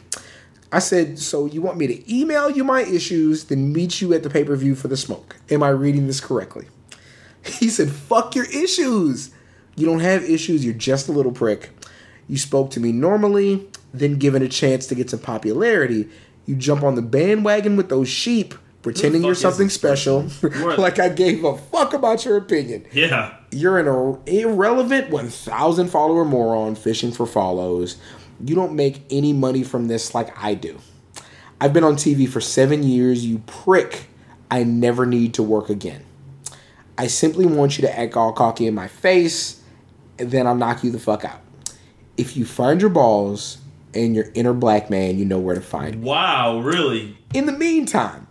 I 0.74 0.80
said, 0.80 1.20
So 1.20 1.46
you 1.46 1.62
want 1.62 1.78
me 1.78 1.88
to 1.88 2.14
email 2.14 2.50
you 2.50 2.64
my 2.64 2.82
issues, 2.82 3.46
then 3.46 3.72
meet 3.72 4.02
you 4.02 4.14
at 4.14 4.24
the 4.24 4.30
pay 4.30 4.44
per 4.44 4.56
view 4.56 4.76
for 4.76 4.88
the 4.88 4.98
smoke? 4.98 5.38
Am 5.50 5.62
I 5.62 5.70
reading 5.70 6.08
this 6.08 6.20
correctly? 6.20 6.68
He 7.60 7.70
said, 7.70 7.92
fuck 7.92 8.36
your 8.36 8.46
issues. 8.46 9.32
You 9.76 9.86
don't 9.86 10.00
have 10.00 10.24
issues, 10.24 10.64
you're 10.64 10.74
just 10.74 11.10
a 11.10 11.12
little 11.12 11.32
prick. 11.32 11.72
You 12.28 12.38
spoke 12.38 12.72
to 12.72 12.80
me 12.80 12.92
normally, 12.92 13.68
then 13.94 14.16
given 14.18 14.42
a 14.42 14.48
chance 14.48 14.88
to 14.88 14.96
get 14.96 15.10
some 15.10 15.20
popularity, 15.20 16.10
you 16.46 16.56
jump 16.56 16.84
on 16.84 16.96
the 16.96 17.02
bandwagon 17.02 17.76
with 17.76 17.90
those 17.90 18.08
sheep, 18.08 18.54
pretending 18.82 19.24
you're 19.24 19.36
something 19.36 19.70
special, 19.70 20.28
like 20.78 21.00
I 21.00 21.10
gave 21.10 21.44
a 21.44 21.58
fuck 21.58 21.94
about 21.94 22.24
your 22.24 22.38
opinion. 22.38 22.86
Yeah. 22.94 23.36
You're 23.52 23.80
an 23.80 24.20
irrelevant 24.26 25.10
1,000 25.10 25.88
follower 25.90 26.24
moron 26.24 26.76
fishing 26.76 27.12
for 27.12 27.26
follows. 27.26 27.98
You 28.44 28.56
don't 28.56 28.74
make 28.74 29.04
any 29.10 29.34
money 29.34 29.64
from 29.64 29.88
this 29.88 30.14
like 30.14 30.38
I 30.42 30.54
do. 30.54 30.80
I've 31.60 31.74
been 31.74 31.84
on 31.84 31.96
TV 31.96 32.28
for 32.28 32.42
seven 32.42 32.84
years, 32.84 33.26
you 33.26 33.40
prick. 33.40 34.08
I 34.52 34.64
never 34.64 35.06
need 35.06 35.34
to 35.36 35.44
work 35.44 35.70
again. 35.70 36.04
I 36.98 37.08
simply 37.08 37.46
want 37.46 37.78
you 37.78 37.84
to 37.84 38.00
act 38.00 38.16
all 38.16 38.34
cocky 38.34 38.68
in 38.68 38.76
my 38.76 38.88
face, 38.88 39.62
and 40.20 40.30
then 40.30 40.46
I'll 40.46 40.56
knock 40.56 40.84
you 40.84 40.92
the 40.92 41.00
fuck 41.00 41.26
out. 41.26 41.42
If 42.18 42.38
you 42.38 42.46
find 42.46 42.82
your 42.82 42.92
balls 42.92 43.58
and 43.94 44.16
your 44.16 44.26
inner 44.36 44.54
black 44.54 44.90
man, 44.90 45.18
you 45.18 45.26
know 45.26 45.40
where 45.40 45.56
to 45.56 45.62
find 45.62 46.02
me. 46.02 46.08
Wow, 46.08 46.60
really? 46.60 47.18
In 47.34 47.46
the 47.46 47.52
meantime, 47.52 48.28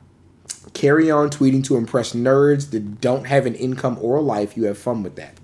carry 0.74 1.10
on 1.10 1.30
tweeting 1.30 1.64
to 1.64 1.76
impress 1.76 2.12
nerds 2.12 2.70
that 2.70 3.00
don't 3.00 3.26
have 3.26 3.46
an 3.46 3.54
income 3.54 3.98
or 4.00 4.16
a 4.16 4.20
life. 4.20 4.56
You 4.56 4.64
have 4.64 4.78
fun 4.78 5.02
with 5.02 5.16
that. 5.16 5.38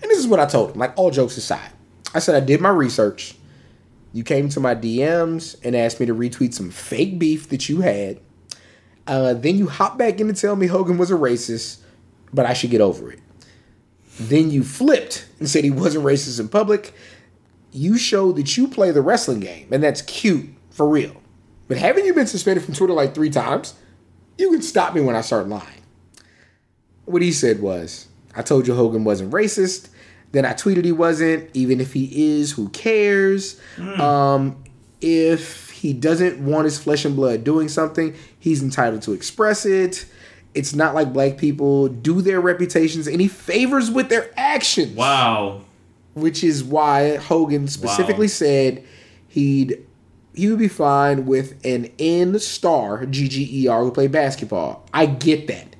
And 0.00 0.10
this 0.10 0.18
is 0.18 0.26
what 0.26 0.40
I 0.40 0.46
told 0.46 0.72
him, 0.72 0.78
like 0.78 0.92
all 0.96 1.10
jokes 1.10 1.36
aside. 1.36 1.70
I 2.14 2.18
said 2.18 2.34
I 2.34 2.44
did 2.44 2.60
my 2.60 2.70
research. 2.70 3.36
You 4.14 4.22
came 4.22 4.48
to 4.50 4.60
my 4.60 4.76
DMs 4.76 5.56
and 5.64 5.74
asked 5.74 5.98
me 5.98 6.06
to 6.06 6.14
retweet 6.14 6.54
some 6.54 6.70
fake 6.70 7.18
beef 7.18 7.48
that 7.48 7.68
you 7.68 7.80
had. 7.80 8.20
Uh, 9.08 9.34
then 9.34 9.58
you 9.58 9.66
hopped 9.66 9.98
back 9.98 10.20
in 10.20 10.28
to 10.28 10.32
tell 10.32 10.54
me 10.54 10.68
Hogan 10.68 10.98
was 10.98 11.10
a 11.10 11.14
racist, 11.14 11.80
but 12.32 12.46
I 12.46 12.52
should 12.52 12.70
get 12.70 12.80
over 12.80 13.10
it. 13.10 13.18
Then 14.20 14.52
you 14.52 14.62
flipped 14.62 15.26
and 15.40 15.48
said 15.50 15.64
he 15.64 15.72
wasn't 15.72 16.04
racist 16.04 16.38
in 16.38 16.48
public. 16.48 16.94
You 17.72 17.98
showed 17.98 18.36
that 18.36 18.56
you 18.56 18.68
play 18.68 18.92
the 18.92 19.02
wrestling 19.02 19.40
game, 19.40 19.66
and 19.72 19.82
that's 19.82 20.02
cute 20.02 20.48
for 20.70 20.88
real. 20.88 21.20
But 21.66 21.78
haven't 21.78 22.06
you 22.06 22.14
been 22.14 22.28
suspended 22.28 22.64
from 22.64 22.74
Twitter 22.74 22.92
like 22.92 23.16
three 23.16 23.30
times? 23.30 23.74
You 24.38 24.52
can 24.52 24.62
stop 24.62 24.94
me 24.94 25.00
when 25.00 25.16
I 25.16 25.22
start 25.22 25.48
lying. 25.48 25.82
What 27.04 27.20
he 27.20 27.32
said 27.32 27.60
was, 27.60 28.06
I 28.36 28.42
told 28.42 28.68
you 28.68 28.76
Hogan 28.76 29.02
wasn't 29.02 29.32
racist. 29.32 29.88
Then 30.34 30.44
I 30.44 30.52
tweeted 30.52 30.84
he 30.84 30.92
wasn't. 30.92 31.48
Even 31.54 31.80
if 31.80 31.92
he 31.94 32.38
is, 32.38 32.52
who 32.52 32.68
cares? 32.70 33.58
Um, 33.78 34.62
if 35.00 35.70
he 35.70 35.92
doesn't 35.92 36.44
want 36.44 36.64
his 36.64 36.78
flesh 36.78 37.04
and 37.04 37.14
blood 37.14 37.44
doing 37.44 37.68
something, 37.68 38.14
he's 38.38 38.62
entitled 38.62 39.02
to 39.02 39.12
express 39.12 39.64
it. 39.64 40.06
It's 40.54 40.74
not 40.74 40.94
like 40.94 41.12
black 41.12 41.36
people 41.38 41.88
do 41.88 42.20
their 42.20 42.40
reputations 42.40 43.06
any 43.08 43.26
favors 43.28 43.90
with 43.90 44.08
their 44.08 44.30
actions 44.36 44.96
Wow. 44.96 45.62
which 46.14 46.44
is 46.44 46.62
why 46.62 47.16
Hogan 47.16 47.66
specifically 47.68 48.26
Wow. 48.26 48.30
said 48.30 48.84
he'd 49.28 49.78
he 50.34 50.48
would 50.48 50.58
be 50.58 50.68
fine 50.68 51.26
with 51.26 51.54
an 51.64 51.90
N 51.98 52.38
star 52.40 53.04
G 53.06 53.28
G 53.28 53.48
E 53.64 53.68
R 53.68 53.82
who 53.84 53.90
play 53.92 54.06
basketball. 54.08 54.84
I 54.94 55.06
get 55.06 55.46
that, 55.48 55.74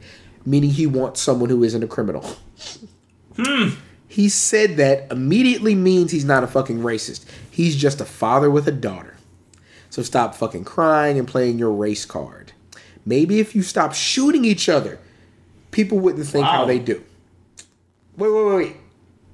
meaning 0.47 0.71
he 0.71 0.87
wants 0.87 1.21
someone 1.21 1.51
who 1.51 1.63
isn't 1.65 1.83
a 1.83 1.89
criminal. 1.89 2.25
He 4.15 4.29
said 4.29 4.77
that 4.77 5.11
immediately 5.11 5.75
means 5.75 6.13
he's 6.13 6.25
not 6.25 6.45
a 6.45 6.47
fucking 6.47 6.79
racist. 6.79 7.25
He's 7.51 7.75
just 7.75 8.01
a 8.01 8.05
father 8.05 8.49
with 8.49 8.69
a 8.69 8.71
daughter. 8.71 9.17
So 9.91 10.03
stop 10.03 10.37
fucking 10.37 10.67
crying 10.67 11.19
and 11.19 11.27
playing 11.27 11.59
your 11.59 11.73
race 11.73 12.05
card. 12.05 12.53
Maybe 13.05 13.41
if 13.41 13.57
you 13.57 13.63
stop 13.63 13.93
shooting 13.93 14.45
each 14.45 14.69
other, 14.69 15.01
people 15.73 15.99
wouldn't 15.99 16.29
think 16.29 16.47
how 16.47 16.65
they 16.65 16.79
do. 16.79 17.03
Wait, 18.17 18.31
wait, 18.31 18.45
wait, 18.47 18.55
wait. 18.55 18.77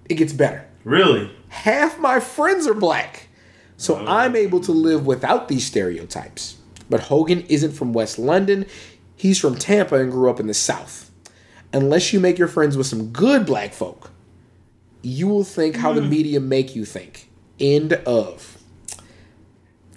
It 0.09 0.15
gets 0.15 0.33
better 0.33 0.67
Really? 0.85 1.31
half 1.51 1.99
my 1.99 2.19
friends 2.19 2.67
are 2.67 2.73
black. 2.73 3.29
So 3.77 3.99
oh. 3.99 4.07
I'm 4.07 4.35
able 4.35 4.61
to 4.61 4.73
live 4.73 5.05
without 5.05 5.49
these 5.49 5.67
stereotypes. 5.67 6.57
But 6.89 7.01
Hogan 7.01 7.43
isn't 7.51 7.73
from 7.73 7.93
West 7.93 8.19
London. 8.19 8.65
He's 9.15 9.39
from 9.39 9.57
Tampa 9.57 9.97
and 9.97 10.11
grew 10.11 10.31
up 10.31 10.41
in 10.41 10.47
the 10.47 10.55
South. 10.55 11.11
Unless 11.71 12.15
you 12.15 12.19
make 12.19 12.39
your 12.39 12.49
friends 12.49 12.79
with 12.79 12.87
some 12.87 13.11
good 13.13 13.45
black 13.45 13.75
folk, 13.75 14.11
you 15.03 15.29
will 15.29 15.45
think 15.45 15.77
how 15.77 15.93
the 15.93 16.03
hmm. 16.03 16.11
media 16.11 16.41
make 16.41 16.75
you 16.75 16.85
think. 16.85 17.31
End 17.59 17.93
of. 17.93 18.59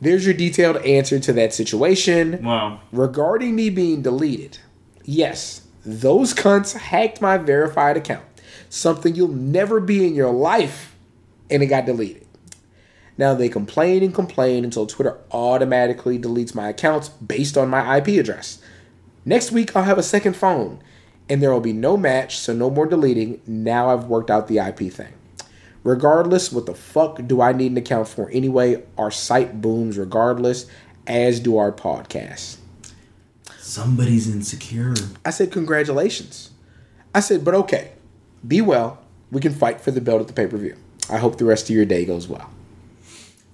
There's 0.02 0.26
your 0.26 0.34
detailed 0.34 0.78
answer 0.78 1.20
to 1.20 1.34
that 1.34 1.54
situation. 1.54 2.44
Wow. 2.44 2.82
Regarding 2.92 3.56
me 3.56 3.70
being 3.70 4.02
deleted, 4.02 4.58
yes, 5.06 5.62
those 5.86 6.34
cunts 6.34 6.78
hacked 6.78 7.22
my 7.22 7.38
verified 7.38 7.96
account. 7.96 8.26
Something 8.70 9.16
you'll 9.16 9.30
never 9.30 9.80
be 9.80 10.06
in 10.06 10.14
your 10.14 10.32
life, 10.32 10.96
and 11.50 11.64
it 11.64 11.68
got 11.68 11.86
deleted. 11.86 12.26
Now 13.18 13.34
they 13.34 13.48
complain 13.48 14.04
and 14.04 14.14
complain 14.14 14.64
until 14.64 14.88
Twitter 14.88 15.20
automatically 15.32 16.18
deletes 16.18 16.56
my 16.56 16.70
accounts 16.70 17.10
based 17.10 17.58
on 17.58 17.70
my 17.70 17.98
IP 17.98 18.08
address. 18.20 18.60
Next 19.26 19.52
week, 19.52 19.76
I'll 19.76 19.84
have 19.84 19.98
a 19.98 20.04
second 20.04 20.36
phone, 20.36 20.82
and 21.30 21.42
there 21.42 21.52
will 21.52 21.62
be 21.62 21.74
no 21.74 21.98
match, 21.98 22.38
so 22.38 22.54
no 22.54 22.70
more 22.70 22.86
deleting. 22.86 23.42
Now 23.48 23.90
I've 23.90 24.06
worked 24.06 24.30
out 24.30 24.48
the 24.48 24.58
IP 24.60 24.92
thing. 24.92 25.14
Regardless, 25.84 26.52
what 26.52 26.66
the 26.66 26.76
fuck 26.76 27.20
do 27.28 27.42
I 27.42 27.52
need 27.52 27.72
an 27.72 27.78
account 27.78 28.08
for 28.08 28.30
anyway? 28.30 28.84
Our 28.98 29.12
site 29.12 29.62
booms 29.62 29.98
regardless, 29.98 30.66
as 31.06 31.40
do 31.40 31.58
our 31.58 31.72
podcasts. 31.72 32.58
Somebody's 33.58 34.34
insecure. 34.34 34.94
I 35.26 35.32
said, 35.32 35.52
Congratulations. 35.52 36.52
I 37.14 37.20
said, 37.20 37.44
But 37.44 37.56
okay, 37.56 37.92
be 38.48 38.62
well. 38.62 39.00
We 39.32 39.42
can 39.42 39.54
fight 39.54 39.82
for 39.82 39.92
the 39.92 40.00
belt 40.00 40.22
at 40.22 40.28
the 40.28 40.34
pay 40.34 40.48
per 40.48 40.58
view. 40.58 40.78
I 41.10 41.18
hope 41.18 41.38
the 41.38 41.46
rest 41.46 41.70
of 41.70 41.76
your 41.76 41.86
day 41.86 42.06
goes 42.06 42.28
well. 42.28 42.50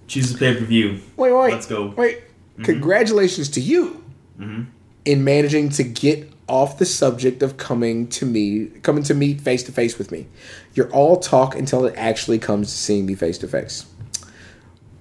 Choose 0.07 0.33
a 0.33 0.37
pay 0.37 0.55
per 0.55 0.65
view. 0.65 0.99
Wait, 1.15 1.31
wait. 1.31 1.51
Let's 1.51 1.65
go. 1.65 1.87
Wait. 1.87 2.19
Mm-hmm. 2.19 2.63
Congratulations 2.63 3.49
to 3.49 3.61
you 3.61 4.03
mm-hmm. 4.39 4.63
in 5.05 5.23
managing 5.23 5.69
to 5.69 5.83
get 5.83 6.31
off 6.49 6.77
the 6.77 6.85
subject 6.85 7.41
of 7.43 7.57
coming 7.57 8.07
to 8.07 8.25
me, 8.25 8.65
coming 8.81 9.03
to 9.03 9.13
meet 9.13 9.39
face 9.39 9.63
to 9.63 9.71
face 9.71 9.97
with 9.97 10.11
me. 10.11 10.27
You're 10.73 10.91
all 10.91 11.17
talk 11.17 11.55
until 11.55 11.85
it 11.85 11.93
actually 11.95 12.39
comes 12.39 12.67
to 12.71 12.77
seeing 12.77 13.05
me 13.05 13.15
face 13.15 13.37
to 13.39 13.47
face. 13.47 13.85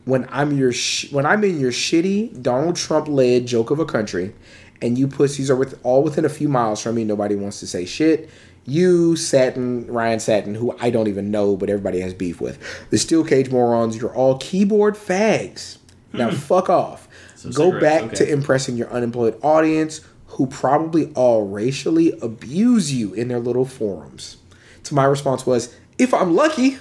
When 0.04 0.28
I'm 0.30 0.56
your 0.56 0.72
sh- 0.72 1.10
when 1.10 1.26
I'm 1.26 1.42
in 1.44 1.58
your 1.58 1.72
shitty 1.72 2.42
Donald 2.42 2.76
Trump 2.76 3.08
led 3.08 3.46
joke 3.46 3.70
of 3.70 3.78
a 3.78 3.84
country, 3.84 4.34
and 4.80 4.96
you 4.96 5.08
pussies 5.08 5.50
are 5.50 5.56
with 5.56 5.78
all 5.82 6.02
within 6.02 6.24
a 6.24 6.28
few 6.28 6.48
miles 6.48 6.80
from 6.80 6.94
me, 6.94 7.04
nobody 7.04 7.34
wants 7.34 7.60
to 7.60 7.66
say 7.66 7.84
shit. 7.84 8.30
You, 8.64 9.16
Satin, 9.16 9.86
Ryan 9.86 10.20
Satin, 10.20 10.54
who 10.54 10.76
I 10.78 10.90
don't 10.90 11.08
even 11.08 11.30
know, 11.30 11.56
but 11.56 11.70
everybody 11.70 12.00
has 12.00 12.12
beef 12.12 12.38
with. 12.40 12.58
The 12.90 12.98
Steel 12.98 13.24
Cage 13.24 13.50
morons, 13.50 13.96
you're 13.96 14.14
all 14.14 14.36
keyboard 14.38 14.94
fags. 14.94 15.78
Now 16.12 16.30
hmm. 16.30 16.36
fuck 16.36 16.68
off. 16.68 17.08
So 17.34 17.50
Go 17.50 17.80
back 17.80 18.02
okay. 18.02 18.16
to 18.16 18.30
impressing 18.30 18.76
your 18.76 18.90
unemployed 18.90 19.38
audience 19.42 20.00
who 20.28 20.46
probably 20.46 21.12
all 21.14 21.46
racially 21.46 22.12
abuse 22.20 22.92
you 22.92 23.14
in 23.14 23.28
their 23.28 23.40
little 23.40 23.64
forums. 23.64 24.36
To 24.84 24.94
my 24.94 25.04
response 25.04 25.46
was, 25.46 25.74
if 25.98 26.14
I'm 26.14 26.34
lucky. 26.34 26.78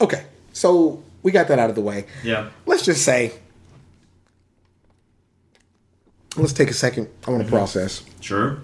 Okay, 0.00 0.24
so 0.52 1.02
we 1.22 1.32
got 1.32 1.48
that 1.48 1.58
out 1.58 1.70
of 1.70 1.76
the 1.76 1.82
way. 1.82 2.06
Yeah. 2.22 2.50
Let's 2.66 2.84
just 2.84 3.04
say, 3.04 3.32
let's 6.36 6.52
take 6.52 6.70
a 6.70 6.74
second. 6.74 7.08
I 7.26 7.30
want 7.30 7.42
to 7.42 7.46
mm-hmm. 7.46 7.56
process. 7.56 8.04
Sure. 8.20 8.58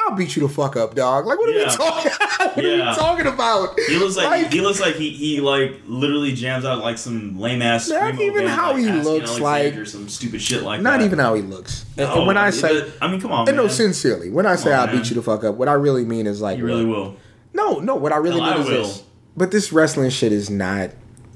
I'll 0.00 0.16
beat 0.16 0.36
you 0.36 0.46
the 0.46 0.52
fuck 0.52 0.76
up, 0.76 0.94
dog. 0.94 1.26
Like, 1.26 1.38
what 1.38 1.48
are 1.48 1.52
Yeah. 1.52 1.64
we 1.70 1.76
talking? 1.76 2.10
what 2.38 2.58
are 2.58 2.62
we 2.62 2.78
talking 2.94 3.26
about? 3.26 3.78
He 3.80 3.96
looks 3.96 4.16
like, 4.16 4.26
Like- 4.26 4.52
he 4.52 4.60
looks 4.60 4.80
like 4.80 4.94
he, 4.96 5.10
he 5.10 5.40
like 5.40 5.80
literally 5.86 6.32
jams 6.34 6.64
out 6.64 6.78
like 6.80 6.98
some 6.98 7.38
lame 7.38 7.62
ass. 7.62 7.88
Not 7.88 8.18
even 8.20 8.46
how 8.46 8.74
he 8.76 8.86
looks 8.90 9.38
like- 9.38 9.76
or 9.76 9.84
some 9.84 10.08
stupid 10.08 10.40
shit 10.42 10.62
like 10.62 10.80
Not 10.80 10.98
that. 11.00 11.04
even 11.06 11.18
how 11.18 11.34
he 11.34 11.42
looks. 11.42 11.84
And- 11.96 12.08
No, 12.08 12.18
and 12.18 12.26
when 12.26 12.36
I 12.36 12.50
say, 12.50 12.90
I 13.00 13.08
mean, 13.08 13.20
come 13.20 13.32
on, 13.32 13.48
and 13.48 13.56
no, 13.56 13.68
sincerely, 13.68 14.30
when 14.30 14.46
I 14.46 14.56
say 14.56 14.72
on, 14.72 14.80
I'll 14.80 14.86
man. 14.86 14.96
beat 14.96 15.10
you 15.10 15.16
the 15.16 15.22
fuck 15.22 15.44
up, 15.44 15.54
what 15.56 15.68
I 15.68 15.74
really 15.74 16.04
mean 16.04 16.26
is 16.26 16.40
like, 16.40 16.58
You 16.58 16.64
really 16.66 16.84
will. 16.84 17.16
No, 17.52 17.78
no. 17.80 17.94
What 17.96 18.12
I 18.12 18.16
really 18.16 18.40
Hell, 18.40 18.50
mean 18.50 18.58
I 18.58 18.60
is 18.62 18.68
will. 18.68 18.82
this. 18.84 19.02
But 19.36 19.50
this 19.50 19.72
wrestling 19.72 20.10
shit 20.10 20.32
is 20.32 20.50
not. 20.50 20.90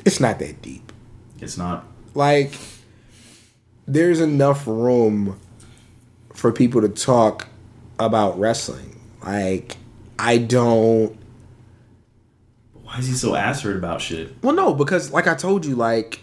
It's 0.04 0.20
not 0.20 0.38
that 0.40 0.60
deep. 0.62 0.92
It's 1.40 1.56
not. 1.56 1.86
like 2.14 2.54
there's 3.86 4.20
enough 4.20 4.66
room 4.66 5.38
for 6.32 6.52
people 6.52 6.80
to 6.80 6.88
talk 6.88 7.48
about 7.98 8.38
wrestling. 8.38 9.00
Like 9.22 9.76
I 10.18 10.38
don't 10.38 11.16
Why 12.82 12.98
is 12.98 13.06
he 13.06 13.14
so 13.14 13.34
acid 13.34 13.76
about 13.76 14.00
shit? 14.00 14.32
well 14.42 14.54
no, 14.54 14.74
because 14.74 15.10
like 15.12 15.26
I 15.26 15.34
told 15.34 15.64
you, 15.66 15.74
like 15.74 16.20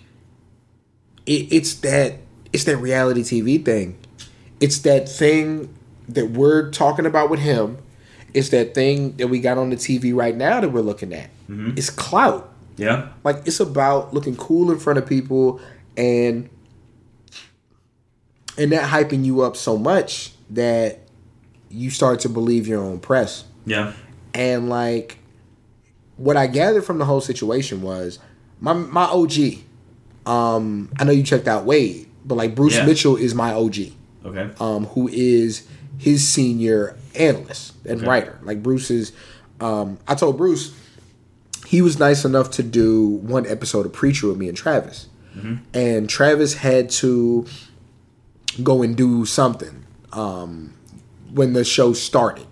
it, 1.26 1.52
it's 1.52 1.76
that 1.76 2.16
it's 2.54 2.64
that 2.66 2.78
reality 2.78 3.22
TV 3.22 3.64
thing. 3.64 3.98
It's 4.60 4.80
that 4.80 5.10
thing 5.10 5.74
that 6.10 6.32
we're 6.32 6.70
talking 6.72 7.06
about 7.06 7.30
with 7.30 7.40
him. 7.40 7.78
It's 8.34 8.50
that 8.50 8.74
thing 8.74 9.18
that 9.18 9.28
we 9.28 9.40
got 9.40 9.58
on 9.58 9.72
the 9.72 9.76
TV 9.76 10.16
right 10.16 10.36
now 10.36 10.62
that 10.62 10.70
we're 10.70 10.82
looking 10.82 11.14
at. 11.14 11.30
Mm-hmm. 11.50 11.72
It's 11.78 11.90
clout. 11.90 12.50
Yeah. 12.78 13.10
Like 13.24 13.46
it's 13.46 13.60
about 13.60 14.14
looking 14.14 14.36
cool 14.38 14.72
in 14.72 14.80
front 14.80 15.00
of 15.00 15.06
people 15.06 15.60
and 15.98 16.50
and 18.58 18.72
that 18.72 18.90
hyping 18.90 19.26
you 19.26 19.42
up 19.42 19.56
so 19.58 19.78
much 19.78 20.34
that 20.50 21.01
you 21.72 21.90
start 21.90 22.20
to 22.22 22.30
believe 22.30 22.68
your 22.68 22.82
own 22.82 23.00
press. 23.00 23.46
Yeah. 23.66 23.94
And 24.34 24.70
like 24.70 25.18
what 26.18 26.38
I 26.38 26.48
gathered 26.48 26.84
from 26.84 26.98
the 27.00 27.06
whole 27.06 27.22
situation 27.22 27.82
was 27.82 28.20
my 28.60 28.74
my 28.74 29.04
OG. 29.06 29.34
Um 30.26 30.92
I 31.00 31.04
know 31.04 31.12
you 31.12 31.24
checked 31.24 31.48
out 31.48 31.66
Wade, 31.66 32.08
but 32.26 32.36
like 32.36 32.56
Bruce 32.56 32.76
Yeah. 32.76 32.86
Mitchell 32.86 33.16
is 33.16 33.34
my 33.34 33.54
OG. 33.54 33.78
Okay. 34.26 34.50
Um 34.60 34.86
who 34.88 35.08
is 35.08 35.68
his 35.98 36.28
senior 36.28 36.96
analyst 37.16 37.74
and 37.86 38.00
Okay. 38.00 38.08
writer. 38.08 38.40
Like 38.44 38.62
Bruce 38.64 38.92
is 38.92 39.12
um 39.60 39.98
I 40.08 40.16
told 40.16 40.38
Bruce 40.38 40.74
he 41.68 41.82
was 41.82 41.98
nice 42.00 42.26
enough 42.26 42.52
to 42.52 42.64
do 42.64 43.06
one 43.08 43.46
episode 43.48 43.86
of 43.86 43.94
Preacher 43.94 44.28
with 44.28 44.38
me 44.38 44.48
and 44.50 44.58
Travis. 44.58 45.08
And 45.74 46.10
Travis 46.10 46.56
had 46.56 46.90
to 46.90 47.46
go 48.62 48.82
and 48.84 48.98
do 48.98 49.26
something 49.26 49.86
um, 50.12 50.74
when 51.34 51.54
the 51.54 51.64
show 51.64 51.94
started. 51.94 52.48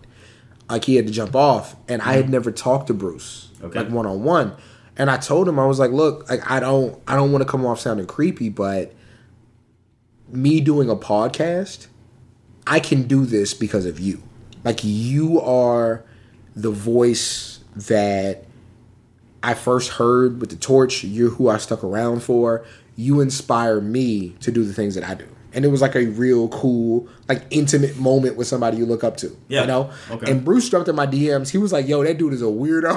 Like 0.69 0.85
he 0.85 0.95
had 0.95 1.07
to 1.07 1.13
jump 1.13 1.35
off, 1.35 1.75
and 1.87 2.01
I 2.01 2.13
had 2.13 2.25
mm-hmm. 2.25 2.33
never 2.33 2.51
talked 2.51 2.87
to 2.87 2.93
Bruce 2.93 3.49
Okay. 3.61 3.79
like 3.79 3.89
one 3.89 4.05
on 4.05 4.23
one. 4.23 4.55
And 4.97 5.09
I 5.09 5.17
told 5.17 5.47
him 5.47 5.57
I 5.59 5.65
was 5.65 5.79
like, 5.79 5.91
"Look, 5.91 6.29
like 6.29 6.49
I 6.49 6.59
don't, 6.59 7.01
I 7.07 7.15
don't 7.15 7.31
want 7.31 7.41
to 7.41 7.49
come 7.49 7.65
off 7.65 7.79
sounding 7.79 8.05
creepy, 8.05 8.49
but 8.49 8.93
me 10.27 10.61
doing 10.61 10.89
a 10.89 10.95
podcast, 10.95 11.87
I 12.67 12.79
can 12.79 13.03
do 13.03 13.25
this 13.25 13.53
because 13.53 13.85
of 13.85 13.99
you. 13.99 14.21
Like 14.63 14.81
you 14.83 15.39
are 15.41 16.03
the 16.55 16.71
voice 16.71 17.59
that 17.75 18.45
I 19.41 19.53
first 19.53 19.91
heard 19.91 20.41
with 20.41 20.49
the 20.49 20.57
torch. 20.57 21.03
You're 21.03 21.31
who 21.31 21.49
I 21.49 21.57
stuck 21.57 21.83
around 21.83 22.21
for. 22.21 22.65
You 22.95 23.21
inspire 23.21 23.79
me 23.79 24.35
to 24.41 24.51
do 24.51 24.65
the 24.65 24.73
things 24.73 24.95
that 24.95 25.05
I 25.05 25.13
do. 25.13 25.27
And 25.53 25.65
it 25.65 25.69
was 25.69 25.81
like 25.81 25.95
a 25.95 26.05
real 26.05 26.47
cool, 26.49 27.07
like 27.27 27.43
intimate 27.49 27.97
moment 27.97 28.35
with 28.35 28.47
somebody 28.47 28.77
you 28.77 28.85
look 28.85 29.03
up 29.03 29.17
to. 29.17 29.35
Yeah. 29.47 29.61
You 29.61 29.67
know? 29.67 29.91
Okay. 30.11 30.31
And 30.31 30.45
Bruce 30.45 30.69
jumped 30.69 30.87
in 30.87 30.95
my 30.95 31.07
DMs. 31.07 31.49
He 31.49 31.57
was 31.57 31.73
like, 31.73 31.87
yo, 31.87 32.03
that 32.03 32.17
dude 32.17 32.33
is 32.33 32.41
a 32.41 32.45
weirdo. 32.45 32.93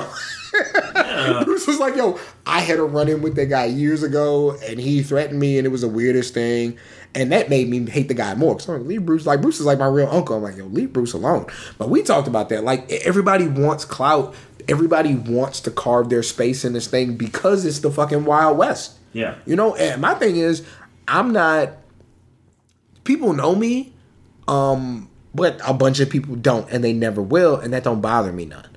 Bruce 1.45 1.67
was 1.67 1.81
like, 1.81 1.97
yo, 1.97 2.19
I 2.47 2.61
had 2.61 2.79
a 2.79 2.83
run 2.83 3.09
in 3.09 3.23
with 3.23 3.37
that 3.37 3.47
guy 3.47 3.65
years 3.65 4.03
ago 4.03 4.57
and 4.69 4.79
he 4.79 5.03
threatened 5.03 5.41
me 5.41 5.57
and 5.57 5.67
it 5.67 5.71
was 5.71 5.81
the 5.81 5.89
weirdest 5.89 6.35
thing. 6.35 6.79
And 7.15 7.33
that 7.33 7.49
made 7.51 7.69
me 7.69 7.89
hate 7.91 8.09
the 8.09 8.15
guy 8.15 8.35
more. 8.35 8.55
Because 8.55 8.69
I'm 8.69 8.79
like, 8.79 8.87
leave 8.87 9.05
Bruce. 9.05 9.27
Like, 9.27 9.43
Bruce 9.43 9.61
is 9.61 9.67
like 9.67 9.79
my 9.79 9.87
real 9.87 10.09
uncle. 10.09 10.37
I'm 10.37 10.43
like, 10.43 10.57
yo, 10.57 10.65
leave 10.67 10.93
Bruce 10.93 11.13
alone. 11.13 11.47
But 11.79 11.91
we 11.91 12.03
talked 12.03 12.29
about 12.29 12.49
that. 12.51 12.65
Like, 12.65 12.91
everybody 12.91 13.49
wants 13.49 13.85
clout. 13.85 14.35
Everybody 14.69 15.15
wants 15.15 15.61
to 15.63 15.71
carve 15.71 16.09
their 16.09 16.23
space 16.23 16.65
in 16.65 16.73
this 16.73 16.87
thing 16.87 17.17
because 17.17 17.65
it's 17.67 17.81
the 17.81 17.91
fucking 17.91 18.25
Wild 18.25 18.57
West. 18.57 18.99
Yeah. 19.13 19.35
You 19.45 19.57
know, 19.57 19.75
and 19.75 20.01
my 20.01 20.15
thing 20.15 20.37
is, 20.37 20.67
I'm 21.07 21.33
not. 21.33 21.71
People 23.05 23.33
know 23.33 23.55
me, 23.55 23.93
um, 24.49 25.09
but 25.35 25.61
a 25.67 25.75
bunch 25.75 26.01
of 26.01 26.11
people 26.11 26.37
don't, 26.37 26.71
and 26.71 26.83
they 26.85 26.93
never 26.93 27.23
will, 27.23 27.57
and 27.57 27.73
that 27.73 27.85
don't 27.85 28.01
bother 28.01 28.33
me 28.33 28.47
none. 28.47 28.69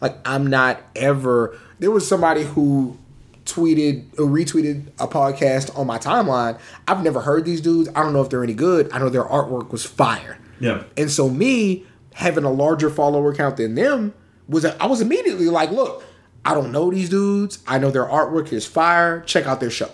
Like 0.00 0.16
I'm 0.24 0.46
not 0.46 0.80
ever. 0.94 1.58
There 1.78 1.90
was 1.90 2.06
somebody 2.06 2.42
who 2.42 2.98
tweeted 3.44 4.12
or 4.18 4.26
retweeted 4.26 4.88
a 4.98 5.08
podcast 5.08 5.76
on 5.78 5.86
my 5.86 5.98
timeline. 5.98 6.58
I've 6.86 7.02
never 7.02 7.20
heard 7.20 7.44
these 7.44 7.60
dudes. 7.60 7.88
I 7.94 8.02
don't 8.02 8.12
know 8.12 8.20
if 8.20 8.28
they're 8.28 8.42
any 8.42 8.54
good. 8.54 8.90
I 8.92 8.98
know 8.98 9.08
their 9.08 9.24
artwork 9.24 9.70
was 9.70 9.84
fire. 9.84 10.38
Yeah. 10.60 10.84
And 10.96 11.10
so 11.10 11.28
me 11.28 11.86
having 12.14 12.44
a 12.44 12.50
larger 12.50 12.90
follower 12.90 13.34
count 13.34 13.56
than 13.56 13.74
them 13.74 14.14
was 14.48 14.64
I 14.64 14.86
was 14.86 15.00
immediately 15.00 15.46
like, 15.46 15.70
look, 15.70 16.02
I 16.44 16.54
don't 16.54 16.72
know 16.72 16.90
these 16.90 17.08
dudes. 17.08 17.58
I 17.66 17.78
know 17.78 17.90
their 17.90 18.04
artwork 18.04 18.52
is 18.52 18.66
fire. 18.66 19.20
Check 19.22 19.46
out 19.46 19.60
their 19.60 19.70
show. 19.70 19.90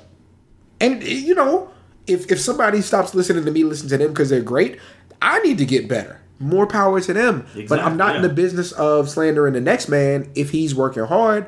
And 0.80 1.02
you 1.02 1.34
know, 1.34 1.71
if 2.06 2.30
if 2.30 2.40
somebody 2.40 2.80
stops 2.80 3.14
listening 3.14 3.44
to 3.44 3.50
me, 3.50 3.64
listen 3.64 3.88
to 3.88 3.98
them 3.98 4.08
because 4.08 4.30
they're 4.30 4.40
great, 4.42 4.78
I 5.20 5.40
need 5.40 5.58
to 5.58 5.66
get 5.66 5.88
better. 5.88 6.20
More 6.38 6.66
power 6.66 7.00
to 7.00 7.12
them. 7.12 7.46
but 7.68 7.78
I'm 7.78 7.92
Exactly, 7.92 7.96
not 7.96 8.16
in 8.16 8.22
the 8.22 8.28
business 8.28 8.72
of 8.72 9.08
slandering 9.08 9.52
the 9.54 9.60
next 9.60 9.88
man 9.88 10.30
if 10.34 10.50
he's 10.50 10.74
working 10.74 11.04
hard 11.04 11.46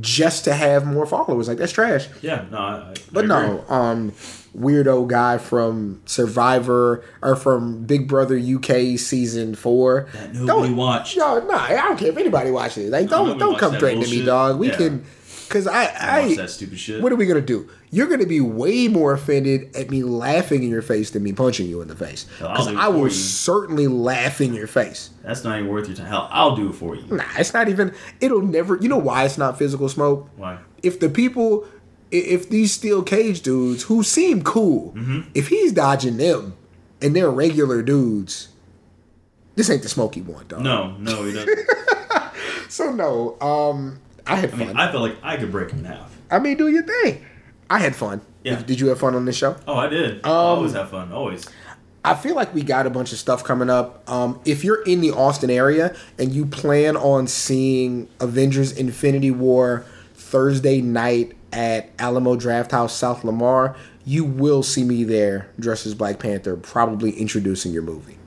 just 0.00 0.44
to 0.44 0.52
have 0.52 0.84
more 0.86 1.06
followers. 1.06 1.48
Like 1.48 1.58
that's 1.58 1.72
trash. 1.72 2.08
Yeah. 2.20 2.44
No. 2.50 2.58
I, 2.58 2.62
I, 2.90 2.94
But 3.12 3.24
I 3.24 3.28
no, 3.28 3.64
um, 3.68 4.12
weirdo 4.54 5.06
guy 5.06 5.38
from 5.38 6.02
Survivor 6.06 7.04
or 7.22 7.36
from 7.36 7.84
Big 7.84 8.08
Brother 8.08 8.36
UK 8.38 8.98
season 8.98 9.54
four. 9.54 10.08
That 10.12 10.34
nobody 10.34 10.74
watched. 10.74 11.16
No, 11.16 11.38
no, 11.40 11.54
I 11.54 11.72
don't 11.74 11.98
care 11.98 12.08
if 12.08 12.16
anybody 12.16 12.50
watches 12.50 12.86
it. 12.88 12.90
Like, 12.90 13.08
don't 13.08 13.38
don't 13.38 13.58
come 13.58 13.72
that 13.72 13.80
threatening 13.80 14.10
me, 14.10 14.24
dog. 14.24 14.58
We 14.58 14.68
Yeah. 14.68 14.76
can, 14.76 15.04
because 15.48 15.66
I, 15.66 15.84
I 15.86 16.20
I, 16.20 16.36
that 16.36 16.50
stupid 16.50 16.78
shit. 16.78 17.02
what 17.02 17.12
are 17.12 17.16
we 17.16 17.26
gonna 17.26 17.40
do? 17.40 17.68
You're 17.90 18.06
gonna 18.08 18.26
be 18.26 18.40
way 18.40 18.88
more 18.88 19.12
offended 19.12 19.74
at 19.76 19.90
me 19.90 20.02
laughing 20.02 20.62
in 20.62 20.70
your 20.70 20.82
face 20.82 21.10
than 21.10 21.22
me 21.22 21.32
punching 21.32 21.66
you 21.66 21.80
in 21.82 21.88
the 21.88 21.96
face. 21.96 22.26
Because 22.38 22.68
I 22.68 22.88
will 22.88 23.10
certainly 23.10 23.86
laugh 23.86 24.40
in 24.40 24.54
your 24.54 24.66
face. 24.66 25.10
That's 25.22 25.44
not 25.44 25.58
even 25.58 25.70
worth 25.70 25.88
your 25.88 25.96
time. 25.96 26.06
Hell, 26.06 26.28
I'll 26.30 26.54
do 26.56 26.68
it 26.70 26.74
for 26.74 26.94
you. 26.94 27.04
Nah, 27.06 27.24
it's 27.38 27.54
not 27.54 27.68
even. 27.68 27.94
It'll 28.20 28.42
never. 28.42 28.76
You 28.76 28.88
know 28.88 28.98
why 28.98 29.24
it's 29.24 29.38
not 29.38 29.58
physical 29.58 29.88
smoke? 29.88 30.28
Why? 30.36 30.58
if 30.82 31.00
the 31.00 31.08
people 31.08 31.66
if 32.12 32.48
these 32.48 32.70
steel 32.72 33.02
cage 33.02 33.40
dudes 33.42 33.84
who 33.84 34.02
seem 34.02 34.42
cool 34.42 34.94
if 35.34 35.48
he's 35.48 35.72
dodging 35.72 36.16
them 36.18 36.54
and 37.02 37.16
they're 37.16 37.30
regular 37.30 37.82
dudes 37.82 38.48
this 39.56 39.68
ain't 39.70 39.82
the 39.82 39.88
smoky 39.88 40.20
one 40.20 40.46
dog 40.46 40.60
No, 40.62 40.92
no, 40.98 41.24
he 41.24 41.32
doesn't. 41.32 41.58
so 42.68 42.92
no 42.92 43.36
um 43.40 43.98
i 44.26 44.36
had 44.36 44.48
I 44.50 44.56
fun 44.56 44.58
mean, 44.68 44.76
I, 44.76 44.88
I 44.88 44.90
felt 44.92 45.02
like 45.02 45.16
I 45.22 45.36
could 45.36 45.50
break 45.52 45.70
him 45.70 45.80
in 45.80 45.84
half. 45.86 46.14
I 46.30 46.38
mean 46.38 46.56
do 46.56 46.68
your 46.68 46.82
thing 46.82 47.24
i 47.70 47.78
had 47.78 47.94
fun 47.96 48.20
Yeah. 48.44 48.56
did, 48.56 48.66
did 48.66 48.80
you 48.80 48.88
have 48.88 48.98
fun 49.00 49.14
on 49.14 49.24
this 49.24 49.36
show 49.36 49.56
Oh, 49.66 49.74
I 49.76 49.88
did. 49.88 50.20
I 50.24 50.28
Um, 50.28 50.34
always 50.34 50.72
have 50.74 50.90
fun. 50.90 51.12
Always. 51.12 51.46
I 52.04 52.14
feel 52.14 52.36
like 52.36 52.54
we 52.54 52.62
got 52.62 52.86
a 52.86 52.90
bunch 52.90 53.10
of 53.12 53.18
stuff 53.18 53.42
coming 53.42 53.68
up. 53.68 54.08
Um, 54.08 54.38
if 54.44 54.62
you're 54.62 54.82
in 54.84 55.00
the 55.00 55.10
Austin 55.10 55.50
area 55.50 55.96
and 56.20 56.32
you 56.32 56.46
plan 56.46 56.96
on 56.96 57.26
seeing 57.26 58.08
Avengers 58.20 58.70
Infinity 58.70 59.32
War 59.32 59.84
Thursday 60.14 60.80
night 60.80 61.32
at 61.52 61.90
Alamo 61.98 62.36
Draft 62.36 62.70
House, 62.70 62.94
South 62.96 63.24
Lamar, 63.24 63.74
you 64.04 64.24
will 64.24 64.62
see 64.62 64.84
me 64.84 65.02
there 65.02 65.48
dressed 65.58 65.84
as 65.84 65.94
Black 65.96 66.20
Panther, 66.20 66.56
probably 66.56 67.10
introducing 67.10 67.72
your 67.72 67.82
movie. 67.82 68.18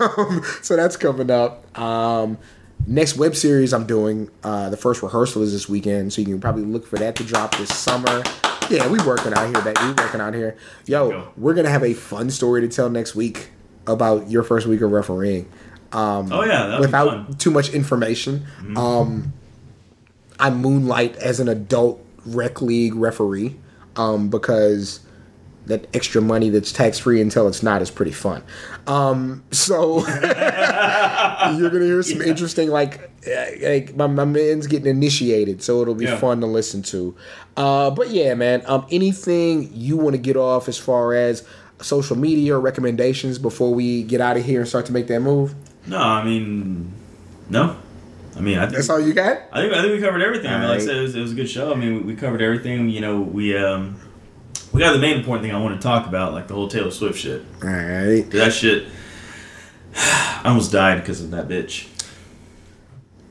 Um, 0.00 0.42
so 0.62 0.76
that's 0.76 0.96
coming 0.96 1.32
up. 1.32 1.76
Um, 1.76 2.38
next 2.90 3.16
web 3.16 3.34
series 3.34 3.72
I'm 3.72 3.86
doing, 3.86 4.28
uh, 4.42 4.68
the 4.68 4.76
first 4.76 5.02
rehearsal 5.02 5.42
is 5.42 5.52
this 5.52 5.68
weekend, 5.68 6.12
so 6.12 6.20
you 6.20 6.26
can 6.26 6.40
probably 6.40 6.64
look 6.64 6.86
for 6.86 6.96
that 6.98 7.14
to 7.16 7.24
drop 7.24 7.56
this 7.56 7.74
summer. 7.74 8.22
Yeah, 8.68 8.86
we 8.88 8.98
working 9.06 9.32
out 9.32 9.46
here, 9.46 9.62
baby. 9.62 9.80
We 9.82 9.92
working 9.94 10.20
out 10.20 10.34
here. 10.34 10.56
Yo, 10.86 11.32
we're 11.38 11.54
gonna 11.54 11.70
have 11.70 11.82
a 11.84 11.94
fun 11.94 12.28
story 12.30 12.60
to 12.60 12.68
tell 12.68 12.90
next 12.90 13.14
week 13.14 13.50
about 13.86 14.28
your 14.28 14.42
first 14.42 14.66
week 14.66 14.80
of 14.82 14.90
refereeing. 14.92 15.48
Um, 15.92 16.30
Oh 16.32 16.44
yeah, 16.44 16.78
without 16.78 17.38
too 17.38 17.50
much 17.50 17.70
information. 17.70 18.46
Um, 18.76 19.32
I 20.38 20.50
moonlight 20.50 21.16
as 21.16 21.40
an 21.40 21.48
adult 21.48 22.04
rec 22.26 22.60
league 22.62 22.94
referee 22.94 23.56
um, 23.96 24.28
because 24.28 25.00
that 25.70 25.86
extra 25.96 26.20
money 26.20 26.50
that's 26.50 26.70
tax 26.72 26.98
free 26.98 27.20
until 27.20 27.48
it's 27.48 27.62
not 27.62 27.80
is 27.82 27.90
pretty 27.90 28.12
fun. 28.12 28.42
Um, 28.86 29.42
so 29.50 30.06
you're 31.56 31.70
gonna 31.70 31.84
hear 31.84 32.02
some 32.02 32.20
interesting 32.22 32.68
like 32.70 33.10
like 33.62 33.94
my, 33.96 34.06
my 34.06 34.24
man's 34.24 34.66
getting 34.66 34.86
initiated, 34.86 35.62
so 35.62 35.82
it'll 35.82 35.94
be 35.94 36.04
Yeah. 36.04 36.16
fun 36.18 36.40
to 36.40 36.46
listen 36.46 36.82
to. 36.84 37.14
Uh, 37.56 37.90
but 37.90 38.10
yeah, 38.10 38.34
man, 38.34 38.62
um, 38.66 38.86
anything 38.90 39.70
you 39.74 39.96
want 39.96 40.14
to 40.14 40.20
get 40.22 40.36
off 40.36 40.68
as 40.68 40.78
far 40.78 41.14
as 41.14 41.46
social 41.82 42.16
media 42.16 42.54
or 42.54 42.60
recommendations 42.60 43.38
before 43.38 43.72
we 43.74 44.02
get 44.02 44.20
out 44.20 44.36
of 44.36 44.44
here 44.44 44.60
and 44.60 44.68
start 44.68 44.86
to 44.86 44.92
make 44.92 45.06
that 45.08 45.20
move? 45.20 45.54
No, 45.86 45.98
I 45.98 46.24
mean, 46.24 46.92
no. 47.48 47.76
I 48.36 48.40
mean, 48.40 48.58
I 48.58 48.62
think 48.66 48.76
That's 48.76 48.88
all 48.88 49.00
you 49.00 49.12
got? 49.12 49.38
I 49.52 49.60
think 49.62 49.74
I 49.74 49.82
think 49.82 49.94
we 49.94 50.00
covered 50.00 50.22
everything. 50.22 50.50
I 50.50 50.58
mean, 50.60 50.68
like 50.68 50.80
I 50.80 50.84
said, 50.84 50.96
it 50.96 51.00
was, 51.02 51.14
it 51.16 51.20
was 51.20 51.32
a 51.32 51.34
good 51.34 51.50
show. 51.50 51.72
I 51.72 51.74
mean, 51.74 51.94
we, 51.96 52.00
we 52.12 52.16
covered 52.16 52.40
everything. 52.40 52.88
You 52.88 53.00
know, 53.00 53.20
we 53.20 53.56
um 53.56 53.96
we 54.72 54.80
got 54.80 54.92
the 54.92 54.98
main 54.98 55.16
important 55.18 55.44
thing 55.46 55.54
I 55.54 55.60
want 55.60 55.80
to 55.80 55.82
talk 55.82 56.06
about, 56.06 56.32
like 56.32 56.48
the 56.48 56.54
whole 56.54 56.68
Taylor 56.68 56.90
Swift 56.90 57.18
shit. 57.18 57.42
All 57.62 57.68
right. 57.68 58.22
That 58.30 58.52
shit, 58.52 58.88
I 59.96 60.42
almost 60.44 60.72
died 60.72 61.00
because 61.00 61.20
of 61.22 61.30
that 61.32 61.48
bitch. 61.48 61.88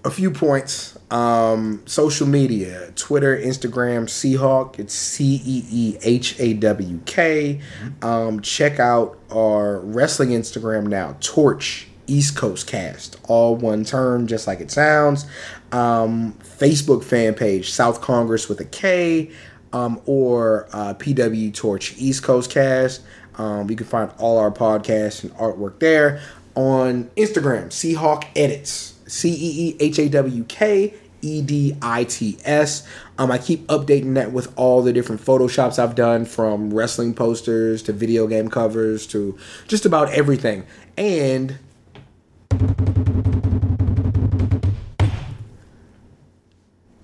a 0.06 0.12
few 0.12 0.32
points. 0.32 0.98
Um, 1.12 1.82
social 1.88 2.28
media, 2.28 2.92
Twitter, 2.96 3.36
Instagram, 3.36 4.06
CeeHawk. 4.06 4.78
It's 4.78 4.94
C 4.94 5.42
E 5.44 5.64
E 5.72 5.98
H 6.04 6.40
A 6.40 6.54
W 6.54 7.00
K. 7.06 7.62
Um, 8.04 8.42
check 8.42 8.80
out 8.80 9.18
our 9.32 9.80
wrestling 9.80 10.30
Instagram 10.30 10.86
now, 10.88 11.18
Torch 11.20 11.88
East 12.06 12.36
Coast 12.36 12.68
Cast, 12.68 13.18
all 13.28 13.56
one 13.56 13.84
term, 13.86 14.28
just 14.28 14.46
like 14.46 14.60
it 14.60 14.70
sounds. 14.72 15.26
Um, 15.72 16.34
Facebook 16.44 17.04
fan 17.04 17.34
page, 17.34 17.72
South 17.72 18.02
Congress 18.02 18.48
with 18.50 18.60
a 18.60 18.66
K, 18.66 19.32
um, 19.74 20.02
or 20.06 20.68
uh, 20.74 20.94
PW 20.94 21.54
Torch 21.54 21.96
East 21.98 22.24
Coast 22.24 22.52
Cast. 22.52 23.02
Um, 23.36 23.70
you 23.70 23.76
can 23.76 23.86
find 23.86 24.12
all 24.18 24.38
our 24.38 24.52
podcasts 24.52 25.24
and 25.24 25.34
artwork 25.36 25.80
there 25.80 26.22
on 26.56 27.06
Instagram, 27.16 27.68
CeeHawk 27.68 28.26
Edits, 28.36 28.96
C 29.08 29.30
E 29.30 29.70
E 29.70 29.78
H 29.80 30.00
A 30.00 30.10
W 30.10 30.44
K 30.44 30.94
E 31.22 31.42
D 31.42 31.76
I 31.82 32.04
T 32.04 32.38
S. 32.44 32.88
Um, 33.18 33.32
I 33.32 33.38
keep 33.38 33.66
updating 33.68 34.16
that 34.16 34.32
with 34.32 34.52
all 34.58 34.82
the 34.82 34.94
different 34.94 35.22
photoshops 35.24 35.80
I've 35.80 35.96
done 35.96 36.26
from 36.26 36.74
wrestling 36.74 37.14
posters 37.14 37.82
to 37.84 37.94
video 37.94 38.28
game 38.28 38.50
covers 38.50 39.08
to 39.08 39.38
just 39.68 39.86
about 39.86 40.10
everything. 40.12 40.66
And 40.98 41.58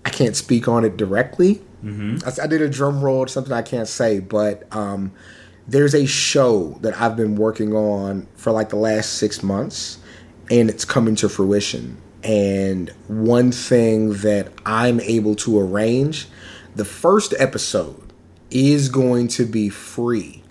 I 0.03 0.09
can't 0.09 0.35
speak 0.35 0.67
on 0.67 0.83
it 0.83 0.97
directly. 0.97 1.61
I, 2.25 2.43
I 2.43 2.47
did 2.47 2.61
a 2.61 2.69
drum 2.69 3.01
roll, 3.01 3.27
something 3.27 3.53
I 3.53 3.61
can't 3.61 3.87
say, 3.87 4.19
but 4.19 4.63
um, 4.75 5.11
there's 5.67 5.95
a 5.95 6.05
show 6.05 6.77
that 6.81 6.99
I've 6.99 7.15
been 7.15 7.35
working 7.35 7.73
on 7.73 8.27
for 8.35 8.51
like 8.51 8.69
the 8.69 8.75
last 8.75 9.13
six 9.13 9.43
months, 9.43 9.99
and 10.49 10.69
it's 10.69 10.85
coming 10.85 11.15
to 11.17 11.29
fruition. 11.29 11.97
And 12.23 12.89
one 13.07 13.51
thing 13.51 14.13
that 14.17 14.51
I'm 14.65 14.99
able 14.99 15.35
to 15.35 15.59
arrange, 15.59 16.27
the 16.75 16.85
first 16.85 17.33
episode 17.37 18.13
is 18.49 18.89
going 18.89 19.27
to 19.29 19.45
be 19.45 19.69
free 19.69 20.43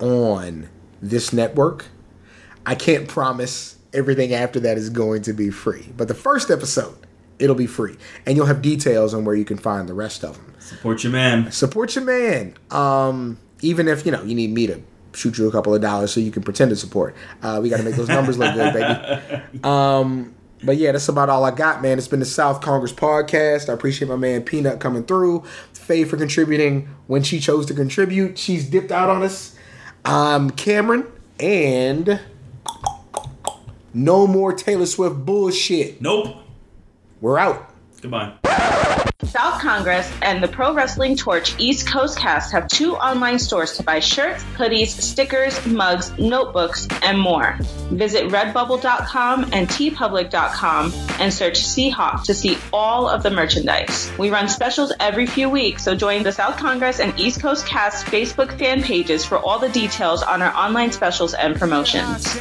on 0.00 0.68
this 1.00 1.32
network. 1.32 1.86
I 2.66 2.74
can't 2.74 3.08
promise 3.08 3.76
everything 3.92 4.32
after 4.32 4.58
that 4.60 4.78
is 4.78 4.90
going 4.90 5.22
to 5.22 5.32
be 5.32 5.50
free, 5.50 5.88
but 5.96 6.08
the 6.08 6.14
first 6.14 6.50
episode, 6.50 7.06
it'll 7.42 7.56
be 7.56 7.66
free. 7.66 7.96
And 8.24 8.36
you'll 8.36 8.46
have 8.46 8.62
details 8.62 9.12
on 9.14 9.24
where 9.24 9.34
you 9.34 9.44
can 9.44 9.58
find 9.58 9.88
the 9.88 9.94
rest 9.94 10.24
of 10.24 10.36
them 10.36 10.54
Support 10.60 11.02
your 11.04 11.12
man. 11.12 11.50
support 11.52 11.94
your 11.96 12.04
man. 12.04 12.54
Um, 12.70 13.38
even 13.60 13.88
if 13.88 14.06
you 14.06 14.12
know 14.12 14.22
you 14.22 14.34
need 14.34 14.50
me 14.52 14.66
to 14.68 14.80
shoot 15.14 15.36
you 15.36 15.46
a 15.48 15.52
couple 15.52 15.74
of 15.74 15.82
dollars 15.82 16.12
so 16.12 16.20
you 16.20 16.30
can 16.30 16.42
pretend 16.42 16.70
to 16.70 16.76
support. 16.76 17.14
Uh, 17.42 17.60
we 17.62 17.68
got 17.68 17.76
to 17.78 17.82
make 17.82 17.96
those 17.96 18.08
numbers 18.08 18.38
look 18.38 18.54
good, 18.54 18.72
baby. 18.72 19.42
Um, 19.68 20.34
but 20.64 20.76
yeah, 20.76 20.92
that's 20.92 21.08
about 21.08 21.28
all 21.28 21.44
I 21.44 21.50
got, 21.50 21.82
man. 21.82 21.98
It's 21.98 22.08
been 22.08 22.20
the 22.20 22.24
South 22.24 22.60
Congress 22.60 22.92
podcast. 22.92 23.68
I 23.68 23.72
appreciate 23.72 24.08
my 24.08 24.16
man 24.16 24.42
Peanut 24.44 24.78
coming 24.80 25.02
through. 25.04 25.42
Faye 25.74 26.04
for 26.04 26.16
contributing 26.16 26.88
when 27.08 27.22
she 27.24 27.40
chose 27.40 27.66
to 27.66 27.74
contribute. 27.74 28.38
She's 28.38 28.70
dipped 28.70 28.92
out 28.92 29.10
on 29.10 29.22
us. 29.24 29.56
I'm 30.04 30.50
Cameron, 30.50 31.06
and 31.40 32.20
no 33.92 34.26
more 34.26 34.52
Taylor 34.52 34.86
Swift 34.86 35.26
bullshit. 35.26 36.00
Nope. 36.00 36.36
We're 37.22 37.38
out. 37.38 37.70
Goodbye. 38.00 38.34
South 39.24 39.60
Congress 39.60 40.12
and 40.22 40.42
the 40.42 40.48
Pro 40.48 40.74
Wrestling 40.74 41.16
Torch 41.16 41.54
East 41.58 41.86
Coast 41.86 42.18
Cast 42.18 42.50
have 42.50 42.66
two 42.66 42.96
online 42.96 43.38
stores 43.38 43.76
to 43.76 43.84
buy 43.84 44.00
shirts, 44.00 44.42
hoodies, 44.56 44.88
stickers, 44.88 45.64
mugs, 45.64 46.10
notebooks, 46.18 46.88
and 47.02 47.18
more. 47.18 47.56
Visit 47.92 48.24
redbubble.com 48.30 49.44
and 49.52 49.68
teepublic.com 49.68 50.92
and 51.20 51.32
search 51.32 51.60
CeeHawk 51.60 52.24
to 52.24 52.34
see 52.34 52.58
all 52.72 53.08
of 53.08 53.22
the 53.22 53.30
merchandise. 53.30 54.10
We 54.18 54.30
run 54.30 54.48
specials 54.48 54.92
every 54.98 55.26
few 55.26 55.48
weeks, 55.48 55.84
so 55.84 55.94
join 55.94 56.24
the 56.24 56.32
South 56.32 56.56
Congress 56.56 56.98
and 56.98 57.18
East 57.18 57.40
Coast 57.40 57.64
Cast 57.66 58.04
Facebook 58.06 58.58
fan 58.58 58.82
pages 58.82 59.24
for 59.24 59.38
all 59.38 59.60
the 59.60 59.68
details 59.68 60.24
on 60.24 60.42
our 60.42 60.52
online 60.54 60.90
specials 60.90 61.34
and 61.34 61.54
promotions. 61.54 62.36